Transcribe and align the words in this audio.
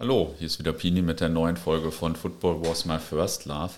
Hallo, 0.00 0.32
hier 0.38 0.46
ist 0.46 0.60
wieder 0.60 0.72
Pini 0.72 1.02
mit 1.02 1.18
der 1.18 1.28
neuen 1.28 1.56
Folge 1.56 1.90
von 1.90 2.14
Football 2.14 2.64
Was 2.64 2.84
My 2.84 3.00
First 3.00 3.46
Love. 3.46 3.72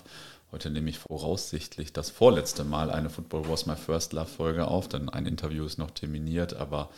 Heute 0.51 0.69
nehme 0.69 0.91
ich 0.91 0.99
voraussichtlich 0.99 1.93
das 1.93 2.11
vorletzte 2.11 2.63
Mal 2.63 2.91
eine 2.91 3.09
Football 3.09 3.49
Was 3.49 3.65
My 3.65 3.75
First 3.75 4.13
Love 4.13 4.27
Folge 4.27 4.67
auf, 4.67 4.87
denn 4.87 5.09
ein 5.09 5.25
Interview 5.25 5.65
ist 5.65 5.79
noch 5.79 5.89
terminiert, 5.89 6.53
aber 6.53 6.91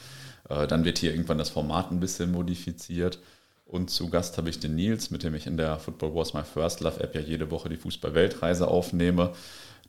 äh, 0.50 0.68
dann 0.68 0.84
wird 0.84 0.98
hier 0.98 1.12
irgendwann 1.12 1.38
das 1.38 1.52
Format 1.52 1.90
ein 1.90 2.02
bisschen 2.02 2.34
modifiziert. 2.34 3.20
Und 3.66 3.90
zu 3.90 4.10
Gast 4.10 4.38
habe 4.38 4.50
ich 4.50 4.60
den 4.60 4.76
Nils, 4.76 5.10
mit 5.10 5.24
dem 5.24 5.36
ich 5.36 5.48
in 5.48 5.56
der 5.56 5.80
Football 5.80 6.14
Was 6.16 6.34
My 6.34 6.44
First 6.44 6.82
Love 6.82 7.00
App 7.00 7.16
ja 7.16 7.22
jede 7.22 7.50
Woche 7.50 7.70
die 7.70 7.78
Fußball-Weltreise 7.78 8.68
aufnehme. 8.68 9.32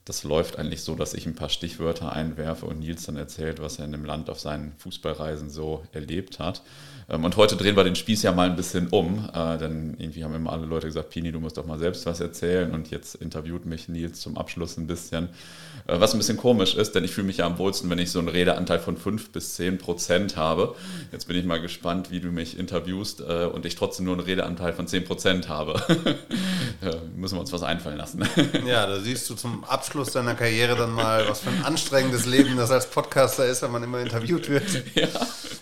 Das 0.06 0.22
läuft 0.22 0.58
eigentlich 0.58 0.82
so, 0.82 0.94
dass 0.96 1.14
ich 1.14 1.24
ein 1.24 1.34
paar 1.34 1.48
Stichwörter 1.48 2.12
einwerfe 2.12 2.66
und 2.66 2.80
Nils 2.80 3.04
dann 3.06 3.16
erzählt, 3.16 3.62
was 3.62 3.78
er 3.78 3.86
in 3.86 3.92
dem 3.92 4.04
Land 4.04 4.28
auf 4.28 4.38
seinen 4.38 4.74
Fußballreisen 4.78 5.48
so 5.48 5.82
erlebt 5.92 6.38
hat. 6.38 6.62
Ähm, 7.08 7.24
und 7.24 7.36
heute 7.36 7.56
drehen 7.56 7.76
wir 7.76 7.84
den 7.84 7.96
Spieß 7.96 8.22
ja 8.22 8.32
mal 8.32 8.48
ein 8.48 8.56
bisschen 8.56 8.88
um, 8.88 9.28
äh, 9.32 9.58
denn 9.58 9.96
irgendwie 9.98 10.24
haben 10.24 10.34
immer 10.34 10.52
alle 10.52 10.66
Leute 10.66 10.86
gesagt, 10.86 11.10
Pini, 11.10 11.32
du 11.32 11.40
musst 11.40 11.56
doch 11.56 11.66
mal 11.66 11.78
selbst 11.78 12.04
was 12.06 12.20
erzählen. 12.20 12.72
Und 12.72 12.90
jetzt 12.90 13.14
interviewt 13.14 13.66
mich 13.66 13.88
Nils 13.88 14.20
zum 14.20 14.36
Abschluss 14.36 14.76
ein 14.76 14.86
bisschen, 14.86 15.28
äh, 15.86 15.98
was 15.98 16.12
ein 16.12 16.18
bisschen 16.18 16.36
komisch 16.36 16.74
ist, 16.74 16.94
denn 16.94 17.04
ich 17.04 17.12
fühle 17.12 17.26
mich 17.26 17.38
ja 17.38 17.46
am 17.46 17.56
wohlsten, 17.58 17.88
wenn 17.88 17.98
ich 17.98 18.10
so 18.10 18.18
einen 18.18 18.28
Redeanteil 18.28 18.80
von 18.80 18.98
5 18.98 19.30
bis 19.30 19.54
10 19.54 19.78
Prozent 19.78 20.36
habe. 20.36 20.74
Jetzt 21.12 21.28
bin 21.28 21.36
ich 21.36 21.44
mal 21.44 21.60
gespannt, 21.60 22.10
wie 22.10 22.20
du 22.20 22.28
mich 22.28 22.58
interviewst 22.58 23.20
äh, 23.20 23.46
und 23.46 23.66
ich 23.66 23.74
trotzdem 23.74 24.06
nur 24.06 24.14
einen 24.14 24.24
Redeanteil 24.24 24.72
von 24.72 24.86
10 24.86 25.04
Prozent 25.04 25.48
habe. 25.48 25.80
müssen 27.16 27.36
wir 27.36 27.40
uns 27.40 27.52
was 27.52 27.62
einfallen 27.62 27.96
lassen. 27.96 28.22
ja, 28.66 28.86
da 28.86 29.00
siehst 29.00 29.28
du 29.30 29.34
zum 29.34 29.64
Abschluss 29.64 29.93
Abschluss 29.94 30.10
deiner 30.10 30.34
Karriere 30.34 30.74
dann 30.74 30.90
mal, 30.90 31.28
was 31.28 31.42
für 31.42 31.50
ein 31.50 31.64
anstrengendes 31.64 32.26
Leben 32.26 32.56
das 32.56 32.72
als 32.72 32.90
Podcaster 32.90 33.46
ist, 33.46 33.62
wenn 33.62 33.70
man 33.70 33.84
immer 33.84 34.00
interviewt 34.00 34.48
wird. 34.48 34.96
Ja, 34.96 35.08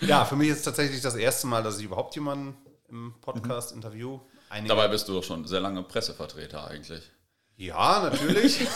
ja 0.00 0.24
für 0.24 0.36
mich 0.36 0.48
ist 0.48 0.59
es 0.59 0.62
tatsächlich 0.62 1.02
das 1.02 1.16
erste 1.16 1.46
Mal, 1.48 1.62
dass 1.62 1.78
ich 1.78 1.84
überhaupt 1.84 2.14
jemanden 2.14 2.56
im 2.88 3.12
Podcast 3.20 3.73
mhm. 3.73 3.82
interview. 3.82 4.20
Einige 4.48 4.68
Dabei 4.68 4.88
bist 4.88 5.06
du 5.06 5.12
doch 5.12 5.23
schon 5.23 5.46
sehr 5.46 5.60
lange 5.60 5.82
Pressevertreter 5.82 6.66
eigentlich. 6.66 7.02
Ja, 7.57 8.01
natürlich. 8.01 8.66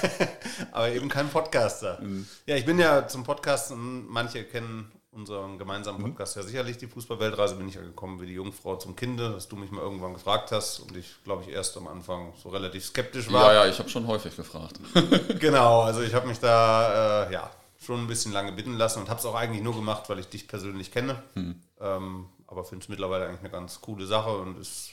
Aber 0.70 0.90
eben 0.90 1.08
kein 1.08 1.28
Podcaster. 1.30 2.00
Mhm. 2.00 2.28
Ja, 2.46 2.54
ich 2.54 2.64
bin 2.64 2.78
ja 2.78 3.08
zum 3.08 3.24
Podcasten, 3.24 4.06
manche 4.06 4.44
kennen 4.44 4.92
unseren 5.12 5.58
gemeinsamen 5.58 6.00
mhm. 6.00 6.04
Podcast 6.04 6.36
ja 6.36 6.42
sicherlich 6.42 6.78
die 6.78 6.86
Fußballweltreise 6.86 7.56
bin 7.56 7.68
ich 7.68 7.74
ja 7.74 7.82
gekommen 7.82 8.20
wie 8.20 8.26
die 8.26 8.34
Jungfrau 8.34 8.76
zum 8.76 8.96
Kinde, 8.96 9.30
dass 9.30 9.46
du 9.46 9.56
mich 9.56 9.70
mal 9.70 9.82
irgendwann 9.82 10.14
gefragt 10.14 10.52
hast 10.52 10.80
und 10.80 10.96
ich 10.96 11.22
glaube 11.24 11.44
ich 11.44 11.50
erst 11.50 11.76
am 11.76 11.86
Anfang 11.86 12.32
so 12.42 12.48
relativ 12.48 12.84
skeptisch 12.84 13.30
war. 13.30 13.52
Ja, 13.52 13.64
ja, 13.64 13.70
ich 13.70 13.78
habe 13.78 13.88
schon 13.88 14.06
häufig 14.06 14.34
gefragt. 14.34 14.80
genau, 15.38 15.82
also 15.82 16.00
ich 16.00 16.14
habe 16.14 16.26
mich 16.26 16.40
da 16.40 17.26
äh, 17.28 17.32
ja 17.32 17.50
schon 17.78 18.00
ein 18.00 18.06
bisschen 18.06 18.32
lange 18.32 18.52
bitten 18.52 18.74
lassen 18.74 19.00
und 19.00 19.10
habe 19.10 19.20
es 19.20 19.26
auch 19.26 19.34
eigentlich 19.34 19.62
nur 19.62 19.74
gemacht, 19.74 20.08
weil 20.08 20.18
ich 20.18 20.28
dich 20.28 20.48
persönlich 20.48 20.90
kenne. 20.90 21.22
Mhm. 21.34 21.60
Ähm, 21.80 22.26
aber 22.46 22.64
finde 22.64 22.82
es 22.84 22.88
mittlerweile 22.88 23.26
eigentlich 23.26 23.40
eine 23.40 23.50
ganz 23.50 23.80
coole 23.80 24.06
Sache 24.06 24.30
und 24.30 24.58
ist 24.58 24.91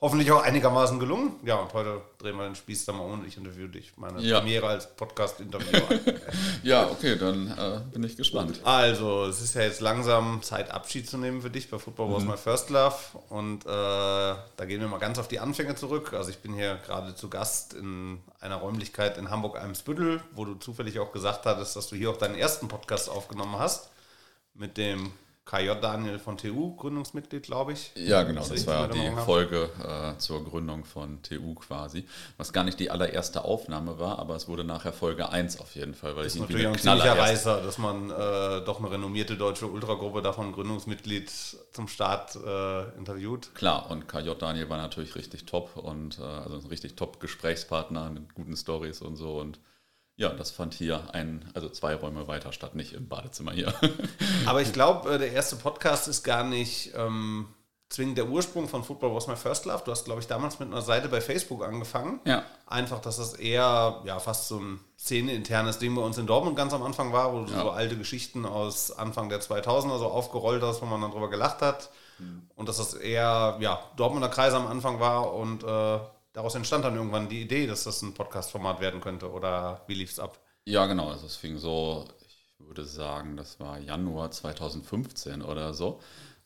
hoffentlich 0.00 0.32
auch 0.32 0.42
einigermaßen 0.42 0.98
gelungen. 0.98 1.32
Ja, 1.44 1.56
und 1.56 1.74
heute 1.74 2.00
drehen 2.18 2.36
wir 2.36 2.44
den 2.44 2.54
Spieß 2.54 2.86
dann 2.86 2.96
mal 2.96 3.04
um 3.04 3.20
und 3.20 3.26
ich 3.26 3.36
interview 3.36 3.68
dich. 3.68 3.92
Meine 3.96 4.20
ja. 4.22 4.38
Premiere 4.38 4.66
als 4.66 4.94
Podcast-Interviewer. 4.96 6.00
ja, 6.62 6.88
okay, 6.88 7.16
dann 7.18 7.48
äh, 7.48 7.80
bin 7.92 8.02
ich 8.04 8.16
gespannt. 8.16 8.60
Also, 8.64 9.26
es 9.26 9.42
ist 9.42 9.54
ja 9.54 9.62
jetzt 9.62 9.80
langsam 9.80 10.42
Zeit, 10.42 10.70
Abschied 10.70 11.08
zu 11.08 11.18
nehmen 11.18 11.42
für 11.42 11.50
dich 11.50 11.68
bei 11.68 11.78
Football 11.78 12.08
mhm. 12.08 12.14
Was 12.14 12.24
My 12.24 12.36
First 12.38 12.70
Love. 12.70 12.96
Und 13.28 13.66
äh, 13.66 13.68
da 13.68 14.64
gehen 14.66 14.80
wir 14.80 14.88
mal 14.88 14.98
ganz 14.98 15.18
auf 15.18 15.28
die 15.28 15.38
Anfänge 15.38 15.74
zurück. 15.74 16.14
Also, 16.14 16.30
ich 16.30 16.38
bin 16.38 16.54
hier 16.54 16.78
gerade 16.86 17.14
zu 17.14 17.28
Gast 17.28 17.74
in 17.74 18.20
einer 18.40 18.56
Räumlichkeit 18.56 19.18
in 19.18 19.28
Hamburg-Eimsbüttel, 19.28 20.22
wo 20.32 20.46
du 20.46 20.54
zufällig 20.54 20.98
auch 20.98 21.12
gesagt 21.12 21.44
hattest, 21.44 21.76
dass 21.76 21.88
du 21.88 21.96
hier 21.96 22.10
auch 22.10 22.16
deinen 22.16 22.36
ersten 22.36 22.68
Podcast 22.68 23.10
aufgenommen 23.10 23.58
hast. 23.58 23.90
Mit 24.54 24.78
dem 24.78 25.12
KJ 25.50 25.80
Daniel 25.80 26.20
von 26.20 26.36
TU, 26.36 26.76
Gründungsmitglied, 26.76 27.42
glaube 27.42 27.72
ich. 27.72 27.90
Ja, 27.96 28.22
genau, 28.22 28.46
das 28.46 28.66
war 28.68 28.86
die 28.86 29.10
Folge 29.24 29.68
äh, 29.82 30.16
zur 30.18 30.44
Gründung 30.44 30.84
von 30.84 31.20
TU 31.22 31.54
quasi. 31.54 32.06
Was 32.36 32.52
gar 32.52 32.62
nicht 32.62 32.78
die 32.78 32.88
allererste 32.88 33.42
Aufnahme 33.42 33.98
war, 33.98 34.20
aber 34.20 34.36
es 34.36 34.46
wurde 34.46 34.62
nachher 34.62 34.92
Folge 34.92 35.28
1 35.28 35.58
auf 35.58 35.74
jeden 35.74 35.94
Fall. 35.94 36.14
Weil 36.14 36.22
das 36.22 36.34
ist 36.34 36.40
natürlich 36.40 36.68
ein 36.68 36.78
ziemlicher 36.78 37.18
Reißer, 37.18 37.62
dass 37.62 37.78
man 37.78 38.10
äh, 38.10 38.64
doch 38.64 38.78
eine 38.78 38.92
renommierte 38.92 39.36
deutsche 39.36 39.66
Ultragruppe 39.66 40.22
davon 40.22 40.52
Gründungsmitglied 40.52 41.28
zum 41.72 41.88
Start 41.88 42.36
äh, 42.36 42.96
interviewt. 42.96 43.52
Klar, 43.56 43.90
und 43.90 44.06
KJ 44.06 44.30
Daniel 44.38 44.70
war 44.70 44.78
natürlich 44.78 45.16
richtig 45.16 45.46
top 45.46 45.76
und 45.76 46.20
äh, 46.20 46.22
also 46.22 46.58
ein 46.58 46.66
richtig 46.66 46.94
top 46.94 47.18
Gesprächspartner 47.18 48.10
mit 48.10 48.34
guten 48.34 48.56
Stories 48.56 49.02
und 49.02 49.16
so 49.16 49.40
und 49.40 49.58
ja, 50.20 50.28
das 50.28 50.50
fand 50.50 50.74
hier 50.74 51.02
ein, 51.14 51.50
also 51.54 51.70
zwei 51.70 51.94
Räume 51.94 52.28
weiter 52.28 52.52
statt, 52.52 52.74
nicht 52.74 52.92
im 52.92 53.08
Badezimmer 53.08 53.52
hier. 53.52 53.72
Aber 54.46 54.60
ich 54.60 54.74
glaube, 54.74 55.14
äh, 55.14 55.18
der 55.18 55.32
erste 55.32 55.56
Podcast 55.56 56.08
ist 56.08 56.24
gar 56.24 56.44
nicht 56.44 56.92
ähm, 56.94 57.48
zwingend 57.88 58.18
der 58.18 58.28
Ursprung 58.28 58.68
von 58.68 58.84
Football 58.84 59.14
Was 59.14 59.28
My 59.28 59.36
First 59.36 59.64
Love. 59.64 59.80
Du 59.82 59.90
hast, 59.90 60.04
glaube 60.04 60.20
ich, 60.20 60.26
damals 60.26 60.58
mit 60.58 60.68
einer 60.68 60.82
Seite 60.82 61.08
bei 61.08 61.22
Facebook 61.22 61.64
angefangen. 61.64 62.20
Ja. 62.26 62.44
Einfach, 62.66 63.00
dass 63.00 63.16
das 63.16 63.32
eher 63.32 64.02
ja, 64.04 64.20
fast 64.20 64.48
so 64.48 64.58
ein 64.58 64.80
Szene-internes 64.98 65.78
Ding 65.78 65.94
bei 65.94 66.02
uns 66.02 66.18
in 66.18 66.26
Dortmund 66.26 66.54
ganz 66.54 66.74
am 66.74 66.82
Anfang 66.82 67.14
war, 67.14 67.32
wo 67.32 67.44
du 67.46 67.52
ja. 67.52 67.62
so 67.62 67.70
alte 67.70 67.96
Geschichten 67.96 68.44
aus 68.44 68.92
Anfang 68.92 69.30
der 69.30 69.40
2000er 69.40 69.98
so 69.98 70.06
aufgerollt 70.06 70.62
hast, 70.62 70.82
wo 70.82 70.86
man 70.86 71.00
dann 71.00 71.12
drüber 71.12 71.30
gelacht 71.30 71.62
hat. 71.62 71.88
Mhm. 72.18 72.42
Und 72.56 72.68
dass 72.68 72.76
das 72.76 72.92
eher 72.92 73.56
ja, 73.60 73.80
Dortmunder 73.96 74.28
Kreis 74.28 74.52
am 74.52 74.66
Anfang 74.66 75.00
war 75.00 75.32
und 75.32 75.64
äh, 75.64 75.98
daraus 76.32 76.54
entstand 76.54 76.84
dann 76.84 76.96
irgendwann 76.96 77.28
die 77.28 77.42
Idee, 77.42 77.66
dass 77.66 77.84
das 77.84 78.02
ein 78.02 78.14
Podcast-Format 78.14 78.80
werden 78.80 79.00
könnte 79.00 79.30
oder 79.30 79.82
wie 79.86 79.94
lief 79.94 80.10
es 80.10 80.18
ab? 80.18 80.40
Ja, 80.64 80.86
genau. 80.86 81.10
Also 81.10 81.26
es 81.26 81.36
fing 81.36 81.58
so, 81.58 82.06
ich 82.26 82.54
würde 82.58 82.84
sagen, 82.84 83.36
das 83.36 83.58
war 83.60 83.78
Januar 83.78 84.30
2015 84.30 85.42
oder 85.42 85.74
so. 85.74 86.00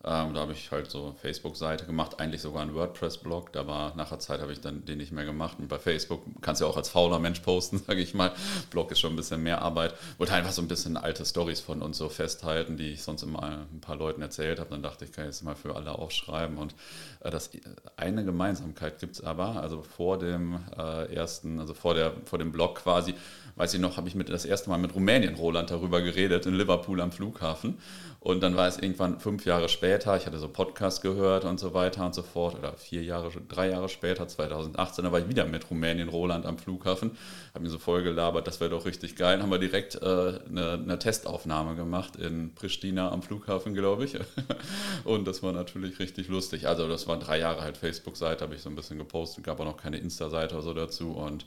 Ähm, 0.07 0.35
da 0.35 0.41
habe 0.41 0.53
ich 0.53 0.71
halt 0.71 0.91
so 0.91 1.15
Facebook-Seite 1.23 1.87
gemacht, 1.87 2.21
eigentlich 2.21 2.43
sogar 2.43 2.63
einen 2.63 2.75
WordPress-Blog. 2.75 3.53
Da 3.53 3.67
war 3.67 3.95
nach 3.97 4.11
der 4.11 4.19
Zeit 4.19 4.41
habe 4.41 4.53
ich 4.53 4.61
dann 4.61 4.85
den 4.85 4.99
nicht 4.99 5.13
mehr 5.13 5.25
gemacht. 5.25 5.57
Und 5.59 5.69
bei 5.69 5.79
Facebook 5.79 6.23
kannst 6.43 6.61
du 6.61 6.67
ja 6.67 6.71
auch 6.71 6.77
als 6.77 6.91
fauler 6.91 7.19
Mensch 7.19 7.41
posten, 7.41 7.79
sage 7.87 8.01
ich 8.01 8.13
mal. 8.13 8.33
Blog 8.71 8.91
ist 8.91 9.01
schon 9.01 9.15
ein 9.15 9.17
bisschen 9.17 9.43
mehr 9.43 9.63
Arbeit. 9.63 9.95
Wollte 10.19 10.35
einfach 10.35 10.53
so 10.53 10.61
ein 10.61 10.69
bisschen 10.69 10.97
alte 10.97 11.25
Stories 11.25 11.61
von 11.61 11.81
uns 11.81 11.99
so 11.99 12.09
festhalten, 12.09 12.77
die 12.77 12.93
ich 12.93 13.03
sonst 13.03 13.23
immer 13.23 13.43
ein 13.43 13.81
paar 13.81 13.97
Leuten 13.97 14.21
erzählt 14.21 14.61
habe. 14.61 14.71
Dann 14.71 14.83
dachte 14.83 15.05
ich, 15.05 15.13
kann 15.13 15.25
ich 15.25 15.31
jetzt 15.31 15.43
mal 15.43 15.57
für 15.57 15.75
alle 15.75 15.99
aufschreiben. 15.99 16.59
Und 16.59 16.75
äh, 17.21 17.31
das 17.31 17.51
eine 17.97 18.25
Gemeinsamkeit 18.25 18.99
gibt 18.99 19.17
es 19.17 19.25
aber. 19.25 19.63
Also 19.63 19.83
vor 19.83 20.19
dem 20.19 20.61
äh, 20.77 21.15
ersten, 21.15 21.59
also 21.61 21.73
vor 21.73 21.95
der 21.95 22.13
vor 22.27 22.39
dem 22.39 22.53
Blog 22.53 22.77
quasi, 22.77 23.15
weiß 23.57 23.75
ich 23.75 23.81
noch, 23.81 23.97
habe 23.97 24.09
ich 24.09 24.15
mit 24.15 24.29
das 24.29 24.45
erste 24.45 24.71
Mal 24.71 24.79
mit 24.79 24.95
Rumänien 24.95 25.35
Roland 25.35 25.71
darüber 25.71 26.01
geredet 26.01 26.47
in 26.47 26.55
Liverpool 26.55 27.01
am 27.01 27.13
Flughafen. 27.13 27.79
Und 28.25 28.43
dann 28.43 28.57
war 28.57 28.67
es 28.67 28.79
irgendwann 28.79 29.21
fünf 29.21 29.45
Jahre 29.45 29.69
später, 29.69 30.17
ich 30.17 30.27
hatte 30.27 30.39
so 30.39 30.49
Podcasts 30.49 31.03
gehört 31.03 31.45
und 31.45 31.61
so 31.61 31.75
weiter 31.75 32.07
und 32.07 32.15
so 32.15 32.23
fort, 32.23 32.59
oder 32.59 32.73
vier 32.73 33.03
Jahre, 33.03 33.31
drei 33.49 33.69
Jahre 33.69 33.91
später, 33.91 34.27
2018, 34.27 35.05
da 35.05 35.13
war 35.13 35.21
ich 35.21 35.29
wieder 35.29 35.45
mit 35.45 35.71
Rumänien 35.71 36.09
Roland 36.09 36.47
am 36.47 36.57
Flughafen, 36.57 37.11
habe 37.53 37.65
mir 37.65 37.71
so 37.71 37.79
voll 37.79 38.03
gelabert, 38.03 38.47
das 38.47 38.61
wäre 38.61 38.71
doch 38.71 38.87
richtig 38.87 39.15
geil. 39.15 39.35
Dann 39.37 39.43
haben 39.43 39.51
wir 39.51 39.59
direkt 39.59 39.97
äh, 39.97 40.41
eine, 40.49 40.73
eine, 40.73 40.99
Testaufnahme 40.99 41.77
gemacht 41.77 42.17
in 42.17 42.55
Pristina 42.55 43.13
am 43.13 43.23
Flughafen, 43.23 43.75
glaube 43.75 44.07
ich. 44.07 44.17
und 45.05 45.27
das 45.27 45.43
war 45.43 45.53
natürlich 45.53 45.99
richtig 45.99 46.29
lustig. 46.29 46.67
Also 46.67 46.89
das 46.89 47.07
waren 47.07 47.21
drei 47.21 47.39
Jahre 47.39 47.61
halt 47.61 47.77
Facebook-Seite, 47.77 48.43
habe 48.43 48.55
ich 48.55 48.63
so 48.63 48.71
ein 48.71 48.75
bisschen 48.75 48.97
gepostet, 48.97 49.45
gab 49.45 49.61
auch 49.61 49.67
noch 49.67 49.77
keine 49.77 49.99
Insta-Seite 49.99 50.55
oder 50.55 50.65
so 50.65 50.73
dazu 50.73 51.11
und 51.11 51.45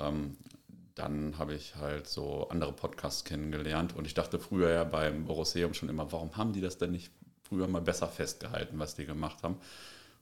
ähm, 0.00 0.36
dann 0.94 1.38
habe 1.38 1.54
ich 1.54 1.76
halt 1.76 2.06
so 2.08 2.48
andere 2.48 2.72
Podcasts 2.72 3.24
kennengelernt 3.24 3.96
und 3.96 4.06
ich 4.06 4.14
dachte 4.14 4.38
früher 4.38 4.70
ja 4.70 4.84
beim 4.84 5.26
Borosseum 5.26 5.74
schon 5.74 5.88
immer, 5.88 6.10
warum 6.12 6.36
haben 6.36 6.52
die 6.52 6.60
das 6.60 6.78
denn 6.78 6.92
nicht 6.92 7.10
früher 7.42 7.66
mal 7.68 7.80
besser 7.80 8.08
festgehalten, 8.08 8.78
was 8.78 8.94
die 8.94 9.06
gemacht 9.06 9.42
haben? 9.42 9.56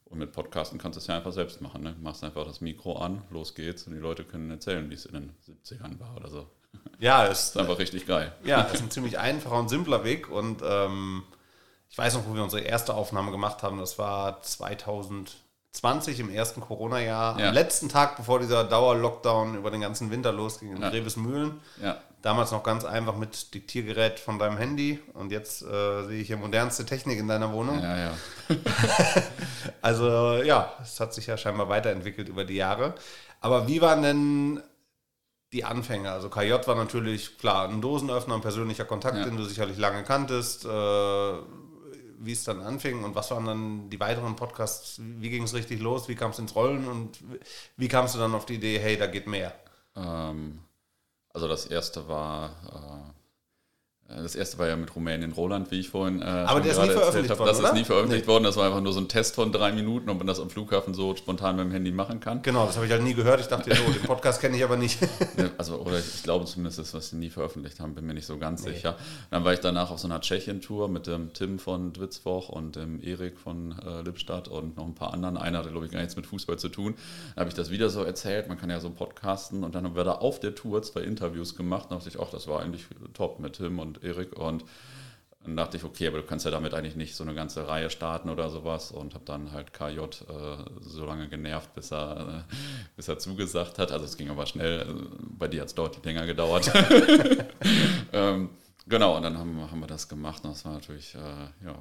Und 0.06 0.18
mit 0.18 0.32
Podcasten 0.32 0.78
kannst 0.78 0.96
du 0.96 1.00
es 1.00 1.06
ja 1.06 1.16
einfach 1.16 1.32
selbst 1.32 1.60
machen. 1.60 1.82
Ne? 1.82 1.92
Du 1.92 2.02
machst 2.02 2.24
einfach 2.24 2.46
das 2.46 2.62
Mikro 2.62 2.96
an, 2.96 3.22
los 3.30 3.54
geht's 3.54 3.86
und 3.86 3.92
die 3.92 3.98
Leute 3.98 4.24
können 4.24 4.50
erzählen, 4.50 4.88
wie 4.88 4.94
es 4.94 5.04
in 5.04 5.12
den 5.12 5.32
70ern 5.46 6.00
war 6.00 6.16
oder 6.16 6.28
so. 6.28 6.50
Ja, 6.98 7.26
es 7.26 7.50
ist 7.50 7.56
einfach 7.56 7.78
richtig 7.78 8.06
geil. 8.06 8.34
Ja, 8.44 8.66
es 8.66 8.74
ist 8.74 8.82
ein 8.82 8.90
ziemlich 8.90 9.18
einfacher 9.18 9.58
und 9.58 9.68
simpler 9.68 10.04
Weg 10.04 10.28
und 10.28 10.62
ähm, 10.64 11.22
ich 11.90 11.96
weiß 11.96 12.14
noch, 12.14 12.26
wo 12.26 12.34
wir 12.34 12.42
unsere 12.42 12.62
erste 12.62 12.94
Aufnahme 12.94 13.30
gemacht 13.30 13.62
haben, 13.62 13.78
das 13.78 13.98
war 13.98 14.42
2000. 14.42 15.36
20 15.72 16.20
im 16.20 16.30
ersten 16.30 16.60
Corona-Jahr, 16.60 17.38
ja. 17.38 17.48
am 17.48 17.54
letzten 17.54 17.88
Tag, 17.88 18.16
bevor 18.16 18.40
dieser 18.40 18.64
Dauer-Lockdown 18.64 19.56
über 19.56 19.70
den 19.70 19.80
ganzen 19.80 20.10
Winter 20.10 20.32
losging 20.32 20.74
in 20.74 20.82
ja. 20.82 20.90
Grevesmühlen. 20.90 21.60
Ja. 21.80 21.98
Damals 22.22 22.50
noch 22.50 22.64
ganz 22.64 22.84
einfach 22.84 23.16
mit 23.16 23.54
Diktiergerät 23.54 24.18
von 24.18 24.40
deinem 24.40 24.56
Handy 24.56 24.98
und 25.14 25.30
jetzt 25.30 25.62
äh, 25.62 26.04
sehe 26.04 26.20
ich 26.20 26.26
hier 26.26 26.36
modernste 26.36 26.84
Technik 26.84 27.18
in 27.20 27.28
deiner 27.28 27.52
Wohnung. 27.52 27.80
Ja, 27.80 27.96
ja. 27.96 28.12
also 29.82 30.42
ja, 30.42 30.72
es 30.82 30.98
hat 30.98 31.14
sich 31.14 31.28
ja 31.28 31.36
scheinbar 31.36 31.68
weiterentwickelt 31.68 32.28
über 32.28 32.44
die 32.44 32.56
Jahre. 32.56 32.94
Aber 33.40 33.68
wie 33.68 33.80
waren 33.80 34.02
denn 34.02 34.62
die 35.52 35.64
Anfänge? 35.64 36.10
Also 36.10 36.28
KJ 36.28 36.66
war 36.66 36.74
natürlich 36.74 37.38
klar 37.38 37.68
ein 37.68 37.80
Dosenöffner, 37.80 38.34
ein 38.34 38.40
persönlicher 38.40 38.84
Kontakt, 38.84 39.18
ja. 39.18 39.24
den 39.24 39.36
du 39.36 39.44
sicherlich 39.44 39.78
lange 39.78 40.02
kanntest. 40.02 40.64
Äh, 40.64 40.68
wie 42.18 42.32
es 42.32 42.44
dann 42.44 42.60
anfing 42.60 43.04
und 43.04 43.14
was 43.14 43.30
waren 43.30 43.46
dann 43.46 43.90
die 43.90 44.00
weiteren 44.00 44.36
Podcasts? 44.36 45.00
Wie 45.02 45.30
ging 45.30 45.44
es 45.44 45.54
richtig 45.54 45.80
los? 45.80 46.08
Wie 46.08 46.14
kam 46.16 46.30
es 46.32 46.38
ins 46.38 46.54
Rollen 46.54 46.86
und 46.88 47.18
wie 47.76 47.88
kamst 47.88 48.14
du 48.14 48.18
dann 48.18 48.34
auf 48.34 48.46
die 48.46 48.54
Idee, 48.54 48.78
hey, 48.78 48.96
da 48.96 49.06
geht 49.06 49.26
mehr? 49.26 49.54
Ähm, 49.96 50.60
also 51.32 51.48
das 51.48 51.66
erste 51.66 52.08
war 52.08 52.50
Äh, 53.12 53.17
das 54.08 54.34
erste 54.34 54.56
war 54.56 54.66
ja 54.66 54.76
mit 54.76 54.96
Rumänien 54.96 55.32
Roland, 55.32 55.70
wie 55.70 55.80
ich 55.80 55.90
vorhin. 55.90 56.22
Äh, 56.22 56.24
Aber 56.24 56.62
der 56.62 56.72
ist 56.72 56.80
nie 56.80 56.88
veröffentlicht 56.88 57.38
worden. 57.38 57.46
Das 57.46 57.58
oder? 57.58 57.68
ist 57.68 57.74
nie 57.74 57.84
veröffentlicht 57.84 58.24
nee. 58.24 58.32
worden. 58.32 58.44
Das 58.44 58.56
war 58.56 58.64
einfach 58.64 58.80
nur 58.80 58.94
so 58.94 59.00
ein 59.00 59.08
Test 59.08 59.34
von 59.34 59.52
drei 59.52 59.70
Minuten, 59.70 60.08
ob 60.08 60.16
man 60.16 60.26
das 60.26 60.40
am 60.40 60.48
Flughafen 60.48 60.94
so 60.94 61.14
spontan 61.14 61.56
mit 61.56 61.66
dem 61.66 61.72
Handy 61.72 61.92
machen 61.92 62.18
kann. 62.18 62.40
Genau, 62.40 62.64
das 62.64 62.76
habe 62.76 62.86
ich 62.86 62.92
halt 62.92 63.02
nie 63.02 63.12
gehört. 63.12 63.40
Ich 63.40 63.48
dachte, 63.48 63.74
so, 63.74 63.92
den 63.92 64.00
Podcast 64.02 64.40
kenne 64.40 64.56
ich 64.56 64.64
aber 64.64 64.78
nicht. 64.78 64.98
also, 65.58 65.76
oder 65.76 65.98
ich 65.98 66.22
glaube 66.22 66.46
zumindest, 66.46 66.78
dass 66.78 66.94
was 66.94 67.10
sie 67.10 67.16
nie 67.16 67.28
veröffentlicht 67.28 67.80
haben, 67.80 67.94
bin 67.94 68.06
mir 68.06 68.14
nicht 68.14 68.24
so 68.24 68.38
ganz 68.38 68.64
nee. 68.64 68.72
sicher. 68.72 68.96
Dann 69.30 69.44
war 69.44 69.52
ich 69.52 69.60
danach 69.60 69.90
auf 69.90 69.98
so 69.98 70.08
einer 70.08 70.22
Tschechien-Tour 70.22 70.88
mit 70.88 71.06
dem 71.06 71.34
Tim 71.34 71.58
von 71.58 71.92
Dwitzwoch 71.92 72.48
und 72.48 72.76
dem 72.76 73.02
Erik 73.02 73.38
von 73.38 73.74
äh, 73.78 74.00
Lippstadt 74.00 74.48
und 74.48 74.78
noch 74.78 74.86
ein 74.86 74.94
paar 74.94 75.12
anderen. 75.12 75.36
Einer 75.36 75.58
hatte, 75.58 75.70
glaube 75.70 75.84
ich, 75.84 75.92
gar 75.92 76.00
nichts 76.00 76.16
mit 76.16 76.24
Fußball 76.24 76.58
zu 76.58 76.70
tun. 76.70 76.94
Dann 77.34 77.42
habe 77.42 77.50
ich 77.50 77.54
das 77.54 77.70
wieder 77.70 77.90
so 77.90 78.02
erzählt. 78.04 78.48
Man 78.48 78.58
kann 78.58 78.70
ja 78.70 78.80
so 78.80 78.88
podcasten 78.88 79.64
und 79.64 79.74
dann 79.74 79.84
haben 79.84 79.96
wir 79.96 80.04
da 80.04 80.12
auf 80.12 80.40
der 80.40 80.54
Tour 80.54 80.82
zwei 80.82 81.02
Interviews 81.02 81.56
gemacht. 81.56 81.90
Und 81.90 81.98
dachte 81.98 82.08
ich, 82.08 82.18
ach, 82.18 82.30
das 82.30 82.48
war 82.48 82.62
eigentlich 82.62 82.86
top 83.12 83.38
mit 83.38 83.52
Tim 83.52 83.78
und 83.78 83.97
Erik 84.02 84.36
und 84.36 84.64
dann 85.44 85.56
dachte 85.56 85.76
ich, 85.76 85.84
okay, 85.84 86.08
aber 86.08 86.18
du 86.18 86.24
kannst 86.24 86.44
ja 86.44 86.50
damit 86.50 86.74
eigentlich 86.74 86.96
nicht 86.96 87.14
so 87.14 87.24
eine 87.24 87.34
ganze 87.34 87.66
Reihe 87.66 87.90
starten 87.90 88.28
oder 88.28 88.50
sowas 88.50 88.90
und 88.90 89.14
habe 89.14 89.24
dann 89.24 89.52
halt 89.52 89.72
KJ 89.72 89.98
äh, 89.98 90.06
so 90.80 91.06
lange 91.06 91.28
genervt, 91.28 91.74
bis 91.74 91.92
er, 91.92 92.44
äh, 92.50 92.54
bis 92.96 93.08
er 93.08 93.18
zugesagt 93.18 93.78
hat. 93.78 93.92
Also 93.92 94.04
es 94.04 94.16
ging 94.16 94.30
aber 94.30 94.46
schnell, 94.46 94.86
bei 95.38 95.48
dir 95.48 95.62
hat 95.62 95.68
es 95.68 95.74
deutlich 95.74 96.04
länger 96.04 96.26
gedauert. 96.26 96.70
ähm, 98.12 98.50
genau, 98.86 99.16
und 99.16 99.22
dann 99.22 99.38
haben, 99.38 99.70
haben 99.70 99.80
wir 99.80 99.86
das 99.86 100.08
gemacht 100.08 100.44
und 100.44 100.50
das 100.50 100.64
war 100.64 100.72
natürlich, 100.74 101.14
äh, 101.14 101.64
ja, 101.64 101.74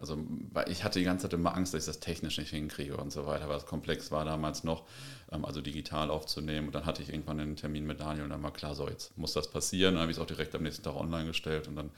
also 0.00 0.18
ich 0.66 0.82
hatte 0.82 0.98
die 0.98 1.04
ganze 1.04 1.24
Zeit 1.24 1.34
immer 1.34 1.54
Angst, 1.54 1.74
dass 1.74 1.82
ich 1.82 1.86
das 1.86 2.00
technisch 2.00 2.38
nicht 2.38 2.50
hinkriege 2.50 2.96
und 2.96 3.12
so 3.12 3.26
weiter, 3.26 3.48
weil 3.48 3.58
es 3.58 3.66
komplex 3.66 4.10
war 4.10 4.24
damals 4.24 4.64
noch, 4.64 4.84
ähm, 5.30 5.44
also 5.44 5.60
digital 5.60 6.10
aufzunehmen. 6.10 6.68
Und 6.68 6.74
dann 6.74 6.86
hatte 6.86 7.02
ich 7.02 7.10
irgendwann 7.10 7.38
einen 7.38 7.56
Termin 7.56 7.86
mit 7.86 8.00
Daniel 8.00 8.24
und 8.24 8.30
dann 8.30 8.42
war 8.42 8.52
klar, 8.52 8.74
so 8.74 8.88
jetzt 8.88 9.16
muss 9.18 9.32
das 9.34 9.50
passieren. 9.50 9.94
dann 9.94 10.02
habe 10.02 10.10
ich 10.10 10.16
es 10.16 10.22
auch 10.22 10.26
direkt 10.26 10.54
am 10.54 10.62
nächsten 10.62 10.82
Tag 10.82 10.96
online 10.96 11.26
gestellt 11.26 11.68
und 11.68 11.76
dann 11.76 11.90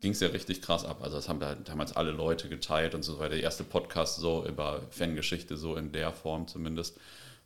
ging 0.00 0.12
es 0.12 0.20
ja 0.20 0.28
richtig 0.28 0.62
krass 0.62 0.84
ab. 0.84 0.98
Also 1.02 1.16
das 1.16 1.28
haben 1.28 1.40
da 1.40 1.54
damals 1.54 1.96
alle 1.96 2.10
Leute 2.10 2.48
geteilt 2.48 2.94
und 2.94 3.02
so 3.02 3.18
weiter. 3.18 3.30
Der 3.30 3.42
erste 3.42 3.64
Podcast 3.64 4.16
so 4.16 4.44
über 4.46 4.82
Fangeschichte, 4.90 5.56
so 5.56 5.76
in 5.76 5.92
der 5.92 6.12
Form 6.12 6.48
zumindest. 6.48 6.98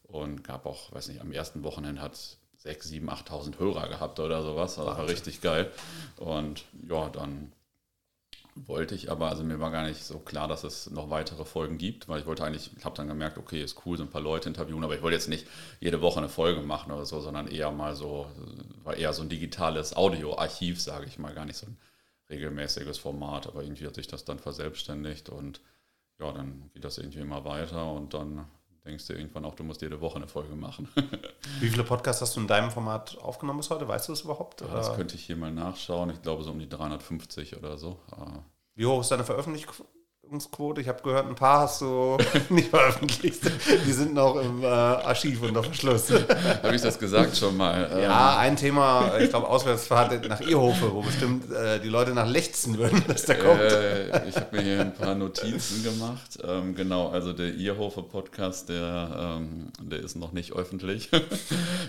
Und 0.04 0.44
gab 0.44 0.66
auch, 0.66 0.92
weiß 0.92 1.08
nicht, 1.08 1.20
am 1.20 1.32
ersten 1.32 1.62
Wochenende 1.64 2.02
hat 2.02 2.18
6, 2.58 2.88
7, 2.88 3.10
8.000 3.10 3.58
Hörer 3.58 3.88
gehabt 3.88 4.20
oder 4.20 4.42
sowas. 4.42 4.76
Das 4.76 4.86
war 4.86 5.08
richtig 5.08 5.40
geil. 5.40 5.70
Und 6.16 6.64
ja, 6.88 7.08
dann 7.08 7.52
wollte 8.54 8.94
ich 8.94 9.10
aber, 9.10 9.28
also 9.28 9.44
mir 9.44 9.60
war 9.60 9.70
gar 9.70 9.86
nicht 9.86 10.04
so 10.04 10.18
klar, 10.18 10.46
dass 10.46 10.64
es 10.64 10.90
noch 10.90 11.10
weitere 11.10 11.44
Folgen 11.44 11.78
gibt, 11.78 12.08
weil 12.08 12.20
ich 12.20 12.26
wollte 12.26 12.44
eigentlich, 12.44 12.70
ich 12.76 12.84
habe 12.84 12.96
dann 12.96 13.08
gemerkt, 13.08 13.38
okay, 13.38 13.62
ist 13.62 13.86
cool, 13.86 13.96
so 13.96 14.02
ein 14.02 14.10
paar 14.10 14.20
Leute 14.20 14.48
interviewen, 14.48 14.84
aber 14.84 14.94
ich 14.94 15.02
wollte 15.02 15.16
jetzt 15.16 15.28
nicht 15.28 15.46
jede 15.80 16.02
Woche 16.02 16.18
eine 16.18 16.28
Folge 16.28 16.60
machen 16.60 16.92
oder 16.92 17.06
so, 17.06 17.20
sondern 17.20 17.48
eher 17.48 17.70
mal 17.70 17.96
so, 17.96 18.26
war 18.84 18.96
eher 18.96 19.12
so 19.12 19.22
ein 19.22 19.28
digitales 19.28 19.96
Audioarchiv, 19.96 20.80
sage 20.80 21.06
ich 21.06 21.18
mal, 21.18 21.34
gar 21.34 21.46
nicht 21.46 21.56
so 21.56 21.66
ein 21.66 21.78
regelmäßiges 22.28 22.98
Format, 22.98 23.46
aber 23.46 23.62
irgendwie 23.62 23.86
hat 23.86 23.94
sich 23.94 24.06
das 24.06 24.24
dann 24.24 24.38
verselbstständigt 24.38 25.28
und 25.30 25.60
ja, 26.18 26.30
dann 26.32 26.70
geht 26.74 26.84
das 26.84 26.98
irgendwie 26.98 27.20
immer 27.20 27.44
weiter 27.44 27.90
und 27.90 28.14
dann 28.14 28.46
denkst 28.84 29.06
du 29.06 29.12
irgendwann 29.14 29.44
auch, 29.44 29.54
du 29.54 29.64
musst 29.64 29.82
jede 29.82 30.00
Woche 30.00 30.16
eine 30.16 30.28
Folge 30.28 30.54
machen. 30.54 30.88
Wie 31.60 31.68
viele 31.68 31.84
Podcasts 31.84 32.22
hast 32.22 32.36
du 32.36 32.40
in 32.40 32.46
deinem 32.46 32.70
Format 32.70 33.16
aufgenommen 33.18 33.58
bis 33.58 33.70
heute? 33.70 33.86
Weißt 33.86 34.08
du 34.08 34.12
das 34.12 34.22
überhaupt? 34.22 34.60
Ja, 34.60 34.68
das 34.68 34.94
könnte 34.94 35.14
ich 35.14 35.24
hier 35.24 35.36
mal 35.36 35.52
nachschauen. 35.52 36.10
Ich 36.10 36.22
glaube 36.22 36.42
so 36.42 36.50
um 36.50 36.58
die 36.58 36.68
350 36.68 37.56
oder 37.56 37.78
so. 37.78 37.98
Wie 38.74 38.86
hoch 38.86 39.00
ist 39.00 39.10
deine 39.10 39.24
Veröffentlichung? 39.24 39.86
Veröffentlichungsquote? 40.22 40.80
Ich 40.80 40.88
habe 40.88 41.02
gehört, 41.02 41.28
ein 41.28 41.34
paar 41.34 41.60
hast 41.60 41.80
du 41.80 42.16
nicht 42.48 42.70
veröffentlicht. 42.70 43.40
Die 43.86 43.92
sind 43.92 44.14
noch 44.14 44.36
im 44.36 44.62
äh, 44.62 44.66
Archiv 44.66 45.42
unter 45.42 45.62
Verschluss. 45.62 46.10
habe 46.62 46.74
ich 46.74 46.82
das 46.82 46.98
gesagt 46.98 47.36
schon 47.36 47.56
mal? 47.56 47.88
Ja, 48.00 48.34
ähm. 48.34 48.40
ein 48.40 48.56
Thema, 48.56 49.18
ich 49.18 49.30
glaube, 49.30 49.48
Auswärtsfahrt 49.48 50.28
nach 50.28 50.40
Ehofe, 50.40 50.92
wo 50.92 51.02
bestimmt 51.02 51.50
äh, 51.52 51.80
die 51.80 51.88
Leute 51.88 52.12
nach 52.12 52.28
lechzen 52.28 52.78
würden, 52.78 53.02
dass 53.08 53.24
der 53.24 53.38
kommt. 53.38 53.60
Äh, 53.60 54.28
ich 54.28 54.36
habe 54.36 54.56
mir 54.56 54.62
hier 54.62 54.80
ein 54.80 54.94
paar 54.94 55.14
Notizen 55.14 55.82
gemacht. 55.82 56.38
Ähm, 56.42 56.74
genau, 56.74 57.08
also 57.08 57.32
der 57.32 57.54
Ehofe 57.54 58.02
Podcast, 58.02 58.68
der, 58.68 59.38
ähm, 59.40 59.72
der 59.80 60.00
ist 60.00 60.16
noch 60.16 60.32
nicht 60.32 60.52
öffentlich. 60.52 61.10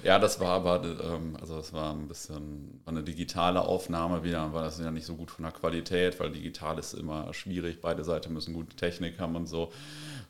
ja, 0.04 0.20
das 0.20 0.40
war 0.40 0.52
aber, 0.52 0.84
ähm, 0.84 1.38
also 1.40 1.56
das 1.56 1.74
war 1.74 1.92
ein 1.92 2.08
bisschen 2.08 2.82
eine 2.86 3.04
digitale 3.04 3.62
Aufnahme 3.62 4.24
wieder, 4.24 4.54
war 4.54 4.64
das 4.64 4.80
ja 4.80 4.92
nicht 4.92 5.06
so 5.06 5.16
gut 5.16 5.32
von 5.32 5.44
der 5.44 5.52
Qualität, 5.52 6.20
weil 6.20 6.32
digital 6.32 6.78
ist 6.80 6.94
immer 6.94 7.34
schwierig, 7.34 7.80
beide 7.82 8.04
Seiten 8.04 8.33
müssen 8.34 8.54
gute 8.54 8.76
Technik 8.76 9.20
haben 9.20 9.36
und 9.36 9.48
so. 9.48 9.72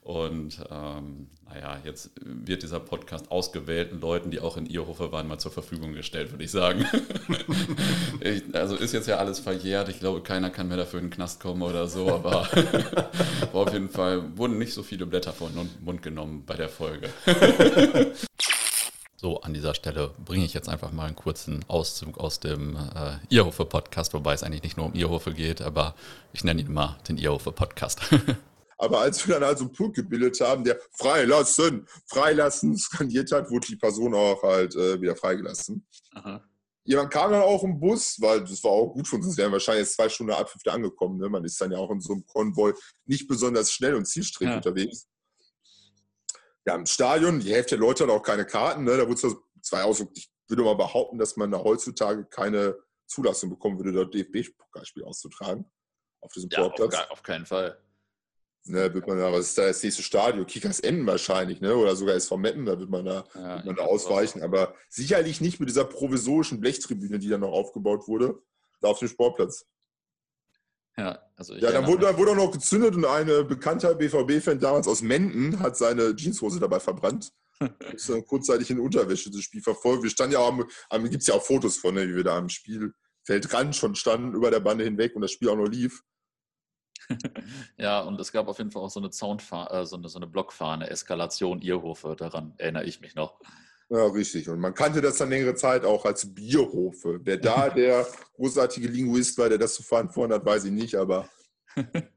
Und 0.04 0.62
ähm, 0.70 1.28
naja, 1.48 1.78
jetzt 1.86 2.12
wird 2.22 2.64
dieser 2.64 2.80
Podcast 2.80 3.32
ausgewählten 3.32 4.02
Leuten, 4.02 4.32
die 4.32 4.42
auch 4.42 4.58
in 4.58 4.66
Irhofe 4.66 5.12
waren, 5.12 5.28
mal 5.28 5.38
zur 5.38 5.52
Verfügung 5.52 5.94
gestellt, 5.94 6.32
würde 6.32 6.44
ich 6.44 6.52
sagen. 6.52 6.86
ich, 8.20 8.44
also 8.54 8.76
ist 8.76 8.94
jetzt 8.94 9.08
ja 9.08 9.18
alles 9.18 9.40
verjährt. 9.40 9.88
Ich 9.88 10.00
glaube, 10.00 10.22
keiner 10.22 10.50
kann 10.50 10.68
mehr 10.68 10.78
dafür 10.78 11.00
in 11.00 11.06
den 11.06 11.12
Knast 11.12 11.40
kommen 11.40 11.62
oder 11.62 11.88
so, 11.88 12.10
aber 12.14 12.50
auf 13.54 13.72
jeden 13.72 13.90
Fall 13.90 14.38
wurden 14.38 14.58
nicht 14.58 14.74
so 14.74 14.84
viele 14.84 15.06
Blätter 15.06 15.32
vor 15.32 15.50
den 15.50 15.70
Mund 15.82 16.02
genommen 16.02 16.44
bei 16.46 16.56
der 16.56 16.70
Folge. 16.70 17.10
So, 19.24 19.40
an 19.40 19.54
dieser 19.54 19.74
Stelle 19.74 20.12
bringe 20.26 20.44
ich 20.44 20.54
jetzt 20.54 20.68
einfach 20.68 20.92
mal 20.92 21.06
einen 21.06 21.16
kurzen 21.16 21.64
Auszug 21.70 22.18
aus 22.18 22.42
dem 22.42 22.76
äh, 22.76 23.14
Irhofe-Podcast, 23.30 24.14
wobei 24.14 24.34
es 24.34 24.44
eigentlich 24.44 24.64
nicht 24.64 24.76
nur 24.76 24.88
um 24.88 24.94
Irhofe 24.96 25.32
geht, 25.32 25.62
aber 25.62 25.96
ich 26.34 26.44
nenne 26.44 26.60
ihn 26.60 26.68
immer 26.68 26.98
den 27.08 27.18
Irhofe-Podcast. 27.18 28.02
aber 28.78 29.00
als 29.00 29.26
wir 29.26 29.36
dann 29.36 29.46
also 29.46 29.64
einen 29.64 29.72
Punkt 29.72 29.96
gebildet 29.96 30.42
haben, 30.42 30.66
der 30.66 30.78
freilassen, 30.92 31.88
freilassen 32.08 32.76
skandiert 32.76 33.32
hat, 33.32 33.50
wurde 33.50 33.66
die 33.68 33.78
Person 33.78 34.14
auch 34.14 34.44
halt 34.44 34.76
äh, 34.76 35.00
wieder 35.00 35.16
freigelassen. 35.16 35.88
Aha. 36.16 36.44
Jemand 36.84 37.10
kam 37.10 37.32
dann 37.32 37.44
auch 37.44 37.64
im 37.64 37.80
Bus, 37.80 38.18
weil 38.20 38.42
das 38.42 38.62
war 38.62 38.72
auch 38.72 38.92
gut 38.92 39.08
von 39.08 39.24
uns. 39.24 39.38
Wir 39.38 39.44
wären 39.44 39.54
wahrscheinlich 39.54 39.86
jetzt 39.86 39.96
zwei 39.96 40.10
Stunden 40.10 40.34
ab 40.34 40.50
fünfte 40.50 40.74
angekommen. 40.74 41.18
Ne? 41.18 41.30
Man 41.30 41.46
ist 41.46 41.62
dann 41.62 41.72
ja 41.72 41.78
auch 41.78 41.92
in 41.92 42.02
so 42.02 42.12
einem 42.12 42.26
Konvoi 42.26 42.74
nicht 43.06 43.30
besonders 43.30 43.72
schnell 43.72 43.96
und 43.96 44.04
zielstrebig 44.04 44.52
ja. 44.52 44.58
unterwegs 44.58 45.08
ja, 46.66 46.76
im 46.76 46.86
Stadion, 46.86 47.40
die 47.40 47.54
Hälfte 47.54 47.76
der 47.76 47.86
Leute 47.86 48.04
hat 48.04 48.12
auch 48.12 48.24
keine 48.24 48.46
Karten. 48.46 48.84
Ne? 48.84 48.98
Da 48.98 49.08
wurde 49.08 49.28
es 49.28 49.36
zwei 49.62 49.84
aus. 49.84 50.04
Ich 50.16 50.32
würde 50.48 50.64
mal 50.64 50.76
behaupten, 50.76 51.18
dass 51.18 51.36
man 51.36 51.52
da 51.52 51.60
heutzutage 51.60 52.26
keine 52.26 52.78
Zulassung 53.06 53.50
bekommen 53.50 53.78
würde, 53.78 53.92
dort 53.92 54.14
DFB-Pokalspiel 54.14 55.04
auszutragen. 55.04 55.66
Auf 56.22 56.32
diesem 56.32 56.50
ja, 56.52 56.60
Sportplatz. 56.60 56.96
Auf, 56.96 57.12
auf, 57.12 57.24
keinen 57.24 57.46
Fall. 57.46 57.78
Ne, 58.66 58.94
wird 58.94 59.08
man 59.08 59.18
da, 59.18 59.30
was 59.30 59.48
ist 59.48 59.58
da 59.58 59.68
das 59.68 59.84
nächste 59.84 60.04
Stadion? 60.04 60.46
Kickers 60.46 60.80
Enden 60.80 61.06
wahrscheinlich, 61.06 61.60
ne? 61.60 61.76
Oder 61.76 61.98
sogar 61.98 62.16
SV 62.16 62.38
Meppen, 62.38 62.66
da 62.66 62.80
wird 62.80 62.90
man 62.90 63.04
da, 63.04 63.26
ja, 63.36 63.56
wird 63.56 63.66
man 63.66 63.76
da 63.76 63.84
ausweichen. 63.84 64.42
Aber 64.42 64.74
sicherlich 64.88 65.42
nicht 65.42 65.60
mit 65.60 65.68
dieser 65.68 65.84
provisorischen 65.84 66.62
Blechtribüne, 66.62 67.20
die 67.20 67.28
dann 67.28 67.42
noch 67.42 67.52
aufgebaut 67.52 68.08
wurde, 68.08 68.42
da 68.80 68.88
auf 68.88 69.00
dem 69.00 69.10
Sportplatz. 69.10 69.66
Ja, 70.98 71.20
also 71.36 71.56
ja 71.56 71.72
dann 71.72 71.88
wurde, 71.88 72.06
dann 72.06 72.18
wurde 72.18 72.32
auch 72.32 72.36
noch 72.36 72.52
gezündet 72.52 72.96
und 72.96 73.06
ein 73.06 73.26
bekannter 73.48 73.96
BVB-Fan 73.96 74.60
damals 74.60 74.88
aus 74.88 75.02
Menden 75.02 75.60
hat 75.60 75.76
seine 75.76 76.16
Jeanshose 76.16 76.60
dabei 76.60 76.80
verbrannt. 76.80 77.32
ist 77.94 78.10
dann 78.10 78.26
kurzzeitig 78.26 78.70
in 78.70 78.80
Unterwäsche 78.80 79.32
das 79.32 79.42
Spiel 79.42 79.62
verfolgt. 79.62 80.04
Wir 80.04 80.10
standen 80.10 80.34
ja 80.34 80.40
auch 80.40 80.50
am, 80.50 80.66
am 80.90 81.10
gibt 81.10 81.22
es 81.22 81.28
ja 81.28 81.36
auch 81.36 81.44
Fotos 81.44 81.78
von, 81.78 81.96
ne, 81.96 82.08
wie 82.08 82.16
wir 82.16 82.24
da 82.24 82.38
am 82.38 82.50
Spielfeldrand 82.50 83.76
schon 83.76 83.96
standen, 83.96 84.34
über 84.34 84.52
der 84.52 84.60
Bande 84.60 84.84
hinweg 84.84 85.16
und 85.16 85.22
das 85.22 85.32
Spiel 85.32 85.50
auch 85.50 85.56
noch 85.56 85.68
lief. 85.68 86.04
ja, 87.78 88.02
und 88.02 88.20
es 88.20 88.32
gab 88.32 88.48
auf 88.48 88.58
jeden 88.58 88.72
Fall 88.72 88.82
auch 88.82 88.90
so 88.90 89.00
eine 89.00 89.12
Soundfahne, 89.12 89.70
äh, 89.72 89.86
so 89.86 89.98
eine, 89.98 90.10
so 90.10 90.20
eine 90.20 90.28
Blockfahne, 90.28 90.90
Eskalation 90.90 91.62
Irrhofe, 91.62 92.16
daran 92.16 92.54
erinnere 92.58 92.86
ich 92.86 93.02
mich 93.02 93.16
noch. 93.16 93.40
Ja, 93.90 94.06
richtig. 94.08 94.50
Und 94.50 94.60
man 94.60 94.74
kannte 94.74 95.02
das 95.02 95.18
dann 95.18 95.30
längere 95.30 95.56
Zeit 95.56 95.86
auch 95.86 96.06
als 96.06 96.34
Bierhofe. 96.34 97.20
Wer 97.24 97.38
da 97.38 97.70
der 97.76 98.08
großartige 98.36 98.88
Linguist 98.88 99.38
war, 99.38 99.50
der 99.50 99.58
das 99.58 99.76
zu 99.76 99.84
verantworten 99.84 100.34
hat, 100.34 100.46
weiß 100.46 100.66
ich 100.66 100.72
nicht, 100.72 100.96
aber 100.96 101.30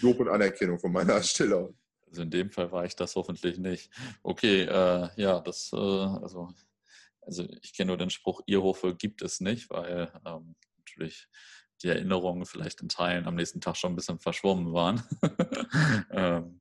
Lob 0.00 0.20
und 0.20 0.28
Anerkennung 0.28 0.78
von 0.78 0.92
meiner 0.92 1.22
Stelle. 1.22 1.74
Also 2.06 2.22
in 2.22 2.30
dem 2.30 2.50
Fall 2.50 2.72
war 2.72 2.84
ich 2.84 2.96
das 2.96 3.14
hoffentlich 3.16 3.58
nicht. 3.58 3.90
Okay, 4.22 4.62
äh, 4.62 5.08
ja, 5.16 5.40
das, 5.40 5.70
äh, 5.72 5.76
also, 5.76 6.48
also 7.20 7.46
ich 7.62 7.74
kenne 7.74 7.88
nur 7.88 7.98
den 7.98 8.10
Spruch, 8.10 8.40
Irrhofe 8.46 8.94
gibt 8.94 9.22
es 9.22 9.40
nicht, 9.40 9.68
weil 9.70 10.10
ähm, 10.24 10.54
natürlich 10.78 11.28
die 11.82 11.88
Erinnerungen 11.88 12.46
vielleicht 12.46 12.80
in 12.80 12.88
Teilen 12.88 13.26
am 13.26 13.34
nächsten 13.34 13.60
Tag 13.60 13.76
schon 13.76 13.92
ein 13.92 13.96
bisschen 13.96 14.18
verschwommen 14.18 14.72
waren. 14.72 15.02
ähm, 16.10 16.57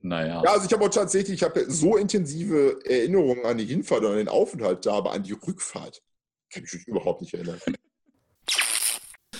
naja. 0.00 0.42
Ja, 0.44 0.52
also 0.52 0.66
ich 0.66 0.72
habe 0.72 0.84
auch 0.84 0.90
tatsächlich, 0.90 1.36
ich 1.36 1.42
habe 1.42 1.70
so 1.70 1.96
intensive 1.96 2.78
Erinnerungen 2.84 3.44
an 3.44 3.58
die 3.58 3.66
Hinfahrt 3.66 4.04
und 4.04 4.12
an 4.12 4.16
den 4.16 4.28
Aufenthalt 4.28 4.86
da, 4.86 4.94
aber 4.94 5.12
an 5.12 5.22
die 5.22 5.32
Rückfahrt 5.32 6.02
kann 6.52 6.64
ich 6.64 6.72
mich 6.72 6.86
überhaupt 6.86 7.20
nicht 7.20 7.34
erinnern. 7.34 7.60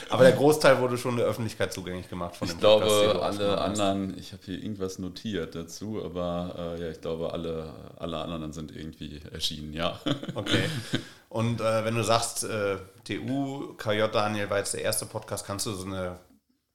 Aber 0.09 0.25
der 0.25 0.33
Großteil 0.33 0.81
wurde 0.81 0.99
schon 0.99 1.17
der 1.17 1.27
Öffentlichkeit 1.27 1.73
zugänglich 1.73 2.09
gemacht 2.09 2.35
von 2.35 2.49
dem 2.49 2.55
Ich 2.55 2.61
glaube, 2.61 2.85
Podcast, 2.85 3.23
alle 3.23 3.61
anderen, 3.61 4.19
ich 4.19 4.33
habe 4.33 4.43
hier 4.45 4.59
irgendwas 4.59 4.99
notiert 4.99 5.55
dazu, 5.55 6.03
aber 6.05 6.77
äh, 6.77 6.83
ja, 6.83 6.91
ich 6.91 7.01
glaube, 7.01 7.33
alle, 7.33 7.73
alle 7.97 8.19
anderen 8.19 8.53
sind 8.53 8.75
irgendwie 8.75 9.21
erschienen, 9.33 9.73
ja. 9.73 10.01
Okay. 10.35 10.65
Und 11.29 11.61
äh, 11.61 11.85
wenn 11.85 11.95
du 11.95 12.03
sagst, 12.03 12.43
äh, 12.43 12.79
TU, 13.05 13.75
KJ 13.75 14.09
Daniel 14.13 14.51
war 14.51 14.59
jetzt 14.59 14.75
der 14.75 14.83
erste 14.83 15.07
Podcast, 15.07 15.47
kannst 15.47 15.67
du 15.67 15.73
so 15.73 15.87
eine 15.87 16.19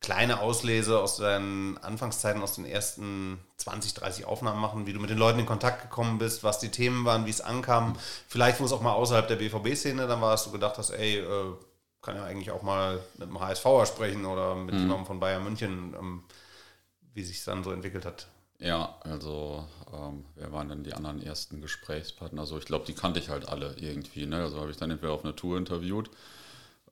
kleine 0.05 0.39
Auslese 0.39 0.99
aus 0.99 1.17
deinen 1.17 1.79
Anfangszeiten, 1.79 2.43
aus 2.43 2.53
den 2.53 2.65
ersten 2.65 3.39
20, 3.57 3.95
30 3.95 4.25
Aufnahmen 4.25 4.61
machen, 4.61 4.85
wie 4.85 4.93
du 4.93 4.99
mit 4.99 5.09
den 5.09 5.17
Leuten 5.17 5.39
in 5.39 5.47
Kontakt 5.47 5.81
gekommen 5.81 6.19
bist, 6.19 6.43
was 6.43 6.59
die 6.59 6.69
Themen 6.69 7.05
waren, 7.05 7.25
wie 7.25 7.31
es 7.31 7.41
ankam. 7.41 7.95
Vielleicht, 8.27 8.59
wo 8.59 8.65
es 8.65 8.71
auch 8.71 8.81
mal 8.81 8.93
außerhalb 8.93 9.27
der 9.27 9.37
BVB-Szene 9.37 10.05
dann 10.05 10.21
war, 10.21 10.31
dass 10.31 10.43
du 10.43 10.51
gedacht 10.51 10.77
hast, 10.77 10.91
ey, 10.91 11.17
äh, 11.17 11.53
kann 12.03 12.15
ja 12.17 12.23
eigentlich 12.23 12.51
auch 12.51 12.61
mal 12.61 12.99
mit 13.17 13.29
einem 13.29 13.39
HSVer 13.39 13.87
sprechen 13.87 14.27
oder 14.27 14.53
mit 14.53 14.75
mhm. 14.75 14.81
jemandem 14.81 15.07
von 15.07 15.19
Bayern 15.19 15.43
München, 15.43 15.95
ähm, 15.99 16.23
wie 17.15 17.23
sich 17.23 17.39
es 17.39 17.45
dann 17.45 17.63
so 17.63 17.71
entwickelt 17.71 18.05
hat. 18.05 18.27
Ja, 18.59 18.97
also 19.01 19.65
ähm, 19.91 20.23
wer 20.35 20.51
waren 20.51 20.69
denn 20.69 20.83
die 20.83 20.93
anderen 20.93 21.19
ersten 21.19 21.61
Gesprächspartner? 21.61 22.41
Also 22.41 22.59
ich 22.59 22.65
glaube, 22.65 22.85
die 22.85 22.93
kannte 22.93 23.19
ich 23.19 23.29
halt 23.29 23.49
alle 23.49 23.75
irgendwie. 23.79 24.27
Ne? 24.27 24.43
Also 24.43 24.59
habe 24.61 24.69
ich 24.69 24.77
dann 24.77 24.91
entweder 24.91 25.13
auf 25.13 25.25
einer 25.25 25.35
Tour 25.35 25.57
interviewt 25.57 26.11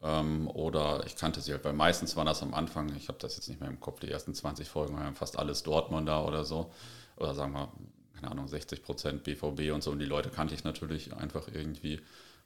ähm, 0.03 0.49
oder 0.49 1.03
ich 1.05 1.15
kannte 1.15 1.39
sie 1.39 1.53
halt, 1.53 1.63
weil 1.63 1.73
meistens 1.73 2.15
waren 2.17 2.25
das 2.25 2.43
am 2.43 2.53
Anfang, 2.53 2.93
ich 2.95 3.07
habe 3.07 3.17
das 3.19 3.37
jetzt 3.37 3.47
nicht 3.47 3.61
mehr 3.61 3.69
im 3.69 3.79
Kopf, 3.79 4.01
die 4.01 4.11
ersten 4.11 4.35
20 4.35 4.67
Folgen 4.67 4.97
waren 4.97 5.15
fast 5.15 5.39
alles 5.39 5.63
Dortmunder 5.63 6.27
oder 6.27 6.43
so. 6.43 6.71
Oder 7.15 7.33
sagen 7.33 7.53
wir, 7.53 7.71
keine 8.13 8.31
Ahnung, 8.31 8.47
60 8.47 8.83
Prozent 8.83 9.23
BVB 9.23 9.71
und 9.73 9.81
so. 9.81 9.91
Und 9.91 9.99
die 9.99 10.05
Leute 10.05 10.29
kannte 10.29 10.53
ich 10.55 10.63
natürlich 10.65 11.15
einfach 11.15 11.47
irgendwie. 11.47 12.01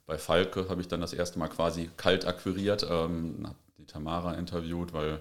Bei 0.06 0.18
Falke 0.18 0.68
habe 0.68 0.80
ich 0.80 0.88
dann 0.88 1.00
das 1.00 1.12
erste 1.12 1.38
Mal 1.38 1.48
quasi 1.48 1.90
kalt 1.96 2.26
akquiriert, 2.26 2.86
ähm, 2.88 3.42
habe 3.44 3.56
die 3.76 3.86
Tamara 3.86 4.34
interviewt, 4.34 4.92
weil 4.92 5.20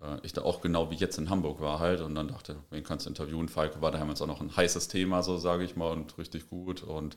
äh, 0.00 0.18
ich 0.22 0.32
da 0.32 0.42
auch 0.42 0.60
genau 0.60 0.90
wie 0.90 0.96
jetzt 0.96 1.18
in 1.18 1.30
Hamburg 1.30 1.60
war 1.60 1.80
halt 1.80 2.00
und 2.00 2.14
dann 2.14 2.28
dachte, 2.28 2.56
wen 2.70 2.84
kannst 2.84 3.06
du 3.06 3.10
interviewen? 3.10 3.48
Falke 3.48 3.80
war 3.80 3.90
damals 3.90 4.20
auch 4.22 4.26
noch 4.26 4.40
ein 4.40 4.54
heißes 4.54 4.88
Thema, 4.88 5.22
so 5.22 5.38
sage 5.38 5.64
ich 5.64 5.76
mal, 5.76 5.92
und 5.92 6.16
richtig 6.18 6.48
gut. 6.48 6.82
Und 6.82 7.16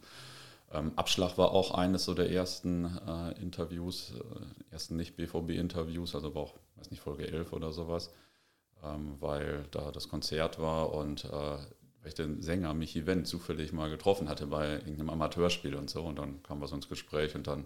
ähm, 0.72 0.92
Abschlag 0.96 1.38
war 1.38 1.52
auch 1.52 1.72
eines 1.72 2.06
so 2.06 2.14
der 2.14 2.30
ersten 2.30 2.86
äh, 2.86 3.42
Interviews, 3.42 4.14
äh, 4.14 4.74
ersten 4.74 4.98
Nicht-BVB-Interviews, 4.98 6.14
also 6.16 6.36
war 6.36 6.44
auch, 6.44 6.56
weiß 6.76 6.92
nicht, 6.92 7.02
Folge 7.02 7.28
11 7.28 7.54
oder 7.54 7.72
sowas, 7.72 8.12
ähm, 8.84 9.16
weil 9.20 9.66
da 9.72 9.92
das 9.92 10.10
Konzert 10.10 10.60
war 10.60 10.94
und 10.94 11.26
äh, 11.26 11.30
weil 11.30 12.10
ich 12.10 12.16
den 12.16 12.42
Sänger 12.42 12.74
Michi 12.74 13.06
Wendt 13.06 13.28
zufällig 13.28 13.74
mal 13.74 13.90
getroffen 13.90 14.30
hatte 14.30 14.48
bei 14.48 14.74
irgendeinem 14.74 15.10
Amateurspiel 15.10 15.76
und 15.76 15.90
so. 15.90 16.04
Und 16.04 16.20
dann 16.20 16.44
kam 16.44 16.60
wir 16.60 16.68
so 16.68 16.76
ins 16.76 16.90
Gespräch 16.90 17.36
und 17.36 17.48
dann 17.48 17.66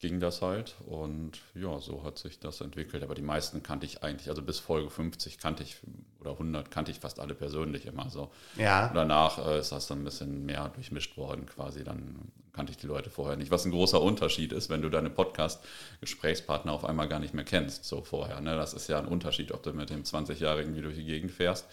ging 0.00 0.20
das 0.20 0.42
halt 0.42 0.76
und 0.86 1.32
ja, 1.54 1.80
so 1.80 2.04
hat 2.04 2.18
sich 2.18 2.38
das 2.38 2.60
entwickelt. 2.60 3.02
Aber 3.02 3.14
die 3.14 3.22
meisten 3.22 3.62
kannte 3.62 3.84
ich 3.84 4.02
eigentlich, 4.02 4.28
also 4.28 4.42
bis 4.42 4.60
Folge 4.60 4.90
50 4.90 5.38
kannte 5.38 5.64
ich 5.64 5.76
oder 6.20 6.32
100 6.32 6.70
kannte 6.70 6.90
ich 6.92 7.00
fast 7.00 7.18
alle 7.18 7.34
persönlich 7.34 7.86
immer 7.86 8.08
so. 8.08 8.30
Ja. 8.56 8.88
Und 8.88 8.94
danach 8.94 9.44
äh, 9.44 9.58
ist 9.58 9.72
das 9.72 9.88
dann 9.88 10.00
ein 10.00 10.04
bisschen 10.04 10.46
mehr 10.46 10.68
durchmischt 10.68 11.16
worden 11.16 11.46
quasi. 11.46 11.82
Dann 11.82 12.30
kannte 12.52 12.70
ich 12.70 12.76
die 12.76 12.86
Leute 12.86 13.10
vorher 13.10 13.36
nicht. 13.36 13.50
Was 13.50 13.64
ein 13.64 13.72
großer 13.72 14.00
Unterschied 14.00 14.52
ist, 14.52 14.70
wenn 14.70 14.82
du 14.82 14.88
deine 14.88 15.10
Podcast-Gesprächspartner 15.10 16.72
auf 16.72 16.84
einmal 16.84 17.08
gar 17.08 17.18
nicht 17.18 17.34
mehr 17.34 17.44
kennst, 17.44 17.84
so 17.84 18.02
vorher. 18.02 18.40
Ne? 18.40 18.56
Das 18.56 18.74
ist 18.74 18.88
ja 18.88 18.98
ein 18.98 19.06
Unterschied, 19.06 19.52
ob 19.52 19.64
du 19.64 19.72
mit 19.72 19.90
dem 19.90 20.04
20 20.04 20.38
Jahre 20.38 20.60
irgendwie 20.60 20.82
durch 20.82 20.96
die 20.96 21.04
Gegend 21.04 21.32
fährst 21.32 21.66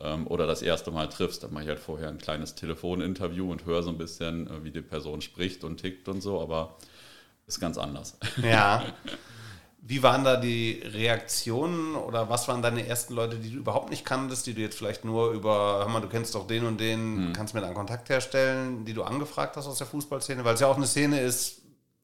ähm, 0.00 0.26
oder 0.26 0.46
das 0.46 0.62
erste 0.62 0.90
Mal 0.90 1.08
triffst. 1.08 1.42
Dann 1.42 1.52
mache 1.52 1.64
ich 1.64 1.68
halt 1.68 1.78
vorher 1.78 2.08
ein 2.08 2.18
kleines 2.18 2.54
Telefoninterview 2.54 3.50
und 3.50 3.66
höre 3.66 3.82
so 3.82 3.90
ein 3.90 3.98
bisschen, 3.98 4.46
äh, 4.46 4.64
wie 4.64 4.70
die 4.70 4.82
Person 4.82 5.20
spricht 5.20 5.64
und 5.64 5.78
tickt 5.78 6.08
und 6.08 6.22
so, 6.22 6.40
aber 6.40 6.76
ist 7.46 7.60
ganz 7.60 7.78
anders. 7.78 8.16
Ja. 8.42 8.82
Wie 9.88 10.02
waren 10.02 10.24
da 10.24 10.36
die 10.36 10.82
Reaktionen 10.84 11.94
oder 11.94 12.28
was 12.28 12.48
waren 12.48 12.60
deine 12.60 12.88
ersten 12.88 13.14
Leute, 13.14 13.36
die 13.36 13.52
du 13.52 13.58
überhaupt 13.58 13.88
nicht 13.88 14.04
kanntest, 14.04 14.48
die 14.48 14.54
du 14.54 14.60
jetzt 14.60 14.76
vielleicht 14.76 15.04
nur 15.04 15.30
über, 15.30 15.78
hör 15.78 15.88
mal, 15.88 16.00
du 16.00 16.08
kennst 16.08 16.34
doch 16.34 16.48
den 16.48 16.66
und 16.66 16.80
den, 16.80 17.28
hm. 17.28 17.32
kannst 17.32 17.54
mir 17.54 17.60
dann 17.60 17.72
Kontakt 17.72 18.08
herstellen, 18.08 18.84
die 18.84 18.94
du 18.94 19.04
angefragt 19.04 19.56
hast 19.56 19.68
aus 19.68 19.78
der 19.78 19.86
Fußballszene? 19.86 20.44
Weil 20.44 20.54
es 20.54 20.60
ja 20.60 20.66
auch 20.66 20.76
eine 20.76 20.88
Szene 20.88 21.20
ist, 21.20 21.62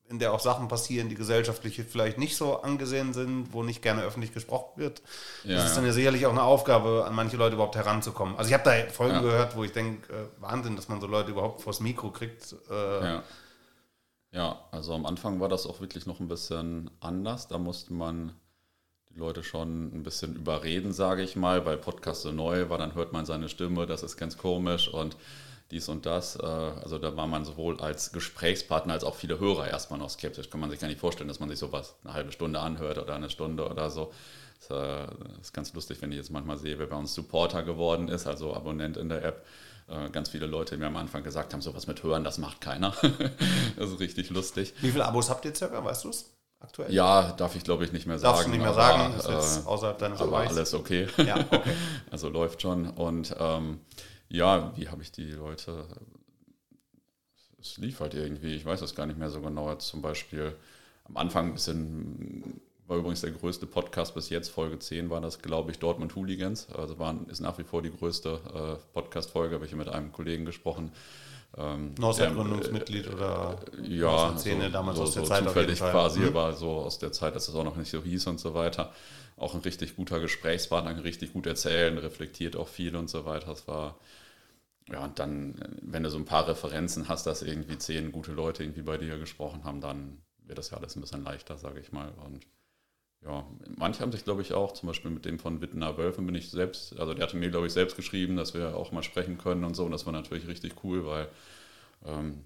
in 0.09 0.21
der 0.21 0.33
auch 0.33 0.39
Sachen 0.39 0.69
passieren, 0.69 1.09
die 1.09 1.17
gesellschaftlich 1.17 1.83
vielleicht 1.89 2.19
nicht 2.19 2.37
so 2.37 2.63
angesehen 2.63 3.15
sind, 3.15 3.53
wo 3.53 3.65
nicht 3.65 3.83
gerne 3.83 4.03
öffentlich 4.03 4.33
gesprochen 4.33 4.73
wird. 4.77 5.03
Ja, 5.43 5.57
das 5.57 5.71
ist 5.71 5.77
dann 5.77 5.87
ja 5.87 5.93
sicherlich 5.93 6.27
auch 6.27 6.33
eine 6.33 6.43
Aufgabe, 6.43 7.05
an 7.07 7.15
manche 7.15 7.37
Leute 7.37 7.55
überhaupt 7.55 7.75
heranzukommen. 7.75 8.37
Also 8.37 8.49
ich 8.49 8.55
habe 8.55 8.65
da 8.65 8.93
Folgen 8.93 9.15
ja. 9.15 9.21
gehört, 9.23 9.57
wo 9.57 9.65
ich 9.65 9.73
denke, 9.73 10.13
äh, 10.13 10.27
Wahnsinn, 10.41 10.77
dass 10.77 10.89
man 10.89 11.01
so 11.01 11.07
Leute 11.07 11.31
überhaupt 11.31 11.63
vors 11.63 11.81
Mikro 11.81 12.11
kriegt. 12.11 12.55
Äh, 12.71 13.05
ja. 13.05 13.23
Ja, 14.33 14.65
also 14.71 14.95
am 14.95 15.05
Anfang 15.05 15.41
war 15.41 15.49
das 15.49 15.67
auch 15.67 15.81
wirklich 15.81 16.07
noch 16.07 16.19
ein 16.19 16.29
bisschen 16.29 16.91
anders. 17.01 17.49
Da 17.49 17.59
musste 17.59 17.93
man 17.93 18.33
die 19.11 19.19
Leute 19.19 19.43
schon 19.43 19.95
ein 19.95 20.03
bisschen 20.03 20.35
überreden, 20.37 20.93
sage 20.95 21.23
ich 21.23 21.37
mal, 21.37 21.67
weil 21.67 21.77
Podcast 21.77 22.23
so 22.23 22.33
neu 22.33 22.71
war, 22.71 22.79
dann 22.79 22.95
hört 22.95 23.13
man 23.13 23.27
seine 23.27 23.51
Stimme, 23.51 23.87
das 23.87 24.03
ist 24.03 24.17
ganz 24.17 24.39
komisch 24.39 24.89
und 24.89 25.19
dies 25.71 25.89
und 25.91 26.07
das. 26.07 26.37
Äh, 26.37 26.47
also 26.47 26.99
da 26.99 27.15
war 27.15 27.27
man 27.27 27.45
sowohl 27.45 27.79
als 27.81 28.13
Gesprächspartner 28.13 28.95
als 28.95 29.05
auch 29.05 29.17
viele 29.17 29.39
Hörer 29.39 29.69
erstmal 29.69 29.99
noch 29.99 30.09
skeptisch. 30.11 30.49
Kann 30.49 30.61
man 30.61 30.71
sich 30.71 30.81
gar 30.81 30.89
nicht 30.89 31.01
vorstellen, 31.01 31.29
dass 31.29 31.41
man 31.41 31.51
sich 31.51 31.59
sowas 31.59 31.95
eine 32.05 32.15
halbe 32.15 32.33
Stunde 32.33 32.61
anhört 32.61 32.99
oder 32.99 33.15
eine 33.15 33.29
Stunde 33.29 33.69
oder 33.69 33.91
so. 33.91 34.13
Das 34.69 34.71
äh, 34.71 35.07
ist 35.43 35.53
ganz 35.53 35.75
lustig, 35.75 36.01
wenn 36.01 36.11
ich 36.11 36.19
jetzt 36.19 36.31
manchmal 36.31 36.57
sehe, 36.57 36.79
wer 36.79 36.87
bei 36.87 36.97
uns 36.97 37.15
Supporter 37.15 37.63
geworden 37.65 38.09
ist, 38.09 38.27
also 38.27 38.55
Abonnent 38.55 38.97
in 38.97 39.11
der 39.11 39.25
App 39.25 39.45
ganz 40.13 40.31
viele 40.31 40.47
Leute 40.47 40.77
mir 40.77 40.87
am 40.87 40.97
Anfang 40.97 41.23
gesagt 41.23 41.53
haben, 41.53 41.61
sowas 41.61 41.87
mit 41.87 42.03
Hören, 42.03 42.25
das 42.25 42.39
macht 42.39 42.61
keiner. 42.61 42.95
das 43.77 43.91
ist 43.91 44.01
richtig 44.01 44.31
lustig. 44.31 44.75
Wie 44.81 44.91
viele 44.91 45.05
Abos 45.05 45.31
habt 45.31 45.45
ihr 45.45 45.55
circa, 45.55 45.85
weißt 45.85 46.05
du 46.05 46.11
es? 46.11 46.31
Aktuell? 46.61 46.93
Ja, 46.93 47.33
darf 47.33 47.57
ich 47.57 47.65
glaube 47.65 47.85
ich 47.85 47.93
nicht 47.93 48.07
mehr 48.07 48.19
sagen. 48.19 48.33
Darfst 48.33 48.47
du 48.47 48.51
nicht 48.51 48.61
mehr 48.61 48.71
aber, 48.71 48.81
sagen, 48.81 49.15
ist 49.15 49.29
jetzt 49.29 49.65
äh, 49.65 49.69
außerhalb 49.69 49.99
deines 49.99 50.21
Aber 50.21 50.31
Bereichs. 50.31 50.57
alles 50.57 50.75
okay. 50.75 51.09
Ja, 51.17 51.37
okay. 51.51 51.73
also 52.11 52.29
läuft 52.29 52.63
schon. 52.63 52.89
Und 52.91 53.35
ähm, 53.39 53.81
ja, 54.29 54.73
wie 54.77 54.89
habe 54.89 55.03
ich 55.03 55.11
die 55.11 55.31
Leute 55.33 55.87
es 57.63 57.79
lief 57.79 58.01
halt 58.01 58.15
irgendwie, 58.15 58.55
ich 58.55 58.65
weiß 58.65 58.81
das 58.81 58.95
gar 58.95 59.07
nicht 59.07 59.19
mehr 59.19 59.31
so 59.31 59.41
genau, 59.41 59.71
jetzt 59.71 59.87
zum 59.87 60.03
Beispiel 60.03 60.55
am 61.05 61.17
Anfang 61.17 61.47
ein 61.49 61.55
bisschen 61.55 62.61
war 62.87 62.99
übrigens 62.99 63.21
der 63.21 63.31
größte 63.31 63.67
Podcast 63.67 64.15
bis 64.15 64.29
jetzt, 64.29 64.49
Folge 64.49 64.79
10 64.79 65.11
war 65.11 65.21
das, 65.21 65.41
glaube 65.41 65.71
ich, 65.71 65.79
Dortmund 65.79 66.15
Hooligans. 66.17 66.69
Also 66.71 66.99
waren, 66.99 67.27
ist 67.29 67.41
nach 67.41 67.59
wie 67.59 67.65
vor 67.65 67.83
die 67.83 67.91
größte 67.91 68.41
äh, 68.55 68.93
Podcast-Folge, 68.93 69.55
habe 69.55 69.67
ich 69.67 69.75
mit 69.75 69.89
einem 69.89 70.13
Kollegen 70.13 70.45
gesprochen. 70.45 70.93
Ähm, 71.57 71.95
Gründungsmitglied 71.95 73.07
äh, 73.07 73.11
oder 73.11 73.61
ja, 73.83 74.09
aus 74.09 74.33
der 74.33 74.39
Szene 74.39 74.65
so, 74.67 74.71
damals 74.71 74.97
so, 74.97 75.03
aus 75.05 75.13
der 75.13 75.23
so 75.23 75.29
Zeit 75.29 75.45
zufällig 75.45 75.79
quasi, 75.79 76.21
mhm. 76.21 76.35
war 76.35 76.55
so 76.55 76.71
aus 76.71 76.99
der 76.99 77.13
Zeit, 77.13 77.37
dass 77.37 77.49
es 77.49 77.55
auch 77.55 77.65
noch 77.65 77.77
nicht 77.77 77.91
so 77.91 78.03
hieß 78.03 78.27
und 78.27 78.41
so 78.41 78.55
weiter. 78.55 78.93
Auch 79.37 79.55
ein 79.55 79.61
richtig 79.61 79.97
guter 79.97 80.21
Gesprächspartner, 80.21 80.95
kann 80.95 81.03
richtig 81.03 81.33
gut 81.33 81.47
erzählen, 81.47 81.97
reflektiert 81.99 82.57
auch 82.57 82.69
viel 82.69 82.97
und 82.97 83.11
so 83.11 83.25
weiter. 83.27 83.49
Das 83.49 83.69
war 83.69 83.97
ja, 84.91 85.05
und 85.05 85.19
dann, 85.19 85.55
wenn 85.81 86.03
du 86.03 86.11
so 86.11 86.19
ein 86.19 86.25
paar 86.25 86.49
Referenzen 86.49 87.09
hast, 87.09 87.27
dass 87.27 87.43
irgendwie 87.43 87.79
zehn 87.79 88.13
gute 88.13 88.33
Leute 88.33 88.63
irgendwie 88.63 88.83
bei 88.83 88.99
dir 88.99 89.19
gesprochen 89.19 89.65
haben, 89.65 89.81
dann 89.81 90.19
wird 90.45 90.59
das 90.59 90.71
ja 90.71 90.79
alles 90.79 90.97
ein 90.97 91.01
bisschen 91.01 91.23
leichter, 91.23 91.57
sage 91.57 91.81
ich 91.81 91.93
mal. 91.93 92.13
Und 92.25 92.47
ja, 93.25 93.47
manche 93.77 94.01
haben 94.01 94.13
sich, 94.13 94.25
glaube 94.25 94.43
ich, 94.43 94.53
auch, 94.53 94.73
zum 94.73 94.89
Beispiel 94.89 95.11
mit 95.11 95.25
dem 95.25 95.39
von 95.39 95.61
Wittener 95.61 95.97
Wölfen 95.97 96.27
bin 96.27 96.35
ich 96.35 96.51
selbst, 96.51 96.99
also 96.99 97.15
der 97.15 97.25
hatte 97.25 97.37
mir, 97.37 97.51
glaube 97.51 97.67
ich, 97.67 97.73
selbst 97.73 97.97
geschrieben, 97.97 98.37
dass 98.37 98.55
wir 98.55 98.77
auch 98.77 98.91
mal 98.91 99.03
sprechen 99.03 99.39
können 99.39 99.65
und 99.65 99.75
so. 99.75 99.85
Und 99.85 99.93
das 99.93 100.07
war 100.07 100.13
natürlich 100.13 100.49
richtig 100.49 100.75
cool, 100.83 101.07
weil 101.07 101.29
ähm, 102.05 102.45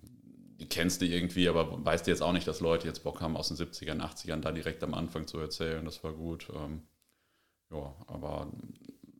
die 0.60 0.68
kennst 0.68 1.00
du 1.00 1.06
irgendwie, 1.06 1.48
aber 1.48 1.84
weißt 1.84 2.06
du 2.06 2.10
jetzt 2.10 2.22
auch 2.22 2.32
nicht, 2.32 2.46
dass 2.46 2.60
Leute 2.60 2.86
jetzt 2.86 3.04
Bock 3.04 3.20
haben, 3.20 3.36
aus 3.36 3.48
den 3.48 3.56
70ern, 3.56 4.00
80ern 4.00 4.40
da 4.40 4.52
direkt 4.52 4.82
am 4.82 4.94
Anfang 4.94 5.26
zu 5.26 5.38
erzählen. 5.38 5.84
Das 5.84 6.04
war 6.04 6.12
gut. 6.12 6.48
Ähm, 6.54 6.82
ja, 7.70 7.94
aber 8.06 8.48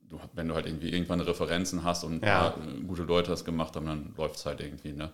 du, 0.09 0.21
wenn 0.35 0.49
du 0.49 0.55
halt 0.55 0.67
irgendwie 0.67 0.91
irgendwann 0.91 1.21
Referenzen 1.21 1.85
hast 1.85 2.05
und 2.05 2.23
ja. 2.23 2.55
gute 2.87 3.03
Leute 3.03 3.31
das 3.31 3.45
gemacht 3.45 3.77
haben, 3.77 3.87
dann 3.87 4.15
läuft 4.17 4.37
es 4.37 4.47
halt 4.47 4.61
irgendwie, 4.61 4.93
ne? 4.93 5.13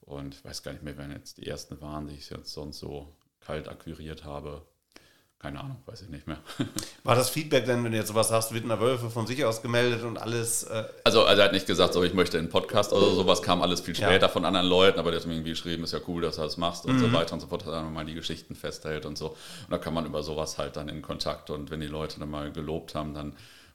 Und 0.00 0.34
ich 0.34 0.44
weiß 0.44 0.62
gar 0.62 0.72
nicht 0.72 0.82
mehr, 0.82 0.96
wer 0.98 1.08
jetzt 1.10 1.38
die 1.38 1.46
ersten 1.46 1.80
waren, 1.80 2.08
die 2.08 2.14
ich 2.14 2.30
jetzt 2.30 2.52
sonst 2.52 2.78
so 2.78 3.14
kalt 3.40 3.68
akquiriert 3.68 4.24
habe. 4.24 4.62
Keine 5.42 5.58
Ahnung, 5.58 5.78
weiß 5.86 6.02
ich 6.02 6.08
nicht 6.08 6.28
mehr. 6.28 6.38
War 7.04 7.16
das 7.16 7.28
Feedback 7.28 7.66
denn, 7.66 7.82
wenn 7.82 7.90
du 7.90 7.98
jetzt 7.98 8.06
sowas 8.06 8.30
hast, 8.30 8.54
Wittner 8.54 8.78
Wölfe 8.78 9.10
von 9.10 9.26
sich 9.26 9.44
aus 9.44 9.60
gemeldet 9.60 10.04
und 10.04 10.16
alles? 10.16 10.62
Äh 10.62 10.84
also, 11.02 11.24
also, 11.24 11.40
er 11.40 11.46
hat 11.46 11.52
nicht 11.52 11.66
gesagt, 11.66 11.94
so 11.94 12.04
ich 12.04 12.14
möchte 12.14 12.38
einen 12.38 12.48
Podcast 12.48 12.92
oder 12.92 13.10
sowas, 13.10 13.42
kam 13.42 13.60
alles 13.60 13.80
viel 13.80 13.96
später 13.96 14.26
ja. 14.26 14.28
von 14.28 14.44
anderen 14.44 14.68
Leuten, 14.68 15.00
aber 15.00 15.10
der 15.10 15.18
hat 15.18 15.26
mir 15.26 15.34
irgendwie 15.34 15.50
geschrieben, 15.50 15.82
ist 15.82 15.94
ja 15.94 15.98
cool, 16.06 16.22
dass 16.22 16.36
du 16.36 16.42
das 16.42 16.58
machst 16.58 16.86
und 16.86 16.94
mhm. 16.94 17.00
so 17.00 17.12
weiter 17.12 17.34
und 17.34 17.40
so 17.40 17.48
fort, 17.48 17.62
dass 17.62 17.70
er 17.70 17.82
mal 17.82 18.04
die 18.04 18.14
Geschichten 18.14 18.54
festhält 18.54 19.04
und 19.04 19.18
so. 19.18 19.30
Und 19.30 19.70
da 19.70 19.78
kann 19.78 19.94
man 19.94 20.06
über 20.06 20.22
sowas 20.22 20.58
halt 20.58 20.76
dann 20.76 20.88
in 20.88 21.02
Kontakt 21.02 21.50
und 21.50 21.72
wenn 21.72 21.80
die 21.80 21.88
Leute 21.88 22.20
dann 22.20 22.30
mal 22.30 22.52
gelobt 22.52 22.94
haben, 22.94 23.12
dann 23.12 23.32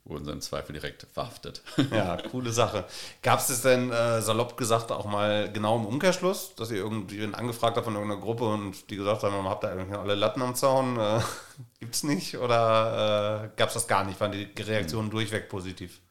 wurden 0.10 0.26
sie 0.26 0.32
im 0.32 0.42
Zweifel 0.42 0.74
direkt 0.74 1.08
verhaftet. 1.14 1.62
Ja, 1.92 2.18
coole 2.18 2.52
Sache. 2.52 2.86
Gab 3.22 3.40
es 3.40 3.48
das 3.48 3.62
denn 3.62 3.92
äh, 3.92 4.22
salopp 4.22 4.58
gesagt 4.58 4.92
auch 4.92 5.06
mal 5.06 5.52
genau 5.52 5.78
im 5.78 5.86
Umkehrschluss, 5.86 6.54
dass 6.56 6.70
ihr 6.70 6.78
irgendwie 6.78 7.24
angefragt 7.34 7.78
habt 7.78 7.86
von 7.86 7.96
irgendeiner 7.96 8.22
Gruppe 8.22 8.46
und 8.46 8.90
die 8.90 8.98
gesagt 8.98 9.24
haben, 9.24 9.48
habt 9.48 9.64
ihr 9.64 9.74
irgendwie 9.74 9.98
alle 9.98 10.16
Latten 10.16 10.42
am 10.42 10.56
Zaun? 10.56 10.98
Äh, 10.98 11.22
es 11.92 12.04
nicht? 12.04 12.38
Oder 12.38 13.52
äh, 13.54 13.58
gab 13.58 13.70
es 13.70 13.76
das 13.76 13.88
gar 13.88 14.04
nicht? 14.04 14.20
Waren 14.20 14.32
die 14.32 14.50
Reaktionen 14.62 15.08
hm. 15.08 15.12
durchweg 15.12 15.50
positiv? 15.50 16.02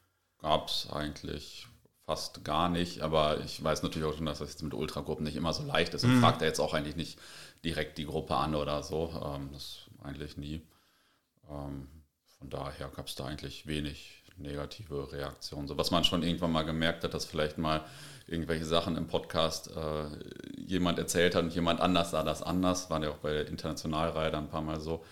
Gab 0.40 0.68
es 0.68 0.88
eigentlich 0.90 1.66
fast 2.06 2.44
gar 2.44 2.68
nicht, 2.68 3.02
aber 3.02 3.40
ich 3.40 3.62
weiß 3.62 3.82
natürlich 3.82 4.08
auch 4.08 4.16
schon, 4.16 4.26
dass 4.26 4.38
das 4.38 4.50
jetzt 4.50 4.62
mit 4.62 4.74
Ultragruppen 4.74 5.24
nicht 5.24 5.36
immer 5.36 5.52
so 5.52 5.64
leicht 5.64 5.94
ist. 5.94 6.04
Und 6.04 6.12
hm. 6.12 6.20
fragt 6.20 6.42
er 6.42 6.48
jetzt 6.48 6.60
auch 6.60 6.74
eigentlich 6.74 6.96
nicht 6.96 7.18
direkt 7.64 7.98
die 7.98 8.06
Gruppe 8.06 8.36
an 8.36 8.54
oder 8.54 8.82
so. 8.82 9.12
Ähm, 9.24 9.50
das 9.52 9.78
eigentlich 10.02 10.36
nie. 10.36 10.62
Ähm, 11.50 11.88
von 12.38 12.50
daher 12.50 12.88
gab 12.88 13.06
es 13.06 13.14
da 13.14 13.26
eigentlich 13.26 13.66
wenig 13.66 14.22
negative 14.36 15.12
Reaktionen. 15.12 15.68
So 15.68 15.78
was 15.78 15.90
man 15.90 16.04
schon 16.04 16.22
irgendwann 16.22 16.52
mal 16.52 16.64
gemerkt 16.64 17.04
hat, 17.04 17.14
dass 17.14 17.24
vielleicht 17.24 17.58
mal 17.58 17.84
irgendwelche 18.26 18.64
Sachen 18.64 18.96
im 18.96 19.06
Podcast 19.06 19.70
äh, 19.74 20.04
jemand 20.56 20.98
erzählt 20.98 21.34
hat 21.34 21.44
und 21.44 21.54
jemand 21.54 21.80
anders 21.80 22.10
sah 22.10 22.22
das 22.22 22.42
anders. 22.42 22.90
Waren 22.90 23.02
ja 23.02 23.10
auch 23.10 23.18
bei 23.18 23.32
der 23.32 23.48
Internationalreihe 23.48 24.30
dann 24.30 24.44
ein 24.44 24.50
paar 24.50 24.62
Mal 24.62 24.80
so, 24.80 25.04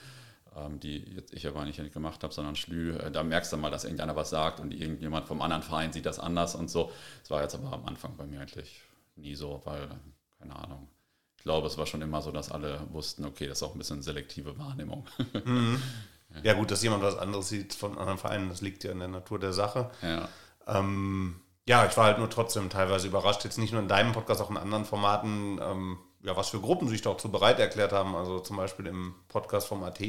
ähm, 0.56 0.80
die 0.80 0.98
jetzt 1.14 1.32
ich 1.32 1.46
aber 1.46 1.64
nicht 1.64 1.92
gemacht 1.92 2.22
habe, 2.22 2.34
sondern 2.34 2.56
Schlü. 2.56 2.96
Äh, 2.96 3.10
da 3.10 3.22
merkst 3.22 3.52
du 3.52 3.56
mal, 3.56 3.70
dass 3.70 3.84
irgendeiner 3.84 4.16
was 4.16 4.30
sagt 4.30 4.60
und 4.60 4.72
irgendjemand 4.72 5.26
vom 5.26 5.40
anderen 5.40 5.62
Verein 5.62 5.92
sieht 5.92 6.06
das 6.06 6.18
anders 6.18 6.54
und 6.54 6.68
so. 6.68 6.92
Das 7.20 7.30
war 7.30 7.42
jetzt 7.42 7.54
aber 7.54 7.72
am 7.72 7.86
Anfang 7.86 8.16
bei 8.16 8.26
mir 8.26 8.40
eigentlich 8.40 8.82
nie 9.16 9.34
so, 9.34 9.62
weil, 9.64 9.88
keine 10.38 10.56
Ahnung, 10.56 10.88
glaube, 11.44 11.66
es 11.68 11.78
war 11.78 11.86
schon 11.86 12.02
immer 12.02 12.20
so, 12.20 12.32
dass 12.32 12.50
alle 12.50 12.80
wussten, 12.90 13.24
okay, 13.24 13.46
das 13.46 13.58
ist 13.58 13.62
auch 13.62 13.74
ein 13.74 13.78
bisschen 13.78 14.02
selektive 14.02 14.58
Wahrnehmung. 14.58 15.06
Mhm. 15.44 15.80
Ja, 16.42 16.54
gut, 16.54 16.70
dass 16.70 16.82
jemand 16.82 17.02
was 17.02 17.16
anderes 17.16 17.48
sieht 17.48 17.74
von 17.74 17.98
anderen 17.98 18.18
Vereinen, 18.18 18.48
das 18.48 18.60
liegt 18.60 18.84
ja 18.84 18.90
in 18.90 18.98
der 18.98 19.08
Natur 19.08 19.38
der 19.38 19.52
Sache. 19.52 19.90
Ja. 20.02 20.28
Ähm, 20.66 21.40
ja, 21.66 21.86
ich 21.86 21.96
war 21.96 22.06
halt 22.06 22.18
nur 22.18 22.28
trotzdem 22.28 22.68
teilweise 22.68 23.06
überrascht, 23.06 23.44
jetzt 23.44 23.58
nicht 23.58 23.72
nur 23.72 23.80
in 23.80 23.88
deinem 23.88 24.12
Podcast, 24.12 24.40
auch 24.42 24.50
in 24.50 24.56
anderen 24.56 24.84
Formaten, 24.84 25.58
ähm, 25.62 25.98
ja, 26.22 26.36
was 26.36 26.50
für 26.50 26.60
Gruppen 26.60 26.88
sich 26.88 27.02
dazu 27.02 27.30
bereit 27.30 27.58
erklärt 27.58 27.92
haben. 27.92 28.14
Also 28.14 28.40
zum 28.40 28.56
Beispiel 28.56 28.86
im 28.86 29.14
Podcast 29.28 29.68
vom 29.68 29.82
AT, 29.82 30.00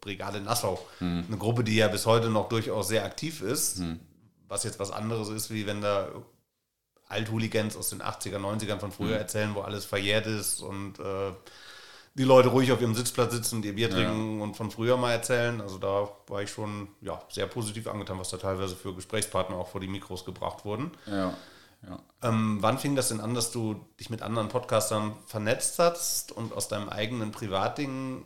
Brigade 0.00 0.40
Nassau. 0.40 0.84
Mhm. 1.00 1.24
Eine 1.26 1.36
Gruppe, 1.38 1.64
die 1.64 1.76
ja 1.76 1.88
bis 1.88 2.06
heute 2.06 2.30
noch 2.30 2.48
durchaus 2.48 2.88
sehr 2.88 3.04
aktiv 3.04 3.40
ist, 3.42 3.78
mhm. 3.78 4.00
was 4.48 4.64
jetzt 4.64 4.78
was 4.78 4.90
anderes 4.90 5.28
ist, 5.28 5.50
wie 5.50 5.66
wenn 5.66 5.80
da 5.80 6.08
Althooligans 7.08 7.76
aus 7.76 7.90
den 7.90 8.02
80er, 8.02 8.38
90ern 8.38 8.78
von 8.78 8.92
früher 8.92 9.14
mhm. 9.14 9.14
erzählen, 9.14 9.54
wo 9.54 9.60
alles 9.60 9.84
verjährt 9.84 10.26
ist 10.26 10.60
und 10.60 10.98
äh, 10.98 11.32
die 12.16 12.24
Leute 12.24 12.48
ruhig 12.48 12.72
auf 12.72 12.80
ihrem 12.80 12.94
Sitzplatz 12.94 13.32
sitzen 13.32 13.56
und 13.56 13.64
ihr 13.64 13.74
Bier 13.74 13.90
trinken 13.90 14.38
ja. 14.38 14.44
und 14.44 14.56
von 14.56 14.70
früher 14.70 14.96
mal 14.96 15.12
erzählen. 15.12 15.60
Also 15.60 15.76
da 15.76 16.08
war 16.28 16.42
ich 16.42 16.50
schon 16.50 16.88
ja, 17.02 17.20
sehr 17.28 17.46
positiv 17.46 17.86
angetan, 17.88 18.18
was 18.18 18.30
da 18.30 18.38
teilweise 18.38 18.74
für 18.74 18.94
Gesprächspartner 18.94 19.56
auch 19.56 19.68
vor 19.68 19.80
die 19.80 19.88
Mikros 19.88 20.24
gebracht 20.24 20.64
wurden. 20.64 20.92
Ja. 21.06 21.34
Ja. 21.86 21.98
Ähm, 22.22 22.58
wann 22.62 22.78
fing 22.78 22.96
das 22.96 23.08
denn 23.08 23.20
an, 23.20 23.34
dass 23.34 23.52
du 23.52 23.86
dich 24.00 24.08
mit 24.08 24.22
anderen 24.22 24.48
Podcastern 24.48 25.14
vernetzt 25.26 25.78
hast 25.78 26.32
und 26.32 26.54
aus 26.54 26.68
deinem 26.68 26.88
eigenen 26.88 27.32
Privatding 27.32 28.24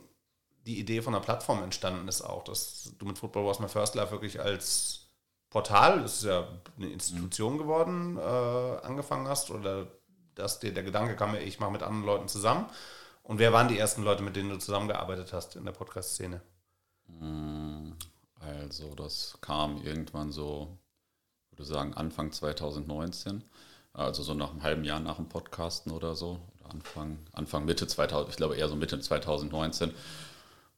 die 0.65 0.79
Idee 0.79 1.01
von 1.01 1.13
einer 1.13 1.23
Plattform 1.23 1.61
entstanden 1.61 2.07
ist 2.07 2.21
auch, 2.21 2.43
dass 2.43 2.93
du 2.97 3.05
mit 3.05 3.17
Football 3.17 3.45
Was 3.45 3.59
My 3.59 3.67
First 3.67 3.95
Life 3.95 4.11
wirklich 4.11 4.39
als 4.39 5.09
Portal, 5.49 6.01
das 6.01 6.17
ist 6.19 6.23
ja 6.23 6.47
eine 6.77 6.87
Institution 6.87 7.55
mhm. 7.55 7.57
geworden, 7.57 8.17
äh, 8.17 8.85
angefangen 8.85 9.27
hast 9.27 9.51
oder 9.51 9.87
dass 10.35 10.59
dir 10.59 10.73
der 10.73 10.83
Gedanke 10.83 11.17
kam, 11.17 11.35
ich 11.35 11.59
mache 11.59 11.71
mit 11.71 11.83
anderen 11.83 12.05
Leuten 12.05 12.29
zusammen 12.29 12.67
und 13.23 13.39
wer 13.39 13.53
waren 13.53 13.67
die 13.67 13.77
ersten 13.77 14.03
Leute, 14.03 14.23
mit 14.23 14.35
denen 14.35 14.49
du 14.49 14.57
zusammengearbeitet 14.57 15.33
hast 15.33 15.55
in 15.55 15.65
der 15.65 15.71
Podcast-Szene? 15.71 16.41
Mm, 17.07 17.91
also, 18.39 18.95
das 18.95 19.37
kam 19.41 19.81
irgendwann 19.83 20.31
so, 20.31 20.77
würde 21.51 21.65
sagen, 21.65 21.93
Anfang 21.93 22.31
2019. 22.31 23.43
Also 23.93 24.23
so 24.23 24.33
nach 24.33 24.51
einem 24.51 24.63
halben 24.63 24.83
Jahr 24.85 24.99
nach 24.99 25.17
dem 25.17 25.27
Podcasten 25.27 25.91
oder 25.91 26.15
so. 26.15 26.39
Oder 26.59 26.71
Anfang, 26.71 27.19
Anfang 27.33 27.65
Mitte 27.65 27.87
2000, 27.87 28.29
ich 28.29 28.37
glaube 28.37 28.55
eher 28.55 28.69
so 28.69 28.75
Mitte 28.75 28.99
2019. 28.99 29.93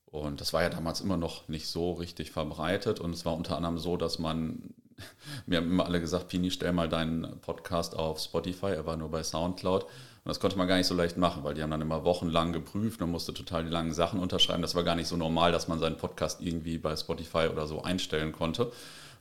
Und 0.06 0.42
das 0.42 0.54
war 0.54 0.64
ja 0.64 0.70
damals 0.70 1.02
immer 1.02 1.18
noch 1.18 1.48
nicht 1.48 1.68
so 1.68 1.94
richtig 1.94 2.32
verbreitet. 2.32 3.00
Und 3.00 3.14
es 3.14 3.26
war 3.26 3.36
unter 3.36 3.56
anderem 3.56 3.78
so, 3.78 3.98
dass 3.98 4.20
man, 4.20 4.74
mir 5.46 5.58
haben 5.58 5.68
immer 5.68 5.86
alle 5.86 6.00
gesagt, 6.00 6.30
Pini, 6.30 6.52
stell 6.52 6.74
mal 6.74 6.90
deinen 6.90 7.40
Podcast 7.42 7.96
auf 7.96 8.20
Spotify. 8.20 8.68
Er 8.68 8.86
war 8.86 8.98
nur 8.98 9.10
bei 9.10 9.24
Soundcloud. 9.24 9.86
Und 10.26 10.30
das 10.30 10.40
konnte 10.40 10.58
man 10.58 10.70
gar 10.70 10.78
nicht 10.78 10.88
so 10.88 10.96
leicht 10.96 11.18
machen, 11.18 11.44
weil 11.44 11.54
die 11.54 11.62
haben 11.62 11.72
dann 11.72 11.82
immer 11.82 12.06
wochenlang 12.06 12.54
geprüft 12.54 13.02
und 13.02 13.12
musste 13.12 13.34
total 13.34 13.66
die 13.66 13.70
langen 13.70 13.94
Sachen 13.94 14.20
unterschreiben. 14.20 14.62
Das 14.62 14.74
war 14.74 14.84
gar 14.84 14.96
nicht 14.96 15.08
so 15.08 15.18
normal, 15.18 15.52
dass 15.52 15.68
man 15.68 15.80
seinen 15.80 15.98
Podcast 15.98 16.40
irgendwie 16.42 16.78
bei 16.78 16.96
Spotify 16.96 17.50
oder 17.52 17.68
so 17.68 17.84
einstellen 17.84 18.32
konnte. 18.32 18.72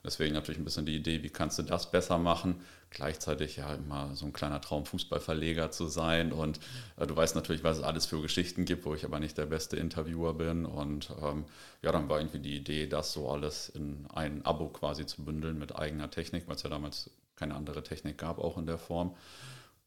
Deswegen 0.05 0.33
natürlich 0.33 0.59
ein 0.59 0.65
bisschen 0.65 0.85
die 0.85 0.95
Idee, 0.95 1.23
wie 1.23 1.29
kannst 1.29 1.59
du 1.59 1.63
das 1.63 1.89
besser 1.89 2.17
machen? 2.17 2.61
Gleichzeitig 2.89 3.55
ja 3.55 3.73
immer 3.73 4.13
so 4.15 4.25
ein 4.25 4.33
kleiner 4.33 4.59
Traum, 4.59 4.85
Fußballverleger 4.85 5.71
zu 5.71 5.87
sein. 5.87 6.33
Und 6.33 6.59
äh, 6.97 7.07
du 7.07 7.15
weißt 7.15 7.35
natürlich, 7.35 7.63
was 7.63 7.77
es 7.77 7.83
alles 7.83 8.05
für 8.05 8.21
Geschichten 8.21 8.65
gibt, 8.65 8.85
wo 8.85 8.95
ich 8.95 9.05
aber 9.05 9.19
nicht 9.19 9.37
der 9.37 9.45
beste 9.45 9.77
Interviewer 9.77 10.33
bin. 10.33 10.65
Und 10.65 11.09
ähm, 11.21 11.45
ja, 11.81 11.91
dann 11.93 12.09
war 12.09 12.19
irgendwie 12.19 12.39
die 12.39 12.57
Idee, 12.57 12.87
das 12.87 13.13
so 13.13 13.29
alles 13.29 13.69
in 13.69 14.05
ein 14.13 14.45
Abo 14.45 14.67
quasi 14.67 15.05
zu 15.05 15.23
bündeln 15.23 15.57
mit 15.57 15.77
eigener 15.77 16.09
Technik, 16.09 16.47
weil 16.47 16.55
es 16.55 16.63
ja 16.63 16.69
damals 16.69 17.09
keine 17.37 17.55
andere 17.55 17.81
Technik 17.81 18.17
gab, 18.17 18.39
auch 18.39 18.57
in 18.57 18.65
der 18.65 18.77
Form. 18.77 19.15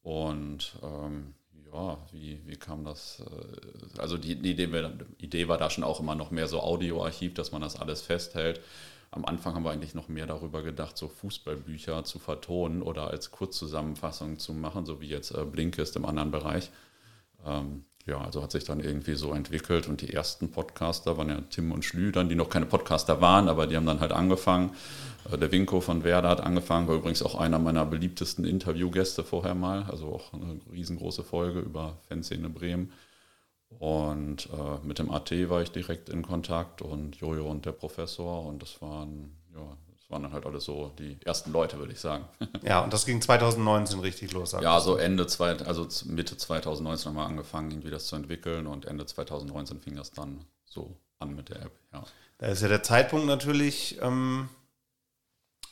Und 0.07 0.79
ähm, 0.85 1.35
ja, 1.73 1.99
wie, 2.13 2.41
wie 2.47 2.55
kam 2.55 2.85
das? 2.85 3.21
Äh, 3.27 3.99
also 3.99 4.17
die, 4.17 4.37
die 4.37 4.53
Idee, 4.53 4.69
die 4.69 5.25
Idee 5.25 5.49
war 5.49 5.59
da 5.59 5.69
schon 5.69 5.83
auch 5.83 5.99
immer 5.99 6.15
noch 6.15 6.31
mehr 6.31 6.47
so 6.47 6.61
Audioarchiv, 6.61 7.35
dass 7.35 7.51
man 7.51 7.61
das 7.61 7.75
alles 7.75 8.03
festhält. 8.03 8.61
Am 9.11 9.25
Anfang 9.25 9.57
haben 9.57 9.65
wir 9.65 9.73
eigentlich 9.73 9.97
noch 9.97 10.07
mehr 10.07 10.29
darüber 10.29 10.63
gedacht, 10.63 10.97
so 10.97 11.09
Fußballbücher 11.09 12.05
zu 12.05 12.21
vertonen 12.21 12.83
oder 12.83 13.11
als 13.11 13.33
Kurzzusammenfassung 13.33 14.39
zu 14.39 14.55
machen, 14.55 14.87
so 14.87 15.01
wie 15.01 15.09
jetzt 15.09 15.33
äh, 15.33 15.45
Blinkist 15.45 15.97
im 15.97 16.07
anderen 16.07 16.31
Bereich. 16.31 16.71
Ähm, 17.45 17.85
ja, 18.07 18.21
also 18.21 18.43
hat 18.43 18.53
sich 18.53 18.65
dann 18.65 18.81
irgendwie 18.81 19.15
so 19.15 19.33
entwickelt 19.33 19.89
und 19.89 20.01
die 20.01 20.13
ersten 20.13 20.51
Podcaster 20.51 21.19
waren 21.19 21.29
ja 21.29 21.41
Tim 21.51 21.73
und 21.73 21.85
Schlüdern, 21.85 22.29
die 22.29 22.37
noch 22.37 22.49
keine 22.49 22.67
Podcaster 22.67 23.21
waren, 23.21 23.49
aber 23.49 23.67
die 23.67 23.77
haben 23.77 23.87
dann 23.87 24.01
halt 24.01 24.13
angefangen. 24.13 24.71
Äh, 25.31 25.39
der 25.39 25.51
Winko 25.51 25.81
von 25.81 26.05
Werder 26.05 26.29
hat 26.29 26.41
angefangen, 26.41 26.87
war 26.87 26.95
übrigens 26.95 27.23
auch 27.23 27.35
einer 27.35 27.59
meiner 27.59 27.85
beliebtesten 27.85 28.45
Interviewgäste 28.45 29.25
vorher 29.25 29.55
mal, 29.55 29.83
also 29.85 30.07
auch 30.07 30.33
eine 30.33 30.61
riesengroße 30.73 31.25
Folge 31.25 31.61
über 31.61 31.99
Fanszene 32.09 32.49
Bremen. 32.49 32.93
Und 33.69 34.49
äh, 34.53 34.87
mit 34.87 35.01
dem 35.01 35.11
AT 35.11 35.33
war 35.51 35.61
ich 35.61 35.73
direkt 35.73 36.09
in 36.09 36.23
Kontakt 36.23 36.83
und 36.83 37.17
Jojo 37.17 37.51
und 37.51 37.67
der 37.67 37.73
Professor 37.73 38.47
und 38.47 38.63
das 38.63 38.81
waren, 38.81 39.37
ja, 39.53 39.77
das 40.07 40.13
waren 40.13 40.23
dann 40.23 40.33
halt 40.33 40.47
alles 40.47 40.65
so 40.65 40.93
die 40.99 41.19
ersten 41.25 41.51
Leute, 41.51 41.79
würde 41.79 41.93
ich 41.93 41.99
sagen. 41.99 42.25
Ja, 42.63 42.81
und 42.81 42.93
das 42.93 43.07
ging 43.07 43.21
2019 43.21 43.99
richtig 44.01 44.33
los. 44.33 44.53
Ja, 44.53 44.79
so 44.81 44.97
Ende, 44.97 45.27
zwei, 45.27 45.57
also 45.59 45.89
Mitte 46.05 46.37
2019 46.37 47.09
haben 47.09 47.17
wir 47.17 47.27
angefangen, 47.27 47.73
irgendwie 47.73 47.91
das 47.91 48.07
zu 48.07 48.15
entwickeln 48.15 48.67
und 48.67 48.87
Ende 48.87 49.05
2019 49.05 49.81
fing 49.81 49.97
das 49.97 50.13
dann 50.13 50.45
so 50.65 50.97
an 51.19 51.35
mit 51.35 51.49
der 51.49 51.63
App, 51.63 51.73
ja. 51.93 52.05
Da 52.39 52.47
ist 52.49 52.63
ja 52.63 52.69
der 52.69 52.83
Zeitpunkt 52.83 53.27
natürlich 53.27 53.99
ähm, 54.03 54.49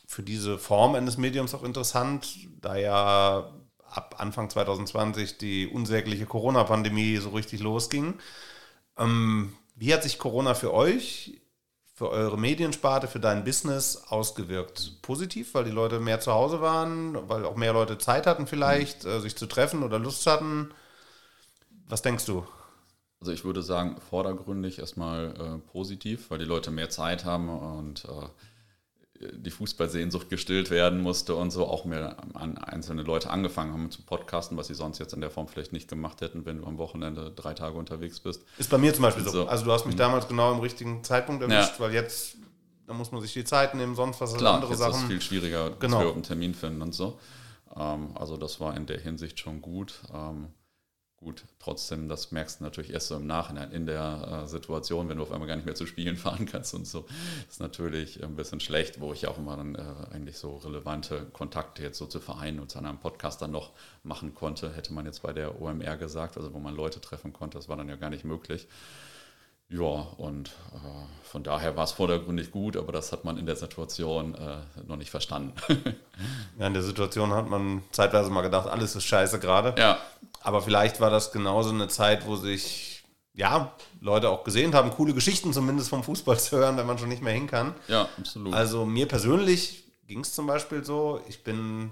für 0.07 0.23
diese 0.23 0.59
Form 0.59 0.95
eines 0.95 1.17
Mediums 1.19 1.55
auch 1.55 1.63
interessant, 1.63 2.27
da 2.61 2.77
ja 2.77 3.53
ab 3.85 4.17
Anfang 4.19 4.51
2020 4.51 5.39
die 5.39 5.69
unsägliche 5.69 6.27
Corona-Pandemie 6.27 7.19
so 7.19 7.31
richtig 7.31 7.61
losging. 7.61 8.15
Ähm, 8.97 9.53
wie 9.77 9.93
hat 9.93 10.03
sich 10.03 10.19
Corona 10.19 10.55
für 10.55 10.73
euch, 10.73 11.41
für 12.05 12.11
eure 12.11 12.39
Mediensparte, 12.39 13.09
für 13.09 13.19
dein 13.21 13.45
Business 13.45 13.97
ausgewirkt? 14.09 15.01
Positiv, 15.01 15.55
weil 15.55 15.65
die 15.65 15.71
Leute 15.71 16.01
mehr 16.01 16.21
zu 16.21 16.33
Hause 16.33 16.61
waren, 16.61 17.17
weil 17.31 17.47
auch 17.47 17.57
mehr 17.57 17.73
Leute 17.73 17.97
Zeit 17.97 18.27
hatten 18.27 18.47
vielleicht, 18.47 19.07
äh, 19.07 19.21
sich 19.21 19.37
zu 19.37 19.47
treffen 19.47 19.83
oder 19.83 19.99
Lust 19.99 20.27
hatten? 20.27 20.71
Was 21.89 22.03
denkst 22.03 22.27
du? 22.27 22.47
Also 23.21 23.33
ich 23.33 23.45
würde 23.47 23.63
sagen, 23.63 23.97
vordergründig 24.11 24.81
erstmal 24.81 25.35
äh, 25.35 25.71
positiv, 25.71 26.31
weil 26.31 26.39
die 26.39 26.45
Leute 26.45 26.71
mehr 26.71 26.91
Zeit 26.91 27.25
haben 27.25 27.49
und 27.49 28.05
äh, 28.05 28.29
die 29.33 29.51
Fußballsehnsucht 29.51 30.29
gestillt 30.29 30.71
werden 30.71 31.01
musste 31.01 31.35
und 31.35 31.51
so 31.51 31.67
auch 31.67 31.85
mehr 31.85 32.17
an 32.35 32.59
einzelne 32.59 33.03
Leute 33.03 33.31
angefangen 33.31 33.73
haben 33.73 33.91
zu 33.91 34.03
podcasten, 34.03 34.57
was 34.57 34.67
sie 34.69 34.75
sonst 34.75 34.99
jetzt 34.99 35.15
in 35.15 35.21
der 35.21 35.31
Form 35.31 35.49
vielleicht 35.49 35.73
nicht 35.73 35.89
gemacht 35.89 36.21
hätten, 36.21 36.45
wenn 36.47 36.59
du 36.59 36.67
am 36.67 36.79
Wochenende 36.79 37.31
drei 37.31 37.55
Tage 37.55 37.77
unterwegs 37.77 38.21
bist. 38.21 38.45
Ist 38.59 38.71
bei 38.71 38.79
mir 38.79 38.93
zum 38.95 39.03
Beispiel 39.03 39.25
so. 39.25 39.31
so. 39.31 39.47
Also 39.47 39.65
du 39.65 39.73
hast 39.73 39.87
mich 39.87 39.95
mhm. 39.95 39.99
damals 39.99 40.29
genau 40.29 40.53
im 40.53 40.61
richtigen 40.61 41.03
Zeitpunkt 41.05 41.43
erwischt, 41.43 41.75
ja. 41.75 41.81
weil 41.81 41.93
jetzt, 41.93 42.37
da 42.87 42.95
muss 42.95 43.13
man 43.13 43.21
sich 43.21 43.33
die 43.33 43.45
Zeit 43.45 43.75
nehmen, 43.75 43.95
sonst 43.95 44.21
was 44.21 44.35
Klar, 44.35 44.55
andere 44.55 44.71
jetzt 44.71 44.81
Sachen. 44.81 45.01
Ist 45.03 45.07
viel 45.07 45.21
schwieriger, 45.21 45.71
genau. 45.79 45.99
dass 45.99 46.07
wir 46.07 46.13
einen 46.13 46.23
Termin 46.23 46.55
finden 46.55 46.83
und 46.83 46.95
so. 46.95 47.19
Ähm, 47.77 48.11
also 48.15 48.37
das 48.37 48.61
war 48.61 48.77
in 48.77 48.87
der 48.87 49.01
Hinsicht 49.01 49.39
schon 49.41 49.61
gut. 49.63 50.01
Gut, 51.17 51.45
trotzdem, 51.59 52.09
das 52.09 52.33
merkst 52.33 52.61
du 52.61 52.65
natürlich 52.65 52.93
erst 52.93 53.09
so 53.09 53.17
im 53.17 53.27
Nachhinein 53.27 53.73
in 53.73 53.87
der 53.87 54.45
äh, 54.45 54.49
Situation, 54.49 55.09
wenn 55.09 55.17
du 55.17 55.23
auf 55.23 55.33
einmal 55.33 55.49
gar 55.49 55.57
nicht 55.57 55.65
mehr 55.65 55.75
zu 55.75 55.87
Spielen 55.87 56.17
fahren 56.19 56.45
kannst 56.45 56.75
und 56.75 56.87
so. 56.87 57.07
ist 57.49 57.61
natürlich 57.61 58.23
ein 58.23 58.37
bisschen 58.37 58.61
schlecht, 58.61 59.01
wo 59.01 59.13
ich 59.13 59.27
auch 59.27 59.39
immer 59.39 59.57
dann 59.57 59.75
äh, 59.75 59.83
eigentlich 60.13 60.37
so 60.37 60.57
relevante 60.57 61.25
Kontakte 61.33 61.83
jetzt 61.83 61.99
so 61.99 62.07
zu 62.07 62.21
Vereinen 62.21 62.61
und 62.61 62.71
zu 62.71 62.79
einem 62.79 62.99
Podcast 62.99 63.41
dann 63.41 63.53
noch 63.53 63.73
machen 64.03 64.35
konnte, 64.35 64.75
hätte 64.75 64.93
man 64.93 65.07
jetzt 65.07 65.23
bei 65.23 65.33
der 65.33 65.61
OMR 65.61 65.97
gesagt, 65.97 66.37
also 66.37 66.53
wo 66.53 66.59
man 66.59 66.75
Leute 66.75 67.01
treffen 67.01 67.33
konnte, 67.33 67.57
das 67.57 67.69
war 67.69 67.77
dann 67.77 67.89
ja 67.89 67.97
gar 67.97 68.11
nicht 68.11 68.25
möglich. 68.25 68.69
Ja, 69.69 70.07
und 70.19 70.51
äh, 70.75 71.25
von 71.25 71.43
daher 71.43 71.77
war 71.77 71.85
es 71.85 71.93
vordergründig 71.93 72.51
gut, 72.51 72.77
aber 72.77 72.93
das 72.93 73.13
hat 73.13 73.25
man 73.25 73.39
in 73.39 73.47
der 73.47 73.57
Situation 73.57 74.35
äh, 74.35 74.59
noch 74.87 74.97
nicht 74.97 75.11
verstanden. 75.11 75.55
ja, 76.59 76.67
in 76.67 76.75
der 76.75 76.83
Situation 76.83 77.33
hat 77.33 77.49
man 77.49 77.83
zeitweise 77.91 78.31
mal 78.31 78.43
gedacht, 78.43 78.69
alles 78.69 78.95
ist 78.95 79.05
scheiße 79.05 79.41
gerade. 79.41 79.75
Ja. 79.81 79.99
Aber 80.43 80.61
vielleicht 80.61 81.01
war 81.01 81.11
das 81.11 81.33
genauso 81.33 81.71
eine 81.71 81.89
Zeit, 81.89 82.27
wo 82.27 82.37
sich 82.37 82.95
ja, 83.33 83.73
Leute 84.01 84.31
auch 84.31 84.45
gesehen 84.45 84.75
haben, 84.75 84.91
coole 84.91 85.13
Geschichten 85.13 85.53
zumindest 85.53 85.89
vom 85.89 86.05
Fußball 86.05 86.39
zu 86.41 86.57
hören, 86.57 86.77
wenn 86.77 86.87
man 86.87 86.99
schon 86.99 87.09
nicht 87.09 87.23
mehr 87.23 87.33
hin 87.33 87.47
kann. 87.47 87.75
Ja, 87.89 88.09
absolut. 88.19 88.55
Also 88.55 88.87
mir 88.87 89.09
persönlich 89.09 89.85
ging 90.07 90.21
es 90.21 90.35
zum 90.35 90.47
Beispiel 90.47 90.85
so, 90.85 91.21
ich 91.27 91.43
bin 91.43 91.91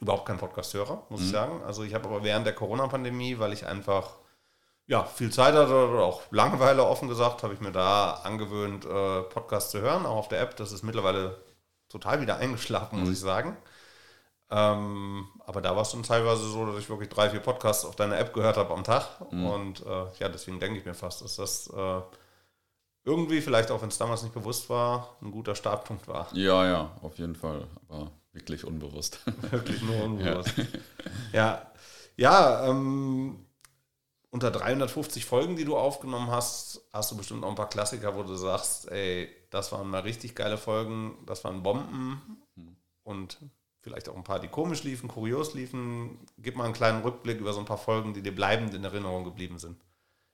überhaupt 0.00 0.26
kein 0.26 0.38
Podcast-Hörer, 0.38 1.06
muss 1.10 1.20
mhm. 1.20 1.26
ich 1.26 1.32
sagen. 1.32 1.62
Also 1.64 1.82
ich 1.82 1.92
habe 1.92 2.08
aber 2.08 2.24
während 2.24 2.46
der 2.46 2.54
Corona-Pandemie, 2.54 3.38
weil 3.38 3.52
ich 3.52 3.66
einfach 3.66 4.19
ja, 4.90 5.04
viel 5.04 5.30
Zeit 5.30 5.54
hatte 5.54 5.88
oder 5.88 6.02
auch 6.02 6.22
Langeweile 6.32 6.84
offen 6.84 7.08
gesagt, 7.08 7.44
habe 7.44 7.54
ich 7.54 7.60
mir 7.60 7.70
da 7.70 8.14
angewöhnt, 8.24 8.84
äh, 8.84 9.22
Podcasts 9.22 9.70
zu 9.70 9.80
hören, 9.80 10.04
auch 10.04 10.16
auf 10.16 10.28
der 10.28 10.40
App. 10.40 10.56
Das 10.56 10.72
ist 10.72 10.82
mittlerweile 10.82 11.36
total 11.88 12.20
wieder 12.20 12.38
eingeschlafen, 12.38 12.98
muss 12.98 13.06
mhm. 13.06 13.14
ich 13.14 13.20
sagen. 13.20 13.56
Ähm, 14.50 15.28
aber 15.46 15.60
da 15.60 15.76
war 15.76 15.82
es 15.82 15.92
dann 15.92 16.02
teilweise 16.02 16.42
so, 16.42 16.66
dass 16.66 16.76
ich 16.76 16.90
wirklich 16.90 17.08
drei, 17.08 17.30
vier 17.30 17.38
Podcasts 17.38 17.84
auf 17.84 17.94
deiner 17.94 18.18
App 18.18 18.34
gehört 18.34 18.56
habe 18.56 18.74
am 18.74 18.82
Tag. 18.82 19.06
Mhm. 19.30 19.46
Und 19.46 19.86
äh, 19.86 20.06
ja, 20.18 20.28
deswegen 20.28 20.58
denke 20.58 20.80
ich 20.80 20.84
mir 20.84 20.94
fast, 20.94 21.22
dass 21.22 21.36
das 21.36 21.68
äh, 21.68 22.00
irgendwie, 23.04 23.40
vielleicht 23.42 23.70
auch 23.70 23.82
wenn 23.82 23.90
es 23.90 23.98
damals 23.98 24.24
nicht 24.24 24.34
bewusst 24.34 24.68
war, 24.70 25.16
ein 25.22 25.30
guter 25.30 25.54
Startpunkt 25.54 26.08
war. 26.08 26.26
Ja, 26.32 26.66
ja, 26.68 26.90
auf 27.00 27.16
jeden 27.16 27.36
Fall. 27.36 27.68
Aber 27.88 28.10
wirklich 28.32 28.64
unbewusst. 28.64 29.20
wirklich 29.52 29.82
nur 29.82 30.02
unbewusst. 30.02 30.52
ja, 31.32 31.42
ja, 31.42 31.72
ja 32.16 32.66
ähm, 32.66 33.46
unter 34.30 34.50
350 34.50 35.24
Folgen, 35.24 35.56
die 35.56 35.64
du 35.64 35.76
aufgenommen 35.76 36.30
hast, 36.30 36.82
hast 36.92 37.10
du 37.10 37.16
bestimmt 37.16 37.44
auch 37.44 37.48
ein 37.48 37.56
paar 37.56 37.68
Klassiker, 37.68 38.16
wo 38.16 38.22
du 38.22 38.34
sagst, 38.36 38.90
ey, 38.90 39.28
das 39.50 39.72
waren 39.72 39.88
mal 39.88 40.00
richtig 40.00 40.34
geile 40.34 40.56
Folgen, 40.56 41.18
das 41.26 41.42
waren 41.44 41.62
Bomben 41.62 42.20
und 43.02 43.38
vielleicht 43.80 44.08
auch 44.08 44.16
ein 44.16 44.24
paar, 44.24 44.38
die 44.38 44.48
komisch 44.48 44.84
liefen, 44.84 45.08
kurios 45.08 45.54
liefen. 45.54 46.18
Gib 46.38 46.56
mal 46.56 46.64
einen 46.64 46.74
kleinen 46.74 47.02
Rückblick 47.02 47.40
über 47.40 47.52
so 47.52 47.60
ein 47.60 47.66
paar 47.66 47.78
Folgen, 47.78 48.14
die 48.14 48.22
dir 48.22 48.34
bleibend 48.34 48.74
in 48.74 48.84
Erinnerung 48.84 49.24
geblieben 49.24 49.58
sind. 49.58 49.80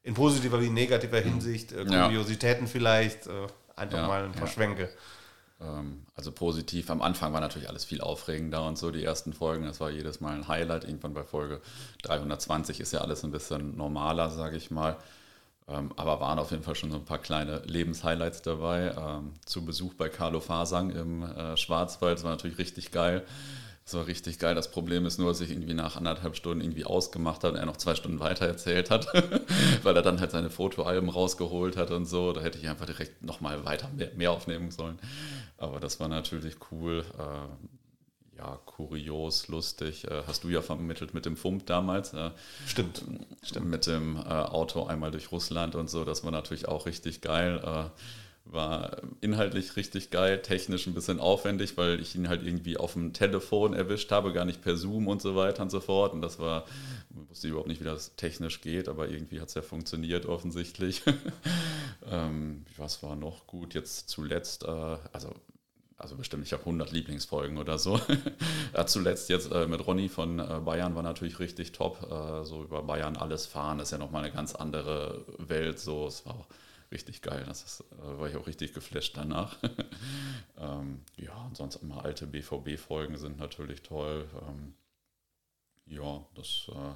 In 0.03 0.15
positiver 0.15 0.61
wie 0.61 0.71
negativer 0.71 1.21
Hinsicht, 1.21 1.73
äh, 1.73 1.85
Kuriositäten 1.85 2.67
ja. 2.67 2.71
vielleicht, 2.71 3.27
äh, 3.27 3.47
einfach 3.75 3.99
ja, 3.99 4.07
mal 4.07 4.25
ein 4.25 4.33
paar 4.33 4.47
ja. 4.47 4.53
Schwenke. 4.53 4.93
Ähm, 5.61 6.03
also 6.15 6.33
positiv. 6.33 6.91
Am 6.91 7.03
Anfang 7.03 7.33
war 7.33 7.41
natürlich 7.41 7.69
alles 7.69 7.85
viel 7.85 8.01
aufregender 8.01 8.67
und 8.67 8.77
so, 8.77 8.91
die 8.91 9.05
ersten 9.05 9.33
Folgen. 9.33 9.65
Das 9.65 9.81
war 9.81 9.91
jedes 9.91 10.21
Mal 10.21 10.35
ein 10.35 10.49
Highlight. 10.49 10.85
Irgendwann 10.85 11.15
bei 11.15 11.25
Folge 11.25 11.61
320 12.03 12.81
ist 12.81 12.93
ja 12.93 13.01
alles 13.01 13.25
ein 13.25 13.31
bisschen 13.31 13.77
normaler, 13.77 14.31
sage 14.31 14.57
ich 14.57 14.71
mal. 14.71 14.97
Ähm, 15.69 15.91
aber 15.97 16.21
waren 16.21 16.39
auf 16.39 16.53
jeden 16.53 16.63
Fall 16.63 16.77
schon 16.77 16.91
so 16.91 16.97
ein 16.97 17.05
paar 17.05 17.19
kleine 17.19 17.59
Lebenshighlights 17.65 18.43
dabei. 18.43 18.95
Ähm, 18.97 19.33
zu 19.45 19.65
Besuch 19.65 19.95
bei 19.95 20.09
Carlo 20.09 20.41
Fasang 20.41 20.91
im 20.91 21.23
äh, 21.23 21.57
Schwarzwald. 21.57 22.19
Das 22.19 22.25
war 22.25 22.31
natürlich 22.31 22.59
richtig 22.59 22.93
geil. 22.93 23.25
Das 23.87 23.95
war 23.95 24.09
richtig 24.09 24.41
geil. 24.41 24.57
Das 24.57 24.73
Problem 24.73 25.07
ist 25.07 25.19
nur, 25.19 25.29
dass 25.29 25.41
ich 25.41 25.53
irgendwie 25.53 25.73
nach 25.73 25.95
anderthalb 25.95 26.35
Stunden 26.35 26.61
irgendwie 26.61 26.85
ausgemacht 26.85 27.45
habe 27.45 27.55
und 27.55 27.61
er 27.61 27.67
noch 27.67 27.77
zwei 27.77 27.95
Stunden 27.95 28.19
weiter 28.19 28.45
erzählt 28.45 28.91
hat, 28.91 29.07
weil 29.85 29.95
er 29.95 30.03
dann 30.03 30.19
halt 30.19 30.33
seine 30.33 30.51
Fotoalben 30.51 31.09
rausgeholt 31.09 31.77
hat 31.77 31.93
und 31.93 32.05
so. 32.05 32.33
Da 32.33 32.41
hätte 32.41 32.59
ich 32.59 32.69
einfach 32.69 32.87
direkt 32.87 33.23
nochmal 33.23 33.65
weiter 33.65 33.89
mehr, 33.95 34.11
mehr, 34.17 34.33
aufnehmen 34.33 34.73
sollen. 34.73 34.99
Aber 35.57 35.79
das 35.79 36.01
war 36.01 36.09
natürlich 36.09 36.57
cool. 36.73 37.05
Äh, 37.17 38.39
ja, 38.39 38.59
kurios, 38.67 39.47
lustig. 39.47 40.05
Äh, 40.11 40.25
hast 40.27 40.43
du 40.43 40.49
ja 40.49 40.63
vermittelt 40.63 41.15
mit 41.15 41.25
dem 41.25 41.37
Fump 41.37 41.65
damals. 41.67 42.13
Äh, 42.13 42.33
stimmt. 42.67 43.05
stimmt. 43.45 43.67
Mit 43.67 43.87
dem 43.87 44.17
äh, 44.17 44.21
Auto 44.21 44.85
einmal 44.87 45.13
durch 45.13 45.31
Russland 45.31 45.77
und 45.77 45.89
so. 45.89 46.05
Das 46.05 46.25
war 46.25 46.33
natürlich 46.33 46.67
auch 46.67 46.87
richtig 46.87 47.21
geil. 47.21 47.93
War 48.49 49.03
inhaltlich 49.21 49.77
richtig 49.77 50.11
geil, 50.11 50.41
technisch 50.41 50.87
ein 50.87 50.95
bisschen 50.95 51.19
aufwendig, 51.21 51.77
weil 51.77 52.01
ich 52.01 52.15
ihn 52.15 52.29
halt 52.29 52.43
irgendwie 52.45 52.77
auf 52.77 52.93
dem 52.93 53.13
Telefon 53.13 53.75
erwischt 53.75 54.13
habe, 54.13 54.33
gar 54.33 54.45
nicht 54.45 54.63
per 54.63 54.77
Zoom 54.77 55.09
und 55.09 55.21
so 55.21 55.35
weiter 55.35 55.63
und 55.63 55.71
so 55.71 55.81
fort. 55.81 56.13
Und 56.13 56.23
das 56.23 56.39
war, 56.39 56.65
wusste 57.11 57.49
überhaupt 57.49 57.69
nicht, 57.69 57.81
wie 57.81 57.85
das 57.85 58.15
technisch 58.17 58.61
geht, 58.61 58.89
aber 58.89 59.09
irgendwie 59.09 59.41
hat 59.41 59.49
es 59.49 59.55
ja 59.55 59.63
funktioniert 59.63 60.27
offensichtlich. 60.27 61.03
ähm, 62.11 62.65
was 62.77 63.03
war 63.03 63.17
noch 63.17 63.47
gut? 63.47 63.75
Jetzt 63.75 64.09
zuletzt, 64.09 64.65
äh, 64.65 64.97
also 65.13 65.35
also 65.99 66.15
bestimmt, 66.17 66.45
ich 66.45 66.53
habe 66.53 66.63
100 66.63 66.93
Lieblingsfolgen 66.93 67.57
oder 67.57 67.79
so. 67.79 67.99
zuletzt 68.87 69.31
jetzt 69.31 69.51
äh, 69.51 69.67
mit 69.67 69.87
Ronny 69.87 70.09
von 70.09 70.39
äh, 70.39 70.61
Bayern 70.65 70.95
war 70.95 71.03
natürlich 71.03 71.39
richtig 71.39 71.73
top. 71.73 72.03
Äh, 72.11 72.45
so 72.45 72.65
über 72.65 72.83
Bayern 72.83 73.17
alles 73.17 73.47
fahren, 73.47 73.81
ist 73.81 73.93
ja 73.93 73.99
nochmal 73.99 74.25
eine 74.25 74.33
ganz 74.33 74.55
andere 74.55 75.25
Welt. 75.39 75.79
So, 75.79 76.07
es 76.07 76.27
war 76.27 76.35
auch 76.35 76.47
richtig 76.91 77.23
geil. 77.23 77.45
Das 77.47 77.63
ist, 77.63 77.81
äh, 77.93 78.19
war 78.19 78.29
ich 78.29 78.37
auch 78.37 78.47
richtig 78.47 78.73
geflasht 78.75 79.17
danach. 79.17 79.57
ähm, 80.59 81.03
ja, 81.17 81.35
und 81.45 81.57
sonst 81.57 81.77
immer 81.77 82.05
alte 82.05 82.27
BVB-Folgen 82.27 83.19
sind 83.19 83.39
natürlich 83.39 83.83
toll. 83.83 84.29
Ähm, 84.49 84.75
ja, 85.87 86.25
das 86.35 86.69
äh, 86.69 86.95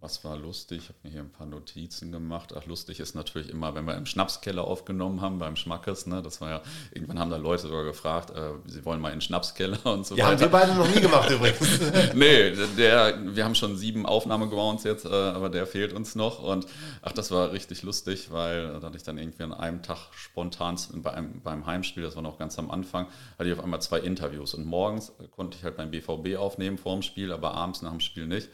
was 0.00 0.22
war 0.22 0.36
lustig? 0.36 0.82
Ich 0.82 0.88
habe 0.88 0.98
mir 1.02 1.10
hier 1.10 1.20
ein 1.20 1.30
paar 1.30 1.46
Notizen 1.46 2.12
gemacht. 2.12 2.54
Ach, 2.56 2.64
lustig 2.66 3.00
ist 3.00 3.16
natürlich 3.16 3.50
immer, 3.50 3.74
wenn 3.74 3.84
wir 3.84 3.96
im 3.96 4.06
Schnapskeller 4.06 4.62
aufgenommen 4.62 5.20
haben, 5.20 5.40
beim 5.40 5.56
Schmackes. 5.56 6.06
Ne? 6.06 6.22
Das 6.22 6.40
war 6.40 6.50
ja, 6.50 6.62
irgendwann 6.92 7.18
haben 7.18 7.30
da 7.30 7.36
Leute 7.36 7.62
sogar 7.62 7.82
gefragt, 7.82 8.30
äh, 8.30 8.52
sie 8.66 8.84
wollen 8.84 9.00
mal 9.00 9.08
in 9.08 9.16
den 9.16 9.20
Schnapskeller 9.22 9.84
und 9.86 10.06
so 10.06 10.14
ja, 10.14 10.26
weiter. 10.26 10.46
Ja, 10.46 10.52
haben 10.52 10.52
wir 10.52 10.58
beide 10.60 10.74
noch 10.74 10.88
nie 10.88 11.00
gemacht 11.00 11.30
übrigens. 11.30 11.80
nee, 12.14 12.52
der, 12.76 13.18
wir 13.34 13.44
haben 13.44 13.56
schon 13.56 13.76
sieben 13.76 14.06
Aufnahmegrounds 14.06 14.84
jetzt, 14.84 15.04
äh, 15.04 15.08
aber 15.08 15.48
der 15.50 15.66
fehlt 15.66 15.92
uns 15.92 16.14
noch. 16.14 16.42
Und 16.44 16.66
ach, 17.02 17.12
das 17.12 17.32
war 17.32 17.50
richtig 17.50 17.82
lustig, 17.82 18.30
weil 18.30 18.78
da 18.78 18.86
hatte 18.86 18.96
ich 18.96 19.02
dann 19.02 19.18
irgendwie 19.18 19.42
an 19.42 19.52
einem 19.52 19.82
Tag 19.82 19.98
spontan 20.12 20.76
beim, 20.94 21.40
beim 21.40 21.66
Heimspiel, 21.66 22.04
das 22.04 22.14
war 22.14 22.22
noch 22.22 22.38
ganz 22.38 22.56
am 22.58 22.70
Anfang, 22.70 23.06
hatte 23.36 23.48
ich 23.48 23.58
auf 23.58 23.64
einmal 23.64 23.82
zwei 23.82 23.98
Interviews. 23.98 24.54
Und 24.54 24.64
morgens 24.64 25.12
konnte 25.34 25.58
ich 25.58 25.64
halt 25.64 25.76
beim 25.76 25.90
BVB 25.90 26.36
aufnehmen 26.38 26.78
vor 26.78 26.92
dem 26.94 27.02
Spiel, 27.02 27.32
aber 27.32 27.54
abends 27.54 27.82
nach 27.82 27.90
dem 27.90 28.00
Spiel 28.00 28.28
nicht. 28.28 28.48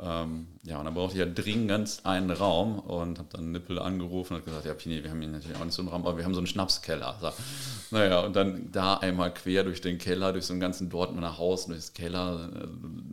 Ähm, 0.00 0.48
ja, 0.64 0.78
und 0.78 0.86
dann 0.86 0.94
brauchte 0.94 1.14
ich 1.14 1.20
ja 1.20 1.32
dringend 1.32 2.00
einen 2.02 2.32
Raum 2.32 2.80
und 2.80 3.20
habe 3.20 3.28
dann 3.30 3.52
Nippel 3.52 3.78
angerufen 3.78 4.34
und 4.34 4.44
gesagt, 4.44 4.64
ja 4.64 4.74
Pini, 4.74 5.04
wir 5.04 5.10
haben 5.10 5.20
hier 5.20 5.30
natürlich 5.30 5.56
auch 5.56 5.64
nicht 5.64 5.74
so 5.74 5.82
einen 5.82 5.88
Raum, 5.88 6.04
aber 6.04 6.16
wir 6.16 6.24
haben 6.24 6.34
so 6.34 6.40
einen 6.40 6.48
Schnapskeller. 6.48 7.16
So. 7.20 7.30
Naja, 7.92 8.20
und 8.20 8.34
dann 8.34 8.72
da 8.72 8.94
einmal 8.94 9.32
quer 9.32 9.62
durch 9.62 9.80
den 9.80 9.98
Keller, 9.98 10.32
durch 10.32 10.46
so 10.46 10.52
einen 10.52 10.60
ganzen 10.60 10.90
Dortmunder 10.90 11.38
Haus, 11.38 11.66
durch 11.66 11.78
das 11.78 11.92
Keller, 11.92 12.50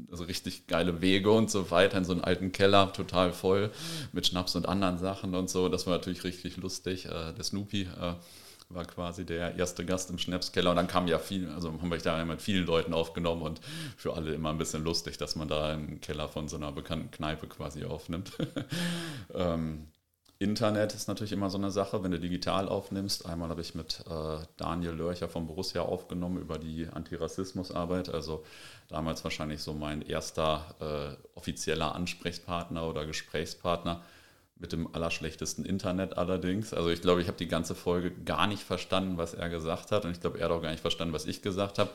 also 0.09 0.23
richtig 0.23 0.65
geile 0.65 1.01
Wege 1.01 1.29
und 1.29 1.51
so 1.51 1.69
weiter, 1.69 1.99
in 1.99 2.03
so 2.03 2.13
einen 2.13 2.23
alten 2.23 2.51
Keller, 2.51 2.91
total 2.93 3.31
voll 3.31 3.69
mit 4.11 4.25
Schnaps 4.25 4.55
und 4.55 4.67
anderen 4.67 4.97
Sachen 4.97 5.35
und 5.35 5.51
so. 5.51 5.69
Das 5.69 5.85
war 5.85 5.93
natürlich 5.93 6.23
richtig 6.23 6.57
lustig. 6.57 7.05
Äh, 7.05 7.33
der 7.33 7.43
Snoopy 7.43 7.83
äh, 7.83 8.13
war 8.73 8.85
quasi 8.85 9.25
der 9.25 9.55
erste 9.55 9.85
Gast 9.85 10.09
im 10.09 10.17
Schnapskeller 10.17 10.71
und 10.71 10.75
dann 10.75 10.87
kam 10.87 11.07
ja 11.07 11.19
viel, 11.19 11.49
also 11.49 11.71
haben 11.71 11.89
wir 11.89 11.97
da 11.97 12.23
mit 12.25 12.41
vielen 12.41 12.65
Leuten 12.65 12.93
aufgenommen 12.93 13.41
und 13.41 13.61
für 13.97 14.13
alle 14.13 14.33
immer 14.33 14.49
ein 14.49 14.57
bisschen 14.57 14.83
lustig, 14.83 15.17
dass 15.17 15.35
man 15.35 15.47
da 15.47 15.73
im 15.73 16.01
Keller 16.01 16.27
von 16.27 16.47
so 16.47 16.57
einer 16.57 16.71
bekannten 16.71 17.11
Kneipe 17.11 17.47
quasi 17.47 17.85
aufnimmt. 17.85 18.31
ähm, 19.33 19.87
Internet 20.41 20.95
ist 20.95 21.07
natürlich 21.07 21.33
immer 21.33 21.51
so 21.51 21.59
eine 21.59 21.69
Sache, 21.69 22.03
wenn 22.03 22.09
du 22.09 22.19
digital 22.19 22.67
aufnimmst. 22.67 23.27
Einmal 23.27 23.49
habe 23.49 23.61
ich 23.61 23.75
mit 23.75 24.03
äh, 24.09 24.37
Daniel 24.57 24.93
Lörcher 24.93 25.29
von 25.29 25.45
Borussia 25.45 25.83
aufgenommen 25.83 26.41
über 26.41 26.57
die 26.57 26.87
Antirassismusarbeit. 26.87 28.09
Also 28.09 28.43
damals 28.89 29.23
wahrscheinlich 29.23 29.61
so 29.61 29.75
mein 29.75 30.01
erster 30.01 30.75
äh, 30.79 31.37
offizieller 31.37 31.93
Ansprechpartner 31.93 32.87
oder 32.87 33.05
Gesprächspartner 33.05 34.01
mit 34.61 34.71
dem 34.71 34.93
allerschlechtesten 34.93 35.65
Internet 35.65 36.17
allerdings. 36.17 36.73
Also 36.73 36.89
ich 36.89 37.01
glaube, 37.01 37.21
ich 37.21 37.27
habe 37.27 37.37
die 37.37 37.47
ganze 37.47 37.73
Folge 37.73 38.11
gar 38.11 38.45
nicht 38.45 38.61
verstanden, 38.61 39.17
was 39.17 39.33
er 39.33 39.49
gesagt 39.49 39.91
hat. 39.91 40.05
Und 40.05 40.11
ich 40.11 40.21
glaube, 40.21 40.37
er 40.39 40.45
hat 40.45 40.51
auch 40.51 40.61
gar 40.61 40.69
nicht 40.69 40.81
verstanden, 40.81 41.13
was 41.13 41.25
ich 41.25 41.41
gesagt 41.41 41.79
habe. 41.79 41.89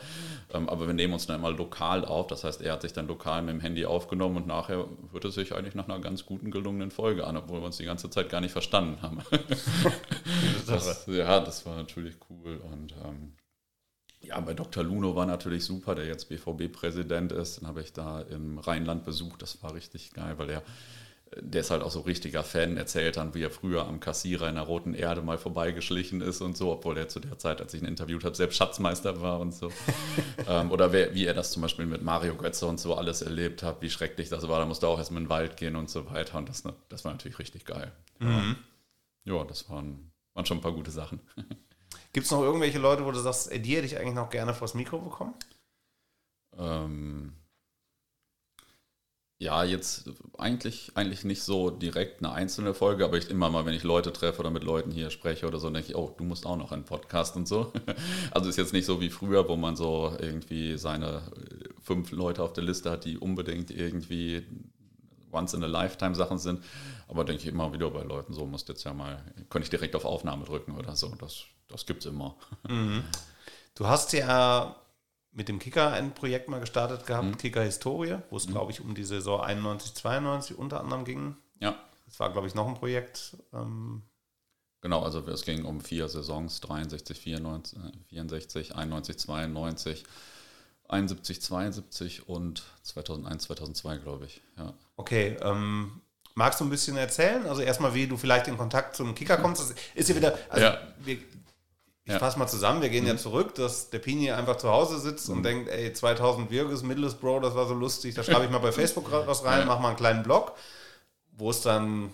Ähm, 0.52 0.68
aber 0.68 0.88
wir 0.88 0.94
nehmen 0.94 1.12
uns 1.12 1.26
dann 1.26 1.38
immer 1.38 1.52
lokal 1.52 2.05
auf. 2.05 2.26
Das 2.26 2.42
heißt, 2.42 2.61
er 2.61 2.72
hat 2.72 2.83
sich 2.83 2.92
dann 2.92 3.07
lokal 3.07 3.42
mit 3.42 3.55
dem 3.55 3.61
Handy 3.61 3.87
aufgenommen 3.87 4.37
und 4.37 4.46
nachher 4.48 4.87
wird 5.12 5.24
es 5.24 5.37
sich 5.37 5.55
eigentlich 5.55 5.76
nach 5.76 5.88
einer 5.88 6.00
ganz 6.00 6.26
guten, 6.26 6.50
gelungenen 6.50 6.90
Folge 6.90 7.26
an, 7.26 7.37
obwohl 7.37 7.61
wir 7.61 7.66
uns 7.66 7.76
die 7.76 7.85
ganze 7.85 8.11
Zeit 8.11 8.29
gar 8.29 8.40
nicht 8.40 8.52
verstanden 8.52 9.00
haben. 9.00 9.22
das, 10.66 11.07
ja, 11.07 11.40
das 11.40 11.64
war 11.66 11.76
natürlich 11.76 12.16
cool. 12.29 12.61
Und 12.72 12.92
ähm, 13.05 13.33
ja, 14.22 14.40
bei 14.40 14.55
Dr. 14.55 14.83
Luno 14.83 15.14
war 15.14 15.26
natürlich 15.26 15.64
super, 15.64 15.94
der 15.94 16.07
jetzt 16.07 16.29
BVB-Präsident 16.29 17.31
ist. 17.31 17.61
Den 17.61 17.68
habe 17.68 17.81
ich 17.81 17.92
da 17.92 18.22
im 18.22 18.59
Rheinland 18.59 19.05
besucht. 19.05 19.40
Das 19.42 19.62
war 19.62 19.72
richtig 19.74 20.12
geil, 20.14 20.35
weil 20.37 20.50
er 20.50 20.62
der 21.34 21.62
ist 21.62 21.70
halt 21.70 21.82
auch 21.82 21.90
so 21.90 22.00
richtiger 22.00 22.44
Fan, 22.44 22.76
erzählt 22.76 23.16
dann, 23.16 23.34
wie 23.34 23.42
er 23.42 23.50
früher 23.50 23.86
am 23.86 24.00
Kassierer 24.00 24.48
in 24.48 24.54
der 24.54 24.64
Roten 24.64 24.94
Erde 24.94 25.22
mal 25.22 25.38
vorbeigeschlichen 25.38 26.20
ist 26.20 26.40
und 26.40 26.56
so, 26.56 26.70
obwohl 26.70 26.96
er 26.96 27.08
zu 27.08 27.20
der 27.20 27.36
Zeit, 27.38 27.60
als 27.60 27.74
ich 27.74 27.82
ihn 27.82 27.88
interviewt 27.88 28.24
habe, 28.24 28.34
selbst 28.34 28.56
Schatzmeister 28.56 29.20
war 29.20 29.40
und 29.40 29.52
so. 29.52 29.72
ähm, 30.48 30.70
oder 30.70 30.92
wer, 30.92 31.14
wie 31.14 31.26
er 31.26 31.34
das 31.34 31.50
zum 31.50 31.62
Beispiel 31.62 31.86
mit 31.86 32.02
Mario 32.02 32.36
Götze 32.36 32.66
und 32.66 32.78
so 32.78 32.94
alles 32.94 33.22
erlebt 33.22 33.62
hat, 33.62 33.82
wie 33.82 33.90
schrecklich 33.90 34.28
das 34.28 34.46
war. 34.48 34.58
Da 34.60 34.66
musste 34.66 34.86
er 34.86 34.90
auch 34.90 34.98
erstmal 34.98 35.20
in 35.20 35.26
den 35.26 35.30
Wald 35.30 35.56
gehen 35.56 35.74
und 35.74 35.90
so 35.90 36.08
weiter. 36.10 36.38
Und 36.38 36.48
das, 36.48 36.64
ne, 36.64 36.74
das 36.88 37.04
war 37.04 37.12
natürlich 37.12 37.38
richtig 37.38 37.64
geil. 37.64 37.92
Mhm. 38.20 38.56
Ja, 39.24 39.42
das 39.44 39.68
waren, 39.68 40.12
waren 40.34 40.46
schon 40.46 40.58
ein 40.58 40.62
paar 40.62 40.72
gute 40.72 40.92
Sachen. 40.92 41.20
Gibt 42.12 42.26
es 42.26 42.30
noch 42.30 42.42
irgendwelche 42.42 42.78
Leute, 42.78 43.04
wo 43.04 43.10
du 43.10 43.18
sagst, 43.18 43.50
ey, 43.50 43.60
die 43.60 43.76
hätte 43.76 43.86
ich 43.86 43.98
eigentlich 43.98 44.14
noch 44.14 44.30
gerne 44.30 44.54
vors 44.54 44.74
Mikro 44.74 44.98
bekommen? 44.98 45.34
Ähm 46.56 47.32
ja, 49.38 49.64
jetzt 49.64 50.11
eigentlich, 50.38 50.92
eigentlich 50.94 51.25
nicht 51.25 51.42
so 51.42 51.68
direkt 51.68 52.20
eine 52.20 52.33
einzelne 52.33 52.72
Folge, 52.72 53.05
aber 53.05 53.18
ich 53.18 53.29
immer 53.29 53.51
mal, 53.51 53.66
wenn 53.66 53.75
ich 53.75 53.83
Leute 53.83 54.11
treffe 54.12 54.40
oder 54.40 54.51
mit 54.51 54.64
Leuten 54.64 54.90
hier 54.90 55.11
spreche 55.11 55.46
oder 55.46 55.59
so, 55.61 55.68
denke 55.68 55.90
ich, 55.90 55.96
oh, 55.96 56.14
du 56.16 56.25
musst 56.25 56.46
auch 56.46 56.57
noch 56.57 56.72
einen 56.72 56.85
Podcast 56.85 57.37
und 57.37 57.46
so. 57.46 57.72
Also 58.31 58.49
ist 58.49 58.57
jetzt 58.57 58.72
nicht 58.72 58.87
so 58.87 59.01
wie 59.01 59.11
früher, 59.11 59.46
wo 59.49 59.57
man 59.57 59.77
so 59.77 60.14
irgendwie 60.18 60.79
seine 60.79 61.22
fünf 61.83 62.12
Leute 62.12 62.42
auf 62.42 62.55
der 62.55 62.64
Liste 62.64 62.90
hat, 62.90 63.05
die 63.05 63.18
unbedingt 63.18 63.70
irgendwie 63.70 64.46
once 65.33 65.53
in 65.53 65.62
a 65.62 65.66
lifetime 65.66 66.14
Sachen 66.14 66.38
sind. 66.38 66.64
Aber 67.09 67.25
denke 67.25 67.42
ich 67.42 67.49
immer 67.49 67.72
wieder 67.75 67.90
bei 67.90 68.03
Leuten, 68.03 68.33
so 68.33 68.46
musst 68.46 68.70
jetzt 68.70 68.85
ja 68.85 68.94
mal, 68.94 69.22
könnte 69.51 69.64
ich 69.64 69.70
direkt 69.70 69.94
auf 69.96 70.07
Aufnahme 70.07 70.46
drücken 70.46 70.77
oder 70.77 70.96
so. 70.96 71.14
Das, 71.18 71.44
das 71.68 71.85
gibt 71.85 72.05
es 72.05 72.11
immer. 72.11 72.37
Mhm. 72.68 73.05
Du 73.75 73.87
hast 73.87 74.14
ja 74.14 74.75
mit 75.37 75.49
dem 75.49 75.59
Kicker 75.59 75.92
ein 75.92 76.14
Projekt 76.14 76.49
mal 76.49 76.61
gestartet 76.61 77.07
gehabt, 77.07 77.27
mhm. 77.27 77.37
Kicker 77.37 77.62
Historie, 77.62 78.16
wo 78.31 78.38
es, 78.38 78.49
mhm. 78.49 78.53
glaube 78.53 78.72
ich, 78.72 78.81
um 78.81 78.94
die 78.94 79.05
Saison 79.05 79.42
91, 79.42 79.94
92 79.94 80.59
unter 80.59 80.81
anderem 80.81 81.05
ging. 81.05 81.37
Ja. 81.61 81.77
Es 82.09 82.18
war, 82.18 82.33
glaube 82.33 82.46
ich, 82.46 82.55
noch 82.55 82.66
ein 82.66 82.75
Projekt. 82.75 83.37
Ähm 83.53 84.03
genau, 84.81 85.03
also 85.03 85.20
es 85.29 85.42
ging 85.42 85.66
um 85.66 85.83
vier 85.83 86.09
Saisons, 86.09 86.61
63, 86.62 87.18
94, 87.18 87.79
64, 88.09 88.75
91, 88.75 89.18
92, 89.18 90.05
71, 90.88 91.42
72 91.42 92.29
und 92.29 92.62
2001, 92.83 93.42
2002, 93.44 93.99
glaube 93.99 94.25
ich. 94.25 94.40
Ja. 94.57 94.72
Okay, 94.96 95.37
ähm, 95.42 96.01
magst 96.35 96.61
du 96.61 96.64
ein 96.64 96.70
bisschen 96.70 96.96
erzählen? 96.96 97.46
Also 97.46 97.61
erstmal, 97.61 97.92
wie 97.92 98.07
du 98.07 98.16
vielleicht 98.16 98.49
in 98.49 98.57
Kontakt 98.57 98.96
zum 98.96 99.14
Kicker 99.14 99.37
kommst. 99.37 99.61
Das 99.61 99.75
ist 99.94 100.09
ja 100.09 100.16
wieder, 100.16 100.38
also 100.49 100.64
ja. 100.64 100.81
wir 101.01 101.18
ich 102.06 102.12
ja. 102.12 102.20
fasse 102.20 102.38
mal 102.38 102.46
zusammen, 102.46 102.82
wir 102.82 102.88
gehen 102.88 103.02
mhm. 103.02 103.10
ja 103.10 103.16
zurück, 103.16 103.56
dass 103.56 103.90
der 103.90 103.98
Pini 103.98 104.30
einfach 104.30 104.56
zu 104.56 104.70
Hause 104.70 105.00
sitzt 105.00 105.28
mhm. 105.28 105.36
und 105.36 105.42
denkt, 105.42 105.68
ey, 105.68 105.92
2000 105.92 106.50
Virgus, 106.52 106.84
Middlesbrough, 106.84 107.42
das 107.42 107.56
war 107.56 107.66
so 107.66 107.74
lustig, 107.74 108.14
da 108.14 108.22
schreibe 108.22 108.44
ich 108.44 108.50
mal 108.50 108.58
bei 108.58 108.70
Facebook 108.80 109.10
was 109.10 109.44
rein, 109.44 109.60
ja. 109.60 109.64
mach 109.66 109.80
mal 109.80 109.88
einen 109.88 109.96
kleinen 109.96 110.22
Blog. 110.22 110.52
wo 111.32 111.50
es 111.50 111.60
dann 111.62 112.12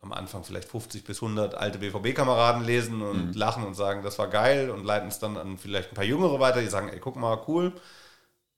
am 0.00 0.12
Anfang 0.12 0.44
vielleicht 0.44 0.68
50 0.68 1.02
bis 1.02 1.20
100 1.20 1.56
alte 1.56 1.78
BVB-Kameraden 1.78 2.62
lesen 2.62 3.02
und 3.02 3.28
mhm. 3.28 3.32
lachen 3.32 3.64
und 3.64 3.74
sagen, 3.74 4.04
das 4.04 4.18
war 4.20 4.28
geil 4.28 4.70
und 4.70 4.84
leiten 4.84 5.08
es 5.08 5.18
dann 5.18 5.36
an 5.36 5.58
vielleicht 5.58 5.90
ein 5.90 5.94
paar 5.94 6.04
Jüngere 6.04 6.38
weiter, 6.38 6.60
die 6.60 6.68
sagen, 6.68 6.88
ey, 6.88 7.00
guck 7.00 7.16
mal, 7.16 7.42
cool. 7.48 7.72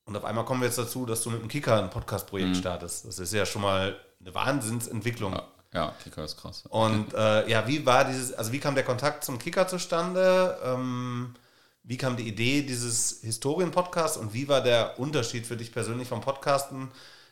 Und 0.04 0.16
auf 0.16 0.24
einmal 0.24 0.44
kommen 0.44 0.60
wir 0.60 0.66
jetzt 0.66 0.78
dazu, 0.78 1.06
dass 1.06 1.22
du 1.22 1.30
mit 1.30 1.40
dem 1.40 1.48
Kicker 1.48 1.82
ein 1.82 1.90
Podcast-Projekt 1.90 2.50
mhm. 2.50 2.54
startest. 2.54 3.06
Das 3.06 3.18
ist 3.18 3.32
ja 3.32 3.46
schon 3.46 3.62
mal 3.62 3.96
eine 4.20 4.34
Wahnsinnsentwicklung. 4.34 5.32
Ja, 5.32 5.48
ja 5.76 5.94
Kicker 6.02 6.24
ist 6.24 6.36
krass. 6.36 6.64
Und 6.68 7.14
äh, 7.14 7.48
ja, 7.48 7.66
wie 7.68 7.84
war 7.86 8.04
dieses, 8.04 8.32
also 8.32 8.52
wie 8.52 8.60
kam 8.60 8.74
der 8.74 8.84
Kontakt 8.84 9.24
zum 9.24 9.38
Kicker 9.38 9.68
zustande? 9.68 10.58
Ähm, 10.64 11.34
wie 11.82 11.96
kam 11.96 12.16
die 12.16 12.26
Idee 12.26 12.62
dieses 12.62 13.20
Historien-Podcasts 13.22 14.16
und 14.16 14.34
wie 14.34 14.48
war 14.48 14.60
der 14.60 14.98
Unterschied 14.98 15.46
für 15.46 15.56
dich 15.56 15.72
persönlich 15.72 16.08
vom 16.08 16.20
Podcasten, 16.20 16.90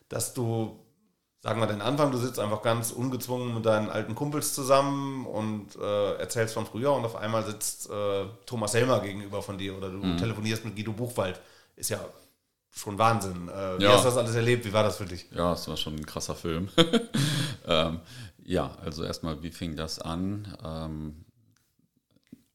dass 0.09 0.35
du 0.35 0.79
sagen 1.45 1.61
wir 1.61 1.67
den 1.67 1.83
Anfang, 1.83 2.11
du 2.11 2.17
sitzt 2.17 2.39
einfach 2.39 2.63
ganz 2.63 2.91
ungezwungen 2.91 3.55
mit 3.55 3.67
deinen 3.67 3.91
alten 3.91 4.15
Kumpels 4.15 4.55
zusammen 4.55 5.27
und 5.27 5.77
äh, 5.77 6.15
erzählst 6.15 6.55
von 6.55 6.65
früher 6.65 6.93
und 6.95 7.05
auf 7.05 7.17
einmal 7.17 7.45
sitzt 7.45 7.91
äh, 7.91 8.25
Thomas 8.47 8.73
Helmer 8.73 9.01
gegenüber 9.01 9.43
von 9.43 9.59
dir 9.59 9.77
oder 9.77 9.91
du 9.91 9.99
mhm. 9.99 10.17
telefonierst 10.17 10.65
mit 10.65 10.75
Guido 10.75 10.93
Buchwald. 10.93 11.39
Ist 11.77 11.91
ja 11.91 12.01
schon 12.71 12.99
Wahnsinn. 12.99 13.49
Äh, 13.49 13.79
wie 13.79 13.85
ja. 13.85 13.93
hast 13.93 14.05
du 14.05 14.09
das 14.09 14.17
alles 14.17 14.35
erlebt? 14.35 14.65
Wie 14.65 14.73
war 14.73 14.85
das 14.85 14.97
für 14.97 15.05
dich? 15.05 15.27
Ja, 15.33 15.53
es 15.53 15.69
war 15.69 15.77
schon 15.77 15.97
ein 15.97 16.07
krasser 16.07 16.35
Film. 16.35 16.71
ähm, 17.67 18.01
ja, 18.45 18.77
also 18.85 19.05
erstmal, 19.05 19.43
wie 19.43 19.51
fing 19.51 19.77
das 19.77 19.99
an? 19.99 20.57
Ähm, 20.65 21.25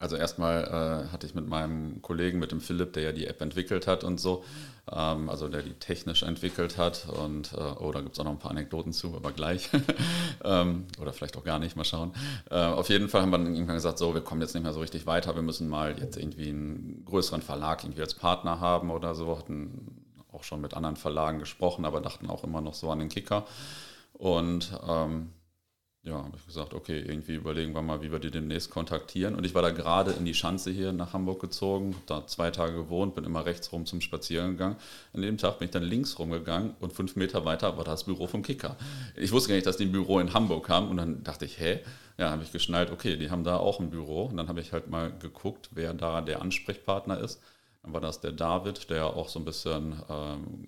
also 0.02 0.16
erstmal 0.16 0.64
äh, 0.64 1.12
hatte 1.12 1.28
ich 1.28 1.36
mit 1.36 1.48
meinem 1.48 2.02
Kollegen, 2.02 2.40
mit 2.40 2.54
dem 2.54 2.62
Philipp, 2.62 2.94
der 2.94 3.04
ja 3.04 3.12
die 3.12 3.28
App 3.28 3.42
entwickelt 3.42 3.86
hat 3.86 4.06
und 4.06 4.18
so, 4.18 4.46
ähm, 4.90 5.30
also 5.30 5.50
der 5.50 5.62
die 5.62 5.74
technisch 5.74 6.24
entwickelt 6.24 6.78
hat 6.78 7.10
und, 7.10 7.52
äh, 7.52 7.58
oh, 7.58 7.92
da 7.92 8.00
gibt 8.00 8.14
es 8.14 8.20
auch 8.20 8.24
noch 8.24 8.32
ein 8.32 8.40
paar 8.40 8.52
Anekdoten 8.52 8.94
zu, 8.94 9.14
aber 9.14 9.34
gleich. 9.34 9.70
ähm, 10.46 10.86
oder 11.02 11.12
vielleicht 11.12 11.36
auch 11.36 11.44
gar 11.44 11.60
nicht, 11.60 11.76
mal 11.76 11.84
schauen. 11.84 12.14
Äh, 12.50 12.56
auf 12.56 12.88
jeden 12.88 13.10
Fall 13.10 13.22
haben 13.22 13.32
wir 13.32 13.40
dann 13.40 13.54
irgendwann 13.54 13.76
gesagt, 13.76 13.98
so, 13.98 14.14
wir 14.14 14.22
kommen 14.22 14.40
jetzt 14.40 14.54
nicht 14.54 14.64
mehr 14.64 14.72
so 14.72 14.80
richtig 14.80 15.06
weiter, 15.06 15.36
wir 15.36 15.42
müssen 15.42 15.68
mal 15.68 16.00
jetzt 16.00 16.16
irgendwie 16.16 16.48
einen 16.48 17.04
größeren 17.04 17.42
Verlag 17.42 17.84
irgendwie 17.84 18.02
als 18.02 18.14
Partner 18.14 18.62
haben 18.62 18.92
oder 18.92 19.16
so, 19.16 19.38
hatten 19.38 20.06
auch 20.32 20.44
schon 20.44 20.62
mit 20.62 20.76
anderen 20.76 20.96
Verlagen 20.96 21.40
gesprochen, 21.40 21.84
aber 21.84 22.00
dachten 22.00 22.30
auch 22.30 22.46
immer 22.46 22.62
noch 22.62 22.74
so 22.74 22.90
an 22.90 23.00
den 23.00 23.10
Kicker. 23.10 23.46
Und 24.14 24.72
ähm, 24.88 25.32
ja, 26.04 26.14
habe 26.14 26.38
ich 26.38 26.46
gesagt, 26.46 26.74
okay, 26.74 26.98
irgendwie 26.98 27.36
überlegen 27.36 27.74
wir 27.74 27.82
mal, 27.82 28.02
wie 28.02 28.12
wir 28.12 28.20
die 28.20 28.32
demnächst 28.32 28.70
kontaktieren. 28.70 29.36
Und 29.36 29.46
ich 29.46 29.54
war 29.54 29.62
da 29.62 29.72
gerade 29.72 30.12
in 30.12 30.24
die 30.24 30.34
Schanze 30.34 30.72
hier 30.72 30.94
nach 30.94 31.12
Hamburg 31.12 31.42
gezogen, 31.42 31.96
da 32.06 32.26
zwei 32.26 32.52
Tage 32.52 32.74
gewohnt, 32.74 33.16
bin 33.16 33.26
immer 33.26 33.46
rechts 33.46 33.72
rum 33.74 33.86
zum 33.86 34.00
Spazieren 34.00 34.52
gegangen. 34.52 34.78
An 35.14 35.22
dem 35.22 35.38
Tag 35.38 35.60
bin 35.60 35.66
ich 35.66 35.72
dann 35.72 35.84
links 35.84 36.18
rumgegangen 36.18 36.74
und 36.80 36.94
fünf 36.94 37.18
Meter 37.18 37.44
weiter 37.44 37.78
war 37.78 37.84
das 37.84 38.06
Büro 38.06 38.28
vom 38.28 38.44
Kicker. 38.44 38.78
Ich 39.16 39.34
wusste 39.34 39.50
gar 39.50 39.56
nicht, 39.56 39.68
dass 39.68 39.76
die 39.76 39.86
ein 39.86 39.92
Büro 39.92 40.20
in 40.20 40.34
Hamburg 40.34 40.70
haben 40.70 40.88
und 40.88 40.98
dann 40.98 41.24
dachte 41.24 41.44
ich, 41.44 41.60
hä? 41.60 41.82
Ja, 42.18 42.32
habe 42.32 42.44
ich 42.44 42.52
geschnallt, 42.52 42.92
okay, 42.92 43.18
die 43.18 43.30
haben 43.30 43.44
da 43.44 43.58
auch 43.58 43.80
ein 43.80 43.90
Büro. 43.90 44.24
Und 44.26 44.38
dann 44.38 44.48
habe 44.50 44.60
ich 44.62 44.74
halt 44.74 44.90
mal 44.90 45.12
geguckt, 45.20 45.70
wer 45.74 45.94
da 45.94 46.22
der 46.22 46.42
Ansprechpartner 46.42 47.20
ist. 47.20 47.42
Dann 47.82 47.94
war 47.94 48.02
das 48.02 48.20
der 48.20 48.34
David, 48.34 48.90
der 48.90 49.06
auch 49.06 49.30
so 49.30 49.40
ein 49.40 49.46
bisschen 49.46 50.02
ähm, 50.10 50.68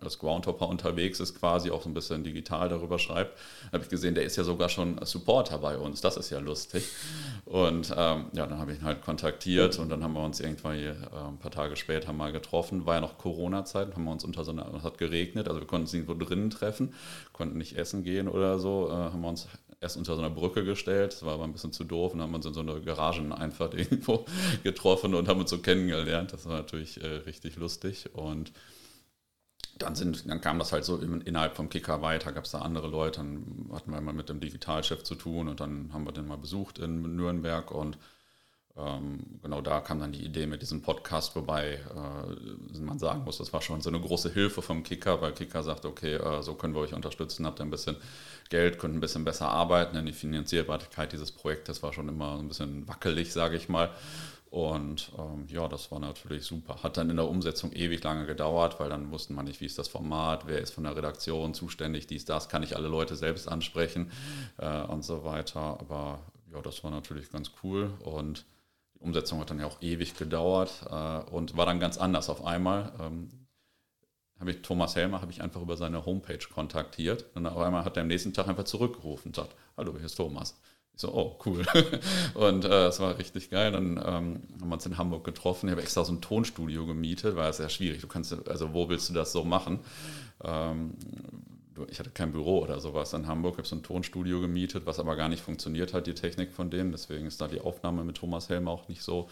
als 0.00 0.18
Groundhopper 0.18 0.68
unterwegs 0.68 1.20
ist, 1.20 1.38
quasi 1.38 1.70
auch 1.70 1.82
so 1.82 1.88
ein 1.88 1.94
bisschen 1.94 2.24
digital 2.24 2.68
darüber 2.68 2.98
schreibt, 2.98 3.38
habe 3.72 3.82
ich 3.82 3.88
gesehen, 3.88 4.14
der 4.14 4.24
ist 4.24 4.36
ja 4.36 4.44
sogar 4.44 4.68
schon 4.68 4.98
Supporter 5.04 5.58
bei 5.58 5.76
uns. 5.76 6.00
Das 6.00 6.16
ist 6.16 6.30
ja 6.30 6.38
lustig. 6.38 6.84
Und 7.44 7.94
ähm, 7.96 8.26
ja, 8.32 8.46
dann 8.46 8.58
habe 8.58 8.72
ich 8.72 8.78
ihn 8.78 8.84
halt 8.84 9.02
kontaktiert 9.02 9.78
und 9.78 9.88
dann 9.88 10.02
haben 10.02 10.14
wir 10.14 10.24
uns 10.24 10.40
irgendwann 10.40 10.76
hier, 10.76 10.90
äh, 11.12 11.28
ein 11.28 11.38
paar 11.38 11.50
Tage 11.50 11.76
später 11.76 12.12
mal 12.12 12.32
getroffen. 12.32 12.86
War 12.86 12.96
ja 12.96 13.00
noch 13.00 13.18
Corona-Zeit, 13.18 13.94
haben 13.94 14.04
wir 14.04 14.12
uns 14.12 14.24
unter 14.24 14.44
so 14.44 14.52
einer, 14.52 14.72
es 14.74 14.82
hat 14.82 14.98
geregnet, 14.98 15.48
also 15.48 15.60
wir 15.60 15.66
konnten 15.66 15.84
uns 15.84 15.94
irgendwo 15.94 16.14
drinnen 16.14 16.50
treffen, 16.50 16.94
konnten 17.32 17.58
nicht 17.58 17.76
essen 17.76 18.04
gehen 18.04 18.28
oder 18.28 18.58
so, 18.58 18.88
äh, 18.88 18.92
haben 18.92 19.20
wir 19.20 19.28
uns 19.28 19.48
erst 19.80 19.96
unter 19.96 20.14
so 20.14 20.20
einer 20.20 20.30
Brücke 20.30 20.64
gestellt, 20.64 21.14
das 21.14 21.24
war 21.24 21.34
aber 21.34 21.44
ein 21.44 21.52
bisschen 21.52 21.72
zu 21.72 21.84
doof 21.84 22.12
und 22.12 22.20
haben 22.20 22.34
uns 22.34 22.44
in 22.44 22.52
so 22.52 22.60
einer 22.60 22.78
Garageneinfahrt 22.80 23.74
irgendwo 23.78 24.26
getroffen 24.62 25.14
und 25.14 25.28
haben 25.28 25.40
uns 25.40 25.50
so 25.50 25.58
kennengelernt. 25.58 26.32
Das 26.32 26.46
war 26.46 26.56
natürlich 26.58 27.02
äh, 27.02 27.06
richtig 27.06 27.56
lustig 27.56 28.10
und 28.12 28.52
dann, 29.82 29.94
sind, 29.94 30.28
dann 30.28 30.40
kam 30.40 30.58
das 30.58 30.72
halt 30.72 30.84
so 30.84 30.96
innerhalb 30.98 31.56
vom 31.56 31.68
Kicker 31.68 32.02
weiter, 32.02 32.32
gab 32.32 32.44
es 32.44 32.50
da 32.50 32.60
andere 32.60 32.88
Leute, 32.88 33.20
dann 33.20 33.70
hatten 33.72 33.92
wir 33.92 34.00
mal 34.00 34.14
mit 34.14 34.28
dem 34.28 34.40
Digitalchef 34.40 35.02
zu 35.02 35.14
tun 35.14 35.48
und 35.48 35.60
dann 35.60 35.90
haben 35.92 36.04
wir 36.04 36.12
den 36.12 36.26
mal 36.26 36.38
besucht 36.38 36.78
in 36.78 37.16
Nürnberg 37.16 37.70
und 37.70 37.98
ähm, 38.76 39.40
genau 39.42 39.60
da 39.60 39.80
kam 39.80 39.98
dann 39.98 40.12
die 40.12 40.24
Idee 40.24 40.46
mit 40.46 40.62
diesem 40.62 40.80
Podcast, 40.80 41.34
wobei 41.34 41.74
äh, 41.74 42.78
man 42.78 42.98
sagen 42.98 43.24
muss, 43.24 43.38
das 43.38 43.52
war 43.52 43.60
schon 43.62 43.80
so 43.80 43.90
eine 43.90 44.00
große 44.00 44.32
Hilfe 44.32 44.62
vom 44.62 44.82
Kicker, 44.84 45.20
weil 45.20 45.32
Kicker 45.32 45.62
sagt, 45.62 45.84
okay, 45.84 46.14
äh, 46.14 46.42
so 46.42 46.54
können 46.54 46.74
wir 46.74 46.80
euch 46.80 46.94
unterstützen, 46.94 47.46
habt 47.46 47.60
ihr 47.60 47.64
ein 47.64 47.70
bisschen 47.70 47.96
Geld, 48.48 48.78
könnt 48.78 48.94
ein 48.94 49.00
bisschen 49.00 49.24
besser 49.24 49.48
arbeiten, 49.48 49.96
denn 49.96 50.06
die 50.06 50.12
Finanzierbarkeit 50.12 51.12
dieses 51.12 51.32
Projektes 51.32 51.82
war 51.82 51.92
schon 51.92 52.08
immer 52.08 52.38
ein 52.38 52.48
bisschen 52.48 52.86
wackelig, 52.88 53.32
sage 53.32 53.56
ich 53.56 53.68
mal. 53.68 53.90
Und 54.50 55.12
ähm, 55.16 55.46
ja, 55.46 55.68
das 55.68 55.92
war 55.92 56.00
natürlich 56.00 56.44
super. 56.44 56.82
Hat 56.82 56.96
dann 56.96 57.08
in 57.08 57.16
der 57.16 57.28
Umsetzung 57.28 57.72
ewig 57.72 58.02
lange 58.02 58.26
gedauert, 58.26 58.80
weil 58.80 58.88
dann 58.88 59.12
wussten 59.12 59.34
man 59.34 59.44
nicht, 59.44 59.60
wie 59.60 59.66
ist 59.66 59.78
das 59.78 59.86
Format, 59.86 60.48
wer 60.48 60.58
ist 60.58 60.72
von 60.72 60.82
der 60.82 60.96
Redaktion 60.96 61.54
zuständig, 61.54 62.08
dies, 62.08 62.24
das, 62.24 62.48
kann 62.48 62.64
ich 62.64 62.74
alle 62.74 62.88
Leute 62.88 63.14
selbst 63.14 63.46
ansprechen 63.48 64.10
äh, 64.58 64.82
und 64.82 65.04
so 65.04 65.22
weiter. 65.22 65.60
Aber 65.60 66.18
ja, 66.52 66.60
das 66.62 66.82
war 66.82 66.90
natürlich 66.90 67.30
ganz 67.30 67.52
cool 67.62 67.92
und 68.04 68.44
die 68.94 68.98
Umsetzung 69.04 69.38
hat 69.38 69.50
dann 69.50 69.60
ja 69.60 69.66
auch 69.66 69.80
ewig 69.82 70.16
gedauert 70.16 70.84
äh, 70.90 71.30
und 71.30 71.56
war 71.56 71.64
dann 71.64 71.78
ganz 71.78 71.96
anders 71.96 72.28
auf 72.28 72.44
einmal. 72.44 72.92
Ähm, 72.98 73.30
habe 74.40 74.50
ich 74.50 74.62
Thomas 74.62 74.96
Helmer 74.96 75.20
habe 75.20 75.30
ich 75.30 75.42
einfach 75.42 75.60
über 75.60 75.76
seine 75.76 76.06
Homepage 76.06 76.44
kontaktiert 76.52 77.26
und 77.34 77.46
auf 77.46 77.58
einmal 77.58 77.84
hat 77.84 77.96
er 77.96 78.02
am 78.02 78.08
nächsten 78.08 78.32
Tag 78.32 78.48
einfach 78.48 78.64
zurückgerufen 78.64 79.28
und 79.28 79.36
sagt, 79.36 79.54
hallo, 79.76 79.92
hier 79.92 80.06
ist 80.06 80.16
Thomas. 80.16 80.58
So, 81.00 81.14
oh, 81.14 81.38
cool. 81.46 81.64
Und 82.34 82.66
äh, 82.66 82.88
es 82.88 83.00
war 83.00 83.16
richtig 83.16 83.48
geil. 83.48 83.72
Dann 83.72 83.96
ähm, 83.96 84.02
haben 84.02 84.68
wir 84.68 84.74
uns 84.74 84.84
in 84.84 84.98
Hamburg 84.98 85.24
getroffen. 85.24 85.68
Ich 85.68 85.72
habe 85.72 85.80
extra 85.80 86.04
so 86.04 86.12
ein 86.12 86.20
Tonstudio 86.20 86.84
gemietet, 86.84 87.38
es 87.38 87.56
sehr 87.56 87.70
schwierig. 87.70 88.02
Du 88.02 88.06
kannst, 88.06 88.36
also 88.46 88.74
wo 88.74 88.90
willst 88.90 89.08
du 89.08 89.14
das 89.14 89.32
so 89.32 89.42
machen? 89.42 89.80
Ähm, 90.44 90.92
ich 91.88 91.98
hatte 91.98 92.10
kein 92.10 92.32
Büro 92.32 92.58
oder 92.58 92.80
sowas 92.80 93.14
in 93.14 93.26
Hamburg, 93.26 93.56
habe 93.56 93.66
so 93.66 93.76
ein 93.76 93.82
Tonstudio 93.82 94.42
gemietet, 94.42 94.84
was 94.84 94.98
aber 94.98 95.16
gar 95.16 95.30
nicht 95.30 95.42
funktioniert 95.42 95.94
hat, 95.94 96.06
die 96.06 96.12
Technik 96.12 96.52
von 96.52 96.68
denen. 96.68 96.92
Deswegen 96.92 97.24
ist 97.24 97.40
da 97.40 97.48
die 97.48 97.62
Aufnahme 97.62 98.04
mit 98.04 98.18
Thomas 98.18 98.50
Helm 98.50 98.68
auch 98.68 98.86
nicht 98.88 99.02
so 99.02 99.30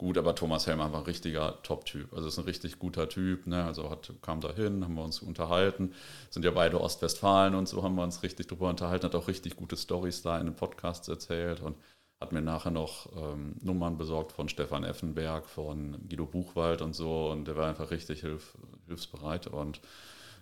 gut, 0.00 0.16
aber 0.16 0.34
Thomas 0.34 0.66
Helmer 0.66 0.92
war 0.92 1.00
ein 1.00 1.04
richtiger 1.04 1.62
Top-Typ. 1.62 2.14
Also 2.14 2.28
ist 2.28 2.38
ein 2.38 2.46
richtig 2.46 2.78
guter 2.78 3.06
Typ. 3.08 3.46
Ne? 3.46 3.62
Also 3.62 3.90
hat, 3.90 4.10
kam 4.22 4.40
da 4.40 4.50
hin, 4.54 4.82
haben 4.82 4.94
wir 4.94 5.04
uns 5.04 5.20
unterhalten. 5.20 5.92
Sind 6.30 6.42
ja 6.42 6.50
beide 6.52 6.80
Ostwestfalen 6.80 7.54
und 7.54 7.68
so 7.68 7.82
haben 7.82 7.96
wir 7.96 8.02
uns 8.02 8.22
richtig 8.22 8.46
drüber 8.46 8.70
unterhalten. 8.70 9.04
Hat 9.04 9.14
auch 9.14 9.28
richtig 9.28 9.56
gute 9.56 9.76
Stories 9.76 10.22
da 10.22 10.38
in 10.38 10.46
den 10.46 10.56
Podcasts 10.56 11.06
erzählt 11.06 11.60
und 11.60 11.76
hat 12.18 12.32
mir 12.32 12.40
nachher 12.40 12.70
noch 12.70 13.14
ähm, 13.14 13.56
Nummern 13.60 13.98
besorgt 13.98 14.32
von 14.32 14.48
Stefan 14.48 14.84
Effenberg, 14.84 15.46
von 15.46 15.98
Guido 16.08 16.24
Buchwald 16.24 16.80
und 16.80 16.94
so. 16.94 17.28
Und 17.30 17.44
der 17.46 17.56
war 17.56 17.68
einfach 17.68 17.90
richtig 17.90 18.22
hilf, 18.22 18.56
hilfsbereit 18.86 19.48
und 19.48 19.82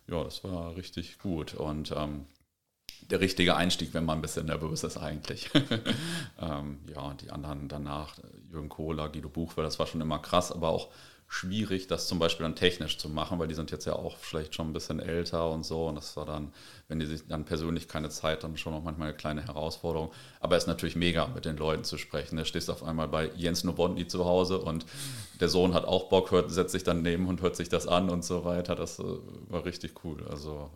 ja, 0.06 0.22
das 0.22 0.44
war 0.44 0.76
richtig 0.76 1.18
gut. 1.18 1.54
Und 1.54 1.92
ähm, 1.96 2.26
der 3.10 3.20
richtige 3.20 3.56
Einstieg, 3.56 3.94
wenn 3.94 4.04
man 4.04 4.18
ein 4.18 4.22
bisschen 4.22 4.46
nervös 4.46 4.84
ist 4.84 4.98
eigentlich. 4.98 5.50
ähm, 6.40 6.78
ja, 6.94 7.14
die 7.14 7.30
anderen 7.30 7.68
danach, 7.68 8.16
Jürgen 8.50 8.68
Kohler, 8.68 9.08
Guido 9.08 9.28
Buch, 9.28 9.56
weil 9.56 9.64
das 9.64 9.78
war 9.78 9.86
schon 9.86 10.00
immer 10.00 10.18
krass, 10.18 10.52
aber 10.52 10.68
auch 10.68 10.88
schwierig, 11.30 11.86
das 11.86 12.08
zum 12.08 12.18
Beispiel 12.18 12.44
dann 12.44 12.56
technisch 12.56 12.96
zu 12.96 13.10
machen, 13.10 13.38
weil 13.38 13.48
die 13.48 13.54
sind 13.54 13.70
jetzt 13.70 13.84
ja 13.84 13.92
auch 13.92 14.16
vielleicht 14.16 14.54
schon 14.54 14.70
ein 14.70 14.72
bisschen 14.72 14.98
älter 14.98 15.50
und 15.50 15.64
so. 15.64 15.86
Und 15.86 15.96
das 15.96 16.16
war 16.16 16.24
dann, 16.24 16.52
wenn 16.88 16.98
die 17.00 17.06
sich 17.06 17.26
dann 17.26 17.44
persönlich 17.44 17.86
keine 17.86 18.08
Zeit, 18.08 18.44
dann 18.44 18.56
schon 18.56 18.72
auch 18.72 18.82
manchmal 18.82 19.08
eine 19.08 19.16
kleine 19.16 19.46
Herausforderung. 19.46 20.10
Aber 20.40 20.56
es 20.56 20.64
ist 20.64 20.68
natürlich 20.68 20.96
mega, 20.96 21.26
mit 21.26 21.44
den 21.44 21.58
Leuten 21.58 21.84
zu 21.84 21.98
sprechen. 21.98 22.38
Da 22.38 22.46
stehst 22.46 22.70
auf 22.70 22.82
einmal 22.82 23.08
bei 23.08 23.30
Jens 23.36 23.62
Nowotny 23.62 24.06
zu 24.06 24.24
Hause 24.24 24.58
und 24.58 24.86
der 25.38 25.50
Sohn 25.50 25.74
hat 25.74 25.84
auch 25.84 26.08
Bock, 26.08 26.30
hört, 26.30 26.50
setzt 26.50 26.72
sich 26.72 26.82
dann 26.82 27.02
neben 27.02 27.28
und 27.28 27.42
hört 27.42 27.56
sich 27.56 27.68
das 27.68 27.86
an 27.86 28.08
und 28.08 28.24
so 28.24 28.46
weiter. 28.46 28.74
Das 28.74 28.98
äh, 28.98 29.04
war 29.48 29.66
richtig 29.66 30.02
cool. 30.04 30.26
Also 30.30 30.70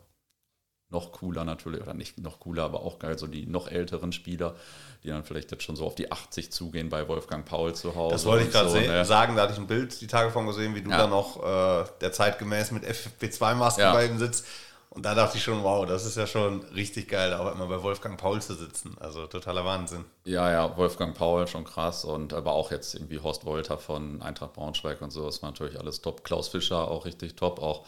noch 0.93 1.11
cooler 1.11 1.43
natürlich, 1.43 1.81
oder 1.81 1.93
nicht 1.93 2.17
noch 2.19 2.39
cooler, 2.39 2.63
aber 2.63 2.81
auch 2.81 2.99
geil, 2.99 3.17
so 3.17 3.27
die 3.27 3.45
noch 3.45 3.67
älteren 3.67 4.13
Spieler, 4.13 4.55
die 5.03 5.09
dann 5.09 5.23
vielleicht 5.23 5.51
jetzt 5.51 5.63
schon 5.63 5.75
so 5.75 5.85
auf 5.85 5.95
die 5.95 6.11
80 6.11 6.51
zugehen 6.51 6.89
bei 6.89 7.07
Wolfgang 7.07 7.45
Paul 7.45 7.73
zu 7.73 7.95
Hause. 7.95 8.13
Das 8.13 8.25
wollte 8.25 8.45
ich 8.45 8.51
gerade 8.51 8.69
so, 8.69 8.77
ne? 8.77 9.03
sagen, 9.03 9.35
da 9.35 9.43
hatte 9.43 9.53
ich 9.53 9.59
ein 9.59 9.67
Bild 9.67 9.99
die 9.99 10.07
Tage 10.07 10.31
von 10.31 10.47
gesehen, 10.47 10.75
wie 10.75 10.81
du 10.81 10.91
ja. 10.91 10.97
da 10.97 11.07
noch 11.07 11.43
äh, 11.43 11.85
der 11.99 12.13
zeitgemäß 12.13 12.71
mit 12.71 12.85
FFP2-Masken 12.85 13.81
ja. 13.81 13.93
bei 13.93 14.05
ihm 14.05 14.17
sitzt. 14.17 14.45
Und 14.93 15.03
da 15.07 15.15
dachte 15.15 15.37
ich 15.37 15.43
schon, 15.43 15.63
wow, 15.63 15.87
das 15.87 16.05
ist 16.05 16.17
ja 16.17 16.27
schon 16.27 16.61
richtig 16.75 17.09
geil, 17.09 17.33
auch 17.33 17.51
immer 17.51 17.65
bei 17.65 17.81
Wolfgang 17.81 18.15
Paul 18.15 18.39
zu 18.43 18.53
sitzen. 18.53 18.95
Also 18.99 19.25
totaler 19.25 19.65
Wahnsinn. 19.65 20.05
Ja, 20.23 20.51
ja, 20.51 20.77
Wolfgang 20.77 21.17
Paul 21.17 21.47
schon 21.47 21.63
krass 21.63 22.05
und 22.05 22.31
aber 22.31 22.51
auch 22.51 22.69
jetzt 22.69 22.93
irgendwie 22.93 23.19
Horst 23.19 23.43
Wolter 23.43 23.79
von 23.79 24.21
Eintracht 24.21 24.53
Braunschweig 24.53 25.01
und 25.01 25.09
so, 25.09 25.25
das 25.25 25.41
war 25.41 25.49
natürlich 25.49 25.79
alles 25.79 26.01
top. 26.01 26.23
Klaus 26.23 26.47
Fischer 26.47 26.89
auch 26.89 27.05
richtig 27.05 27.35
top, 27.35 27.59
auch 27.59 27.87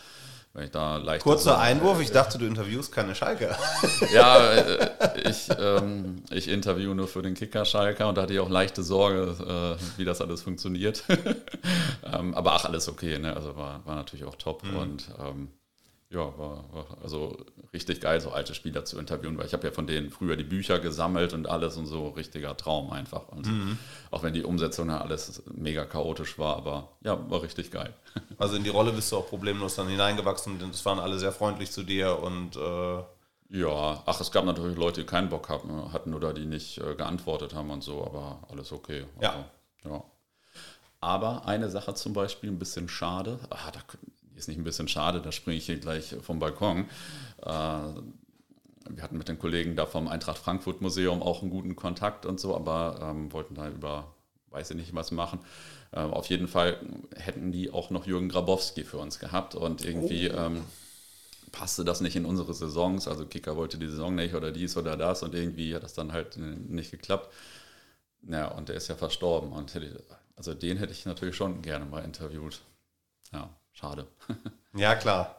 wenn 0.55 0.63
ich 0.63 0.71
da 0.71 0.95
leicht 0.97 1.21
Kurzer 1.23 1.59
Einwurf, 1.59 1.99
ich 1.99 2.11
dachte, 2.11 2.37
du 2.37 2.45
interviewst 2.45 2.93
keine 2.93 3.13
Schalker. 3.13 3.57
Ja, 4.13 4.53
äh, 4.53 5.29
ich, 5.29 5.49
ähm, 5.59 6.23
ich 6.31 6.47
interview 6.47 6.93
nur 6.93 7.09
für 7.09 7.21
den 7.21 7.33
Kicker 7.33 7.65
Schalker 7.65 8.07
und 8.07 8.17
da 8.17 8.21
hatte 8.21 8.33
ich 8.33 8.39
auch 8.39 8.49
leichte 8.49 8.81
Sorge, 8.81 9.35
äh, 9.77 9.99
wie 9.99 10.05
das 10.05 10.21
alles 10.21 10.43
funktioniert. 10.43 11.03
ähm, 12.03 12.33
aber 12.33 12.53
ach, 12.53 12.63
alles 12.63 12.87
okay, 12.87 13.19
ne? 13.19 13.35
also 13.35 13.57
war, 13.57 13.85
war 13.85 13.95
natürlich 13.95 14.23
auch 14.23 14.35
top 14.35 14.63
mhm. 14.63 14.77
und 14.77 15.09
ähm, 15.19 15.49
ja, 16.15 16.37
war, 16.37 16.63
war, 16.71 16.97
also 17.03 17.37
richtig 17.73 17.99
geil, 18.01 18.21
so 18.21 18.31
alte 18.31 18.55
Spieler 18.55 18.85
zu 18.85 18.97
interviewen, 18.97 19.37
weil 19.37 19.45
ich 19.45 19.53
habe 19.53 19.67
ja 19.67 19.73
von 19.73 19.85
denen 19.85 20.09
früher 20.09 20.37
die 20.37 20.45
Bücher 20.45 20.79
gesammelt 20.79 21.33
und 21.33 21.47
alles 21.47 21.75
und 21.75 21.85
so 21.85 22.09
richtiger 22.09 22.55
Traum 22.55 22.91
einfach. 22.91 23.27
Und 23.29 23.47
mhm. 23.47 23.77
Auch 24.11 24.23
wenn 24.23 24.33
die 24.33 24.43
Umsetzung 24.43 24.89
ja 24.89 25.01
alles 25.01 25.43
mega 25.53 25.85
chaotisch 25.85 26.39
war, 26.39 26.55
aber 26.55 26.89
ja, 27.01 27.29
war 27.29 27.43
richtig 27.43 27.71
geil. 27.71 27.93
Also 28.37 28.55
in 28.57 28.63
die 28.63 28.69
Rolle 28.69 28.91
bist 28.91 29.11
du 29.11 29.17
auch 29.17 29.29
problemlos 29.29 29.75
dann 29.75 29.87
hineingewachsen, 29.87 30.59
denn 30.59 30.69
es 30.69 30.85
waren 30.85 30.99
alle 30.99 31.19
sehr 31.19 31.31
freundlich 31.31 31.71
zu 31.71 31.83
dir 31.83 32.19
und 32.19 32.55
äh 32.55 33.03
ja, 33.49 34.01
ach, 34.05 34.19
es 34.19 34.31
gab 34.31 34.43
natürlich 34.45 34.75
Leute, 34.75 35.01
die 35.01 35.07
keinen 35.07 35.29
Bock 35.29 35.49
hatten 35.49 36.13
oder 36.13 36.33
die 36.33 36.45
nicht 36.45 36.79
äh, 36.79 36.95
geantwortet 36.95 37.53
haben 37.53 37.69
und 37.69 37.83
so, 37.83 38.03
aber 38.03 38.39
alles 38.49 38.71
okay. 38.71 39.05
Also, 39.17 39.21
ja. 39.21 39.45
ja. 39.85 40.03
Aber 40.99 41.45
eine 41.45 41.69
Sache 41.69 41.93
zum 41.93 42.13
Beispiel, 42.13 42.49
ein 42.49 42.57
bisschen 42.57 42.89
schade, 42.89 43.39
ah, 43.51 43.69
da 43.71 43.79
ist 44.35 44.47
nicht 44.47 44.57
ein 44.57 44.63
bisschen 44.63 44.87
schade, 44.87 45.21
da 45.21 45.31
springe 45.31 45.57
ich 45.57 45.65
hier 45.65 45.79
gleich 45.79 46.15
vom 46.21 46.39
Balkon. 46.39 46.85
Äh, 47.41 47.49
wir 48.89 49.01
hatten 49.01 49.17
mit 49.17 49.27
den 49.27 49.39
Kollegen 49.39 49.75
da 49.75 49.85
vom 49.85 50.07
Eintracht 50.07 50.37
Frankfurt 50.37 50.81
Museum 50.81 51.21
auch 51.21 51.41
einen 51.41 51.51
guten 51.51 51.75
Kontakt 51.75 52.25
und 52.25 52.39
so, 52.39 52.55
aber 52.55 52.99
ähm, 53.01 53.31
wollten 53.33 53.55
da 53.55 53.67
über, 53.69 54.13
weiß 54.51 54.71
ich 54.71 54.77
nicht, 54.77 54.95
was 54.95 55.11
machen. 55.11 55.39
Äh, 55.91 56.01
auf 56.01 56.27
jeden 56.27 56.47
Fall 56.47 56.77
hätten 57.15 57.51
die 57.51 57.71
auch 57.71 57.89
noch 57.89 58.05
Jürgen 58.05 58.29
Grabowski 58.29 58.83
für 58.83 58.97
uns 58.97 59.19
gehabt 59.19 59.55
und 59.55 59.83
irgendwie 59.83 60.29
oh. 60.29 60.37
ähm, 60.37 60.63
passte 61.51 61.85
das 61.85 62.01
nicht 62.01 62.15
in 62.15 62.25
unsere 62.25 62.53
Saisons. 62.53 63.07
Also 63.07 63.25
Kicker 63.25 63.55
wollte 63.55 63.77
die 63.77 63.87
Saison 63.87 64.13
nicht 64.13 64.35
oder 64.35 64.51
dies 64.51 64.77
oder 64.77 64.97
das 64.97 65.23
und 65.23 65.33
irgendwie 65.33 65.73
hat 65.73 65.83
das 65.83 65.93
dann 65.93 66.11
halt 66.11 66.37
nicht 66.37 66.91
geklappt. 66.91 67.33
Ja, 68.27 68.49
und 68.49 68.69
der 68.69 68.75
ist 68.75 68.87
ja 68.87 68.95
verstorben 68.95 69.51
und 69.51 69.73
hätte, 69.73 70.03
also 70.35 70.53
den 70.53 70.77
hätte 70.77 70.91
ich 70.91 71.05
natürlich 71.05 71.35
schon 71.35 71.61
gerne 71.61 71.85
mal 71.85 72.03
interviewt. 72.03 72.61
Ja. 73.31 73.49
Schade. 73.75 74.07
ja, 74.73 74.95
klar. 74.95 75.35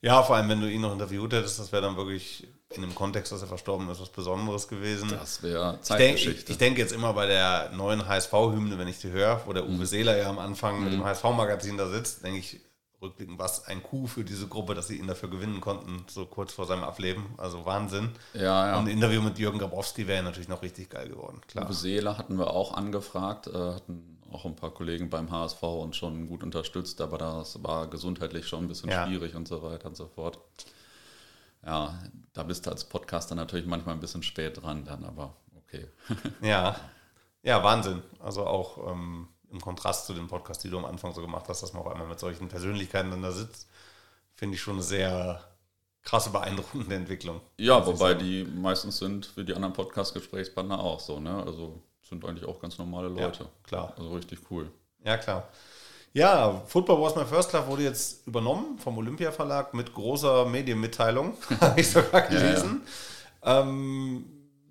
Ja, 0.00 0.22
vor 0.22 0.36
allem, 0.36 0.48
wenn 0.48 0.60
du 0.60 0.70
ihn 0.70 0.80
noch 0.80 0.92
interviewt 0.92 1.32
hättest, 1.32 1.58
das 1.58 1.72
wäre 1.72 1.82
dann 1.82 1.96
wirklich 1.96 2.46
in 2.70 2.82
dem 2.82 2.94
Kontext, 2.94 3.32
dass 3.32 3.40
er 3.40 3.48
verstorben 3.48 3.88
ist, 3.88 4.00
was 4.00 4.10
Besonderes 4.10 4.68
gewesen. 4.68 5.08
Das 5.10 5.42
wäre 5.42 5.80
Zeitgeschichte. 5.80 6.30
Ich 6.30 6.36
denke 6.36 6.52
ich 6.52 6.58
denk 6.58 6.78
jetzt 6.78 6.92
immer 6.92 7.14
bei 7.14 7.26
der 7.26 7.70
neuen 7.72 8.06
HSV-Hymne, 8.06 8.78
wenn 8.78 8.88
ich 8.88 8.98
die 8.98 9.10
höre, 9.10 9.40
wo 9.46 9.52
der 9.52 9.64
Uwe 9.64 9.72
mhm. 9.72 9.86
Seeler 9.86 10.16
ja 10.16 10.28
am 10.28 10.38
Anfang 10.38 10.78
mhm. 10.78 10.84
mit 10.84 10.92
dem 10.92 11.04
HSV-Magazin 11.04 11.78
da 11.78 11.88
sitzt, 11.88 12.22
denke 12.22 12.38
ich, 12.38 12.60
rückblickend, 13.00 13.38
was 13.38 13.66
ein 13.66 13.82
Coup 13.82 14.08
für 14.08 14.24
diese 14.24 14.48
Gruppe, 14.48 14.74
dass 14.74 14.88
sie 14.88 14.98
ihn 14.98 15.06
dafür 15.06 15.30
gewinnen 15.30 15.60
konnten, 15.60 16.04
so 16.08 16.26
kurz 16.26 16.52
vor 16.52 16.66
seinem 16.66 16.84
Ableben. 16.84 17.26
Also 17.36 17.64
Wahnsinn. 17.64 18.10
Ja, 18.34 18.68
ja. 18.68 18.78
Und 18.78 18.86
ein 18.86 18.92
Interview 18.92 19.22
mit 19.22 19.38
Jürgen 19.38 19.58
Grabowski 19.58 20.06
wäre 20.06 20.22
natürlich 20.22 20.48
noch 20.48 20.62
richtig 20.62 20.90
geil 20.90 21.08
geworden. 21.08 21.40
Klar. 21.48 21.66
Uwe 21.66 21.74
Seeler 21.74 22.18
hatten 22.18 22.38
wir 22.38 22.50
auch 22.50 22.74
angefragt, 22.74 23.46
äh, 23.46 23.52
hatten 23.52 24.17
auch 24.32 24.44
ein 24.44 24.56
paar 24.56 24.70
Kollegen 24.70 25.10
beim 25.10 25.30
HSV 25.30 25.62
und 25.62 25.96
schon 25.96 26.28
gut 26.28 26.42
unterstützt, 26.42 27.00
aber 27.00 27.18
das 27.18 27.62
war 27.62 27.88
gesundheitlich 27.88 28.46
schon 28.46 28.64
ein 28.64 28.68
bisschen 28.68 28.90
ja. 28.90 29.06
schwierig 29.06 29.34
und 29.34 29.48
so 29.48 29.62
weiter 29.62 29.88
und 29.88 29.96
so 29.96 30.06
fort. 30.06 30.38
Ja, 31.64 31.98
da 32.32 32.42
bist 32.42 32.66
du 32.66 32.70
als 32.70 32.84
Podcaster 32.84 33.34
natürlich 33.34 33.66
manchmal 33.66 33.94
ein 33.94 34.00
bisschen 34.00 34.22
spät 34.22 34.62
dran 34.62 34.84
dann, 34.84 35.04
aber 35.04 35.34
okay. 35.56 35.88
ja, 36.42 36.76
ja, 37.42 37.62
Wahnsinn. 37.62 38.02
Also 38.20 38.46
auch 38.46 38.90
ähm, 38.90 39.28
im 39.50 39.60
Kontrast 39.60 40.06
zu 40.06 40.14
dem 40.14 40.28
Podcast, 40.28 40.62
die 40.64 40.70
du 40.70 40.78
am 40.78 40.84
Anfang 40.84 41.14
so 41.14 41.20
gemacht 41.20 41.46
hast, 41.48 41.62
dass 41.62 41.72
man 41.72 41.82
auf 41.82 41.88
einmal 41.88 42.06
mit 42.06 42.20
solchen 42.20 42.48
Persönlichkeiten 42.48 43.10
dann 43.10 43.22
da 43.22 43.32
sitzt, 43.32 43.68
finde 44.34 44.54
ich 44.54 44.60
schon 44.60 44.74
eine 44.74 44.82
sehr 44.82 45.42
krasse, 46.02 46.30
beeindruckende 46.30 46.94
Entwicklung. 46.94 47.40
Ja, 47.58 47.86
wobei 47.86 48.14
die 48.14 48.44
meistens 48.44 48.98
sind 48.98 49.36
wie 49.36 49.44
die 49.44 49.54
anderen 49.54 49.74
Podcast-Gesprächspartner 49.74 50.78
auch 50.78 51.00
so, 51.00 51.20
ne? 51.20 51.42
Also 51.44 51.82
sind 52.08 52.24
eigentlich 52.24 52.48
auch 52.48 52.60
ganz 52.60 52.78
normale 52.78 53.08
Leute. 53.08 53.44
Ja, 53.44 53.50
klar. 53.62 53.94
Also 53.96 54.12
richtig 54.14 54.40
cool. 54.50 54.70
Ja, 55.04 55.16
klar. 55.16 55.48
Ja, 56.12 56.62
Football 56.66 57.00
Was 57.02 57.16
My 57.16 57.24
First 57.24 57.52
Love 57.52 57.66
wurde 57.68 57.82
jetzt 57.82 58.26
übernommen 58.26 58.78
vom 58.78 58.96
Olympia 58.98 59.30
Verlag 59.30 59.74
mit 59.74 59.92
großer 59.92 60.46
Medienmitteilung, 60.46 61.36
habe 61.60 61.80
ich 61.80 61.90
sogar 61.90 62.22
gelesen. 62.22 62.82
Ja, 63.44 63.60
ja. 63.60 63.60
Ähm, 63.60 64.24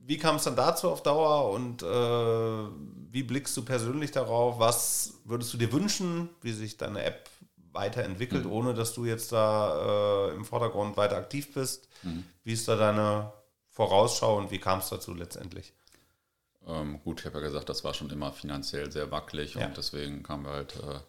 wie 0.06 0.18
kam 0.18 0.38
es 0.38 0.44
dann 0.44 0.56
dazu 0.56 0.90
auf 0.90 1.04
Dauer 1.04 1.52
und 1.52 1.84
äh, 1.84 3.08
wie 3.12 3.24
blickst 3.24 3.56
du 3.58 3.64
persönlich 3.64 4.12
darauf? 4.12 4.58
Was 4.60 5.14
würdest 5.26 5.54
du 5.54 5.58
dir 5.58 5.72
wünschen, 5.72 6.30
wie 6.42 6.54
sich 6.54 6.78
deine 6.78 7.04
App 7.04 7.30
weiterentwickelt, 7.74 8.46
mhm. 8.46 8.52
ohne 8.52 8.74
dass 8.74 8.94
du 8.94 9.06
jetzt 9.06 9.32
da 9.32 10.30
äh, 10.30 10.36
im 10.36 10.46
Vordergrund 10.46 10.98
weiter 10.98 11.18
aktiv 11.18 11.54
bist? 11.54 11.88
Mhm. 12.04 12.24
Wie 12.44 12.54
ist 12.54 12.68
da 12.68 12.76
deine 12.76 13.32
Vorausschau 13.70 14.38
und 14.38 14.50
wie 14.50 14.60
kam 14.60 14.80
es 14.80 14.90
dazu 14.90 15.14
letztendlich? 15.14 15.74
Ähm, 16.68 17.00
gut, 17.04 17.22
ich 17.22 17.26
habe 17.26 17.38
ja 17.40 17.46
gesagt, 17.46 17.70
das 17.70 17.84
war 17.84 17.94
schon 17.94 18.10
immer 18.10 18.32
finanziell 18.34 18.92
sehr 18.92 19.10
wackelig 19.10 19.56
ja. 19.56 19.68
und 19.68 19.78
deswegen 19.78 20.22
kamen 20.24 20.46
wir 20.46 20.52
halt 20.52 20.76
äh, 20.76 21.00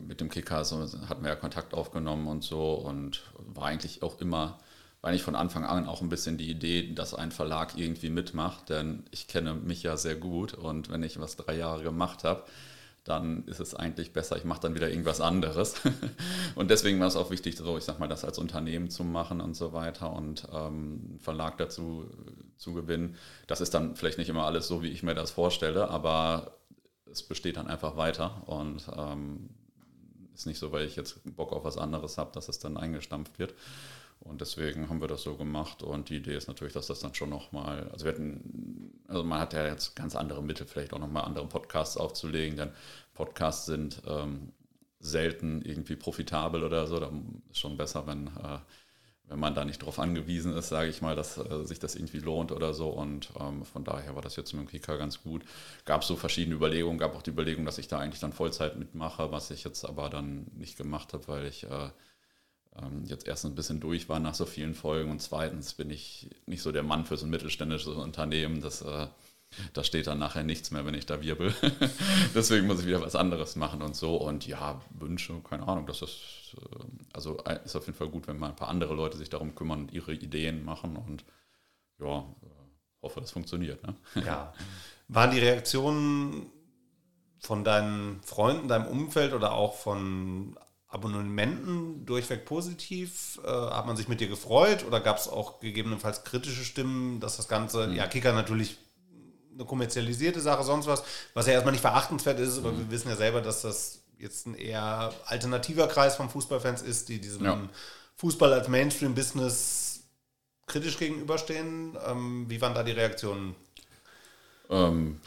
mit 0.00 0.20
dem 0.20 0.30
Kicker, 0.30 0.64
so, 0.64 0.80
hatten 1.08 1.22
wir 1.22 1.30
ja 1.30 1.36
Kontakt 1.36 1.74
aufgenommen 1.74 2.26
und 2.26 2.42
so 2.42 2.74
und 2.74 3.22
war 3.36 3.66
eigentlich 3.66 4.02
auch 4.02 4.20
immer, 4.20 4.58
war 5.02 5.10
eigentlich 5.10 5.22
von 5.22 5.36
Anfang 5.36 5.64
an 5.64 5.86
auch 5.86 6.00
ein 6.00 6.08
bisschen 6.08 6.38
die 6.38 6.50
Idee, 6.50 6.94
dass 6.94 7.14
ein 7.14 7.30
Verlag 7.30 7.76
irgendwie 7.76 8.08
mitmacht, 8.08 8.70
denn 8.70 9.04
ich 9.10 9.28
kenne 9.28 9.54
mich 9.54 9.82
ja 9.82 9.98
sehr 9.98 10.16
gut 10.16 10.54
und 10.54 10.90
wenn 10.90 11.02
ich 11.02 11.20
was 11.20 11.36
drei 11.36 11.56
Jahre 11.56 11.82
gemacht 11.82 12.24
habe, 12.24 12.44
dann 13.04 13.44
ist 13.44 13.60
es 13.60 13.74
eigentlich 13.74 14.14
besser, 14.14 14.38
ich 14.38 14.44
mache 14.44 14.62
dann 14.62 14.74
wieder 14.74 14.88
irgendwas 14.88 15.20
anderes. 15.20 15.74
und 16.54 16.70
deswegen 16.70 16.98
war 17.00 17.08
es 17.08 17.16
auch 17.16 17.30
wichtig, 17.30 17.54
so 17.54 17.76
ich 17.76 17.84
sag 17.84 17.98
mal, 17.98 18.08
das 18.08 18.24
als 18.24 18.38
Unternehmen 18.38 18.88
zu 18.88 19.04
machen 19.04 19.42
und 19.42 19.54
so 19.54 19.74
weiter 19.74 20.10
und 20.14 20.48
ähm, 20.50 21.02
einen 21.10 21.20
Verlag 21.20 21.58
dazu 21.58 22.08
zu 22.56 22.74
gewinnen. 22.74 23.16
Das 23.46 23.60
ist 23.60 23.74
dann 23.74 23.96
vielleicht 23.96 24.18
nicht 24.18 24.28
immer 24.28 24.44
alles 24.44 24.68
so, 24.68 24.82
wie 24.82 24.90
ich 24.90 25.02
mir 25.02 25.14
das 25.14 25.30
vorstelle, 25.30 25.88
aber 25.88 26.58
es 27.10 27.22
besteht 27.22 27.56
dann 27.56 27.68
einfach 27.68 27.96
weiter 27.96 28.42
und 28.46 28.88
ähm, 28.96 29.50
ist 30.34 30.46
nicht 30.46 30.58
so, 30.58 30.72
weil 30.72 30.86
ich 30.86 30.96
jetzt 30.96 31.20
Bock 31.36 31.52
auf 31.52 31.64
was 31.64 31.78
anderes 31.78 32.18
habe, 32.18 32.32
dass 32.32 32.48
es 32.48 32.58
dann 32.58 32.76
eingestampft 32.76 33.38
wird. 33.38 33.54
Und 34.20 34.40
deswegen 34.40 34.88
haben 34.88 35.00
wir 35.00 35.08
das 35.08 35.22
so 35.22 35.36
gemacht. 35.36 35.82
Und 35.82 36.08
die 36.08 36.16
Idee 36.16 36.34
ist 36.34 36.48
natürlich, 36.48 36.72
dass 36.72 36.86
das 36.86 37.00
dann 37.00 37.14
schon 37.14 37.30
nochmal, 37.30 37.90
also 37.90 38.06
wir 38.06 38.12
hatten, 38.12 39.00
also 39.06 39.22
man 39.22 39.38
hat 39.38 39.52
ja 39.52 39.66
jetzt 39.66 39.94
ganz 39.96 40.16
andere 40.16 40.42
Mittel, 40.42 40.66
vielleicht 40.66 40.92
auch 40.94 40.98
nochmal 40.98 41.24
andere 41.24 41.46
Podcasts 41.46 41.96
aufzulegen, 41.96 42.56
denn 42.56 42.70
Podcasts 43.12 43.66
sind 43.66 44.02
ähm, 44.06 44.52
selten 44.98 45.62
irgendwie 45.62 45.96
profitabel 45.96 46.64
oder 46.64 46.86
so. 46.86 46.98
Da 46.98 47.12
ist 47.50 47.58
schon 47.58 47.76
besser, 47.76 48.06
wenn 48.06 48.28
äh, 48.28 48.58
wenn 49.28 49.38
man 49.38 49.54
da 49.54 49.64
nicht 49.64 49.80
darauf 49.80 49.98
angewiesen 49.98 50.54
ist, 50.54 50.68
sage 50.68 50.90
ich 50.90 51.00
mal, 51.00 51.16
dass 51.16 51.38
äh, 51.38 51.64
sich 51.64 51.78
das 51.78 51.94
irgendwie 51.94 52.18
lohnt 52.18 52.52
oder 52.52 52.74
so. 52.74 52.88
Und 52.90 53.30
ähm, 53.40 53.64
von 53.64 53.84
daher 53.84 54.14
war 54.14 54.22
das 54.22 54.36
jetzt 54.36 54.52
mit 54.52 54.62
dem 54.62 54.68
Kika 54.68 54.96
ganz 54.96 55.22
gut. 55.22 55.42
Gab 55.84 56.04
so 56.04 56.16
verschiedene 56.16 56.56
Überlegungen, 56.56 56.98
gab 56.98 57.16
auch 57.16 57.22
die 57.22 57.30
Überlegung, 57.30 57.64
dass 57.64 57.78
ich 57.78 57.88
da 57.88 57.98
eigentlich 57.98 58.20
dann 58.20 58.32
Vollzeit 58.32 58.76
mitmache, 58.78 59.32
was 59.32 59.50
ich 59.50 59.64
jetzt 59.64 59.84
aber 59.84 60.10
dann 60.10 60.46
nicht 60.54 60.76
gemacht 60.76 61.14
habe, 61.14 61.26
weil 61.28 61.46
ich 61.46 61.64
äh, 61.64 61.88
ähm, 62.76 63.04
jetzt 63.06 63.26
erstens 63.26 63.52
ein 63.52 63.54
bisschen 63.54 63.80
durch 63.80 64.08
war 64.08 64.20
nach 64.20 64.34
so 64.34 64.44
vielen 64.44 64.74
Folgen 64.74 65.10
und 65.10 65.22
zweitens 65.22 65.74
bin 65.74 65.90
ich 65.90 66.30
nicht 66.46 66.62
so 66.62 66.72
der 66.72 66.82
Mann 66.82 67.04
für 67.04 67.16
so 67.16 67.26
ein 67.26 67.30
mittelständisches 67.30 67.94
Unternehmen. 67.94 68.60
Das 68.60 68.82
äh, 68.82 69.06
da 69.72 69.84
steht 69.84 70.06
dann 70.06 70.18
nachher 70.18 70.42
nichts 70.42 70.70
mehr, 70.70 70.84
wenn 70.86 70.94
ich 70.94 71.06
da 71.06 71.22
wirbel. 71.22 71.54
Deswegen 72.34 72.66
muss 72.66 72.80
ich 72.80 72.86
wieder 72.86 73.00
was 73.00 73.16
anderes 73.16 73.56
machen 73.56 73.82
und 73.82 73.96
so. 73.96 74.16
Und 74.16 74.46
ja, 74.46 74.80
Wünsche, 74.90 75.34
keine 75.48 75.66
Ahnung, 75.68 75.86
das 75.86 76.02
ist, 76.02 76.56
äh, 76.56 76.84
also 77.12 77.38
äh, 77.44 77.60
ist 77.64 77.76
auf 77.76 77.86
jeden 77.86 77.98
Fall 77.98 78.08
gut, 78.08 78.26
wenn 78.26 78.38
mal 78.38 78.48
ein 78.48 78.56
paar 78.56 78.68
andere 78.68 78.94
Leute 78.94 79.16
sich 79.16 79.30
darum 79.30 79.54
kümmern 79.54 79.82
und 79.82 79.92
ihre 79.92 80.12
Ideen 80.14 80.64
machen. 80.64 80.96
Und 80.96 81.24
ja, 81.98 82.18
äh, 82.18 83.02
hoffe, 83.02 83.20
das 83.20 83.30
funktioniert. 83.30 83.82
Ne? 83.86 83.94
Ja. 84.24 84.52
Waren 85.08 85.30
die 85.32 85.38
Reaktionen 85.38 86.50
von 87.38 87.62
deinen 87.62 88.22
Freunden, 88.22 88.68
deinem 88.68 88.86
Umfeld 88.86 89.34
oder 89.34 89.52
auch 89.52 89.74
von 89.74 90.58
Abonnementen 90.88 92.06
durchweg 92.06 92.46
positiv? 92.46 93.38
Äh, 93.44 93.48
hat 93.48 93.86
man 93.86 93.96
sich 93.96 94.08
mit 94.08 94.20
dir 94.20 94.28
gefreut 94.28 94.84
oder 94.86 95.00
gab 95.00 95.18
es 95.18 95.28
auch 95.28 95.60
gegebenenfalls 95.60 96.24
kritische 96.24 96.64
Stimmen, 96.64 97.20
dass 97.20 97.36
das 97.36 97.48
Ganze, 97.48 97.88
mhm. 97.88 97.96
ja, 97.96 98.06
Kicker 98.06 98.32
natürlich 98.32 98.78
eine 99.54 99.64
kommerzialisierte 99.64 100.40
Sache, 100.40 100.64
sonst 100.64 100.86
was, 100.86 101.02
was 101.32 101.46
ja 101.46 101.52
erstmal 101.52 101.72
nicht 101.72 101.80
verachtenswert 101.80 102.40
ist, 102.40 102.58
aber 102.58 102.72
mhm. 102.72 102.78
wir 102.78 102.90
wissen 102.90 103.08
ja 103.08 103.16
selber, 103.16 103.40
dass 103.40 103.62
das 103.62 104.02
jetzt 104.18 104.46
ein 104.46 104.54
eher 104.54 105.12
alternativer 105.26 105.86
Kreis 105.88 106.16
von 106.16 106.30
Fußballfans 106.30 106.82
ist, 106.82 107.08
die 107.08 107.20
diesem 107.20 107.44
ja. 107.44 107.68
Fußball 108.16 108.52
als 108.52 108.68
Mainstream-Business 108.68 110.04
kritisch 110.66 110.98
gegenüberstehen. 110.98 111.96
Ähm, 112.06 112.46
wie 112.48 112.60
waren 112.60 112.74
da 112.74 112.82
die 112.82 112.92
Reaktionen? 112.92 113.54
Ähm, 114.70 115.20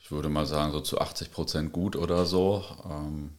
ich 0.00 0.10
würde 0.10 0.28
mal 0.28 0.46
sagen, 0.46 0.72
so 0.72 0.80
zu 0.80 1.00
80 1.00 1.32
Prozent 1.32 1.72
gut 1.72 1.96
oder 1.96 2.26
so. 2.26 2.64
Ähm, 2.84 3.30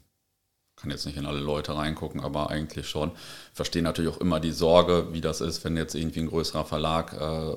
kann 0.77 0.91
jetzt 0.91 1.05
nicht 1.05 1.17
in 1.17 1.25
alle 1.25 1.39
Leute 1.39 1.75
reingucken, 1.75 2.21
aber 2.21 2.49
eigentlich 2.49 2.87
schon. 2.87 3.11
Verstehe 3.53 3.81
natürlich 3.81 4.13
auch 4.13 4.21
immer 4.21 4.39
die 4.39 4.51
Sorge, 4.51 5.07
wie 5.11 5.21
das 5.21 5.41
ist, 5.41 5.63
wenn 5.65 5.75
jetzt 5.75 5.95
irgendwie 5.95 6.19
ein 6.19 6.29
größerer 6.29 6.65
Verlag 6.65 7.13
äh, 7.13 7.55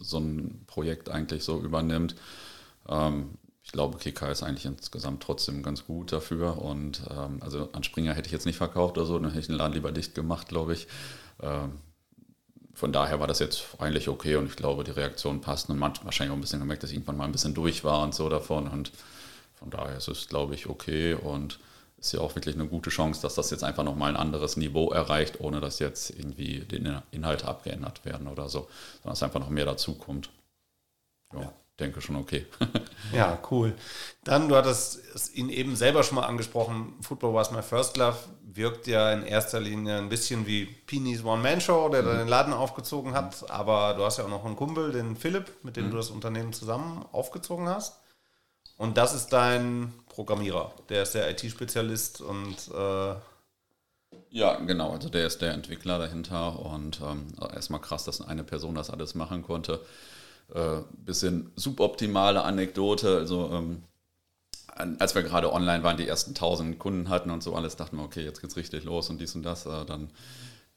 so 0.00 0.18
ein 0.18 0.62
Projekt 0.66 1.10
eigentlich 1.10 1.44
so 1.44 1.60
übernimmt. 1.60 2.14
Ähm, 2.88 3.30
ich 3.62 3.72
glaube, 3.72 3.98
Kika 3.98 4.28
ist 4.30 4.42
eigentlich 4.42 4.66
insgesamt 4.66 5.22
trotzdem 5.22 5.62
ganz 5.62 5.84
gut 5.84 6.12
dafür. 6.12 6.62
Und 6.62 7.02
ähm, 7.10 7.38
also 7.40 7.68
an 7.72 7.82
Springer 7.82 8.14
hätte 8.14 8.26
ich 8.26 8.32
jetzt 8.32 8.46
nicht 8.46 8.56
verkauft 8.56 8.96
oder 8.98 9.06
so, 9.06 9.18
dann 9.18 9.30
hätte 9.30 9.40
ich 9.40 9.46
den 9.48 9.56
Laden 9.56 9.74
lieber 9.74 9.92
dicht 9.92 10.14
gemacht, 10.14 10.48
glaube 10.48 10.72
ich. 10.72 10.86
Ähm, 11.42 11.72
von 12.72 12.92
daher 12.92 13.20
war 13.20 13.26
das 13.26 13.40
jetzt 13.40 13.64
eigentlich 13.78 14.08
okay 14.08 14.36
und 14.36 14.46
ich 14.46 14.56
glaube, 14.56 14.84
die 14.84 14.92
Reaktion 14.92 15.40
passt. 15.40 15.68
Und 15.68 15.78
man 15.78 15.90
hat 15.90 16.04
wahrscheinlich 16.04 16.32
auch 16.32 16.36
ein 16.36 16.40
bisschen 16.40 16.60
gemerkt, 16.60 16.82
dass 16.82 16.90
ich 16.90 16.96
irgendwann 16.96 17.16
mal 17.16 17.24
ein 17.24 17.32
bisschen 17.32 17.52
durch 17.52 17.84
war 17.84 18.02
und 18.02 18.14
so 18.14 18.28
davon. 18.28 18.68
Und 18.68 18.92
von 19.54 19.70
daher 19.70 19.96
ist 19.96 20.08
es, 20.08 20.28
glaube 20.28 20.54
ich, 20.54 20.68
okay. 20.68 21.14
Und 21.14 21.58
ist 22.00 22.12
ja 22.12 22.20
auch 22.20 22.34
wirklich 22.34 22.54
eine 22.54 22.66
gute 22.66 22.90
Chance, 22.90 23.20
dass 23.20 23.34
das 23.34 23.50
jetzt 23.50 23.62
einfach 23.62 23.84
nochmal 23.84 24.10
ein 24.10 24.16
anderes 24.16 24.56
Niveau 24.56 24.90
erreicht, 24.90 25.40
ohne 25.40 25.60
dass 25.60 25.78
jetzt 25.78 26.10
irgendwie 26.10 26.60
die 26.60 26.82
Inhalte 27.10 27.46
abgeändert 27.46 28.04
werden 28.04 28.26
oder 28.26 28.48
so, 28.48 28.68
sondern 29.02 29.12
dass 29.12 29.22
einfach 29.22 29.40
noch 29.40 29.50
mehr 29.50 29.66
dazukommt. 29.66 30.30
Ja, 31.32 31.42
ja. 31.42 31.52
denke 31.78 32.00
schon 32.00 32.16
okay. 32.16 32.46
ja, 33.12 33.38
cool. 33.50 33.74
Dann, 34.24 34.48
du 34.48 34.56
hattest 34.56 35.00
ihn 35.34 35.50
eben 35.50 35.76
selber 35.76 36.02
schon 36.02 36.16
mal 36.16 36.26
angesprochen, 36.26 36.94
Football 37.02 37.34
was 37.34 37.50
my 37.50 37.62
first 37.62 37.96
love 37.96 38.16
wirkt 38.54 38.86
ja 38.86 39.12
in 39.12 39.22
erster 39.22 39.60
Linie 39.60 39.98
ein 39.98 40.08
bisschen 40.08 40.46
wie 40.46 40.64
Pinis 40.64 41.24
One-Man-Show, 41.24 41.88
der 41.90 42.02
mhm. 42.02 42.06
da 42.06 42.14
den 42.16 42.28
Laden 42.28 42.52
aufgezogen 42.52 43.14
hat, 43.14 43.48
aber 43.50 43.94
du 43.94 44.04
hast 44.04 44.18
ja 44.18 44.24
auch 44.24 44.28
noch 44.28 44.44
einen 44.44 44.56
Kumpel, 44.56 44.92
den 44.92 45.16
Philipp, 45.16 45.52
mit 45.62 45.76
dem 45.76 45.86
mhm. 45.86 45.90
du 45.92 45.96
das 45.98 46.10
Unternehmen 46.10 46.52
zusammen 46.52 47.04
aufgezogen 47.12 47.68
hast. 47.68 48.00
Und 48.76 48.96
das 48.96 49.14
ist 49.14 49.28
dein 49.28 49.92
Programmierer. 50.20 50.74
Der 50.90 51.04
ist 51.04 51.14
der 51.14 51.30
IT-Spezialist 51.30 52.20
und 52.20 52.56
äh 52.76 53.14
ja, 54.28 54.56
genau. 54.56 54.92
Also 54.92 55.08
der 55.08 55.26
ist 55.26 55.40
der 55.40 55.54
Entwickler 55.54 55.98
dahinter 55.98 56.60
und 56.60 57.00
ähm, 57.00 57.28
erstmal 57.54 57.80
krass, 57.80 58.04
dass 58.04 58.20
eine 58.20 58.44
Person 58.44 58.74
das 58.74 58.90
alles 58.90 59.14
machen 59.14 59.42
konnte. 59.42 59.80
Äh, 60.54 60.82
bisschen 61.06 61.50
suboptimale 61.56 62.42
Anekdote. 62.42 63.16
Also 63.16 63.50
ähm, 63.50 63.84
als 64.98 65.14
wir 65.14 65.22
gerade 65.22 65.54
online 65.54 65.84
waren, 65.84 65.96
die 65.96 66.06
ersten 66.06 66.32
1000 66.32 66.78
Kunden 66.78 67.08
hatten 67.08 67.30
und 67.30 67.42
so 67.42 67.54
alles, 67.54 67.76
dachten 67.76 67.96
wir, 67.96 68.04
okay, 68.04 68.22
jetzt 68.22 68.42
geht's 68.42 68.58
richtig 68.58 68.84
los 68.84 69.08
und 69.08 69.22
dies 69.22 69.34
und 69.34 69.42
das. 69.42 69.64
Äh, 69.64 69.86
dann 69.86 70.10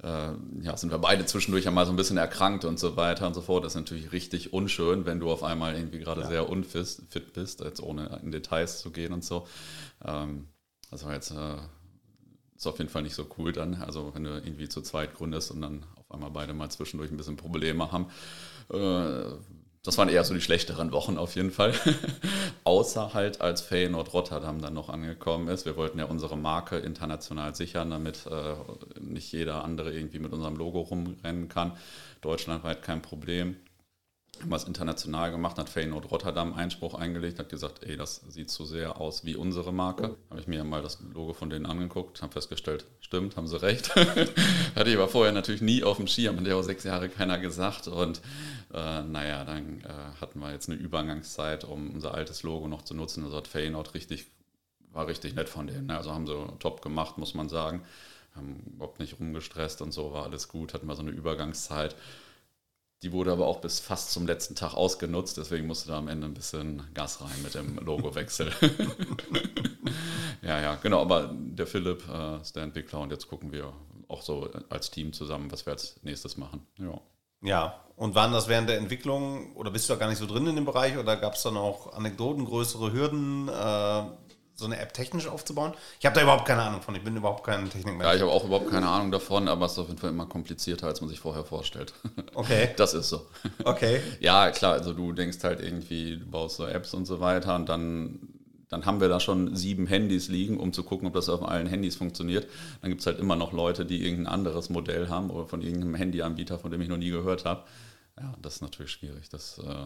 ja, 0.07 0.77
sind 0.77 0.91
wir 0.91 0.97
beide 0.99 1.25
zwischendurch 1.25 1.67
einmal 1.67 1.85
so 1.85 1.93
ein 1.93 1.95
bisschen 1.95 2.17
erkrankt 2.17 2.65
und 2.65 2.77
so 2.77 2.97
weiter 2.97 3.25
und 3.25 3.33
so 3.33 3.41
fort. 3.41 3.63
Das 3.63 3.73
ist 3.73 3.77
natürlich 3.77 4.11
richtig 4.11 4.51
unschön, 4.51 5.05
wenn 5.05 5.19
du 5.19 5.31
auf 5.31 5.43
einmal 5.43 5.75
irgendwie 5.75 5.99
gerade 5.99 6.21
ja. 6.21 6.27
sehr 6.27 6.49
unfit 6.49 7.33
bist, 7.33 7.61
jetzt 7.61 7.81
ohne 7.81 8.19
in 8.23 8.31
Details 8.31 8.79
zu 8.79 8.91
gehen 8.91 9.13
und 9.13 9.23
so. 9.23 9.47
Ähm, 10.03 10.47
war 10.91 11.13
jetzt 11.13 11.31
äh, 11.31 11.55
ist 12.55 12.67
auf 12.67 12.77
jeden 12.77 12.89
Fall 12.89 13.03
nicht 13.03 13.15
so 13.15 13.27
cool 13.37 13.51
dann. 13.51 13.75
Also 13.75 14.11
wenn 14.13 14.23
du 14.23 14.31
irgendwie 14.31 14.69
zu 14.69 14.81
zweit 14.81 15.15
gründest 15.15 15.51
und 15.51 15.61
dann 15.61 15.85
auf 15.95 16.11
einmal 16.11 16.31
beide 16.31 16.53
mal 16.53 16.69
zwischendurch 16.69 17.11
ein 17.11 17.17
bisschen 17.17 17.37
Probleme 17.37 17.91
haben. 17.91 18.07
Das 19.85 19.97
waren 19.97 20.07
eher 20.07 20.23
so 20.23 20.33
die 20.33 20.39
schlechteren 20.39 20.93
Wochen 20.93 21.17
auf 21.17 21.35
jeden 21.35 21.51
Fall. 21.51 21.73
Außer 22.63 23.13
halt, 23.13 23.41
als 23.41 23.61
Feyenoord 23.61 24.13
Rotterdam 24.13 24.61
dann 24.61 24.73
noch 24.73 24.87
angekommen 24.87 25.49
ist. 25.49 25.65
Wir 25.65 25.75
wollten 25.75 25.99
ja 25.99 26.05
unsere 26.05 26.37
Marke 26.37 26.77
international 26.77 27.53
sichern, 27.53 27.89
damit 27.89 28.25
äh, 28.27 28.55
nicht 29.01 29.33
jeder 29.33 29.65
andere 29.65 29.93
irgendwie 29.93 30.19
mit 30.19 30.31
unserem 30.31 30.55
Logo 30.55 30.79
rumrennen 30.79 31.49
kann. 31.49 31.73
Deutschlandweit 32.21 32.81
kein 32.81 33.01
Problem 33.01 33.57
haben 34.41 34.49
wir 34.49 34.55
es 34.55 34.63
international 34.63 35.31
gemacht, 35.31 35.57
hat 35.57 35.69
Feyenoord 35.69 36.11
Rotterdam 36.11 36.53
Einspruch 36.53 36.95
eingelegt, 36.95 37.39
hat 37.39 37.49
gesagt, 37.49 37.83
ey, 37.83 37.95
das 37.95 38.21
sieht 38.27 38.49
zu 38.49 38.65
sehr 38.65 38.99
aus 38.99 39.23
wie 39.25 39.35
unsere 39.35 39.71
Marke. 39.71 40.15
Habe 40.29 40.41
ich 40.41 40.47
mir 40.47 40.63
mal 40.63 40.81
das 40.81 40.99
Logo 41.13 41.33
von 41.33 41.49
denen 41.49 41.65
angeguckt, 41.65 42.21
habe 42.21 42.33
festgestellt, 42.33 42.85
stimmt, 42.99 43.37
haben 43.37 43.47
sie 43.47 43.61
recht. 43.61 43.95
Hatte 44.75 44.89
ich 44.89 44.95
aber 44.95 45.07
vorher 45.07 45.31
natürlich 45.31 45.61
nie 45.61 45.83
auf 45.83 45.97
dem 45.97 46.07
Schirm, 46.07 46.37
hat 46.37 46.47
ja 46.47 46.55
auch 46.55 46.63
sechs 46.63 46.83
Jahre 46.83 47.09
keiner 47.09 47.39
gesagt. 47.39 47.87
Und 47.87 48.21
äh, 48.73 49.01
naja, 49.03 49.45
dann 49.45 49.81
äh, 49.81 50.19
hatten 50.19 50.39
wir 50.39 50.51
jetzt 50.51 50.69
eine 50.69 50.79
Übergangszeit, 50.79 51.63
um 51.63 51.91
unser 51.91 52.13
altes 52.13 52.43
Logo 52.43 52.67
noch 52.67 52.81
zu 52.81 52.95
nutzen. 52.95 53.23
Also 53.23 53.37
hat 53.37 53.47
Feyenoord 53.47 53.93
richtig, 53.93 54.25
war 54.91 55.07
richtig 55.07 55.35
nett 55.35 55.47
von 55.47 55.67
denen. 55.67 55.87
Ne? 55.87 55.97
Also 55.97 56.11
haben 56.11 56.27
sie 56.27 56.35
top 56.59 56.81
gemacht, 56.81 57.17
muss 57.17 57.33
man 57.33 57.49
sagen. 57.49 57.83
Haben 58.35 58.63
überhaupt 58.73 58.99
nicht 58.99 59.19
rumgestresst 59.19 59.81
und 59.83 59.91
so, 59.91 60.11
war 60.11 60.23
alles 60.23 60.47
gut, 60.47 60.73
hatten 60.73 60.87
wir 60.87 60.95
so 60.95 61.03
eine 61.03 61.11
Übergangszeit. 61.11 61.95
Die 63.03 63.11
wurde 63.11 63.33
aber 63.33 63.47
auch 63.47 63.59
bis 63.59 63.81
fast 63.81 64.11
zum 64.11 64.25
letzten 64.25 64.55
Tag 64.55 64.75
ausgenutzt, 64.75 65.35
deswegen 65.35 65.67
musste 65.67 65.89
da 65.89 65.97
am 65.97 66.07
Ende 66.07 66.25
ein 66.25 66.33
bisschen 66.33 66.83
Gas 66.93 67.19
rein 67.19 67.43
mit 67.43 67.53
dem 67.53 67.77
Logowechsel. 67.77 68.53
ja, 70.41 70.61
ja, 70.61 70.75
genau, 70.75 71.01
aber 71.01 71.29
der 71.33 71.67
Philipp 71.67 72.03
äh, 72.09 72.41
ist 72.41 72.55
der 72.55 72.63
Entwickler 72.63 73.01
und 73.01 73.11
jetzt 73.11 73.27
gucken 73.27 73.51
wir 73.51 73.73
auch 74.07 74.21
so 74.21 74.49
als 74.69 74.89
Team 74.89 75.11
zusammen, 75.11 75.51
was 75.51 75.65
wir 75.65 75.73
als 75.73 75.99
nächstes 76.03 76.37
machen. 76.37 76.65
Ja. 76.77 77.01
Ja, 77.45 77.75
und 77.97 78.15
waren 78.15 78.31
das 78.31 78.47
während 78.47 78.69
der 78.69 78.77
Entwicklung 78.77 79.53
oder 79.57 79.69
bist 79.69 79.89
du 79.89 79.93
da 79.93 79.99
gar 79.99 80.07
nicht 80.07 80.17
so 80.17 80.25
drin 80.25 80.47
in 80.47 80.55
dem 80.55 80.63
Bereich 80.63 80.97
oder 80.97 81.17
gab 81.17 81.33
es 81.33 81.43
dann 81.43 81.57
auch 81.57 81.91
Anekdoten, 81.91 82.45
größere 82.45 82.93
Hürden? 82.93 83.49
Äh, 83.49 84.03
so 84.55 84.65
eine 84.65 84.79
App 84.79 84.93
technisch 84.93 85.27
aufzubauen? 85.27 85.73
Ich 85.99 86.05
habe 86.05 86.15
da 86.15 86.21
überhaupt 86.21 86.45
keine 86.45 86.61
Ahnung 86.61 86.81
von. 86.81 86.95
Ich 86.95 87.03
bin 87.03 87.15
überhaupt 87.15 87.43
kein 87.43 87.69
Technikmensch. 87.69 88.05
Ja, 88.05 88.13
ich 88.13 88.21
habe 88.21 88.31
auch 88.31 88.45
überhaupt 88.45 88.69
keine 88.69 88.87
Ahnung 88.87 89.11
davon, 89.11 89.47
aber 89.47 89.65
es 89.65 89.73
ist 89.73 89.79
auf 89.79 89.87
jeden 89.87 89.99
Fall 89.99 90.11
immer 90.11 90.25
komplizierter, 90.25 90.87
als 90.87 91.01
man 91.01 91.09
sich 91.09 91.19
vorher 91.19 91.43
vorstellt. 91.43 91.93
Okay. 92.35 92.71
Das 92.77 92.93
ist 92.93 93.09
so. 93.09 93.27
Okay. 93.63 94.01
Ja, 94.19 94.49
klar, 94.51 94.73
also 94.73 94.93
du 94.93 95.11
denkst 95.11 95.37
halt 95.43 95.61
irgendwie, 95.61 96.17
du 96.17 96.25
baust 96.25 96.57
so 96.57 96.65
Apps 96.65 96.93
und 96.93 97.05
so 97.05 97.19
weiter 97.19 97.55
und 97.55 97.69
dann, 97.69 98.19
dann 98.69 98.85
haben 98.85 99.01
wir 99.01 99.07
da 99.07 99.19
schon 99.19 99.55
sieben 99.55 99.85
Handys 99.85 100.29
liegen, 100.29 100.59
um 100.59 100.73
zu 100.73 100.83
gucken, 100.83 101.07
ob 101.07 101.13
das 101.13 101.29
auf 101.29 101.47
allen 101.47 101.67
Handys 101.67 101.95
funktioniert. 101.95 102.47
Dann 102.81 102.89
gibt 102.89 103.01
es 103.01 103.07
halt 103.07 103.19
immer 103.19 103.35
noch 103.35 103.53
Leute, 103.53 103.85
die 103.85 104.03
irgendein 104.03 104.33
anderes 104.33 104.69
Modell 104.69 105.09
haben 105.09 105.29
oder 105.29 105.45
von 105.45 105.61
irgendeinem 105.61 105.95
Handyanbieter, 105.95 106.57
von 106.57 106.71
dem 106.71 106.81
ich 106.81 106.89
noch 106.89 106.97
nie 106.97 107.11
gehört 107.11 107.45
habe. 107.45 107.63
Ja, 108.19 108.33
das 108.41 108.55
ist 108.55 108.61
natürlich 108.61 108.91
schwierig. 108.91 109.29
Das 109.29 109.59
äh, 109.59 109.85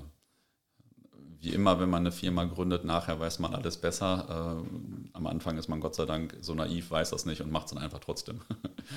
wie 1.42 1.54
immer, 1.54 1.80
wenn 1.80 1.90
man 1.90 2.02
eine 2.02 2.12
Firma 2.12 2.46
gründet, 2.46 2.84
nachher 2.84 3.20
weiß 3.20 3.40
man 3.40 3.54
alles 3.54 3.78
besser. 3.78 4.64
Äh, 4.64 5.14
am 5.14 5.28
Anfang 5.28 5.58
ist 5.58 5.68
man 5.68 5.80
Gott 5.80 5.96
sei 5.96 6.06
Dank 6.06 6.36
so 6.42 6.54
naiv, 6.54 6.92
weiß 6.92 7.12
das 7.12 7.26
nicht 7.26 7.42
und 7.42 7.52
macht 7.52 7.68
es 7.68 7.74
dann 7.74 7.84
einfach 7.84 8.00
trotzdem. 8.00 8.42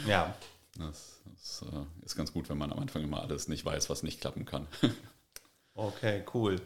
Ja. 0.06 0.34
Das, 0.78 1.20
das 1.24 1.64
äh, 1.72 2.04
ist 2.04 2.14
ganz 2.14 2.32
gut, 2.32 2.48
wenn 2.48 2.56
man 2.56 2.72
am 2.72 2.78
Anfang 2.78 3.02
immer 3.02 3.20
alles 3.20 3.48
nicht 3.48 3.64
weiß, 3.64 3.90
was 3.90 4.04
nicht 4.04 4.20
klappen 4.20 4.44
kann. 4.44 4.66
Okay, 5.74 6.24
cool. 6.34 6.60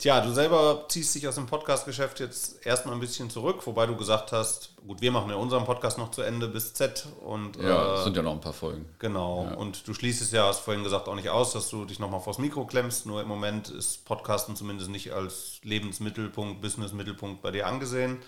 Tja, 0.00 0.20
du 0.20 0.32
selber 0.32 0.84
ziehst 0.88 1.12
dich 1.16 1.26
aus 1.26 1.34
dem 1.34 1.46
Podcast-Geschäft 1.46 2.20
jetzt 2.20 2.64
erstmal 2.64 2.94
ein 2.94 3.00
bisschen 3.00 3.30
zurück, 3.30 3.66
wobei 3.66 3.84
du 3.84 3.96
gesagt 3.96 4.30
hast, 4.30 4.76
gut, 4.86 5.00
wir 5.00 5.10
machen 5.10 5.28
ja 5.28 5.34
unseren 5.34 5.64
Podcast 5.64 5.98
noch 5.98 6.12
zu 6.12 6.22
Ende 6.22 6.46
bis 6.46 6.72
Z 6.72 7.08
und 7.26 7.56
ja, 7.56 7.96
äh, 7.96 8.04
sind 8.04 8.16
ja 8.16 8.22
noch 8.22 8.34
ein 8.34 8.40
paar 8.40 8.52
Folgen. 8.52 8.88
Genau. 9.00 9.48
Ja. 9.50 9.56
Und 9.56 9.88
du 9.88 9.94
schließt 9.94 10.22
es 10.22 10.30
ja, 10.30 10.46
hast 10.46 10.60
vorhin 10.60 10.84
gesagt, 10.84 11.08
auch 11.08 11.16
nicht 11.16 11.30
aus, 11.30 11.52
dass 11.52 11.68
du 11.68 11.84
dich 11.84 11.98
nochmal 11.98 12.20
vors 12.20 12.38
Mikro 12.38 12.64
klemmst. 12.64 13.06
Nur 13.06 13.22
im 13.22 13.26
Moment 13.26 13.70
ist 13.70 14.04
Podcasten 14.04 14.54
zumindest 14.54 14.88
nicht 14.88 15.12
als 15.12 15.58
Lebensmittelpunkt, 15.64 16.60
Businessmittelpunkt 16.60 17.42
bei 17.42 17.50
dir 17.50 17.66
angesehen. 17.66 18.18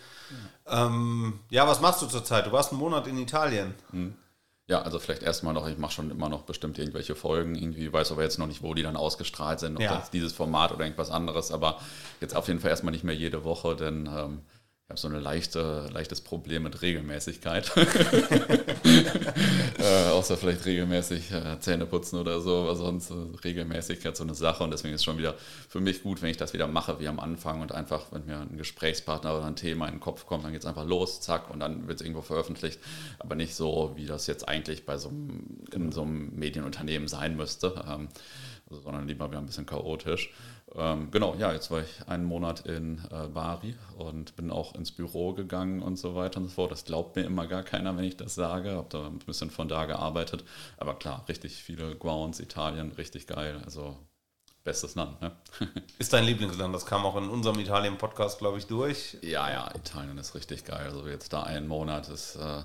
Ja, 0.67 0.87
ähm, 0.87 1.39
ja 1.51 1.69
was 1.69 1.81
machst 1.81 2.03
du 2.03 2.07
zurzeit? 2.07 2.47
Du 2.47 2.51
warst 2.51 2.73
einen 2.73 2.81
Monat 2.81 3.07
in 3.07 3.17
Italien. 3.17 3.77
Mhm. 3.93 4.17
Ja, 4.71 4.83
also 4.83 5.01
vielleicht 5.01 5.25
erstmal 5.25 5.53
noch, 5.53 5.69
ich 5.69 5.79
mache 5.79 5.91
schon 5.91 6.13
immer 6.13 6.29
noch 6.29 6.43
bestimmt 6.43 6.79
irgendwelche 6.79 7.17
Folgen, 7.17 7.57
irgendwie 7.57 7.93
weiß 7.93 8.13
aber 8.13 8.23
jetzt 8.23 8.39
noch 8.39 8.47
nicht, 8.47 8.63
wo 8.63 8.73
die 8.73 8.85
dann 8.85 8.97
ausgestrahlt 8.97 9.59
sind, 9.59 9.75
ob 9.75 9.83
ja. 9.83 9.97
das 9.97 10.13
dieses 10.13 10.33
Format 10.33 10.71
oder 10.71 10.85
irgendwas 10.85 11.11
anderes, 11.11 11.51
aber 11.51 11.81
jetzt 12.21 12.37
auf 12.37 12.47
jeden 12.47 12.61
Fall 12.61 12.71
erstmal 12.71 12.93
nicht 12.93 13.03
mehr 13.03 13.17
jede 13.17 13.43
Woche, 13.43 13.75
denn 13.75 14.07
ähm, 14.07 14.43
ich 14.85 14.91
habe 14.91 15.01
so 15.01 15.09
ein 15.09 15.15
leichte, 15.15 15.89
leichtes 15.93 16.21
Problem 16.21 16.63
mit 16.63 16.83
Regelmäßigkeit. 16.83 17.73
äh, 19.79 20.09
außer 20.11 20.37
vielleicht 20.37 20.65
regelmäßig 20.67 21.33
äh, 21.33 21.59
Zähne 21.61 21.87
putzen 21.87 22.19
oder 22.19 22.41
so, 22.41 22.57
aber 22.63 22.77
sonst 22.77 23.11
äh, 23.11 23.15
Regelmäßigkeit 23.45 24.17
so 24.17 24.25
eine 24.25 24.35
Sache. 24.35 24.65
Und 24.65 24.71
deswegen 24.71 24.95
ist 24.95 25.01
es 25.01 25.05
schon 25.05 25.19
wieder 25.19 25.35
für 25.69 25.81
mich 25.81 26.03
gut, 26.03 26.23
wenn 26.23 26.31
ich 26.31 26.37
das 26.37 26.53
wieder 26.53 26.67
mache 26.67 27.01
wie 27.01 27.09
am 27.09 27.21
Anfang 27.21 27.61
und 27.61 27.73
einfach, 27.73 28.07
wenn 28.11 28.27
mir 28.27 28.41
ein 28.41 28.57
Gesprächspartner 28.57 29.37
oder 29.37 29.47
ein 29.47 29.57
Thema 29.57 29.87
in 29.87 29.95
den 29.95 30.01
Kopf 30.01 30.27
kommt, 30.27 30.45
dann 30.45 30.53
geht 30.53 30.63
es 30.63 30.67
einfach 30.67 30.87
los, 30.87 31.21
zack, 31.21 31.51
und 31.51 31.61
dann 31.61 31.89
wird 31.89 32.01
es 32.01 32.07
irgendwo 32.07 32.23
veröffentlicht. 32.23 32.81
Aber 33.19 33.35
nicht 33.35 33.55
so, 33.55 33.93
wie 33.97 34.07
das 34.07 34.27
jetzt 34.27 34.49
eigentlich 34.49 34.87
bei 34.87 34.99
so 34.99 35.09
einem, 35.09 35.65
in 35.73 35.93
so 35.93 36.03
einem 36.03 36.35
Medienunternehmen 36.35 37.09
sein 37.09 37.37
müsste, 37.37 37.85
ähm, 37.89 38.09
sondern 38.71 39.09
lieber 39.09 39.29
wieder 39.29 39.39
ein 39.39 39.47
bisschen 39.47 39.67
chaotisch. 39.67 40.33
Ähm, 40.77 41.11
genau, 41.11 41.35
ja, 41.35 41.53
jetzt 41.53 41.71
war 41.71 41.81
ich 41.81 42.09
einen 42.09 42.25
Monat 42.25 42.61
in 42.61 43.03
äh, 43.11 43.27
Bari 43.27 43.75
und 43.99 44.37
bin 44.37 44.51
auch 44.51 44.75
ins 44.75 44.93
Büro 44.93 45.33
gegangen 45.33 45.83
und 45.83 45.97
so 45.97 46.15
weiter 46.15 46.39
und 46.39 46.49
so 46.49 46.55
fort. 46.55 46.71
Das 46.71 46.85
glaubt 46.85 47.17
mir 47.17 47.23
immer 47.23 47.47
gar 47.47 47.63
keiner, 47.63 47.97
wenn 47.97 48.05
ich 48.05 48.17
das 48.17 48.35
sage. 48.35 48.73
Habe 48.73 48.89
da 48.89 49.07
ein 49.07 49.19
bisschen 49.19 49.51
von 49.51 49.69
da 49.69 49.87
gearbeitet. 49.87 50.45
Aber 50.77 50.95
klar, 50.95 51.25
richtig 51.29 51.57
viele 51.57 51.97
Grounds, 51.97 52.39
Italien, 52.41 52.93
richtig 52.93 53.27
geil. 53.27 53.61
Also 53.65 53.97
bestes 54.63 54.95
Land. 54.95 55.21
Ne? 55.21 55.33
ist 55.99 56.13
dein 56.13 56.25
Lieblingsland? 56.25 56.75
Das 56.75 56.87
kam 56.87 57.05
auch 57.05 57.17
in 57.17 57.29
unserem 57.29 57.59
Italien-Podcast, 57.59 58.39
glaube 58.39 58.59
ich, 58.59 58.67
durch. 58.67 59.17
Ja, 59.23 59.51
ja, 59.51 59.75
Italien 59.75 60.19
ist 60.19 60.35
richtig 60.35 60.65
geil. 60.65 60.87
Also 60.87 61.09
jetzt 61.09 61.33
da 61.33 61.43
einen 61.43 61.67
Monat 61.67 62.09
ist... 62.09 62.37
Äh, 62.37 62.63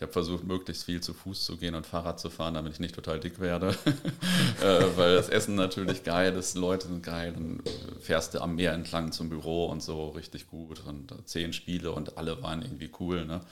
ich 0.00 0.02
habe 0.02 0.12
versucht, 0.12 0.44
möglichst 0.44 0.84
viel 0.84 1.02
zu 1.02 1.12
Fuß 1.12 1.44
zu 1.44 1.58
gehen 1.58 1.74
und 1.74 1.86
Fahrrad 1.86 2.18
zu 2.18 2.30
fahren, 2.30 2.54
damit 2.54 2.72
ich 2.72 2.80
nicht 2.80 2.94
total 2.94 3.20
dick 3.20 3.38
werde. 3.38 3.68
äh, 4.62 4.96
weil 4.96 5.14
das 5.14 5.28
Essen 5.28 5.56
natürlich 5.56 6.04
geil 6.04 6.34
ist, 6.36 6.56
Leute 6.56 6.86
sind 6.86 7.02
geil. 7.02 7.34
Dann 7.34 7.62
fährst 8.00 8.32
du 8.32 8.40
am 8.40 8.54
Meer 8.54 8.72
entlang 8.72 9.12
zum 9.12 9.28
Büro 9.28 9.66
und 9.66 9.82
so 9.82 10.08
richtig 10.08 10.46
gut. 10.46 10.82
Und 10.86 11.12
zehn 11.28 11.52
Spiele 11.52 11.92
und 11.92 12.16
alle 12.16 12.42
waren 12.42 12.62
irgendwie 12.62 12.90
cool. 12.98 13.26
Ne? 13.26 13.42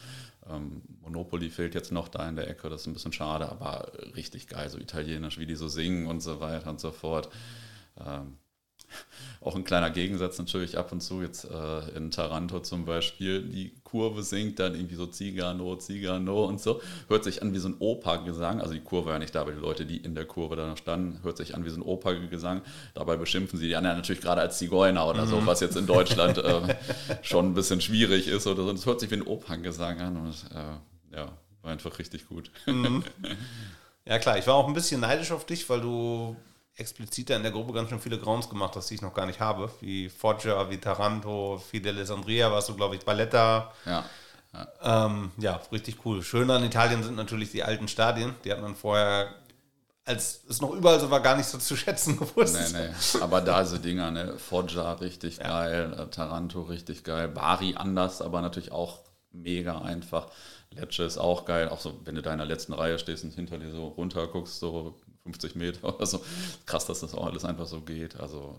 Ähm, 0.48 0.80
Monopoly 1.02 1.50
fehlt 1.50 1.74
jetzt 1.74 1.92
noch 1.92 2.08
da 2.08 2.26
in 2.26 2.36
der 2.36 2.48
Ecke, 2.48 2.70
das 2.70 2.80
ist 2.80 2.86
ein 2.86 2.94
bisschen 2.94 3.12
schade, 3.12 3.46
aber 3.46 3.92
richtig 4.16 4.46
geil, 4.46 4.70
so 4.70 4.78
italienisch, 4.78 5.38
wie 5.38 5.44
die 5.44 5.54
so 5.54 5.68
singen 5.68 6.06
und 6.06 6.22
so 6.22 6.40
weiter 6.40 6.70
und 6.70 6.80
so 6.80 6.92
fort. 6.92 7.28
Ähm, 8.00 8.38
auch 9.42 9.54
ein 9.54 9.64
kleiner 9.64 9.90
Gegensatz 9.90 10.38
natürlich 10.38 10.78
ab 10.78 10.92
und 10.92 11.02
zu 11.02 11.20
jetzt 11.20 11.44
äh, 11.44 11.88
in 11.90 12.10
Taranto 12.10 12.60
zum 12.60 12.86
Beispiel. 12.86 13.42
Die 13.42 13.74
Kurve 13.90 14.22
singt 14.22 14.58
dann 14.58 14.74
irgendwie 14.74 14.96
so 14.96 15.06
Zigano, 15.06 15.76
Zigano 15.76 16.44
und 16.44 16.60
so. 16.60 16.80
Hört 17.08 17.24
sich 17.24 17.42
an 17.42 17.54
wie 17.54 17.58
so 17.58 17.68
ein 17.68 17.76
Opergesang. 17.78 18.60
Also 18.60 18.74
die 18.74 18.80
Kurve 18.80 19.06
war 19.06 19.12
ja 19.14 19.18
nicht 19.18 19.34
da, 19.34 19.40
aber 19.40 19.52
die 19.52 19.60
Leute, 19.60 19.86
die 19.86 19.96
in 19.96 20.14
der 20.14 20.26
Kurve 20.26 20.56
da 20.56 20.66
noch 20.66 20.76
standen, 20.76 21.22
hört 21.22 21.38
sich 21.38 21.54
an 21.54 21.64
wie 21.64 21.70
so 21.70 21.76
ein 21.76 21.82
Opergesang. 21.82 22.62
Dabei 22.94 23.16
beschimpfen 23.16 23.58
sie 23.58 23.68
die 23.68 23.76
anderen 23.76 23.96
natürlich 23.96 24.20
gerade 24.20 24.42
als 24.42 24.58
Zigeuner 24.58 25.06
oder 25.06 25.26
so, 25.26 25.40
mhm. 25.40 25.46
was 25.46 25.60
jetzt 25.60 25.76
in 25.76 25.86
Deutschland 25.86 26.38
äh, 26.38 26.76
schon 27.22 27.46
ein 27.46 27.54
bisschen 27.54 27.80
schwierig 27.80 28.28
ist 28.28 28.46
oder 28.46 28.64
so. 28.64 28.70
Es 28.72 28.84
hört 28.84 29.00
sich 29.00 29.10
wie 29.10 29.16
ein 29.16 29.26
Operngesang 29.26 30.00
an 30.00 30.16
und 30.16 30.34
äh, 30.54 31.16
ja, 31.16 31.32
war 31.62 31.72
einfach 31.72 31.98
richtig 31.98 32.28
gut. 32.28 32.50
Mhm. 32.66 33.04
Ja 34.04 34.18
klar, 34.18 34.38
ich 34.38 34.46
war 34.46 34.54
auch 34.54 34.66
ein 34.66 34.74
bisschen 34.74 35.00
neidisch 35.00 35.32
auf 35.32 35.44
dich, 35.44 35.68
weil 35.68 35.80
du 35.80 36.36
explizit 36.78 37.30
in 37.30 37.42
der 37.42 37.52
Gruppe 37.52 37.72
ganz 37.72 37.90
schön 37.90 38.00
viele 38.00 38.18
Grounds 38.18 38.48
gemacht 38.48 38.76
hast, 38.76 38.88
die 38.88 38.94
ich 38.94 39.02
noch 39.02 39.12
gar 39.12 39.26
nicht 39.26 39.40
habe. 39.40 39.70
Wie 39.80 40.08
Foggia, 40.08 40.70
wie 40.70 40.78
Taranto, 40.78 41.58
Fidelis 41.58 42.10
Andrea 42.10 42.50
warst 42.50 42.68
du, 42.68 42.74
glaube 42.74 42.94
ich, 42.94 43.04
Balletta. 43.04 43.72
Ja. 43.84 44.04
Ja. 44.52 45.06
Ähm, 45.06 45.32
ja, 45.38 45.60
richtig 45.72 45.98
cool. 46.04 46.22
Schön 46.22 46.50
an 46.50 46.64
Italien 46.64 47.02
sind 47.02 47.16
natürlich 47.16 47.50
die 47.50 47.64
alten 47.64 47.88
Stadien. 47.88 48.34
Die 48.44 48.52
hat 48.52 48.62
man 48.62 48.76
vorher, 48.76 49.34
als 50.04 50.44
es 50.48 50.60
noch 50.60 50.70
überall 50.70 51.00
so 51.00 51.10
war, 51.10 51.20
gar 51.20 51.36
nicht 51.36 51.48
so 51.48 51.58
zu 51.58 51.76
schätzen 51.76 52.16
gewusst. 52.18 52.72
Nee, 52.72 52.78
nee. 52.78 53.20
Aber 53.20 53.40
da 53.40 53.64
so 53.64 53.76
Dinger, 53.76 54.10
ne? 54.10 54.38
Foggia 54.38 54.92
richtig 54.94 55.38
ja. 55.38 55.48
geil, 55.48 55.96
äh, 55.98 56.06
Taranto 56.06 56.62
richtig 56.62 57.04
geil, 57.04 57.28
Bari 57.28 57.74
anders, 57.76 58.22
aber 58.22 58.40
natürlich 58.40 58.72
auch 58.72 59.00
mega 59.32 59.80
einfach. 59.80 60.28
Lecce 60.70 61.04
ist 61.04 61.18
auch 61.18 61.44
geil, 61.44 61.68
auch 61.68 61.80
so, 61.80 62.00
wenn 62.04 62.14
du 62.14 62.22
da 62.22 62.32
in 62.32 62.38
der 62.38 62.46
letzten 62.46 62.72
Reihe 62.72 62.98
stehst 62.98 63.24
und 63.24 63.34
hinter 63.34 63.58
dir 63.58 63.70
so 63.70 63.88
runter 63.88 64.26
guckst, 64.28 64.60
so 64.60 64.98
50 65.28 65.54
Meter 65.56 65.94
oder 65.94 66.06
so. 66.06 66.24
Krass, 66.66 66.86
dass 66.86 67.00
das 67.00 67.14
auch 67.14 67.26
alles 67.26 67.44
einfach 67.44 67.66
so 67.66 67.82
geht. 67.82 68.18
Also, 68.18 68.56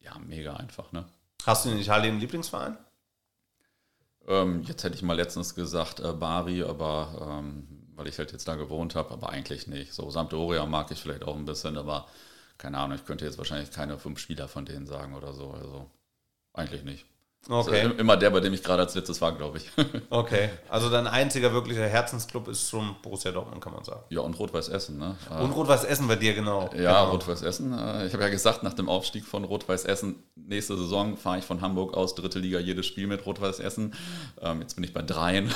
ja, 0.00 0.18
mega 0.18 0.54
einfach, 0.56 0.92
ne? 0.92 1.04
Hast 1.44 1.64
du 1.64 1.70
in 1.70 1.78
Italien 1.78 2.12
einen 2.12 2.20
Lieblingsverein? 2.20 2.76
Ähm, 4.26 4.62
jetzt 4.64 4.82
hätte 4.82 4.96
ich 4.96 5.02
mal 5.02 5.16
letztens 5.16 5.54
gesagt 5.54 6.00
äh, 6.00 6.12
Bari, 6.12 6.62
aber 6.62 7.38
ähm, 7.38 7.68
weil 7.94 8.08
ich 8.08 8.18
halt 8.18 8.32
jetzt 8.32 8.48
da 8.48 8.56
gewohnt 8.56 8.94
habe, 8.94 9.12
aber 9.12 9.30
eigentlich 9.30 9.66
nicht. 9.66 9.92
So 9.92 10.10
Sampdoria 10.10 10.66
mag 10.66 10.90
ich 10.90 11.00
vielleicht 11.00 11.24
auch 11.24 11.36
ein 11.36 11.44
bisschen, 11.44 11.76
aber 11.76 12.06
keine 12.58 12.78
Ahnung, 12.78 12.96
ich 12.96 13.04
könnte 13.04 13.24
jetzt 13.24 13.38
wahrscheinlich 13.38 13.70
keine 13.70 13.98
fünf 13.98 14.18
Spieler 14.18 14.48
von 14.48 14.64
denen 14.64 14.86
sagen 14.86 15.14
oder 15.14 15.32
so. 15.32 15.50
Also 15.50 15.90
eigentlich 16.52 16.82
nicht. 16.82 17.06
Okay. 17.48 17.82
Also 17.82 17.94
immer 17.94 18.16
der, 18.16 18.30
bei 18.30 18.40
dem 18.40 18.52
ich 18.52 18.62
gerade 18.62 18.82
als 18.82 18.94
letztes 18.94 19.20
war, 19.20 19.32
glaube 19.32 19.58
ich. 19.58 19.70
okay, 20.10 20.50
also 20.68 20.90
dein 20.90 21.06
einziger 21.06 21.52
wirklicher 21.52 21.86
Herzensclub 21.86 22.48
ist 22.48 22.68
schon 22.68 22.96
Borussia 23.02 23.30
Dortmund, 23.30 23.62
kann 23.62 23.72
man 23.72 23.84
sagen. 23.84 24.00
Ja, 24.08 24.20
und 24.20 24.36
Rot-Weiß 24.38 24.68
Essen, 24.68 24.98
ne? 24.98 25.16
Und 25.40 25.52
Rot-Weiß 25.52 25.84
Essen 25.84 26.08
bei 26.08 26.16
dir, 26.16 26.34
genau. 26.34 26.70
Ja, 26.74 27.04
genau. 27.04 27.10
Rot-Weiß 27.12 27.42
Essen. 27.42 27.72
Äh, 27.72 28.06
ich 28.06 28.12
habe 28.12 28.24
ja 28.24 28.30
gesagt, 28.30 28.62
nach 28.64 28.74
dem 28.74 28.88
Aufstieg 28.88 29.24
von 29.24 29.44
Rot-Weiß 29.44 29.84
Essen, 29.84 30.16
nächste 30.34 30.76
Saison 30.76 31.16
fahre 31.16 31.38
ich 31.38 31.44
von 31.44 31.60
Hamburg 31.60 31.94
aus, 31.94 32.14
dritte 32.14 32.40
Liga, 32.40 32.58
jedes 32.58 32.86
Spiel 32.86 33.06
mit 33.06 33.24
Rot-Weiß 33.24 33.60
Essen. 33.60 33.94
Ähm, 34.40 34.60
jetzt 34.60 34.74
bin 34.74 34.82
ich 34.82 34.92
bei 34.92 35.02
dreien. 35.02 35.52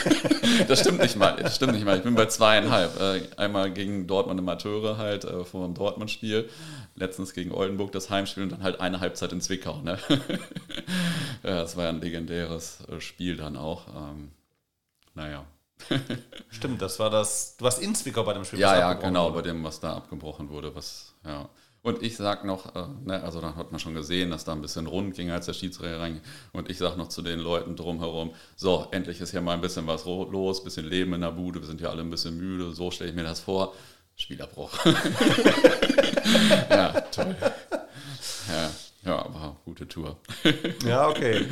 das 0.68 0.80
stimmt 0.80 1.00
nicht 1.00 1.16
mal, 1.16 1.36
das 1.36 1.56
stimmt 1.56 1.72
nicht 1.72 1.84
mal. 1.84 1.96
Ich 1.96 2.04
bin 2.04 2.14
bei 2.14 2.26
zweieinhalb. 2.26 3.00
Äh, 3.00 3.22
einmal 3.36 3.72
gegen 3.72 4.06
Dortmund 4.06 4.38
Amateure 4.38 4.98
halt 4.98 5.24
äh, 5.24 5.44
vor 5.44 5.66
dem 5.66 5.74
Dortmund-Spiel 5.74 6.48
letztens 6.96 7.34
gegen 7.34 7.52
Oldenburg 7.52 7.92
das 7.92 8.10
Heimspiel 8.10 8.44
und 8.44 8.52
dann 8.52 8.62
halt 8.62 8.80
eine 8.80 9.00
Halbzeit 9.00 9.32
in 9.32 9.40
Zwickau. 9.40 9.80
Ne? 9.82 9.98
ja, 11.42 11.62
das 11.62 11.76
war 11.76 11.84
ja 11.84 11.90
ein 11.90 12.00
legendäres 12.00 12.78
äh, 12.88 13.00
Spiel 13.00 13.36
dann 13.36 13.56
auch. 13.56 13.88
Ähm, 13.88 14.30
naja. 15.14 15.44
Stimmt, 16.50 16.80
das 16.82 16.98
war 16.98 17.10
das. 17.10 17.56
Du 17.56 17.64
warst 17.64 17.82
in 17.82 17.94
Zwickau 17.94 18.22
bei 18.24 18.32
dem 18.32 18.44
Spiel. 18.44 18.60
Ja, 18.60 18.78
ja, 18.78 18.92
genau, 18.94 19.26
wurde. 19.26 19.34
bei 19.34 19.42
dem, 19.42 19.64
was 19.64 19.80
da 19.80 19.96
abgebrochen 19.96 20.48
wurde. 20.48 20.74
Was, 20.74 21.14
ja. 21.24 21.48
Und 21.82 22.02
ich 22.02 22.16
sag 22.16 22.44
noch, 22.46 22.74
äh, 22.74 22.86
ne, 23.04 23.22
also 23.22 23.42
dann 23.42 23.56
hat 23.56 23.70
man 23.70 23.78
schon 23.78 23.92
gesehen, 23.92 24.30
dass 24.30 24.44
da 24.44 24.52
ein 24.52 24.62
bisschen 24.62 24.86
rund 24.86 25.14
ging, 25.14 25.30
als 25.30 25.44
der 25.44 25.52
Schiedsrichter 25.52 26.00
reinging. 26.00 26.22
Und 26.52 26.70
ich 26.70 26.78
sag 26.78 26.96
noch 26.96 27.08
zu 27.08 27.20
den 27.20 27.38
Leuten 27.38 27.76
drumherum, 27.76 28.34
so, 28.56 28.88
endlich 28.90 29.20
ist 29.20 29.32
hier 29.32 29.42
mal 29.42 29.52
ein 29.52 29.60
bisschen 29.60 29.86
was 29.86 30.06
los, 30.06 30.60
ein 30.60 30.64
bisschen 30.64 30.86
Leben 30.86 31.12
in 31.12 31.20
der 31.20 31.32
Bude, 31.32 31.60
wir 31.60 31.66
sind 31.66 31.82
ja 31.82 31.90
alle 31.90 32.00
ein 32.00 32.08
bisschen 32.08 32.38
müde, 32.38 32.72
so 32.72 32.90
stelle 32.90 33.10
ich 33.10 33.16
mir 33.16 33.22
das 33.22 33.40
vor. 33.40 33.74
Spielerbruch. 34.16 34.70
ja, 36.70 37.00
toll. 37.02 37.36
Ja, 38.48 38.70
ja, 39.04 39.18
aber 39.18 39.56
gute 39.64 39.86
Tour. 39.88 40.16
ja, 40.84 41.08
okay. 41.08 41.46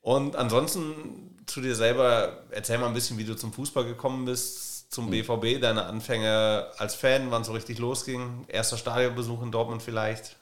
Und 0.00 0.36
ansonsten 0.36 1.36
zu 1.46 1.60
dir 1.60 1.74
selber, 1.74 2.44
erzähl 2.50 2.78
mal 2.78 2.86
ein 2.86 2.94
bisschen, 2.94 3.18
wie 3.18 3.24
du 3.24 3.34
zum 3.34 3.52
Fußball 3.52 3.84
gekommen 3.84 4.24
bist, 4.24 4.92
zum 4.92 5.10
BVB, 5.10 5.54
hm. 5.54 5.60
deine 5.60 5.86
Anfänge 5.86 6.66
als 6.78 6.94
Fan, 6.94 7.30
wann 7.30 7.42
es 7.42 7.48
so 7.48 7.52
richtig 7.52 7.78
losging. 7.78 8.44
Erster 8.48 8.76
Stadionbesuch 8.76 9.42
in 9.42 9.52
Dortmund 9.52 9.82
vielleicht. 9.82 10.36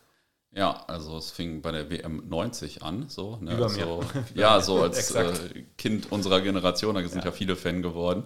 Ja, 0.52 0.82
also 0.86 1.18
es 1.18 1.30
fing 1.30 1.60
bei 1.60 1.72
der 1.72 1.90
WM 1.90 2.22
90 2.28 2.82
an, 2.82 3.08
so. 3.08 3.36
Ne? 3.40 3.54
Über 3.54 3.68
mir. 3.68 3.84
So, 3.84 4.04
ja, 4.34 4.60
so 4.60 4.82
als 4.82 5.10
äh, 5.10 5.64
Kind 5.76 6.10
unserer 6.10 6.40
Generation, 6.40 6.94
da 6.94 7.06
sind 7.06 7.18
ja, 7.18 7.26
ja 7.26 7.32
viele 7.32 7.56
Fan 7.56 7.82
geworden. 7.82 8.24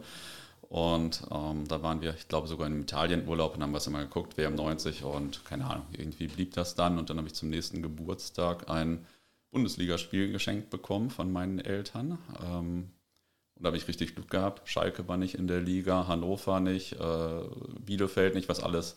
Und 0.72 1.24
ähm, 1.30 1.68
da 1.68 1.82
waren 1.82 2.00
wir, 2.00 2.14
ich 2.14 2.28
glaube, 2.28 2.48
sogar 2.48 2.66
in 2.66 2.80
Italienurlaub 2.80 3.56
und 3.56 3.62
haben 3.62 3.74
was 3.74 3.86
immer 3.86 4.00
geguckt, 4.00 4.38
WM90 4.38 5.02
und 5.02 5.44
keine 5.44 5.66
Ahnung, 5.66 5.84
irgendwie 5.92 6.28
blieb 6.28 6.54
das 6.54 6.74
dann. 6.74 6.98
Und 6.98 7.10
dann 7.10 7.18
habe 7.18 7.28
ich 7.28 7.34
zum 7.34 7.50
nächsten 7.50 7.82
Geburtstag 7.82 8.70
ein 8.70 9.04
Bundesligaspiel 9.50 10.32
geschenkt 10.32 10.70
bekommen 10.70 11.10
von 11.10 11.30
meinen 11.30 11.58
Eltern. 11.58 12.16
Ähm, 12.42 12.90
und 13.54 13.62
da 13.62 13.66
habe 13.66 13.76
ich 13.76 13.86
richtig 13.86 14.14
Glück 14.14 14.30
gehabt. 14.30 14.66
Schalke 14.66 15.06
war 15.08 15.18
nicht 15.18 15.34
in 15.34 15.46
der 15.46 15.60
Liga, 15.60 16.08
Hannover 16.08 16.58
nicht, 16.60 16.94
äh, 16.94 17.42
Bielefeld 17.84 18.34
nicht, 18.34 18.48
was 18.48 18.62
alles 18.62 18.96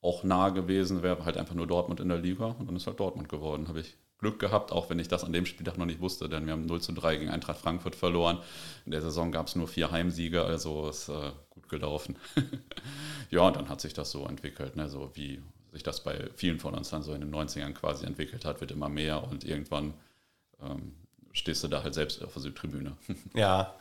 auch 0.00 0.22
nah 0.22 0.50
gewesen 0.50 1.02
wäre, 1.02 1.24
halt 1.24 1.38
einfach 1.38 1.56
nur 1.56 1.66
Dortmund 1.66 1.98
in 1.98 2.08
der 2.08 2.18
Liga. 2.18 2.54
Und 2.56 2.68
dann 2.68 2.76
ist 2.76 2.86
halt 2.86 3.00
Dortmund 3.00 3.28
geworden. 3.28 3.66
Habe 3.66 3.80
ich 3.80 3.96
Glück 4.18 4.38
gehabt, 4.38 4.72
auch 4.72 4.88
wenn 4.88 4.98
ich 4.98 5.08
das 5.08 5.24
an 5.24 5.32
dem 5.32 5.44
Spieltag 5.44 5.76
noch 5.76 5.84
nicht 5.84 6.00
wusste, 6.00 6.28
denn 6.28 6.46
wir 6.46 6.52
haben 6.52 6.64
0 6.64 6.80
zu 6.80 6.92
3 6.92 7.16
gegen 7.16 7.30
Eintracht 7.30 7.58
Frankfurt 7.58 7.94
verloren. 7.94 8.38
In 8.86 8.92
der 8.92 9.02
Saison 9.02 9.30
gab 9.30 9.46
es 9.46 9.56
nur 9.56 9.68
vier 9.68 9.90
Heimsiege, 9.90 10.42
also 10.42 10.88
ist 10.88 11.08
äh, 11.08 11.32
gut 11.50 11.68
gelaufen. 11.68 12.16
ja, 13.30 13.42
und 13.42 13.56
dann 13.56 13.68
hat 13.68 13.80
sich 13.80 13.92
das 13.92 14.10
so 14.10 14.26
entwickelt, 14.26 14.76
ne? 14.76 14.88
so 14.88 15.10
wie 15.14 15.42
sich 15.72 15.82
das 15.82 16.02
bei 16.02 16.30
vielen 16.34 16.58
von 16.58 16.74
uns 16.74 16.88
dann 16.88 17.02
so 17.02 17.12
in 17.12 17.20
den 17.20 17.34
90ern 17.34 17.74
quasi 17.74 18.06
entwickelt 18.06 18.46
hat, 18.46 18.60
wird 18.62 18.70
immer 18.70 18.88
mehr 18.88 19.22
und 19.22 19.44
irgendwann 19.44 19.92
ähm, 20.62 20.94
stehst 21.32 21.62
du 21.64 21.68
da 21.68 21.82
halt 21.82 21.92
selbst 21.92 22.24
auf 22.24 22.32
der 22.32 22.42
Südtribüne. 22.42 22.96
ja, 23.34 23.74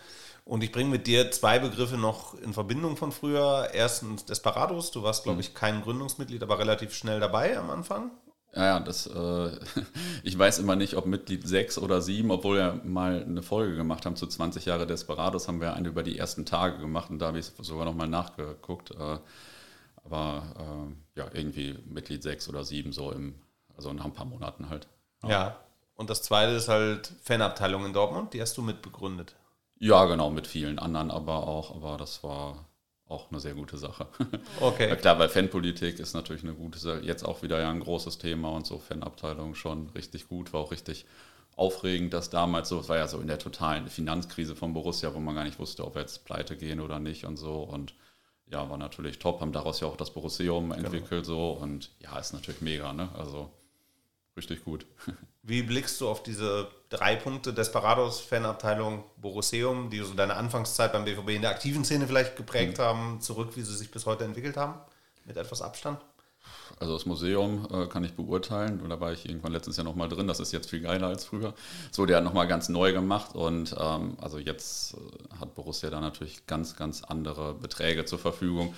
und 0.43 0.63
ich 0.63 0.71
bringe 0.71 0.89
mit 0.89 1.07
dir 1.07 1.31
zwei 1.31 1.59
Begriffe 1.59 1.97
noch 1.97 2.37
in 2.39 2.53
Verbindung 2.53 2.97
von 2.97 3.11
früher. 3.11 3.69
Erstens 3.73 4.25
Desperados, 4.25 4.91
du 4.91 5.01
warst, 5.01 5.23
glaube 5.23 5.37
mhm. 5.37 5.41
ich, 5.41 5.53
kein 5.53 5.81
Gründungsmitglied, 5.81 6.43
aber 6.43 6.59
relativ 6.59 6.93
schnell 6.93 7.19
dabei 7.19 7.57
am 7.57 7.69
Anfang. 7.69 8.11
Ja, 8.55 8.65
ja, 8.65 8.79
das, 8.79 9.07
äh, 9.07 9.51
ich 10.23 10.37
weiß 10.37 10.59
immer 10.59 10.75
nicht, 10.75 10.95
ob 10.95 11.05
Mitglied 11.05 11.47
6 11.47 11.77
oder 11.77 12.01
7, 12.01 12.31
obwohl 12.31 12.57
wir 12.57 12.81
mal 12.85 13.21
eine 13.21 13.43
Folge 13.43 13.75
gemacht 13.75 14.05
haben 14.05 14.15
zu 14.15 14.27
20 14.27 14.65
Jahre 14.65 14.87
Desperados, 14.87 15.47
haben 15.47 15.59
wir 15.59 15.73
eine 15.73 15.89
über 15.89 16.03
die 16.03 16.17
ersten 16.17 16.45
Tage 16.45 16.77
gemacht 16.79 17.09
und 17.09 17.19
da 17.19 17.27
habe 17.27 17.39
ich 17.39 17.51
sogar 17.61 17.85
nochmal 17.85 18.07
nachgeguckt. 18.07 18.91
Äh, 18.91 19.19
aber 20.05 20.43
äh, 21.15 21.19
ja, 21.19 21.27
irgendwie 21.33 21.77
Mitglied 21.85 22.23
6 22.23 22.47
oder 22.47 22.63
7, 22.63 22.93
so 22.93 23.11
im, 23.11 23.35
also 23.75 23.91
nach 23.91 24.05
ein 24.05 24.13
paar 24.13 24.25
Monaten 24.25 24.69
halt. 24.69 24.87
Ja. 25.23 25.29
ja. 25.29 25.59
Und 25.95 26.09
das 26.09 26.21
zweite 26.21 26.53
ist 26.53 26.69
halt 26.69 27.11
Fanabteilung 27.23 27.85
in 27.85 27.93
Dortmund, 27.93 28.33
die 28.33 28.41
hast 28.41 28.55
du 28.57 28.61
mitbegründet. 28.61 29.35
Ja, 29.79 30.05
genau, 30.05 30.29
mit 30.29 30.47
vielen 30.47 30.79
anderen 30.79 31.11
aber 31.11 31.47
auch, 31.47 31.75
aber 31.75 31.97
das 31.97 32.23
war 32.23 32.65
auch 33.07 33.29
eine 33.29 33.39
sehr 33.39 33.53
gute 33.53 33.77
Sache. 33.77 34.07
Okay. 34.59 34.89
ja, 34.89 34.95
klar, 34.95 35.19
weil 35.19 35.29
Fanpolitik 35.29 35.99
ist 35.99 36.13
natürlich 36.13 36.43
eine 36.43 36.53
gute 36.53 36.79
Sache. 36.79 37.01
Jetzt 37.01 37.23
auch 37.23 37.43
wieder 37.43 37.59
ja 37.59 37.69
ein 37.69 37.79
großes 37.79 38.17
Thema 38.17 38.49
und 38.49 38.65
so 38.65 38.79
Fanabteilung 38.79 39.53
schon 39.55 39.89
richtig 39.89 40.27
gut, 40.27 40.53
war 40.53 40.61
auch 40.61 40.71
richtig 40.71 41.05
aufregend, 41.55 42.13
dass 42.13 42.29
damals 42.29 42.69
so, 42.69 42.79
es 42.79 42.89
war 42.89 42.97
ja 42.97 43.07
so 43.07 43.19
in 43.19 43.27
der 43.27 43.39
totalen 43.39 43.87
Finanzkrise 43.87 44.55
von 44.55 44.73
Borussia, 44.73 45.13
wo 45.13 45.19
man 45.19 45.35
gar 45.35 45.43
nicht 45.43 45.59
wusste, 45.59 45.85
ob 45.85 45.95
wir 45.95 46.01
jetzt 46.01 46.25
pleite 46.25 46.57
gehen 46.57 46.79
oder 46.81 46.99
nicht 46.99 47.25
und 47.25 47.37
so 47.37 47.61
und 47.63 47.93
ja, 48.47 48.69
war 48.69 48.77
natürlich 48.77 49.19
top, 49.19 49.41
haben 49.41 49.51
daraus 49.51 49.79
ja 49.79 49.87
auch 49.87 49.97
das 49.97 50.11
Borussium 50.11 50.69
genau. 50.69 50.83
entwickelt 50.83 51.09
genau. 51.09 51.23
so 51.23 51.51
und 51.51 51.91
ja, 51.99 52.17
ist 52.19 52.33
natürlich 52.33 52.61
mega, 52.61 52.93
ne? 52.93 53.09
Also 53.17 53.49
richtig 54.37 54.63
gut. 54.63 54.85
Wie 55.43 55.61
blickst 55.61 56.01
du 56.01 56.09
auf 56.09 56.23
diese 56.23 56.67
drei 56.89 57.15
Punkte 57.15 57.53
Desperados, 57.53 58.19
Fanabteilung, 58.19 59.03
Borusseum, 59.17 59.89
die 59.89 59.99
so 59.99 60.13
deine 60.13 60.35
Anfangszeit 60.35 60.91
beim 60.91 61.05
BVB 61.05 61.29
in 61.29 61.41
der 61.41 61.51
aktiven 61.51 61.85
Szene 61.85 62.07
vielleicht 62.07 62.35
geprägt 62.35 62.77
mhm. 62.77 62.83
haben, 62.83 63.21
zurück, 63.21 63.51
wie 63.55 63.61
sie 63.61 63.75
sich 63.75 63.91
bis 63.91 64.05
heute 64.05 64.23
entwickelt 64.23 64.57
haben? 64.57 64.79
Mit 65.25 65.37
etwas 65.37 65.61
Abstand? 65.61 65.99
Also 66.79 66.93
das 66.93 67.05
Museum 67.05 67.67
äh, 67.71 67.87
kann 67.87 68.03
ich 68.03 68.13
beurteilen. 68.13 68.83
Da 68.89 68.99
war 68.99 69.13
ich 69.13 69.27
irgendwann 69.27 69.51
letztes 69.51 69.77
Jahr 69.77 69.85
nochmal 69.85 70.09
drin. 70.09 70.27
Das 70.27 70.39
ist 70.39 70.51
jetzt 70.51 70.69
viel 70.69 70.81
geiler 70.81 71.07
als 71.07 71.25
früher. 71.25 71.53
So, 71.91 72.05
der 72.05 72.17
hat 72.17 72.23
nochmal 72.23 72.47
ganz 72.47 72.69
neu 72.69 72.91
gemacht. 72.91 73.35
Und 73.35 73.75
ähm, 73.79 74.17
also 74.19 74.39
jetzt 74.39 74.95
äh, 74.95 75.39
hat 75.39 75.55
Borussia 75.55 75.89
da 75.89 76.01
natürlich 76.01 76.45
ganz, 76.47 76.75
ganz 76.75 77.03
andere 77.03 77.53
Beträge 77.53 78.05
zur 78.05 78.19
Verfügung 78.19 78.73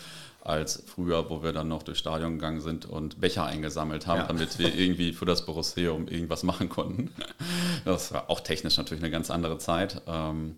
als 0.48 0.84
früher, 0.88 1.30
wo 1.30 1.44
wir 1.44 1.52
dann 1.52 1.68
noch 1.68 1.84
durchs 1.84 2.00
Stadion 2.00 2.34
gegangen 2.34 2.62
sind 2.62 2.86
und 2.86 3.20
Becher 3.20 3.46
eingesammelt 3.46 4.08
haben, 4.08 4.22
ja. 4.22 4.28
damit 4.28 4.58
wir 4.60 4.74
irgendwie 4.80 5.14
für 5.14 5.26
das 5.26 5.46
Borusseum 5.46 6.08
irgendwas 6.08 6.44
machen 6.44 6.70
konnten. 6.70 7.12
Das 7.86 8.14
war 8.14 8.30
auch 8.30 8.40
technisch 8.40 8.78
natürlich 8.78 9.04
eine 9.04 9.12
ganz 9.12 9.30
andere 9.30 9.58
Zeit. 9.58 10.02
Ähm, 10.08 10.58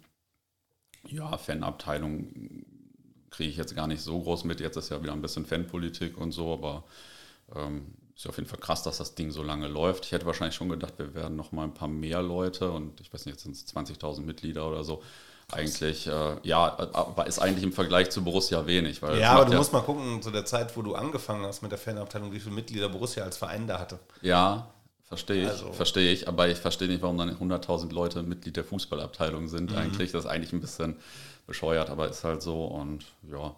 ja, 1.07 1.37
Fanabteilung 1.37 2.65
kriege 3.31 3.49
ich 3.49 3.57
jetzt 3.57 3.75
gar 3.75 3.87
nicht 3.87 4.01
so 4.01 4.19
groß 4.19 4.43
mit. 4.43 4.59
Jetzt 4.59 4.77
ist 4.77 4.89
ja 4.89 5.01
wieder 5.01 5.13
ein 5.13 5.21
bisschen 5.21 5.45
Fanpolitik 5.45 6.17
und 6.17 6.31
so, 6.31 6.53
aber 6.53 6.83
ähm, 7.55 7.93
ist 8.15 8.27
auf 8.27 8.37
jeden 8.37 8.49
Fall 8.49 8.59
krass, 8.59 8.83
dass 8.83 8.97
das 8.97 9.15
Ding 9.15 9.31
so 9.31 9.41
lange 9.41 9.67
läuft. 9.67 10.05
Ich 10.05 10.11
hätte 10.11 10.25
wahrscheinlich 10.25 10.55
schon 10.55 10.69
gedacht, 10.69 10.95
wir 10.97 11.13
werden 11.15 11.37
noch 11.37 11.51
mal 11.51 11.63
ein 11.63 11.73
paar 11.73 11.87
mehr 11.87 12.21
Leute 12.21 12.69
und 12.71 12.99
ich 12.99 13.13
weiß 13.13 13.25
nicht, 13.25 13.35
jetzt 13.35 13.43
sind 13.43 13.55
es 13.55 13.65
20.000 13.67 14.21
Mitglieder 14.21 14.67
oder 14.67 14.83
so. 14.83 15.01
Eigentlich, 15.51 16.07
äh, 16.07 16.35
ja, 16.43 16.77
aber 16.93 17.25
ist 17.25 17.39
eigentlich 17.39 17.63
im 17.63 17.73
Vergleich 17.73 18.11
zu 18.11 18.23
Borussia 18.23 18.65
wenig. 18.67 19.01
Weil 19.01 19.19
ja, 19.19 19.31
aber 19.31 19.45
du 19.45 19.53
ja 19.53 19.57
musst 19.57 19.73
mal 19.73 19.81
gucken, 19.81 20.21
zu 20.21 20.31
der 20.31 20.45
Zeit, 20.45 20.75
wo 20.77 20.81
du 20.81 20.95
angefangen 20.95 21.45
hast 21.45 21.61
mit 21.61 21.71
der 21.71 21.79
Fanabteilung, 21.79 22.31
wie 22.31 22.39
viele 22.39 22.53
Mitglieder 22.53 22.89
Borussia 22.89 23.23
als 23.23 23.37
Verein 23.37 23.67
da 23.67 23.79
hatte. 23.79 23.99
Ja, 24.21 24.67
verstehe 25.03 25.43
ich, 25.43 25.49
also. 25.49 25.71
verstehe 25.73 26.11
ich, 26.11 26.27
aber 26.27 26.47
ich 26.49 26.59
verstehe 26.59 26.87
nicht, 26.87 27.01
warum 27.01 27.17
dann 27.17 27.35
100.000 27.35 27.91
Leute 27.91 28.21
Mitglied 28.21 28.57
der 28.57 28.63
Fußballabteilung 28.63 29.47
sind. 29.47 29.71
Mhm. 29.71 29.77
Eigentlich, 29.77 30.11
das 30.11 30.25
ist 30.25 30.29
eigentlich 30.29 30.53
ein 30.53 30.61
bisschen 30.61 30.97
bescheuert, 31.47 31.89
aber 31.89 32.09
ist 32.09 32.23
halt 32.23 32.41
so 32.41 32.65
und 32.65 33.05
ja. 33.23 33.55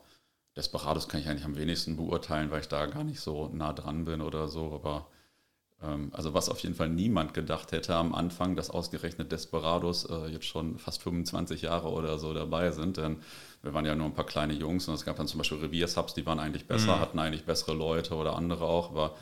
Desperados 0.55 1.07
kann 1.07 1.21
ich 1.21 1.29
eigentlich 1.29 1.45
am 1.45 1.55
wenigsten 1.55 1.95
beurteilen, 1.95 2.51
weil 2.51 2.59
ich 2.59 2.67
da 2.67 2.85
gar 2.85 3.05
nicht 3.05 3.21
so 3.21 3.49
nah 3.53 3.71
dran 3.71 4.03
bin 4.03 4.21
oder 4.21 4.49
so. 4.49 4.73
Aber 4.73 5.07
also 6.11 6.33
was 6.33 6.49
auf 6.49 6.59
jeden 6.59 6.75
Fall 6.75 6.89
niemand 6.89 7.33
gedacht 7.33 7.71
hätte 7.71 7.95
am 7.95 8.13
Anfang, 8.13 8.55
dass 8.55 8.69
ausgerechnet 8.69 9.31
Desperados 9.31 10.05
äh, 10.05 10.27
jetzt 10.27 10.45
schon 10.45 10.77
fast 10.77 11.01
25 11.01 11.63
Jahre 11.63 11.89
oder 11.89 12.19
so 12.19 12.33
dabei 12.33 12.71
sind. 12.71 12.97
Denn 12.97 13.17
wir 13.63 13.73
waren 13.73 13.85
ja 13.85 13.95
nur 13.95 14.05
ein 14.05 14.13
paar 14.13 14.25
kleine 14.25 14.53
Jungs 14.53 14.87
und 14.87 14.93
es 14.93 15.05
gab 15.05 15.17
dann 15.17 15.27
zum 15.27 15.39
Beispiel 15.39 15.57
Reviersubs, 15.57 16.13
die 16.13 16.25
waren 16.25 16.39
eigentlich 16.39 16.67
besser, 16.67 16.97
mhm. 16.97 16.99
hatten 16.99 17.19
eigentlich 17.19 17.45
bessere 17.45 17.73
Leute 17.73 18.15
oder 18.15 18.35
andere 18.35 18.65
auch, 18.65 18.91
aber 18.91 19.15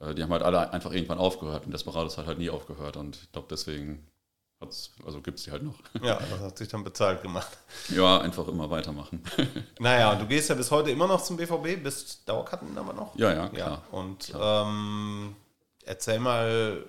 äh, 0.00 0.14
die 0.14 0.22
haben 0.22 0.32
halt 0.32 0.42
alle 0.42 0.72
einfach 0.72 0.92
irgendwann 0.92 1.18
aufgehört 1.18 1.64
und 1.64 1.72
Desperados 1.72 2.18
hat 2.18 2.26
halt 2.26 2.38
nie 2.38 2.50
aufgehört 2.50 2.96
und 2.96 3.16
ich 3.16 3.32
glaube 3.32 3.48
deswegen 3.50 4.06
also 4.58 5.20
gibt 5.20 5.38
es 5.38 5.44
die 5.44 5.50
halt 5.50 5.62
noch. 5.62 5.74
Ja, 6.02 6.18
das 6.30 6.40
hat 6.40 6.58
sich 6.58 6.68
dann 6.68 6.82
bezahlt 6.82 7.22
gemacht. 7.22 7.58
Ja, 7.90 8.20
einfach 8.20 8.48
immer 8.48 8.70
weitermachen. 8.70 9.22
Naja, 9.78 10.12
und 10.12 10.22
du 10.22 10.26
gehst 10.26 10.48
ja 10.48 10.54
bis 10.54 10.70
heute 10.70 10.90
immer 10.90 11.06
noch 11.06 11.22
zum 11.22 11.36
BVB, 11.36 11.82
bist 11.82 12.26
Dauerkarten 12.26 12.76
aber 12.78 12.94
noch? 12.94 13.14
Ja, 13.16 13.32
ja, 13.34 13.48
klar. 13.48 13.82
Ja, 13.92 13.98
und 13.98 14.20
klar. 14.20 14.66
Ähm, 14.66 15.36
erzähl 15.86 16.18
mal 16.18 16.84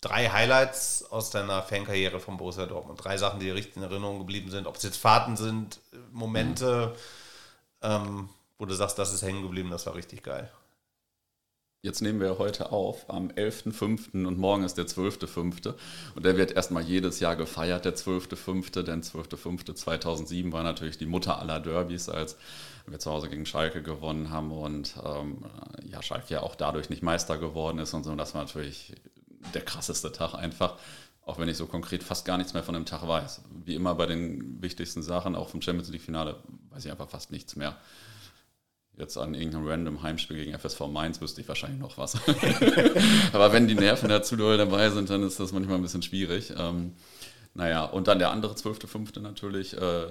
drei 0.00 0.30
Highlights 0.30 1.04
aus 1.10 1.30
deiner 1.30 1.62
Fankarriere 1.62 2.20
von 2.20 2.36
Borussia 2.36 2.66
Dortmund. 2.66 3.02
Drei 3.02 3.18
Sachen, 3.18 3.40
die 3.40 3.46
dir 3.46 3.54
richtig 3.54 3.76
in 3.76 3.82
Erinnerung 3.82 4.18
geblieben 4.18 4.50
sind. 4.50 4.66
Ob 4.66 4.76
es 4.76 4.82
jetzt 4.82 4.96
Fahrten 4.96 5.36
sind, 5.36 5.80
Momente, 6.12 6.94
mhm. 7.82 7.88
ähm, 7.90 8.28
wo 8.58 8.64
du 8.64 8.74
sagst, 8.74 8.98
das 8.98 9.12
ist 9.12 9.22
hängen 9.22 9.42
geblieben, 9.42 9.70
das 9.70 9.86
war 9.86 9.94
richtig 9.94 10.22
geil. 10.22 10.50
Jetzt 11.80 12.02
nehmen 12.02 12.20
wir 12.20 12.38
heute 12.38 12.72
auf 12.72 13.08
am 13.08 13.28
11.05. 13.28 14.26
und 14.26 14.36
morgen 14.36 14.64
ist 14.64 14.78
der 14.78 14.86
12.05. 14.86 15.74
Und 16.16 16.26
der 16.26 16.36
wird 16.36 16.50
erstmal 16.50 16.82
jedes 16.82 17.20
Jahr 17.20 17.36
gefeiert, 17.36 17.84
der 17.84 17.94
12.05., 17.94 18.82
denn 18.82 19.02
12.05.2007 19.02 20.50
war 20.50 20.64
natürlich 20.64 20.98
die 20.98 21.06
Mutter 21.06 21.38
aller 21.38 21.60
Derbys, 21.60 22.08
als 22.08 22.36
wir 22.90 22.98
zu 22.98 23.10
Hause 23.10 23.28
gegen 23.28 23.46
Schalke 23.46 23.82
gewonnen 23.82 24.30
haben 24.30 24.52
und 24.52 24.94
ähm, 25.04 25.44
ja, 25.84 26.02
Schalke 26.02 26.34
ja 26.34 26.42
auch 26.42 26.54
dadurch 26.54 26.90
nicht 26.90 27.02
Meister 27.02 27.38
geworden 27.38 27.78
ist 27.78 27.94
und 27.94 28.04
so. 28.04 28.14
Das 28.14 28.34
war 28.34 28.42
natürlich 28.42 28.94
der 29.54 29.62
krasseste 29.62 30.12
Tag 30.12 30.34
einfach, 30.34 30.76
auch 31.22 31.38
wenn 31.38 31.48
ich 31.48 31.56
so 31.56 31.66
konkret 31.66 32.02
fast 32.02 32.24
gar 32.24 32.38
nichts 32.38 32.54
mehr 32.54 32.62
von 32.62 32.74
dem 32.74 32.86
Tag 32.86 33.06
weiß. 33.06 33.42
Wie 33.64 33.74
immer 33.74 33.94
bei 33.94 34.06
den 34.06 34.62
wichtigsten 34.62 35.02
Sachen, 35.02 35.34
auch 35.34 35.48
vom 35.48 35.62
Champions 35.62 35.90
League-Finale, 35.90 36.36
weiß 36.70 36.84
ich 36.84 36.90
einfach 36.90 37.08
fast 37.08 37.30
nichts 37.30 37.56
mehr. 37.56 37.76
Jetzt 38.96 39.16
an 39.16 39.34
irgendeinem 39.34 39.68
random 39.68 40.02
Heimspiel 40.02 40.36
gegen 40.36 40.58
FSV 40.58 40.80
Mainz 40.88 41.20
wüsste 41.20 41.40
ich 41.40 41.48
wahrscheinlich 41.48 41.78
noch 41.78 41.98
was. 41.98 42.16
Aber 43.32 43.52
wenn 43.52 43.68
die 43.68 43.76
Nerven 43.76 44.08
dazu 44.08 44.36
dabei 44.36 44.90
sind, 44.90 45.08
dann 45.08 45.22
ist 45.22 45.38
das 45.38 45.52
manchmal 45.52 45.76
ein 45.76 45.82
bisschen 45.82 46.02
schwierig. 46.02 46.52
Ähm, 46.56 46.94
naja, 47.54 47.84
und 47.84 48.08
dann 48.08 48.18
der 48.18 48.30
andere 48.30 48.54
12.5. 48.54 49.20
natürlich, 49.20 49.76
äh, 49.76 50.06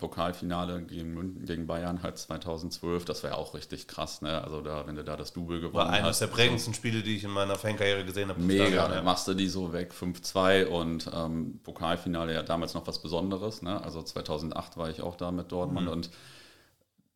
Pokalfinale 0.00 0.82
gegen, 0.82 1.44
gegen 1.44 1.66
Bayern 1.66 2.02
halt 2.02 2.18
2012, 2.18 3.04
das 3.04 3.22
wäre 3.22 3.36
auch 3.36 3.54
richtig 3.54 3.86
krass, 3.86 4.22
ne? 4.22 4.42
Also 4.42 4.60
da, 4.62 4.86
wenn 4.86 4.96
du 4.96 5.04
da 5.04 5.16
das 5.16 5.32
Double 5.32 5.60
gewonnen 5.60 5.84
hast. 5.84 5.92
War 5.92 6.04
eines 6.04 6.18
der 6.18 6.26
prägendsten 6.26 6.74
Spiele, 6.74 7.02
die 7.02 7.16
ich 7.16 7.24
in 7.24 7.30
meiner 7.30 7.56
Fankarriere 7.56 8.04
gesehen 8.04 8.30
habe. 8.30 8.40
Mega, 8.40 8.88
dann 8.88 9.04
machst 9.04 9.28
du 9.28 9.34
die 9.34 9.48
so 9.48 9.72
weg, 9.72 9.92
5-2 9.92 10.66
und 10.66 11.10
ähm, 11.14 11.60
Pokalfinale 11.62 12.34
ja 12.34 12.42
damals 12.42 12.74
noch 12.74 12.86
was 12.86 13.00
Besonderes, 13.00 13.62
ne? 13.62 13.82
Also 13.84 14.02
2008 14.02 14.76
war 14.76 14.90
ich 14.90 15.02
auch 15.02 15.16
da 15.16 15.30
mit 15.30 15.52
Dortmund 15.52 15.86
mhm. 15.86 15.92
und 15.92 16.10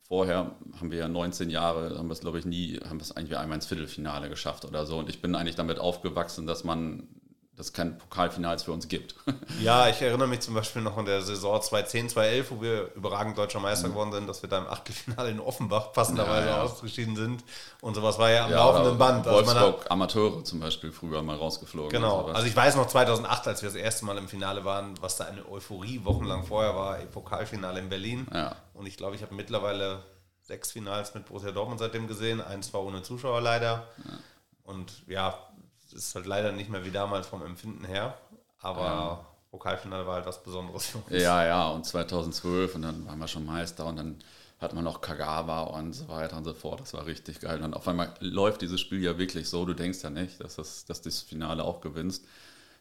vorher 0.07 0.55
haben 0.79 0.91
wir 0.91 0.99
ja 0.99 1.09
19 1.09 1.51
Jahre, 1.51 1.99
haben 1.99 2.09
wir 2.09 2.13
es 2.13 2.21
glaube 2.21 2.39
ich 2.39 2.45
nie, 2.45 2.79
haben 2.89 2.99
wir 2.99 3.03
es 3.03 3.17
eigentlich 3.17 3.37
einmal 3.37 3.57
ins 3.57 3.67
Viertelfinale 3.67 4.29
geschafft 4.29 4.65
oder 4.65 4.87
so. 4.87 4.99
Und 4.99 5.09
ich 5.09 5.23
bin 5.23 5.35
eigentlich 5.35 5.57
damit 5.57 5.79
aufgewachsen, 5.79 6.47
dass 6.47 6.63
man 6.63 7.09
dass 7.57 7.67
es 7.67 7.73
kein 7.73 7.99
Pokalfinals 7.99 8.65
für 8.65 8.73
uns 8.73 8.89
gibt. 8.89 9.15
Ja, 9.61 9.89
ich 9.89 10.03
erinnere 10.03 10.27
mich 10.27 10.41
zum 10.41 10.55
Beispiel 10.55 10.83
noch 10.83 10.97
an 10.97 11.05
der 11.05 11.23
Saison 11.23 11.61
2010, 11.61 12.09
2011, 12.11 12.51
wo 12.51 12.61
wir 12.61 12.93
überragend 12.97 13.39
deutscher 13.39 13.61
Meister 13.61 13.89
mhm. 13.89 13.93
geworden 13.93 14.13
sind, 14.13 14.27
dass 14.27 14.43
wir 14.43 14.49
da 14.49 14.59
im 14.59 14.67
Achtelfinale 14.67 15.31
in 15.31 15.39
Offenbach 15.39 15.93
passenderweise 15.93 16.49
ja, 16.49 16.57
ja. 16.57 16.63
ausgeschieden 16.63 17.15
sind. 17.15 17.45
Und 17.81 17.95
sowas 17.95 18.19
war 18.19 18.31
ja 18.31 18.47
am 18.47 18.51
ja, 18.51 18.57
laufenden 18.57 18.99
Band. 18.99 19.27
Also 19.27 19.47
Wolfsburg 19.47 19.91
Amateure 19.91 20.45
zum 20.45 20.61
Beispiel 20.61 20.93
früher 20.93 21.23
mal 21.23 21.37
rausgeflogen. 21.37 21.91
Genau. 21.91 22.27
Also 22.27 22.47
ich 22.47 22.57
weiß 22.57 22.77
noch 22.77 22.89
2008, 22.89 23.47
als 23.47 23.63
wir 23.63 23.69
das 23.69 23.77
erste 23.77 24.05
Mal 24.05 24.19
im 24.19 24.29
Finale 24.29 24.65
waren, 24.65 24.95
was 25.01 25.17
da 25.17 25.25
eine 25.25 25.49
Euphorie 25.49 26.05
wochenlang 26.05 26.45
vorher 26.45 26.75
war, 26.75 26.97
Pokalfinale 26.97 27.79
in 27.79 27.89
Berlin. 27.89 28.27
Und 28.75 28.87
ich 28.87 28.97
glaube, 28.97 29.15
ich 29.15 29.23
habe 29.23 29.35
mittlerweile 29.35 30.03
sechs 30.43 30.73
Finals 30.73 31.15
mit 31.15 31.27
Borussia 31.27 31.53
Dortmund 31.53 31.79
seitdem 31.79 32.09
gesehen. 32.09 32.41
Eins 32.41 32.73
war 32.75 32.83
ohne 32.83 33.03
Zuschauer 33.03 33.41
leider. 33.41 33.87
Und 34.65 35.07
ja, 35.07 35.39
ist 35.95 36.15
halt 36.15 36.27
leider 36.27 36.53
nicht 36.53 36.71
mehr 36.71 36.85
wie 36.85 36.91
damals 36.91 37.27
vom 37.27 37.45
Empfinden 37.45 37.85
her. 37.85 38.19
Aber 38.59 38.81
ja. 38.81 39.27
Pokalfinale 39.51 40.07
war 40.07 40.15
halt 40.17 40.27
was 40.27 40.43
Besonderes 40.43 40.87
für 40.87 40.99
uns. 40.99 41.11
Ja, 41.11 41.45
ja, 41.45 41.69
und 41.69 41.85
2012 41.85 42.75
und 42.75 42.83
dann 42.83 43.07
waren 43.07 43.19
wir 43.19 43.29
schon 43.29 43.45
Meister 43.45 43.87
und 43.87 43.97
dann 43.97 44.19
hat 44.61 44.75
man 44.75 44.85
noch 44.85 45.01
Kagawa 45.01 45.63
und 45.63 45.93
so 45.93 46.09
weiter 46.09 46.37
und 46.37 46.45
so 46.45 46.55
fort. 46.55 46.81
Das 46.81 46.95
war 46.95 47.07
richtig 47.07 47.41
geil. 47.41 47.63
Und 47.63 47.75
auf 47.75 47.87
einmal 47.87 48.15
läuft 48.21 48.63
dieses 48.63 48.81
Spiel 48.81 49.03
ja 49.03 49.19
wirklich 49.19 49.49
so, 49.49 49.65
du 49.65 49.75
denkst 49.75 50.03
ja 50.03 50.11
nicht, 50.11 50.41
dass, 50.41 50.57
das, 50.57 50.85
dass 50.87 51.03
das 51.03 51.21
Finale 51.21 51.63
auch 51.65 51.81
gewinnst. 51.81 52.25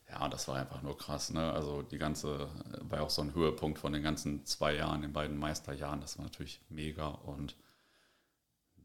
Ja, 0.09 0.29
das 0.29 0.47
war 0.47 0.55
einfach 0.55 0.81
nur 0.81 0.97
krass. 0.97 1.31
Ne? 1.31 1.51
Also 1.51 1.81
die 1.81 1.97
ganze, 1.97 2.47
war 2.81 3.01
auch 3.01 3.09
so 3.09 3.21
ein 3.21 3.33
Höhepunkt 3.33 3.79
von 3.79 3.93
den 3.93 4.03
ganzen 4.03 4.45
zwei 4.45 4.75
Jahren, 4.75 5.01
den 5.01 5.13
beiden 5.13 5.37
Meisterjahren. 5.37 6.01
Das 6.01 6.17
war 6.17 6.25
natürlich 6.25 6.61
mega 6.69 7.07
und 7.07 7.55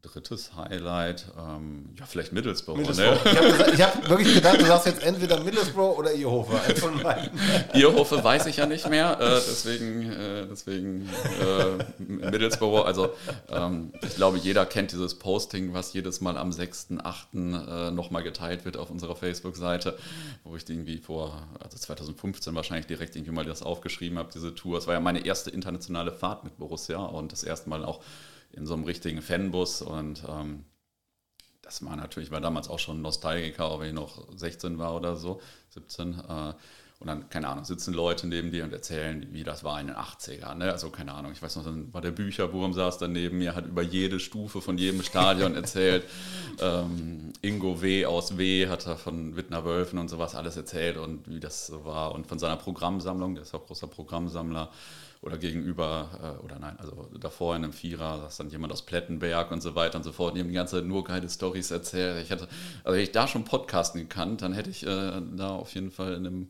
Drittes 0.01 0.55
Highlight, 0.55 1.25
ähm, 1.37 1.89
ja, 1.99 2.05
vielleicht 2.05 2.31
Middlesbrough. 2.31 2.77
Middlesbrough. 2.77 3.25
Ne? 3.25 3.71
Ich 3.73 3.81
habe 3.81 3.97
hab 3.97 4.09
wirklich 4.09 4.33
gedacht, 4.33 4.61
du 4.61 4.65
sagst 4.65 4.85
jetzt 4.85 5.03
entweder 5.03 5.43
Middlesbrough 5.43 5.97
oder 5.97 6.13
Ierhofe. 6.13 6.57
Ierhofe 7.73 8.23
weiß 8.23 8.45
ich 8.45 8.57
ja 8.57 8.65
nicht 8.65 8.87
mehr, 8.89 9.19
äh, 9.19 9.35
deswegen, 9.35 10.09
äh, 10.09 10.47
deswegen 10.49 11.09
äh, 11.41 12.01
Middlesbrough. 12.01 12.85
Also, 12.85 13.09
ähm, 13.49 13.91
ich 14.01 14.15
glaube, 14.15 14.37
jeder 14.37 14.65
kennt 14.65 14.93
dieses 14.93 15.15
Posting, 15.15 15.73
was 15.73 15.91
jedes 15.91 16.21
Mal 16.21 16.37
am 16.37 16.51
6.8. 16.51 17.87
Äh, 17.87 17.91
nochmal 17.91 18.23
geteilt 18.23 18.63
wird 18.63 18.77
auf 18.77 18.89
unserer 18.89 19.17
Facebook-Seite, 19.17 19.97
wo 20.45 20.55
ich 20.55 20.67
irgendwie 20.69 20.97
vor, 20.97 21.47
also 21.59 21.77
2015 21.77 22.55
wahrscheinlich 22.55 22.87
direkt 22.87 23.17
irgendwie 23.17 23.33
mal 23.33 23.45
das 23.45 23.63
aufgeschrieben 23.63 24.17
habe, 24.17 24.29
diese 24.33 24.55
Tour. 24.55 24.77
Es 24.77 24.87
war 24.87 24.93
ja 24.93 25.01
meine 25.01 25.25
erste 25.25 25.49
internationale 25.49 26.13
Fahrt 26.13 26.45
mit 26.45 26.57
Borussia 26.57 26.99
und 26.99 27.33
das 27.33 27.43
erste 27.43 27.69
Mal 27.69 27.83
auch 27.83 27.99
in 28.59 28.65
so 28.65 28.73
einem 28.73 28.83
richtigen 28.83 29.21
Fanbus 29.21 29.81
und 29.81 30.23
ähm, 30.27 30.65
das 31.61 31.85
war 31.85 31.95
natürlich, 31.95 32.31
war 32.31 32.41
damals 32.41 32.67
auch 32.67 32.79
schon 32.79 33.01
Nostalgiker, 33.01 33.65
auch 33.65 33.79
wenn 33.79 33.89
ich 33.89 33.93
noch 33.93 34.27
16 34.35 34.79
war 34.79 34.95
oder 34.95 35.15
so, 35.15 35.41
17. 35.69 36.13
Äh, 36.13 36.53
und 36.99 37.07
dann, 37.07 37.29
keine 37.29 37.47
Ahnung, 37.47 37.63
sitzen 37.63 37.93
Leute 37.93 38.27
neben 38.27 38.51
dir 38.51 38.65
und 38.65 38.73
erzählen, 38.73 39.25
wie 39.31 39.45
das 39.45 39.63
war 39.63 39.79
in 39.79 39.87
den 39.87 39.95
80ern. 39.95 40.55
Ne? 40.55 40.69
Also, 40.69 40.89
keine 40.89 41.13
Ahnung, 41.13 41.31
ich 41.31 41.41
weiß 41.41 41.55
noch, 41.55 41.63
dann 41.63 41.93
war 41.93 42.01
der 42.01 42.11
Bücherwurm, 42.11 42.73
saß 42.73 42.97
dann 42.97 43.13
neben 43.13 43.37
mir, 43.37 43.55
hat 43.55 43.67
über 43.67 43.81
jede 43.81 44.19
Stufe 44.19 44.61
von 44.61 44.77
jedem 44.77 45.01
Stadion 45.01 45.55
erzählt. 45.55 46.03
ähm, 46.59 47.31
Ingo 47.41 47.81
W. 47.81 48.05
aus 48.05 48.37
W. 48.37 48.67
hat 48.67 48.85
er 48.85 48.97
von 48.97 49.37
Wittner 49.37 49.63
Wölfen 49.63 49.97
und 49.97 50.09
sowas 50.09 50.35
alles 50.35 50.57
erzählt 50.57 50.97
und 50.97 51.29
wie 51.29 51.39
das 51.39 51.67
so 51.67 51.85
war. 51.85 52.13
Und 52.13 52.27
von 52.27 52.37
seiner 52.37 52.57
Programmsammlung, 52.57 53.35
der 53.35 53.43
ist 53.43 53.55
auch 53.55 53.65
großer 53.65 53.87
Programmsammler 53.87 54.69
oder 55.21 55.37
gegenüber, 55.37 56.37
äh, 56.41 56.43
oder 56.45 56.59
nein, 56.59 56.77
also 56.79 57.09
davor 57.19 57.55
in 57.55 57.63
einem 57.63 57.73
Vierer, 57.73 58.19
saß 58.21 58.37
dann 58.37 58.49
jemand 58.49 58.71
aus 58.71 58.85
Plettenberg 58.85 59.51
und 59.51 59.61
so 59.61 59.75
weiter 59.75 59.97
und 59.97 60.03
so 60.03 60.11
fort. 60.11 60.35
Die 60.35 60.39
haben 60.39 60.47
die 60.47 60.53
ganze 60.53 60.77
Zeit 60.77 60.85
nur 60.85 61.03
geile 61.03 61.29
Stories 61.29 61.71
erzählt. 61.71 62.23
Ich 62.23 62.29
hätte, 62.29 62.47
also 62.83 62.95
hätte 62.95 63.01
ich 63.01 63.11
da 63.11 63.27
schon 63.27 63.43
Podcasten 63.43 63.99
gekannt, 64.01 64.41
dann 64.41 64.53
hätte 64.53 64.69
ich 64.69 64.85
äh, 64.85 65.21
da 65.35 65.49
auf 65.49 65.73
jeden 65.75 65.91
Fall 65.91 66.13
in 66.13 66.25
einem 66.25 66.49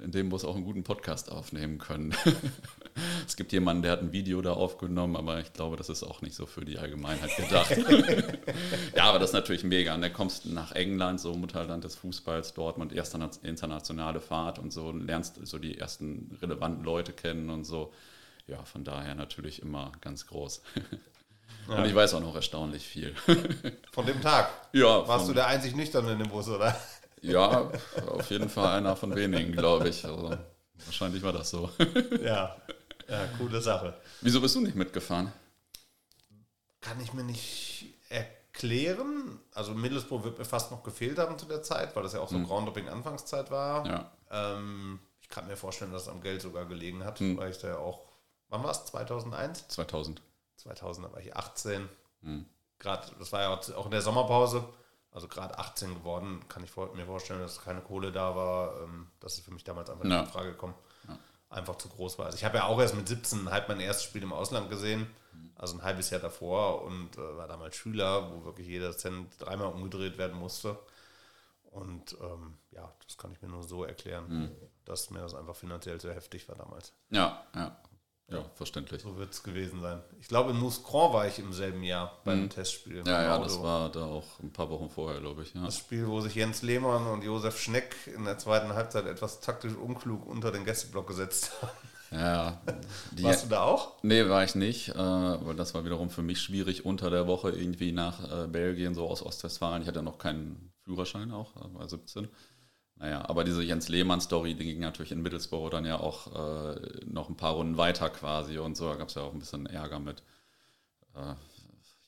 in 0.00 0.12
dem 0.12 0.30
Bus 0.30 0.44
auch 0.44 0.56
einen 0.56 0.64
guten 0.64 0.82
Podcast 0.82 1.30
aufnehmen 1.30 1.78
können. 1.78 2.14
es 3.26 3.36
gibt 3.36 3.52
jemanden, 3.52 3.82
der 3.82 3.92
hat 3.92 4.02
ein 4.02 4.12
Video 4.12 4.40
da 4.42 4.52
aufgenommen, 4.52 5.16
aber 5.16 5.40
ich 5.40 5.52
glaube, 5.52 5.76
das 5.76 5.88
ist 5.88 6.02
auch 6.02 6.22
nicht 6.22 6.34
so 6.34 6.46
für 6.46 6.64
die 6.64 6.78
Allgemeinheit 6.78 7.36
gedacht. 7.36 7.76
ja, 8.96 9.04
aber 9.04 9.18
das 9.18 9.30
ist 9.30 9.34
natürlich 9.34 9.64
mega. 9.64 9.94
Und 9.94 10.02
dann 10.02 10.12
kommst 10.12 10.46
nach 10.46 10.72
England, 10.72 11.20
so 11.20 11.34
Mutterland 11.34 11.84
des 11.84 11.96
Fußballs, 11.96 12.54
Dortmund, 12.54 12.92
erste 12.92 13.18
internationale 13.42 14.20
Fahrt 14.20 14.58
und 14.58 14.72
so, 14.72 14.88
und 14.88 15.06
lernst 15.06 15.38
so 15.46 15.58
die 15.58 15.78
ersten 15.78 16.36
relevanten 16.40 16.84
Leute 16.84 17.12
kennen 17.12 17.50
und 17.50 17.64
so. 17.64 17.92
Ja, 18.46 18.64
von 18.64 18.84
daher 18.84 19.14
natürlich 19.14 19.62
immer 19.62 19.92
ganz 20.00 20.26
groß. 20.26 20.62
Ja. 21.68 21.76
Und 21.76 21.84
ich 21.84 21.94
weiß 21.94 22.14
auch 22.14 22.20
noch 22.20 22.34
erstaunlich 22.34 22.86
viel. 22.86 23.14
Von 23.92 24.06
dem 24.06 24.20
Tag? 24.20 24.50
Ja. 24.72 25.06
Warst 25.06 25.28
du 25.28 25.34
der 25.34 25.46
einzig 25.46 25.76
Nüchterne 25.76 26.12
in 26.12 26.18
dem 26.18 26.28
Bus, 26.28 26.48
oder? 26.48 26.76
Ja, 27.22 27.70
auf 28.08 28.30
jeden 28.30 28.48
Fall 28.48 28.78
einer 28.78 28.96
von 28.96 29.14
wenigen, 29.14 29.52
glaube 29.52 29.88
ich. 29.88 30.04
Also, 30.04 30.36
wahrscheinlich 30.84 31.22
war 31.22 31.32
das 31.32 31.50
so. 31.50 31.70
Ja. 32.24 32.56
Ja, 33.10 33.26
coole 33.38 33.60
Sache. 33.60 33.94
Wieso 34.20 34.40
bist 34.40 34.54
du 34.54 34.60
nicht 34.60 34.76
mitgefahren? 34.76 35.32
Kann 36.80 37.00
ich 37.00 37.12
mir 37.12 37.24
nicht 37.24 37.94
erklären. 38.08 39.38
Also 39.52 39.74
Middlesbrough 39.74 40.24
wird 40.24 40.38
mir 40.38 40.44
fast 40.44 40.70
noch 40.70 40.82
gefehlt 40.82 41.18
haben 41.18 41.38
zu 41.38 41.46
der 41.46 41.62
Zeit, 41.62 41.94
weil 41.94 42.02
das 42.02 42.12
ja 42.12 42.20
auch 42.20 42.28
so 42.28 42.38
mhm. 42.38 42.46
Groundhopping-Anfangszeit 42.46 43.50
war. 43.50 43.86
Ja. 43.86 44.12
Ähm, 44.30 45.00
ich 45.20 45.28
kann 45.28 45.46
mir 45.46 45.56
vorstellen, 45.56 45.92
dass 45.92 46.02
es 46.02 46.08
am 46.08 46.20
Geld 46.20 46.42
sogar 46.42 46.64
gelegen 46.66 47.04
hat, 47.04 47.20
mhm. 47.20 47.36
weil 47.36 47.50
ich 47.50 47.58
da 47.58 47.68
ja 47.68 47.78
auch, 47.78 48.06
wann 48.48 48.62
war 48.62 48.70
es? 48.70 48.84
2001? 48.86 49.68
2000. 49.68 50.22
2000, 50.56 51.06
da 51.06 51.12
war 51.12 51.20
ich 51.20 51.36
18. 51.36 51.88
Mhm. 52.22 52.46
Gerade, 52.78 53.06
das 53.18 53.32
war 53.32 53.42
ja 53.42 53.50
auch 53.50 53.84
in 53.84 53.90
der 53.90 54.02
Sommerpause, 54.02 54.64
also 55.12 55.28
gerade 55.28 55.58
18 55.58 55.94
geworden, 55.94 56.40
kann 56.48 56.62
ich 56.64 56.74
mir 56.76 57.06
vorstellen, 57.06 57.40
dass 57.40 57.62
keine 57.62 57.80
Kohle 57.80 58.12
da 58.12 58.34
war. 58.36 58.80
Ähm, 58.82 59.08
das 59.20 59.34
ist 59.34 59.44
für 59.44 59.52
mich 59.52 59.64
damals 59.64 59.90
einfach 59.90 60.04
ja. 60.04 60.10
nicht 60.10 60.26
in 60.26 60.32
Frage 60.32 60.52
gekommen. 60.52 60.74
Einfach 61.50 61.76
zu 61.76 61.88
groß 61.88 62.18
war. 62.18 62.26
Also 62.26 62.38
ich 62.38 62.44
habe 62.44 62.58
ja 62.58 62.64
auch 62.64 62.80
erst 62.80 62.94
mit 62.94 63.08
17 63.08 63.50
halb 63.50 63.68
mein 63.68 63.80
erstes 63.80 64.04
Spiel 64.04 64.22
im 64.22 64.32
Ausland 64.32 64.70
gesehen, 64.70 65.08
also 65.56 65.76
ein 65.76 65.82
halbes 65.82 66.10
Jahr 66.10 66.20
davor 66.20 66.82
und 66.82 67.18
äh, 67.18 67.36
war 67.36 67.48
damals 67.48 67.76
Schüler, 67.76 68.30
wo 68.32 68.44
wirklich 68.44 68.68
jeder 68.68 68.96
Cent 68.96 69.28
dreimal 69.38 69.72
umgedreht 69.72 70.16
werden 70.16 70.38
musste. 70.38 70.78
Und 71.64 72.16
ähm, 72.20 72.54
ja, 72.70 72.92
das 73.06 73.16
kann 73.16 73.32
ich 73.32 73.42
mir 73.42 73.48
nur 73.48 73.62
so 73.62 73.84
erklären, 73.84 74.26
mhm. 74.28 74.50
dass 74.84 75.10
mir 75.10 75.20
das 75.20 75.34
einfach 75.34 75.54
finanziell 75.54 76.00
zu 76.00 76.12
heftig 76.12 76.48
war 76.48 76.56
damals. 76.56 76.92
Ja, 77.10 77.44
ja. 77.54 77.76
Ja, 78.30 78.44
verständlich. 78.54 79.02
So 79.02 79.16
wird 79.16 79.32
es 79.32 79.42
gewesen 79.42 79.80
sein. 79.80 80.00
Ich 80.20 80.28
glaube, 80.28 80.52
in 80.52 80.58
Mouscron 80.58 81.12
war 81.12 81.26
ich 81.26 81.38
im 81.40 81.52
selben 81.52 81.82
Jahr 81.82 82.20
beim 82.24 82.42
mhm. 82.42 82.50
Testspiel. 82.50 83.02
Ja, 83.04 83.22
ja, 83.22 83.38
das 83.38 83.60
war 83.60 83.90
da 83.90 84.04
auch 84.04 84.38
ein 84.40 84.52
paar 84.52 84.70
Wochen 84.70 84.88
vorher, 84.88 85.20
glaube 85.20 85.42
ich. 85.42 85.52
Ja. 85.54 85.64
Das 85.64 85.78
Spiel, 85.78 86.06
wo 86.06 86.20
sich 86.20 86.36
Jens 86.36 86.62
Lehmann 86.62 87.06
und 87.08 87.24
Josef 87.24 87.60
Schneck 87.60 87.96
in 88.14 88.24
der 88.24 88.38
zweiten 88.38 88.72
Halbzeit 88.72 89.06
etwas 89.06 89.40
taktisch 89.40 89.74
unklug 89.74 90.26
unter 90.26 90.52
den 90.52 90.64
Gästeblock 90.64 91.08
gesetzt 91.08 91.50
haben. 91.60 91.72
Ja. 92.12 92.60
Die, 93.12 93.22
Warst 93.22 93.44
du 93.44 93.48
da 93.48 93.62
auch? 93.62 94.02
Nee, 94.02 94.28
war 94.28 94.42
ich 94.44 94.54
nicht, 94.54 94.88
äh, 94.90 94.94
weil 94.96 95.54
das 95.54 95.74
war 95.74 95.84
wiederum 95.84 96.10
für 96.10 96.22
mich 96.22 96.40
schwierig, 96.40 96.84
unter 96.84 97.10
der 97.10 97.26
Woche 97.26 97.50
irgendwie 97.50 97.92
nach 97.92 98.44
äh, 98.44 98.46
Belgien, 98.48 98.94
so 98.94 99.08
aus 99.08 99.22
Ostwestfalen. 99.22 99.82
Ich 99.82 99.88
hatte 99.88 100.02
noch 100.02 100.18
keinen 100.18 100.72
Führerschein 100.84 101.30
auch, 101.30 101.54
äh, 101.56 101.74
war 101.74 101.88
17. 101.88 102.28
Naja, 103.00 103.26
aber 103.26 103.44
diese 103.44 103.62
Jens 103.62 103.88
Lehmann-Story, 103.88 104.54
die 104.54 104.64
ging 104.64 104.80
natürlich 104.80 105.10
in 105.10 105.22
Middlesbrough 105.22 105.70
dann 105.70 105.86
ja 105.86 105.98
auch 105.98 106.74
äh, 106.74 106.80
noch 107.06 107.30
ein 107.30 107.36
paar 107.36 107.54
Runden 107.54 107.78
weiter 107.78 108.10
quasi 108.10 108.58
und 108.58 108.76
so. 108.76 108.90
Da 108.90 108.96
gab 108.96 109.08
es 109.08 109.14
ja 109.14 109.22
auch 109.22 109.32
ein 109.32 109.38
bisschen 109.38 109.64
Ärger 109.64 109.98
mit 109.98 110.22
äh, 111.14 111.34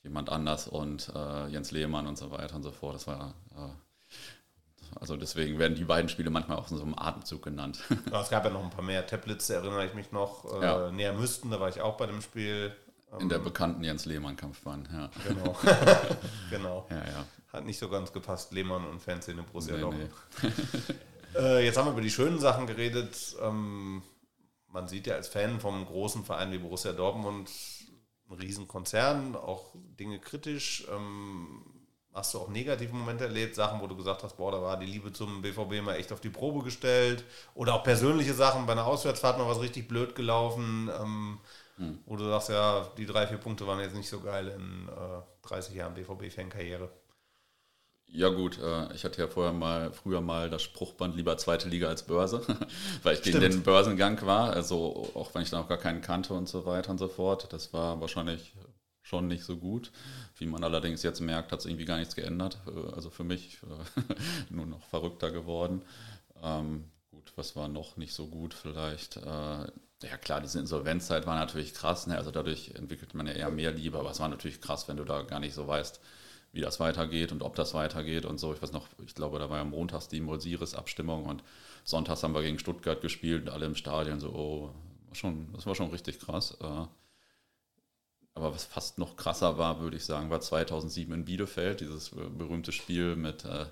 jemand 0.03 0.29
anders 0.29 0.67
und 0.67 1.11
äh, 1.15 1.47
Jens 1.47 1.71
Lehmann 1.71 2.05
und 2.05 2.17
so 2.17 2.29
weiter 2.29 2.55
und 2.55 2.61
so 2.61 2.71
fort. 2.71 2.93
Das 2.93 3.07
war 3.07 3.33
äh, 3.55 3.69
also 4.99 5.17
deswegen 5.17 5.57
werden 5.57 5.73
die 5.73 5.85
beiden 5.85 6.09
Spiele 6.09 6.29
manchmal 6.29 6.57
auch 6.57 6.69
in 6.69 6.77
so 6.77 6.83
einem 6.83 6.93
Atemzug 6.95 7.41
genannt. 7.41 7.79
Es 8.11 8.29
gab 8.29 8.45
ja 8.45 8.51
noch 8.51 8.63
ein 8.63 8.69
paar 8.69 8.83
mehr 8.83 9.07
Tablets, 9.07 9.47
da 9.47 9.55
erinnere 9.55 9.87
ich 9.87 9.95
mich 9.95 10.11
noch. 10.11 10.61
Äh, 10.61 10.63
ja. 10.63 10.91
Näher 10.91 11.13
müssten, 11.13 11.49
da 11.49 11.59
war 11.59 11.69
ich 11.69 11.81
auch 11.81 11.97
bei 11.97 12.05
dem 12.05 12.21
Spiel. 12.21 12.71
In 13.19 13.29
der 13.29 13.39
bekannten 13.39 13.83
Jens 13.83 14.05
Lehmann-Kampfbahn, 14.05 14.87
ja. 14.91 15.09
Genau. 15.27 15.55
genau. 16.49 16.87
Ja, 16.89 16.97
ja. 16.97 17.25
Hat 17.51 17.65
nicht 17.65 17.77
so 17.77 17.89
ganz 17.89 18.11
gepasst, 18.11 18.51
Lehmann 18.51 18.85
und 18.87 18.99
Fanszene 19.01 19.43
Borussia 19.43 19.77
nee. 19.77 20.07
Nee. 20.41 20.49
äh, 21.35 21.65
jetzt 21.65 21.77
haben 21.77 21.85
wir 21.85 21.91
über 21.91 22.01
die 22.01 22.09
schönen 22.09 22.39
Sachen 22.39 22.65
geredet. 22.65 23.35
Ähm, 23.41 24.01
man 24.67 24.87
sieht 24.87 25.05
ja 25.05 25.15
als 25.15 25.27
Fan 25.27 25.59
vom 25.59 25.85
großen 25.85 26.23
Verein 26.25 26.51
wie 26.51 26.57
Borussia 26.57 26.93
Dortmund 26.93 27.51
einen 28.29 28.39
Riesenkonzern, 28.39 29.35
auch 29.35 29.75
Dinge 29.75 30.19
kritisch. 30.19 30.87
Ähm, 30.91 31.63
hast 32.13 32.33
du 32.33 32.39
auch 32.39 32.49
negative 32.49 32.93
Momente 32.93 33.25
erlebt, 33.25 33.55
Sachen, 33.55 33.81
wo 33.81 33.87
du 33.87 33.95
gesagt 33.95 34.23
hast, 34.23 34.37
boah, 34.37 34.51
da 34.51 34.61
war 34.61 34.77
die 34.77 34.85
Liebe 34.85 35.11
zum 35.13 35.41
BVB 35.41 35.83
mal 35.83 35.95
echt 35.95 36.11
auf 36.11 36.21
die 36.21 36.29
Probe 36.29 36.63
gestellt? 36.63 37.23
Oder 37.55 37.75
auch 37.75 37.83
persönliche 37.83 38.33
Sachen, 38.33 38.65
bei 38.65 38.73
einer 38.73 38.85
Auswärtsfahrt 38.85 39.37
mal 39.37 39.47
was 39.47 39.61
richtig 39.61 39.87
blöd 39.87 40.15
gelaufen, 40.15 40.89
ähm, 40.99 41.39
hm. 41.77 41.99
wo 42.05 42.15
du 42.15 42.25
sagst, 42.25 42.49
ja, 42.49 42.87
die 42.97 43.05
drei, 43.05 43.27
vier 43.27 43.37
Punkte 43.37 43.65
waren 43.67 43.79
jetzt 43.79 43.95
nicht 43.95 44.09
so 44.09 44.19
geil 44.19 44.47
in 44.49 44.87
äh, 44.89 45.47
30 45.47 45.75
Jahren 45.75 45.93
BVB-Fankarriere. 45.95 46.89
Ja 48.07 48.29
gut, 48.29 48.59
äh, 48.59 48.93
ich 48.93 49.05
hatte 49.05 49.21
ja 49.21 49.27
vorher 49.27 49.53
mal, 49.53 49.91
früher 49.91 50.21
mal 50.21 50.49
das 50.49 50.61
Spruchband 50.61 51.15
lieber 51.15 51.35
zweite 51.37 51.67
Liga 51.67 51.87
als 51.87 52.03
Börse, 52.03 52.45
weil 53.03 53.15
ich 53.15 53.23
gegen 53.23 53.37
Stimmt. 53.37 53.53
den 53.55 53.63
Börsengang 53.63 54.21
war, 54.23 54.51
also 54.51 55.11
auch 55.15 55.33
wenn 55.33 55.41
ich 55.41 55.49
da 55.49 55.57
noch 55.57 55.67
gar 55.67 55.79
keinen 55.79 56.01
kannte 56.01 56.33
und 56.35 56.47
so 56.47 56.65
weiter 56.65 56.91
und 56.91 56.99
so 56.99 57.07
fort. 57.07 57.51
Das 57.51 57.73
war 57.73 57.99
wahrscheinlich 58.01 58.53
schon 59.01 59.27
nicht 59.27 59.43
so 59.43 59.57
gut. 59.57 59.91
Wie 60.37 60.45
man 60.45 60.63
allerdings 60.63 61.01
jetzt 61.01 61.21
merkt, 61.21 61.51
hat 61.51 61.59
es 61.59 61.65
irgendwie 61.65 61.85
gar 61.85 61.97
nichts 61.97 62.15
geändert. 62.15 62.59
Äh, 62.67 62.93
also 62.93 63.09
für 63.09 63.23
mich 63.23 63.59
äh, 63.63 64.13
nur 64.53 64.67
noch 64.67 64.83
verrückter 64.83 65.31
geworden. 65.31 65.81
Ähm, 66.43 66.91
gut, 67.09 67.33
was 67.35 67.55
war 67.55 67.67
noch 67.67 67.97
nicht 67.97 68.13
so 68.13 68.27
gut 68.27 68.53
vielleicht? 68.53 69.19
Ja 70.03 70.17
klar, 70.17 70.41
diese 70.41 70.59
Insolvenzzeit 70.59 71.25
war 71.25 71.35
natürlich 71.35 71.73
krass. 71.73 72.07
Ne? 72.07 72.17
Also 72.17 72.31
dadurch 72.31 72.71
entwickelt 72.75 73.13
man 73.13 73.27
ja 73.27 73.33
eher 73.33 73.49
mehr 73.49 73.71
Liebe, 73.71 73.99
aber 73.99 74.11
es 74.11 74.19
war 74.19 74.29
natürlich 74.29 74.61
krass, 74.61 74.87
wenn 74.87 74.97
du 74.97 75.03
da 75.03 75.21
gar 75.23 75.39
nicht 75.39 75.53
so 75.53 75.67
weißt, 75.67 75.99
wie 76.51 76.61
das 76.61 76.79
weitergeht 76.79 77.31
und 77.31 77.41
ob 77.41 77.55
das 77.55 77.73
weitergeht 77.73 78.25
und 78.25 78.39
so. 78.39 78.53
Ich 78.53 78.61
weiß 78.61 78.71
noch, 78.71 78.87
ich 79.05 79.15
glaube, 79.15 79.39
da 79.39 79.49
war 79.49 79.57
ja 79.57 79.63
montags 79.63 80.07
die 80.07 80.21
Molsiris-Abstimmung 80.21 81.25
und 81.25 81.43
sonntags 81.83 82.23
haben 82.23 82.35
wir 82.35 82.43
gegen 82.43 82.59
Stuttgart 82.59 83.01
gespielt, 83.01 83.49
alle 83.49 83.65
im 83.65 83.75
Stadion 83.75 84.19
so, 84.19 84.29
oh, 84.29 84.69
schon, 85.13 85.51
das 85.53 85.65
war 85.65 85.75
schon 85.75 85.89
richtig 85.89 86.19
krass. 86.19 86.57
Äh. 86.61 86.85
Aber 88.35 88.53
was 88.53 88.65
fast 88.65 88.97
noch 88.97 89.15
krasser 89.15 89.57
war, 89.57 89.79
würde 89.79 89.97
ich 89.97 90.05
sagen, 90.05 90.29
war 90.29 90.41
2007 90.41 91.13
in 91.13 91.25
Bielefeld, 91.25 91.81
dieses 91.81 92.09
berühmte 92.09 92.71
Spiel 92.71 93.15
mit, 93.15 93.45
äh, 93.45 93.65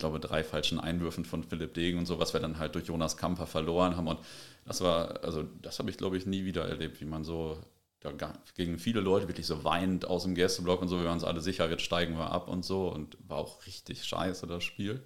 glaube, 0.00 0.20
drei 0.20 0.42
falschen 0.42 0.80
Einwürfen 0.80 1.24
von 1.24 1.44
Philipp 1.44 1.74
Degen 1.74 1.98
und 1.98 2.06
so, 2.06 2.18
was 2.18 2.32
wir 2.32 2.40
dann 2.40 2.58
halt 2.58 2.74
durch 2.74 2.86
Jonas 2.86 3.16
Kamper 3.16 3.46
verloren 3.46 3.96
haben. 3.96 4.08
Und 4.08 4.18
das 4.64 4.80
war, 4.80 5.22
also 5.22 5.44
das 5.62 5.78
habe 5.78 5.90
ich, 5.90 5.96
glaube 5.96 6.16
ich, 6.16 6.26
nie 6.26 6.44
wieder 6.44 6.66
erlebt, 6.66 7.00
wie 7.00 7.06
man 7.06 7.24
so 7.24 7.58
da 8.00 8.32
gingen 8.56 8.78
viele 8.78 9.00
Leute 9.00 9.28
wirklich 9.28 9.46
so 9.46 9.62
weinend 9.62 10.06
aus 10.06 10.22
dem 10.22 10.34
Gästeblock 10.34 10.80
und 10.80 10.88
so, 10.88 10.98
wir 10.98 11.04
waren 11.04 11.14
uns 11.14 11.24
alle 11.24 11.40
sicher, 11.40 11.68
jetzt 11.68 11.82
steigen 11.82 12.16
wir 12.16 12.32
ab 12.32 12.48
und 12.48 12.64
so 12.64 12.88
und 12.88 13.16
war 13.28 13.36
auch 13.36 13.66
richtig 13.66 14.04
scheiße 14.04 14.46
das 14.46 14.64
Spiel. 14.64 15.02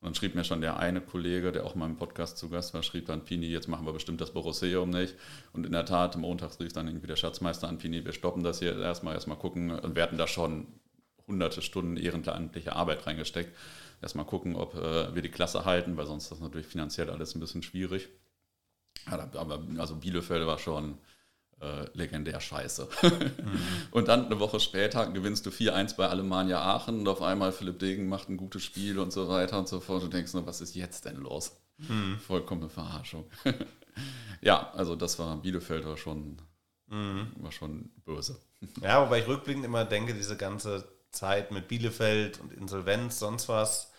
Und 0.00 0.06
dann 0.06 0.14
schrieb 0.14 0.34
mir 0.34 0.44
schon 0.44 0.60
der 0.60 0.78
eine 0.78 1.00
Kollege, 1.00 1.52
der 1.52 1.66
auch 1.66 1.74
mal 1.74 1.86
im 1.86 1.96
Podcast 1.96 2.38
zu 2.38 2.48
Gast 2.48 2.72
war, 2.72 2.82
schrieb 2.82 3.06
dann, 3.06 3.24
Pini, 3.24 3.46
jetzt 3.46 3.68
machen 3.68 3.84
wir 3.84 3.92
bestimmt 3.92 4.20
das 4.20 4.32
Borosseum 4.32 4.90
nicht. 4.90 5.16
Und 5.52 5.66
in 5.66 5.72
der 5.72 5.84
Tat, 5.84 6.16
montags 6.16 6.60
rief 6.60 6.72
dann 6.72 6.86
irgendwie 6.86 7.08
der 7.08 7.16
Schatzmeister 7.16 7.68
an, 7.68 7.78
Pini, 7.78 8.04
wir 8.04 8.12
stoppen 8.12 8.44
das 8.44 8.60
hier 8.60 8.78
erstmal, 8.78 9.14
erstmal 9.14 9.38
gucken. 9.38 9.72
Und 9.72 9.96
wir 9.96 10.04
hatten 10.04 10.16
da 10.16 10.28
schon 10.28 10.68
hunderte 11.26 11.62
Stunden 11.62 11.96
ehrenamtliche 11.96 12.76
Arbeit 12.76 13.06
reingesteckt. 13.06 13.54
Erstmal 14.00 14.26
gucken, 14.26 14.56
ob 14.56 14.74
äh, 14.74 15.14
wir 15.14 15.22
die 15.22 15.30
Klasse 15.30 15.64
halten, 15.64 15.96
weil 15.96 16.06
sonst 16.06 16.24
ist 16.24 16.32
das 16.32 16.40
natürlich 16.40 16.66
finanziell 16.66 17.10
alles 17.10 17.34
ein 17.34 17.40
bisschen 17.40 17.62
schwierig. 17.62 18.08
Ja, 19.10 19.28
aber 19.34 19.62
also 19.78 19.96
Bielefeld 19.96 20.46
war 20.46 20.58
schon, 20.58 20.98
äh, 21.60 21.86
legendär 21.92 22.40
scheiße. 22.40 22.88
Mhm. 23.02 23.32
Und 23.90 24.08
dann 24.08 24.26
eine 24.26 24.38
Woche 24.38 24.60
später 24.60 25.10
gewinnst 25.10 25.46
du 25.46 25.50
4-1 25.50 25.96
bei 25.96 26.08
Alemannia 26.08 26.60
Aachen 26.60 27.00
und 27.00 27.08
auf 27.08 27.20
einmal 27.22 27.52
Philipp 27.52 27.78
Degen 27.80 28.08
macht 28.08 28.28
ein 28.28 28.36
gutes 28.36 28.62
Spiel 28.62 28.98
und 28.98 29.12
so 29.12 29.28
weiter 29.28 29.58
und 29.58 29.66
so 29.66 29.80
fort. 29.80 30.02
Du 30.02 30.08
denkst 30.08 30.34
nur, 30.34 30.46
was 30.46 30.60
ist 30.60 30.76
jetzt 30.76 31.04
denn 31.04 31.16
los? 31.16 31.60
Mhm. 31.78 32.18
Vollkommene 32.18 32.68
Verarschung. 32.68 33.24
ja, 34.40 34.70
also 34.74 34.94
das 34.94 35.18
war 35.18 35.36
Bielefeld 35.38 35.84
war 35.84 35.96
schon, 35.96 36.40
mhm. 36.86 37.32
war 37.36 37.50
schon 37.50 37.90
böse. 38.04 38.40
Ja, 38.80 39.04
wobei 39.04 39.20
ich 39.20 39.26
rückblickend 39.26 39.64
immer 39.64 39.84
denke, 39.84 40.14
diese 40.14 40.36
ganze 40.36 40.88
Zeit 41.10 41.50
mit 41.50 41.68
Bielefeld 41.68 42.40
und 42.40 42.52
Insolvenz, 42.52 43.18
sonst 43.18 43.48
was, 43.48 43.90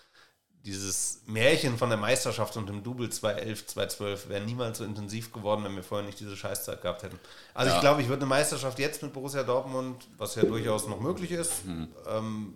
dieses 0.65 1.21
Märchen 1.25 1.77
von 1.77 1.89
der 1.89 1.97
Meisterschaft 1.97 2.57
und 2.57 2.67
dem 2.67 2.83
Double 2.83 3.09
211, 3.09 3.67
212 3.67 4.29
wäre 4.29 4.43
niemals 4.43 4.79
so 4.79 4.83
intensiv 4.83 5.31
geworden, 5.31 5.63
wenn 5.63 5.75
wir 5.75 5.83
vorher 5.83 6.05
nicht 6.05 6.19
diese 6.19 6.35
Scheißzeit 6.35 6.81
gehabt 6.81 7.03
hätten. 7.03 7.19
Also 7.53 7.69
ja. 7.69 7.75
ich 7.75 7.81
glaube, 7.81 8.01
ich 8.01 8.09
würde 8.09 8.21
eine 8.21 8.29
Meisterschaft 8.29 8.77
jetzt 8.79 9.01
mit 9.01 9.13
Borussia 9.13 9.43
Dortmund, 9.43 10.07
was 10.17 10.35
ja 10.35 10.43
durchaus 10.43 10.87
noch 10.87 10.99
möglich 10.99 11.31
ist, 11.31 11.65
mhm. 11.65 11.87
ähm, 12.07 12.53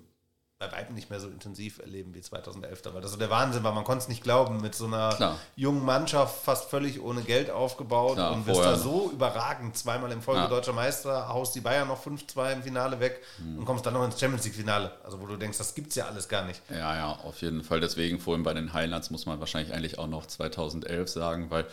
bei 0.68 0.78
weitem 0.78 0.96
nicht 0.96 1.10
mehr 1.10 1.20
so 1.20 1.28
intensiv 1.28 1.80
erleben 1.80 2.14
wie 2.14 2.22
2011. 2.22 2.82
Weil 2.94 3.02
das 3.02 3.12
so 3.12 3.18
der 3.18 3.30
Wahnsinn 3.30 3.64
war. 3.64 3.74
Man 3.74 3.84
konnte 3.84 4.04
es 4.04 4.08
nicht 4.08 4.24
glauben, 4.24 4.62
mit 4.62 4.76
so 4.76 4.86
einer 4.86 5.14
Klar. 5.16 5.40
jungen 5.56 5.84
Mannschaft 5.86 6.44
fast 6.44 6.70
völlig 6.70 7.02
ohne 7.02 7.22
Geld 7.22 7.50
aufgebaut 7.50 8.16
Klar, 8.16 8.34
und 8.34 8.46
bist 8.46 8.62
da 8.62 8.76
so 8.76 9.12
überragend. 9.12 9.78
Zweimal 9.78 10.12
im 10.12 10.22
Folge 10.22 10.42
ja. 10.42 10.48
deutscher 10.48 10.74
Meister, 10.74 11.28
haust 11.30 11.56
die 11.56 11.62
Bayern 11.62 11.88
noch 11.88 12.04
5-2 12.04 12.54
im 12.54 12.64
Finale 12.64 13.00
weg 13.00 13.22
mhm. 13.40 13.60
und 13.60 13.66
kommst 13.66 13.86
dann 13.86 13.94
noch 13.94 14.06
ins 14.06 14.20
Champions 14.20 14.46
League-Finale. 14.46 14.92
Also 15.04 15.22
wo 15.22 15.26
du 15.26 15.38
denkst, 15.38 15.58
das 15.58 15.76
gibt 15.76 15.90
es 15.90 15.96
ja 15.96 16.06
alles 16.06 16.28
gar 16.28 16.46
nicht. 16.46 16.62
Ja, 16.70 16.96
ja, 16.96 17.12
auf 17.24 17.42
jeden 17.42 17.64
Fall. 17.64 17.80
Deswegen 17.80 18.20
vorhin 18.20 18.44
bei 18.44 18.54
den 18.54 18.74
Highlights 18.74 19.10
muss 19.10 19.26
man 19.26 19.40
wahrscheinlich 19.40 19.74
eigentlich 19.74 20.00
auch 20.00 20.08
noch 20.08 20.26
2011 20.26 21.10
sagen, 21.10 21.52
weil 21.52 21.66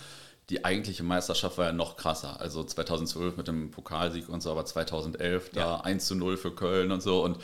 die 0.51 0.65
eigentliche 0.65 1.05
Meisterschaft 1.05 1.59
war 1.59 1.67
ja 1.67 1.73
noch 1.73 1.97
krasser. 1.97 2.41
Also 2.41 2.65
2012 2.65 3.37
mit 3.37 3.49
dem 3.49 3.71
Pokalsieg 3.71 4.29
und 4.29 4.43
so, 4.43 4.51
aber 4.51 4.65
2011 4.65 5.51
ja. 5.55 5.63
da 5.63 5.77
1 5.83 6.07
zu 6.07 6.17
0 6.17 6.37
für 6.37 6.55
Köln 6.55 6.91
und 6.91 7.03
so 7.03 7.25
und 7.25 7.39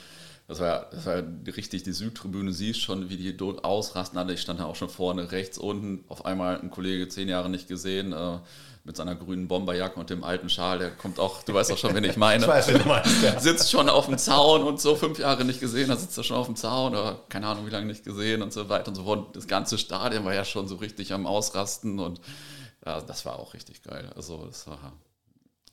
das 0.48 0.60
war, 0.60 0.86
das 0.92 1.06
war 1.06 1.22
richtig 1.56 1.82
die 1.82 1.92
Südtribüne, 1.92 2.52
siehst 2.52 2.80
schon, 2.80 3.08
wie 3.10 3.16
die 3.16 3.36
dort 3.36 3.64
ausrasten. 3.64 4.18
Alle, 4.18 4.34
ich 4.34 4.40
stand 4.40 4.60
da 4.60 4.66
auch 4.66 4.76
schon 4.76 4.88
vorne, 4.88 5.32
rechts 5.32 5.58
unten. 5.58 6.04
Auf 6.08 6.24
einmal 6.24 6.60
ein 6.60 6.70
Kollege, 6.70 7.08
zehn 7.08 7.28
Jahre 7.28 7.50
nicht 7.50 7.66
gesehen, 7.66 8.12
äh, 8.12 8.38
mit 8.84 8.96
seiner 8.96 9.16
grünen 9.16 9.48
Bomberjacke 9.48 9.98
und 9.98 10.08
dem 10.10 10.22
alten 10.22 10.48
Schal, 10.48 10.78
der 10.78 10.90
kommt 10.90 11.18
auch, 11.18 11.42
du 11.42 11.52
weißt 11.52 11.72
auch 11.72 11.78
schon, 11.78 11.92
wen 11.96 12.04
ich 12.04 12.16
meine. 12.16 12.44
ich 12.44 12.48
weiß, 12.48 12.68
wen 12.68 12.78
du 12.78 12.86
meinst, 12.86 13.20
ja. 13.20 13.40
Sitzt 13.40 13.72
schon 13.72 13.88
auf 13.88 14.06
dem 14.06 14.16
Zaun 14.16 14.62
und 14.62 14.80
so, 14.80 14.94
fünf 14.94 15.18
Jahre 15.18 15.44
nicht 15.44 15.58
gesehen, 15.58 15.88
da 15.88 15.96
sitzt 15.96 16.16
er 16.16 16.22
schon 16.22 16.36
auf 16.36 16.46
dem 16.46 16.54
Zaun 16.54 16.92
oder 16.92 17.20
keine 17.28 17.48
Ahnung, 17.48 17.66
wie 17.66 17.70
lange 17.70 17.86
nicht 17.86 18.04
gesehen 18.04 18.42
und 18.42 18.52
so 18.52 18.68
weiter 18.68 18.88
und 18.88 18.94
so 18.94 19.02
fort. 19.02 19.34
Das 19.34 19.48
ganze 19.48 19.76
Stadion 19.78 20.24
war 20.24 20.34
ja 20.34 20.44
schon 20.44 20.68
so 20.68 20.76
richtig 20.76 21.12
am 21.12 21.26
Ausrasten 21.26 21.98
und 21.98 22.20
ja, 22.86 23.00
das 23.00 23.26
war 23.26 23.40
auch 23.40 23.54
richtig 23.54 23.82
geil. 23.82 24.12
Also, 24.14 24.46
das 24.46 24.68
war 24.68 24.92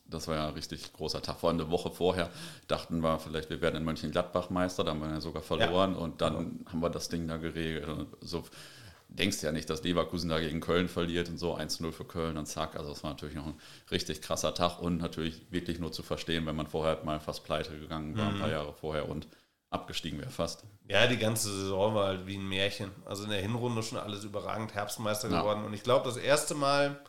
das 0.06 0.28
war 0.28 0.36
ja 0.36 0.48
ein 0.48 0.54
richtig 0.54 0.92
großer 0.92 1.22
Tag. 1.22 1.38
Vor 1.38 1.50
allem 1.50 1.60
eine 1.60 1.70
Woche 1.70 1.90
vorher 1.90 2.30
dachten 2.68 3.00
wir 3.00 3.18
vielleicht, 3.18 3.50
wir 3.50 3.60
werden 3.60 3.76
in 3.76 3.84
Mönchengladbach 3.84 4.50
Meister, 4.50 4.84
da 4.84 4.90
haben 4.90 5.00
wir 5.00 5.10
ja 5.10 5.20
sogar 5.20 5.42
verloren 5.42 5.92
ja. 5.94 5.98
und 5.98 6.20
dann 6.20 6.36
genau. 6.36 6.70
haben 6.70 6.80
wir 6.80 6.90
das 6.90 7.08
Ding 7.08 7.26
da 7.26 7.36
geregelt. 7.36 7.88
Und 7.88 8.08
so 8.20 8.44
denkst 9.08 9.42
ja 9.42 9.52
nicht, 9.52 9.70
dass 9.70 9.82
Leverkusen 9.82 10.28
da 10.28 10.40
gegen 10.40 10.60
Köln 10.60 10.88
verliert 10.88 11.28
und 11.28 11.38
so 11.38 11.56
1-0 11.56 11.92
für 11.92 12.04
Köln 12.04 12.36
und 12.36 12.46
zack. 12.46 12.76
Also 12.76 12.90
das 12.90 13.02
war 13.02 13.10
natürlich 13.10 13.34
noch 13.34 13.46
ein 13.46 13.60
richtig 13.90 14.20
krasser 14.22 14.54
Tag 14.54 14.80
und 14.80 14.98
natürlich 14.98 15.40
wirklich 15.50 15.78
nur 15.78 15.92
zu 15.92 16.02
verstehen, 16.02 16.46
wenn 16.46 16.56
man 16.56 16.66
vorher 16.66 17.02
mal 17.04 17.20
fast 17.20 17.44
pleite 17.44 17.78
gegangen 17.78 18.16
war, 18.16 18.26
mhm. 18.26 18.34
ein 18.34 18.38
paar 18.38 18.48
mhm. 18.48 18.54
Jahre 18.54 18.72
vorher 18.72 19.08
und 19.08 19.28
abgestiegen 19.70 20.20
wäre 20.20 20.30
fast. 20.30 20.64
Ja, 20.88 21.06
die 21.06 21.16
ganze 21.16 21.52
Saison 21.52 21.94
war 21.94 22.06
halt 22.08 22.26
wie 22.26 22.36
ein 22.36 22.48
Märchen. 22.48 22.90
Also 23.04 23.24
in 23.24 23.30
der 23.30 23.40
Hinrunde 23.40 23.82
schon 23.82 23.98
alles 23.98 24.24
überragend 24.24 24.74
Herbstmeister 24.74 25.30
ja. 25.30 25.40
geworden. 25.40 25.64
Und 25.64 25.74
ich 25.74 25.82
glaube, 25.82 26.04
das 26.06 26.16
erste 26.16 26.54
Mal, 26.54 27.00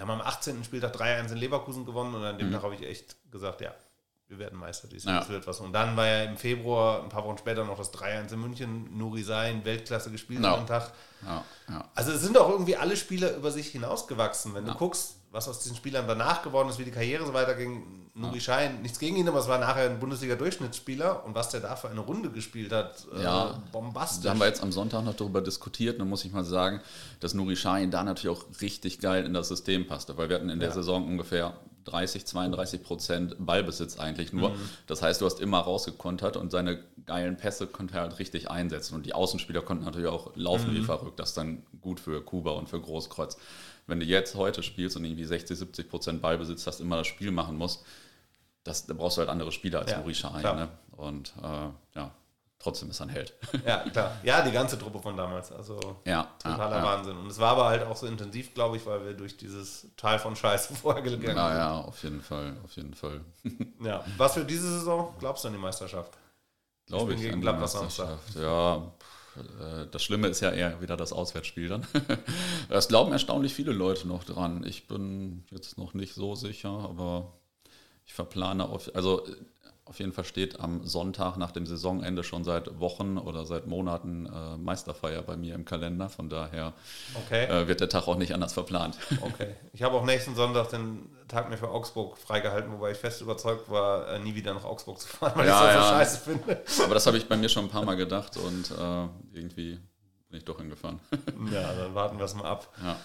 wir 0.00 0.08
haben 0.08 0.18
am 0.22 0.26
18. 0.26 0.64
Spieltag 0.64 0.96
3-1 0.96 1.32
in 1.32 1.36
Leverkusen 1.36 1.84
gewonnen 1.84 2.14
und 2.14 2.24
an 2.24 2.38
dem 2.38 2.48
mhm. 2.48 2.54
Tag 2.54 2.62
habe 2.62 2.74
ich 2.74 2.82
echt 2.82 3.16
gesagt, 3.30 3.60
ja, 3.60 3.74
wir 4.28 4.38
werden 4.38 4.58
Meister 4.58 4.88
dieses 4.88 5.04
Jahr, 5.04 5.16
ja. 5.16 5.20
das 5.20 5.28
wird 5.28 5.46
was. 5.46 5.60
Und 5.60 5.74
dann 5.74 5.94
war 5.94 6.06
ja 6.06 6.22
im 6.22 6.38
Februar, 6.38 7.02
ein 7.02 7.10
paar 7.10 7.22
Wochen 7.24 7.36
später, 7.36 7.66
noch 7.66 7.76
das 7.76 7.92
3-1 7.92 8.32
in 8.32 8.40
München, 8.40 8.96
Nuri 8.96 9.22
Sein, 9.22 9.62
Weltklasse 9.66 10.10
gespielt 10.10 10.40
no. 10.40 10.54
an 10.54 10.66
Tag. 10.66 10.90
Ja, 11.22 11.44
ja. 11.68 11.90
Also 11.94 12.12
es 12.12 12.22
sind 12.22 12.38
auch 12.38 12.48
irgendwie 12.48 12.76
alle 12.76 12.96
Spieler 12.96 13.36
über 13.36 13.50
sich 13.50 13.68
hinausgewachsen. 13.68 14.54
Wenn 14.54 14.64
du 14.64 14.72
guckst, 14.72 15.16
was 15.30 15.48
aus 15.48 15.60
diesen 15.60 15.76
Spielern 15.76 16.06
danach 16.08 16.42
geworden 16.42 16.68
ist, 16.68 16.78
wie 16.78 16.84
die 16.84 16.90
Karriere 16.90 17.24
so 17.24 17.32
weiterging, 17.32 17.84
Nuri 18.14 18.38
ja. 18.38 18.40
Schein, 18.40 18.82
nichts 18.82 18.98
gegen 18.98 19.16
ihn, 19.16 19.28
aber 19.28 19.38
es 19.38 19.46
war 19.46 19.58
nachher 19.58 19.88
ein 19.88 20.00
Bundesliga-Durchschnittsspieler 20.00 21.24
und 21.24 21.34
was 21.34 21.50
der 21.50 21.60
da 21.60 21.76
für 21.76 21.88
eine 21.88 22.00
Runde 22.00 22.30
gespielt 22.30 22.72
hat, 22.72 23.06
äh, 23.16 23.22
ja, 23.22 23.50
äh, 23.50 23.54
bombastisch. 23.70 24.24
Da 24.24 24.30
haben 24.30 24.40
wir 24.40 24.46
jetzt 24.46 24.62
am 24.62 24.72
Sonntag 24.72 25.04
noch 25.04 25.14
darüber 25.14 25.40
diskutiert, 25.40 26.00
dann 26.00 26.08
muss 26.08 26.24
ich 26.24 26.32
mal 26.32 26.44
sagen, 26.44 26.80
dass 27.20 27.34
Nuri 27.34 27.54
Schein 27.54 27.92
da 27.92 28.02
natürlich 28.02 28.36
auch 28.36 28.44
richtig 28.60 28.98
geil 28.98 29.24
in 29.24 29.32
das 29.32 29.48
System 29.48 29.86
passte, 29.86 30.18
weil 30.18 30.28
wir 30.28 30.36
hatten 30.36 30.50
in 30.50 30.58
der 30.58 30.72
Saison 30.72 31.06
ungefähr 31.06 31.54
30, 31.84 32.26
32 32.26 32.82
Prozent 32.82 33.36
Ballbesitz 33.38 33.98
eigentlich 33.98 34.32
nur. 34.32 34.50
Mhm. 34.50 34.70
Das 34.86 35.02
heißt, 35.02 35.20
du 35.20 35.26
hast 35.26 35.40
immer 35.40 35.60
rausgekontert 35.60 36.36
und 36.36 36.50
seine 36.50 36.82
geilen 37.06 37.36
Pässe 37.36 37.66
konnte 37.66 37.94
er 37.94 38.02
halt 38.02 38.18
richtig 38.18 38.50
einsetzen. 38.50 38.94
Und 38.94 39.06
die 39.06 39.14
Außenspieler 39.14 39.62
konnten 39.62 39.84
natürlich 39.84 40.08
auch 40.08 40.32
laufen 40.36 40.72
mhm. 40.72 40.76
wie 40.76 40.82
verrückt. 40.82 41.18
Das 41.18 41.30
ist 41.30 41.36
dann 41.36 41.62
gut 41.80 42.00
für 42.00 42.22
Kuba 42.22 42.52
und 42.52 42.68
für 42.68 42.80
Großkreuz. 42.80 43.36
Wenn 43.90 44.00
du 44.00 44.06
jetzt 44.06 44.34
heute 44.34 44.62
spielst 44.62 44.96
und 44.96 45.04
irgendwie 45.04 45.24
60, 45.24 45.58
70 45.58 45.88
Prozent 45.88 46.22
Ballbesitz 46.22 46.66
hast, 46.66 46.80
immer 46.80 46.96
das 46.96 47.06
Spiel 47.06 47.30
machen 47.30 47.58
musst, 47.58 47.84
das, 48.64 48.86
da 48.86 48.94
brauchst 48.94 49.16
du 49.16 49.20
halt 49.20 49.30
andere 49.30 49.52
Spieler 49.52 49.80
als 49.80 49.90
ja, 49.90 49.98
Maurice 49.98 50.32
Hein. 50.32 50.42
Ne? 50.42 50.68
Und 50.92 51.32
äh, 51.42 51.98
ja, 51.98 52.10
trotzdem 52.58 52.90
ist 52.90 53.00
er 53.00 53.06
ein 53.06 53.08
Held. 53.08 53.34
Ja, 53.66 53.78
klar. 53.78 54.16
Ja, 54.22 54.42
die 54.42 54.52
ganze 54.52 54.78
Truppe 54.78 55.00
von 55.00 55.16
damals. 55.16 55.50
Also 55.50 55.80
ja, 56.04 56.28
totaler 56.38 56.76
ja, 56.76 56.84
Wahnsinn. 56.84 57.16
Und 57.16 57.26
es 57.26 57.38
war 57.38 57.52
aber 57.52 57.66
halt 57.66 57.82
auch 57.82 57.96
so 57.96 58.06
intensiv, 58.06 58.54
glaube 58.54 58.76
ich, 58.76 58.86
weil 58.86 59.04
wir 59.04 59.14
durch 59.14 59.36
dieses 59.36 59.88
Teil 59.96 60.18
von 60.18 60.36
Scheiße 60.36 60.74
vorher 60.76 61.02
gegangen 61.02 61.26
sind. 61.26 61.36
Ja, 61.36 61.56
ja, 61.56 61.80
auf 61.80 62.02
jeden 62.02 62.22
Fall, 62.22 62.56
auf 62.64 62.76
jeden 62.76 62.94
Fall. 62.94 63.22
ja, 63.82 64.04
was 64.16 64.34
für 64.34 64.44
diese 64.44 64.70
Saison 64.78 65.14
glaubst 65.18 65.44
du 65.44 65.48
an 65.48 65.54
die 65.54 65.60
Meisterschaft? 65.60 66.16
Glaube 66.86 67.14
ich, 67.14 67.22
ich 67.22 67.32
an 67.32 67.40
die 67.40 67.46
Meisterschaft. 67.46 68.34
Ja, 68.36 68.92
das 69.90 70.02
Schlimme 70.02 70.28
ist 70.28 70.40
ja 70.40 70.50
eher 70.50 70.80
wieder 70.80 70.96
das 70.96 71.12
Auswärtsspiel 71.12 71.68
dann. 71.68 71.86
Es 72.68 72.88
glauben 72.88 73.12
erstaunlich 73.12 73.54
viele 73.54 73.72
Leute 73.72 74.06
noch 74.06 74.24
dran. 74.24 74.64
Ich 74.66 74.88
bin 74.88 75.44
jetzt 75.50 75.78
noch 75.78 75.94
nicht 75.94 76.14
so 76.14 76.34
sicher, 76.34 76.70
aber 76.70 77.32
ich 78.06 78.14
verplane 78.14 78.68
auf, 78.68 78.94
also 78.94 79.26
auf 79.90 79.98
jeden 79.98 80.12
Fall 80.12 80.24
steht 80.24 80.60
am 80.60 80.86
Sonntag 80.86 81.36
nach 81.36 81.50
dem 81.50 81.66
Saisonende 81.66 82.22
schon 82.22 82.44
seit 82.44 82.78
Wochen 82.78 83.18
oder 83.18 83.44
seit 83.44 83.66
Monaten 83.66 84.26
äh, 84.26 84.56
Meisterfeier 84.56 85.20
bei 85.22 85.36
mir 85.36 85.56
im 85.56 85.64
Kalender. 85.64 86.08
Von 86.08 86.28
daher 86.28 86.74
okay. 87.16 87.46
äh, 87.46 87.66
wird 87.66 87.80
der 87.80 87.88
Tag 87.88 88.06
auch 88.06 88.14
nicht 88.14 88.32
anders 88.32 88.52
verplant. 88.52 88.96
Okay. 89.20 89.56
Ich 89.72 89.82
habe 89.82 89.96
auch 89.96 90.04
nächsten 90.04 90.36
Sonntag 90.36 90.70
den 90.70 91.10
Tag 91.26 91.50
mir 91.50 91.56
für 91.56 91.68
Augsburg 91.68 92.16
freigehalten, 92.18 92.72
wobei 92.72 92.92
ich 92.92 92.98
fest 92.98 93.20
überzeugt 93.20 93.68
war, 93.68 94.08
äh, 94.08 94.18
nie 94.20 94.34
wieder 94.34 94.54
nach 94.54 94.64
Augsburg 94.64 95.00
zu 95.00 95.08
fahren, 95.08 95.32
weil 95.34 95.48
ja, 95.48 95.54
ich 95.54 95.66
das 95.66 95.74
ja. 95.74 95.82
so 95.82 95.88
scheiße 95.90 96.18
finde. 96.18 96.62
Aber 96.84 96.94
das 96.94 97.06
habe 97.06 97.16
ich 97.16 97.28
bei 97.28 97.36
mir 97.36 97.48
schon 97.48 97.64
ein 97.64 97.70
paar 97.70 97.84
Mal 97.84 97.96
gedacht 97.96 98.36
und 98.36 98.70
äh, 98.70 99.36
irgendwie 99.36 99.80
bin 100.28 100.38
ich 100.38 100.44
doch 100.44 100.58
hingefahren. 100.58 101.00
ja, 101.52 101.72
dann 101.72 101.94
warten 101.96 102.18
wir 102.18 102.24
es 102.24 102.34
mal 102.34 102.44
ab. 102.44 102.68
Ja. 102.80 102.96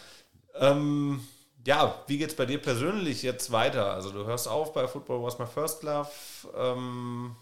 Ähm, 0.71 1.25
ja, 1.65 2.03
wie 2.07 2.17
geht 2.17 2.29
es 2.29 2.35
bei 2.35 2.45
dir 2.45 2.61
persönlich 2.61 3.23
jetzt 3.23 3.51
weiter? 3.51 3.91
Also 3.91 4.11
du 4.11 4.25
hörst 4.25 4.47
auf 4.47 4.73
bei 4.73 4.87
Football 4.87 5.23
Was 5.23 5.39
My 5.39 5.47
First 5.47 5.83
Love. 5.83 6.09
Ähm, 6.55 7.35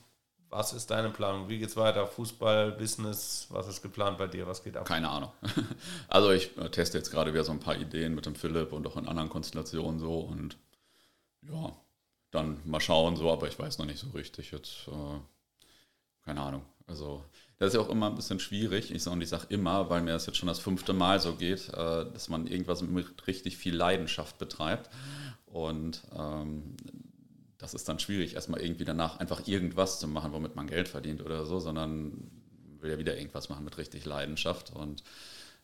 was 0.50 0.72
ist 0.72 0.92
deine 0.92 1.10
Planung? 1.10 1.50
Wie 1.50 1.58
geht 1.58 1.70
es 1.70 1.78
weiter? 1.78 2.08
Fußball, 2.08 2.74
Business, 2.74 3.48
was 3.50 3.68
ist 3.68 3.82
geplant 3.82 4.18
bei 4.18 4.28
dir? 4.28 4.48
Was 4.48 4.64
geht 4.64 4.78
ab? 4.78 4.86
Keine 4.86 5.10
Ahnung. 5.10 5.32
Also 6.08 6.32
ich 6.32 6.56
äh, 6.58 6.70
teste 6.70 6.98
jetzt 6.98 7.10
gerade 7.10 7.34
wieder 7.34 7.44
so 7.44 7.52
ein 7.52 7.60
paar 7.60 7.76
Ideen 7.76 8.14
mit 8.14 8.26
dem 8.26 8.36
Philipp 8.36 8.72
und 8.72 8.86
auch 8.88 8.98
in 8.98 9.08
anderen 9.08 9.30
Konstellationen 9.30 10.00
so 10.00 10.20
und 10.20 10.58
ja, 11.42 11.76
dann 12.32 12.62
mal 12.66 12.80
schauen 12.80 13.16
so, 13.16 13.32
aber 13.32 13.48
ich 13.48 13.58
weiß 13.58 13.80
noch 13.80 13.86
nicht 13.86 14.00
so 14.00 14.10
richtig 14.12 14.52
jetzt. 14.52 14.88
Äh, 14.88 15.20
keine 16.24 16.42
Ahnung. 16.42 16.64
Also 16.88 17.24
das 17.60 17.70
ist 17.70 17.74
ja 17.76 17.82
auch 17.82 17.90
immer 17.90 18.08
ein 18.10 18.16
bisschen 18.16 18.40
schwierig. 18.40 18.92
Ich 18.92 19.04
sage, 19.04 19.16
und 19.16 19.22
ich 19.22 19.30
sage 19.30 19.46
immer, 19.50 19.90
weil 19.90 20.02
mir 20.02 20.12
das 20.12 20.26
jetzt 20.26 20.38
schon 20.38 20.48
das 20.48 20.60
fünfte 20.60 20.94
Mal 20.94 21.20
so 21.20 21.36
geht, 21.36 21.70
äh, 21.70 22.06
dass 22.12 22.30
man 22.30 22.48
irgendwas 22.48 22.82
mit 22.82 23.28
richtig 23.28 23.58
viel 23.58 23.76
Leidenschaft 23.76 24.38
betreibt. 24.38 24.90
Und 25.46 26.02
ähm, 26.18 26.76
das 27.58 27.74
ist 27.74 27.88
dann 27.88 28.00
schwierig, 28.00 28.36
erstmal 28.36 28.62
irgendwie 28.62 28.86
danach 28.86 29.20
einfach 29.20 29.48
irgendwas 29.48 30.00
zu 30.00 30.08
machen, 30.08 30.34
womit 30.34 30.56
man 30.56 30.68
Geld 30.68 30.88
verdient 30.88 31.22
oder 31.24 31.46
so, 31.46 31.60
sondern 31.60 32.30
will 32.82 32.92
ja 32.92 32.98
wieder 32.98 33.18
irgendwas 33.18 33.50
machen 33.50 33.64
mit 33.64 33.78
richtig 33.78 34.06
Leidenschaft. 34.06 34.72
Und 34.74 35.04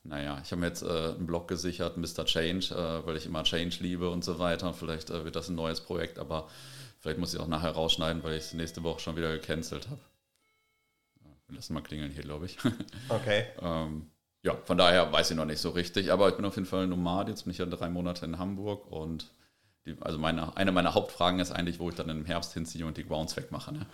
naja, 0.04 0.40
ich 0.44 0.52
habe 0.52 0.62
mir 0.62 0.68
jetzt 0.68 0.84
äh, 0.84 0.88
einen 0.88 1.28
Blog 1.28 1.48
gesichert, 1.48 1.98
Mr. 1.98 2.24
Change, 2.26 2.74
äh, 2.74 3.06
weil 3.06 3.18
ich 3.18 3.26
immer 3.26 3.44
Change 3.44 3.78
liebe 3.82 4.10
und 4.10 4.24
so 4.24 4.40
weiter. 4.40 4.74
Vielleicht 4.74 5.10
äh, 5.10 5.26
wird 5.26 5.36
das 5.36 5.50
ein 5.50 5.56
neues 5.56 5.82
Projekt, 5.82 6.20
aber 6.20 6.50
vielleicht 7.00 7.20
muss 7.20 7.34
ich 7.34 7.40
auch 7.40 7.48
nachher 7.48 7.72
rausschneiden, 7.72 8.24
weil 8.24 8.36
ich 8.36 8.46
es 8.46 8.54
nächste 8.54 8.84
Woche 8.84 9.02
schon 9.02 9.18
wieder 9.18 9.34
gecancelt 9.34 9.90
habe. 9.90 10.00
Wir 11.50 11.56
lassen 11.56 11.74
mal 11.74 11.82
klingeln 11.82 12.12
hier, 12.12 12.24
glaube 12.24 12.46
ich. 12.46 12.58
Okay. 13.10 13.46
ähm, 13.62 14.08
ja, 14.42 14.56
von 14.64 14.78
daher 14.78 15.12
weiß 15.12 15.32
ich 15.32 15.38
noch 15.38 15.46
nicht 15.46 15.60
so 15.60 15.72
richtig, 15.72 16.12
aber 16.12 16.30
ich 16.30 16.36
bin 16.36 16.46
auf 16.46 16.56
jeden 16.56 16.68
Fall 16.68 16.88
Nomad. 16.88 17.28
Jetzt 17.28 17.44
bin 17.44 17.52
ich 17.52 17.58
ja 17.58 17.66
drei 17.66 17.90
Monate 17.90 18.26
in 18.26 18.40
Hamburg 18.40 18.90
und 18.90 19.28
die, 19.86 19.98
also 20.02 20.18
meine, 20.18 20.56
eine 20.56 20.72
meiner 20.72 20.94
Hauptfragen 20.94 21.40
ist 21.40 21.52
eigentlich, 21.52 21.80
wo 21.80 21.90
ich 21.90 21.96
dann 21.96 22.10
im 22.10 22.26
Herbst 22.26 22.54
hinziehe 22.54 22.86
und 22.86 22.98
die 22.98 23.06
Grounds 23.06 23.36
wegmache. 23.36 23.74
Ne? 23.74 23.86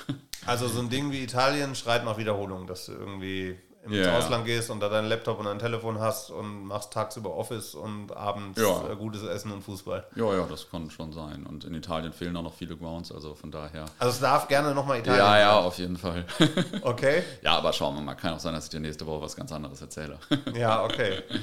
Also 0.46 0.68
so 0.68 0.80
ein 0.80 0.90
Ding 0.90 1.12
wie 1.12 1.24
Italien 1.24 1.74
schreit 1.74 2.06
nach 2.06 2.18
Wiederholung, 2.18 2.68
dass 2.68 2.86
du 2.88 2.92
irgendwie 2.92 3.58
ins 3.86 3.96
yeah. 3.96 4.18
Ausland 4.18 4.46
gehst 4.46 4.70
und 4.70 4.80
da 4.80 4.90
deinen 4.90 5.08
Laptop 5.08 5.40
und 5.40 5.46
dein 5.46 5.60
Telefon 5.60 6.00
hast 6.00 6.32
und 6.32 6.66
machst 6.66 6.92
tagsüber 6.92 7.36
Office 7.36 7.76
und 7.76 8.16
abends 8.16 8.60
ja. 8.60 8.92
Äh, 8.92 8.96
gutes 8.96 9.24
Essen 9.24 9.52
und 9.52 9.64
Fußball. 9.64 10.06
Ja, 10.16 10.34
ja, 10.34 10.46
das 10.50 10.70
kann 10.70 10.90
schon 10.90 11.14
sein. 11.14 11.46
Und 11.46 11.64
in 11.66 11.74
Italien 11.74 12.12
fehlen 12.14 12.36
auch 12.38 12.44
noch 12.44 12.54
viele 12.54 12.76
Grounds, 12.76 13.12
also 13.12 13.36
von 13.36 13.52
daher. 13.52 13.86
Also 14.00 14.14
es 14.14 14.20
darf 14.20 14.48
gerne 14.48 14.74
nochmal 14.74 15.00
Italien 15.00 15.24
Ja, 15.24 15.40
ja, 15.40 15.60
auf 15.60 15.78
jeden 15.78 15.98
Fall. 15.98 16.26
Okay. 16.82 17.24
ja, 17.42 17.58
aber 17.58 17.74
schauen 17.74 17.96
wir 17.96 18.02
mal. 18.02 18.16
Kann 18.16 18.34
auch 18.34 18.40
sein, 18.40 18.54
dass 18.54 18.66
ich 18.66 18.70
dir 18.70 18.80
nächste 18.80 19.06
Woche 19.06 19.22
was 19.22 19.36
ganz 19.36 19.52
anderes 19.52 19.82
erzähle. 19.82 20.18
ja, 20.54 20.84
okay. 20.84 21.22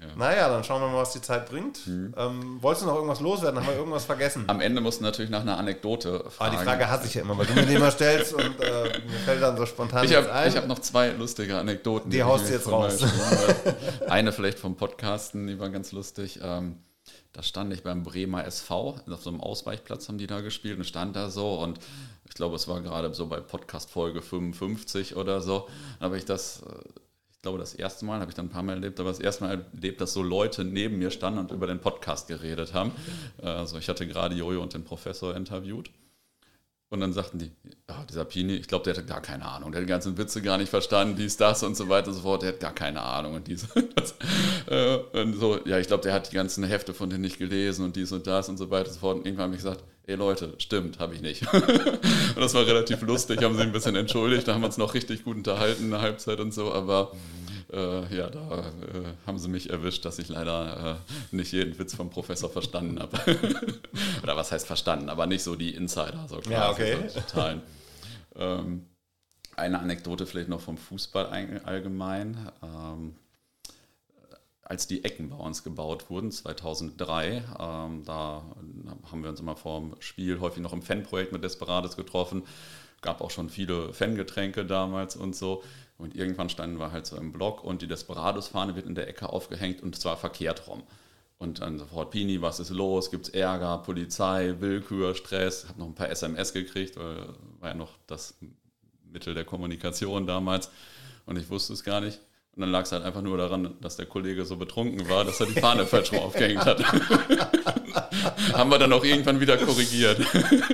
Ja. 0.00 0.14
Naja, 0.16 0.48
dann 0.48 0.62
schauen 0.62 0.82
wir 0.82 0.88
mal, 0.88 0.98
was 0.98 1.12
die 1.12 1.20
Zeit 1.20 1.48
bringt. 1.48 1.86
Mhm. 1.86 2.14
Ähm, 2.16 2.62
wolltest 2.62 2.84
du 2.84 2.88
noch 2.88 2.96
irgendwas 2.96 3.20
loswerden? 3.20 3.58
Haben 3.58 3.66
wir 3.66 3.76
irgendwas 3.76 4.04
vergessen? 4.04 4.44
Am 4.46 4.60
Ende 4.60 4.80
musst 4.80 5.00
du 5.00 5.04
natürlich 5.04 5.30
nach 5.30 5.40
einer 5.40 5.56
Anekdote 5.56 6.24
fragen. 6.30 6.56
Ah, 6.56 6.58
die 6.58 6.64
Frage 6.64 6.90
hasse 6.90 7.06
ich 7.06 7.14
ja 7.14 7.22
immer, 7.22 7.36
weil 7.38 7.46
du 7.46 7.54
mir 7.54 7.66
die 7.66 7.74
immer 7.74 7.90
stellst 7.90 8.34
und 8.34 8.60
äh, 8.60 9.00
mir 9.06 9.18
fällt 9.24 9.42
dann 9.42 9.56
so 9.56 9.64
spontan 9.64 10.04
ich 10.04 10.14
hab, 10.14 10.30
ein. 10.30 10.48
Ich 10.48 10.56
habe 10.56 10.66
noch 10.66 10.80
zwei 10.80 11.10
lustige 11.10 11.56
Anekdoten. 11.56 12.10
Die, 12.10 12.18
die 12.18 12.22
haust 12.22 12.48
du 12.48 12.52
jetzt 12.52 12.70
raus. 12.70 13.02
Eine 14.08 14.32
vielleicht 14.32 14.58
vom 14.58 14.76
Podcasten, 14.76 15.46
die 15.46 15.58
war 15.58 15.70
ganz 15.70 15.92
lustig. 15.92 16.40
Ähm, 16.42 16.78
da 17.32 17.42
stand 17.42 17.72
ich 17.72 17.82
beim 17.82 18.02
Bremer 18.02 18.46
SV, 18.46 19.00
auf 19.10 19.22
so 19.22 19.30
einem 19.30 19.40
Ausweichplatz 19.40 20.08
haben 20.08 20.18
die 20.18 20.26
da 20.26 20.40
gespielt 20.40 20.78
und 20.78 20.84
stand 20.84 21.16
da 21.16 21.28
so 21.28 21.60
und 21.60 21.78
ich 22.24 22.34
glaube, 22.34 22.56
es 22.56 22.66
war 22.66 22.80
gerade 22.80 23.12
so 23.12 23.26
bei 23.26 23.40
Podcast 23.40 23.90
Folge 23.90 24.22
55 24.22 25.16
oder 25.16 25.40
so, 25.42 25.68
habe 26.00 26.16
ich 26.16 26.24
das 26.24 26.62
äh, 26.62 26.74
glaube, 27.46 27.58
das 27.60 27.74
erste 27.74 28.04
Mal, 28.04 28.18
habe 28.18 28.28
ich 28.28 28.34
dann 28.34 28.46
ein 28.46 28.50
paar 28.50 28.64
Mal 28.64 28.72
erlebt, 28.72 28.98
aber 28.98 29.08
das 29.08 29.20
erste 29.20 29.44
Mal 29.44 29.64
erlebt, 29.72 30.00
dass 30.00 30.12
so 30.12 30.20
Leute 30.20 30.64
neben 30.64 30.98
mir 30.98 31.12
standen 31.12 31.38
und 31.38 31.52
über 31.52 31.68
den 31.68 31.78
Podcast 31.78 32.26
geredet 32.26 32.74
haben. 32.74 32.90
Also 33.40 33.78
ich 33.78 33.88
hatte 33.88 34.04
gerade 34.08 34.34
Jojo 34.34 34.60
und 34.60 34.74
den 34.74 34.82
Professor 34.82 35.36
interviewt. 35.36 35.90
Und 36.88 37.00
dann 37.00 37.12
sagten 37.12 37.38
die, 37.38 37.52
ja, 37.88 38.04
dieser 38.08 38.24
Pini, 38.24 38.54
ich 38.54 38.66
glaube, 38.66 38.84
der 38.84 38.94
hatte 38.94 39.04
gar 39.06 39.20
keine 39.20 39.44
Ahnung, 39.44 39.70
der 39.70 39.80
hat 39.80 39.88
die 39.88 39.90
ganzen 39.90 40.18
Witze 40.18 40.42
gar 40.42 40.58
nicht 40.58 40.70
verstanden, 40.70 41.16
dies, 41.16 41.36
das 41.36 41.62
und 41.62 41.76
so 41.76 41.88
weiter 41.88 42.08
und 42.08 42.14
so 42.14 42.22
fort, 42.22 42.42
der 42.42 42.50
hat 42.50 42.60
gar 42.60 42.74
keine 42.74 43.00
Ahnung 43.00 43.34
und 43.34 43.46
dies 43.46 43.68
das. 43.94 44.14
Äh, 44.66 44.96
und 45.20 45.34
so, 45.34 45.64
ja, 45.66 45.78
ich 45.78 45.86
glaube, 45.86 46.02
der 46.02 46.14
hat 46.14 46.30
die 46.30 46.34
ganzen 46.34 46.64
Hefte 46.64 46.94
von 46.94 47.10
denen 47.10 47.22
nicht 47.22 47.38
gelesen 47.38 47.84
und 47.84 47.94
dies 47.94 48.10
und 48.10 48.26
das 48.26 48.48
und 48.48 48.56
so 48.56 48.70
weiter 48.70 48.88
und 48.88 48.94
so 48.94 49.00
fort. 49.00 49.18
Und 49.18 49.26
irgendwann 49.26 49.44
habe 49.44 49.54
ich 49.54 49.62
gesagt, 49.62 49.84
ey 50.06 50.14
Leute, 50.14 50.54
stimmt, 50.58 50.98
habe 50.98 51.14
ich 51.14 51.20
nicht. 51.20 51.52
und 51.52 52.36
das 52.36 52.54
war 52.54 52.66
relativ 52.66 53.02
lustig, 53.02 53.42
haben 53.42 53.56
sie 53.56 53.62
ein 53.62 53.72
bisschen 53.72 53.96
entschuldigt, 53.96 54.46
da 54.46 54.54
haben 54.54 54.62
wir 54.62 54.66
uns 54.66 54.78
noch 54.78 54.94
richtig 54.94 55.24
gut 55.24 55.36
unterhalten 55.36 55.84
in 55.84 55.90
der 55.90 56.00
Halbzeit 56.00 56.40
und 56.40 56.54
so, 56.54 56.72
aber 56.72 57.12
äh, 57.72 58.16
ja, 58.16 58.30
da 58.30 58.60
äh, 58.60 59.26
haben 59.26 59.38
sie 59.38 59.48
mich 59.48 59.70
erwischt, 59.70 60.04
dass 60.04 60.18
ich 60.18 60.28
leider 60.28 61.00
äh, 61.32 61.36
nicht 61.36 61.52
jeden 61.52 61.76
Witz 61.78 61.94
vom 61.94 62.10
Professor 62.10 62.48
verstanden 62.48 63.00
habe. 63.00 63.18
Oder 64.22 64.36
was 64.36 64.52
heißt 64.52 64.66
verstanden, 64.66 65.08
aber 65.08 65.26
nicht 65.26 65.42
so 65.42 65.56
die 65.56 65.74
Insider, 65.74 66.26
so 66.28 66.36
quasi, 66.36 66.52
ja, 66.52 66.70
okay. 66.70 66.96
so 67.08 67.20
total. 67.20 67.62
Ähm, 68.36 68.86
eine 69.56 69.80
Anekdote 69.80 70.26
vielleicht 70.26 70.48
noch 70.48 70.60
vom 70.60 70.76
Fußball 70.76 71.26
allgemein. 71.64 72.36
Ähm, 72.62 73.16
als 74.68 74.88
die 74.88 75.04
Ecken 75.04 75.30
bei 75.30 75.36
uns 75.36 75.62
gebaut 75.62 76.10
wurden, 76.10 76.32
2003. 76.32 77.44
Ähm, 77.58 78.02
da 78.04 78.42
haben 79.10 79.22
wir 79.22 79.30
uns 79.30 79.40
immer 79.40 79.54
vor 79.54 79.80
dem 79.80 79.94
Spiel 80.00 80.40
häufig 80.40 80.60
noch 80.60 80.72
im 80.72 80.82
Fanprojekt 80.82 81.32
mit 81.32 81.44
Desperados 81.44 81.96
getroffen. 81.96 82.42
Gab 83.00 83.20
auch 83.20 83.30
schon 83.30 83.48
viele 83.48 83.92
Fangetränke 83.92 84.66
damals 84.66 85.14
und 85.14 85.36
so. 85.36 85.62
Und 85.98 86.16
irgendwann 86.16 86.48
standen 86.48 86.80
wir 86.80 86.90
halt 86.90 87.06
so 87.06 87.16
im 87.16 87.32
Block 87.32 87.62
und 87.62 87.80
die 87.80 87.86
Desperados-Fahne 87.86 88.74
wird 88.74 88.86
in 88.86 88.96
der 88.96 89.08
Ecke 89.08 89.28
aufgehängt 89.28 89.82
und 89.82 89.96
zwar 89.96 90.16
verkehrt 90.16 90.66
rum. 90.66 90.82
Und 91.38 91.60
dann 91.60 91.78
sofort, 91.78 92.10
Pini, 92.10 92.42
was 92.42 92.58
ist 92.58 92.70
los? 92.70 93.10
Gibt 93.10 93.28
es 93.28 93.34
Ärger, 93.34 93.78
Polizei, 93.78 94.56
Willkür, 94.58 95.14
Stress? 95.14 95.68
Hab 95.68 95.78
noch 95.78 95.86
ein 95.86 95.94
paar 95.94 96.10
SMS 96.10 96.52
gekriegt, 96.52 96.96
weil 96.96 97.28
war 97.60 97.68
ja 97.70 97.74
noch 97.74 97.92
das 98.06 98.36
Mittel 99.12 99.34
der 99.34 99.44
Kommunikation 99.44 100.26
damals. 100.26 100.70
Und 101.24 101.36
ich 101.36 101.48
wusste 101.50 101.72
es 101.72 101.84
gar 101.84 102.00
nicht. 102.00 102.20
Und 102.56 102.62
dann 102.62 102.70
lag 102.70 102.84
es 102.84 102.92
halt 102.92 103.04
einfach 103.04 103.20
nur 103.20 103.36
daran, 103.36 103.74
dass 103.82 103.96
der 103.96 104.06
Kollege 104.06 104.46
so 104.46 104.56
betrunken 104.56 105.10
war, 105.10 105.26
dass 105.26 105.38
er 105.40 105.46
die 105.46 105.60
Fahne 105.60 105.84
falsch 105.84 106.10
rum 106.12 106.20
aufgehängt 106.20 106.64
hat. 106.64 106.82
Haben 108.54 108.70
wir 108.70 108.78
dann 108.78 108.94
auch 108.94 109.04
irgendwann 109.04 109.40
wieder 109.40 109.58
korrigiert. 109.58 110.18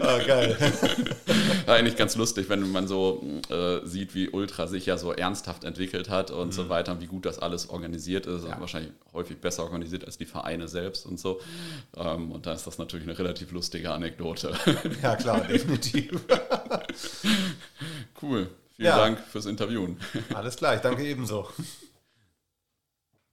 Ah, 0.01 0.18
geil. 0.24 0.57
War 1.66 1.74
eigentlich 1.74 1.97
ganz 1.97 2.14
lustig, 2.14 2.49
wenn 2.49 2.70
man 2.70 2.87
so 2.87 3.24
äh, 3.51 3.85
sieht, 3.85 4.14
wie 4.14 4.28
Ultra 4.28 4.68
sich 4.68 4.87
ja 4.87 4.97
so 4.97 5.12
ernsthaft 5.12 5.64
entwickelt 5.64 6.09
hat 6.09 6.30
und 6.30 6.49
mhm. 6.49 6.53
so 6.53 6.68
weiter, 6.68 7.01
wie 7.01 7.07
gut 7.07 7.26
das 7.26 7.41
alles 7.41 7.68
organisiert 7.68 8.26
ist. 8.26 8.47
Ja. 8.47 8.61
Wahrscheinlich 8.61 8.93
häufig 9.12 9.39
besser 9.39 9.64
organisiert 9.64 10.05
als 10.05 10.16
die 10.16 10.26
Vereine 10.26 10.68
selbst 10.68 11.05
und 11.05 11.18
so. 11.18 11.41
Ähm, 11.97 12.30
und 12.30 12.47
da 12.47 12.53
ist 12.53 12.64
das 12.64 12.78
natürlich 12.78 13.09
eine 13.09 13.18
relativ 13.18 13.51
lustige 13.51 13.91
Anekdote. 13.91 14.53
Ja, 15.03 15.16
klar, 15.16 15.41
definitiv. 15.41 16.20
cool. 18.22 18.49
Vielen 18.83 18.97
ja. 18.97 18.99
Dank 18.99 19.20
fürs 19.20 19.47
Interviewen. 19.47 19.97
Alles 20.35 20.57
klar, 20.57 20.74
ich 20.74 20.80
danke 20.80 21.05
ebenso. 21.05 21.49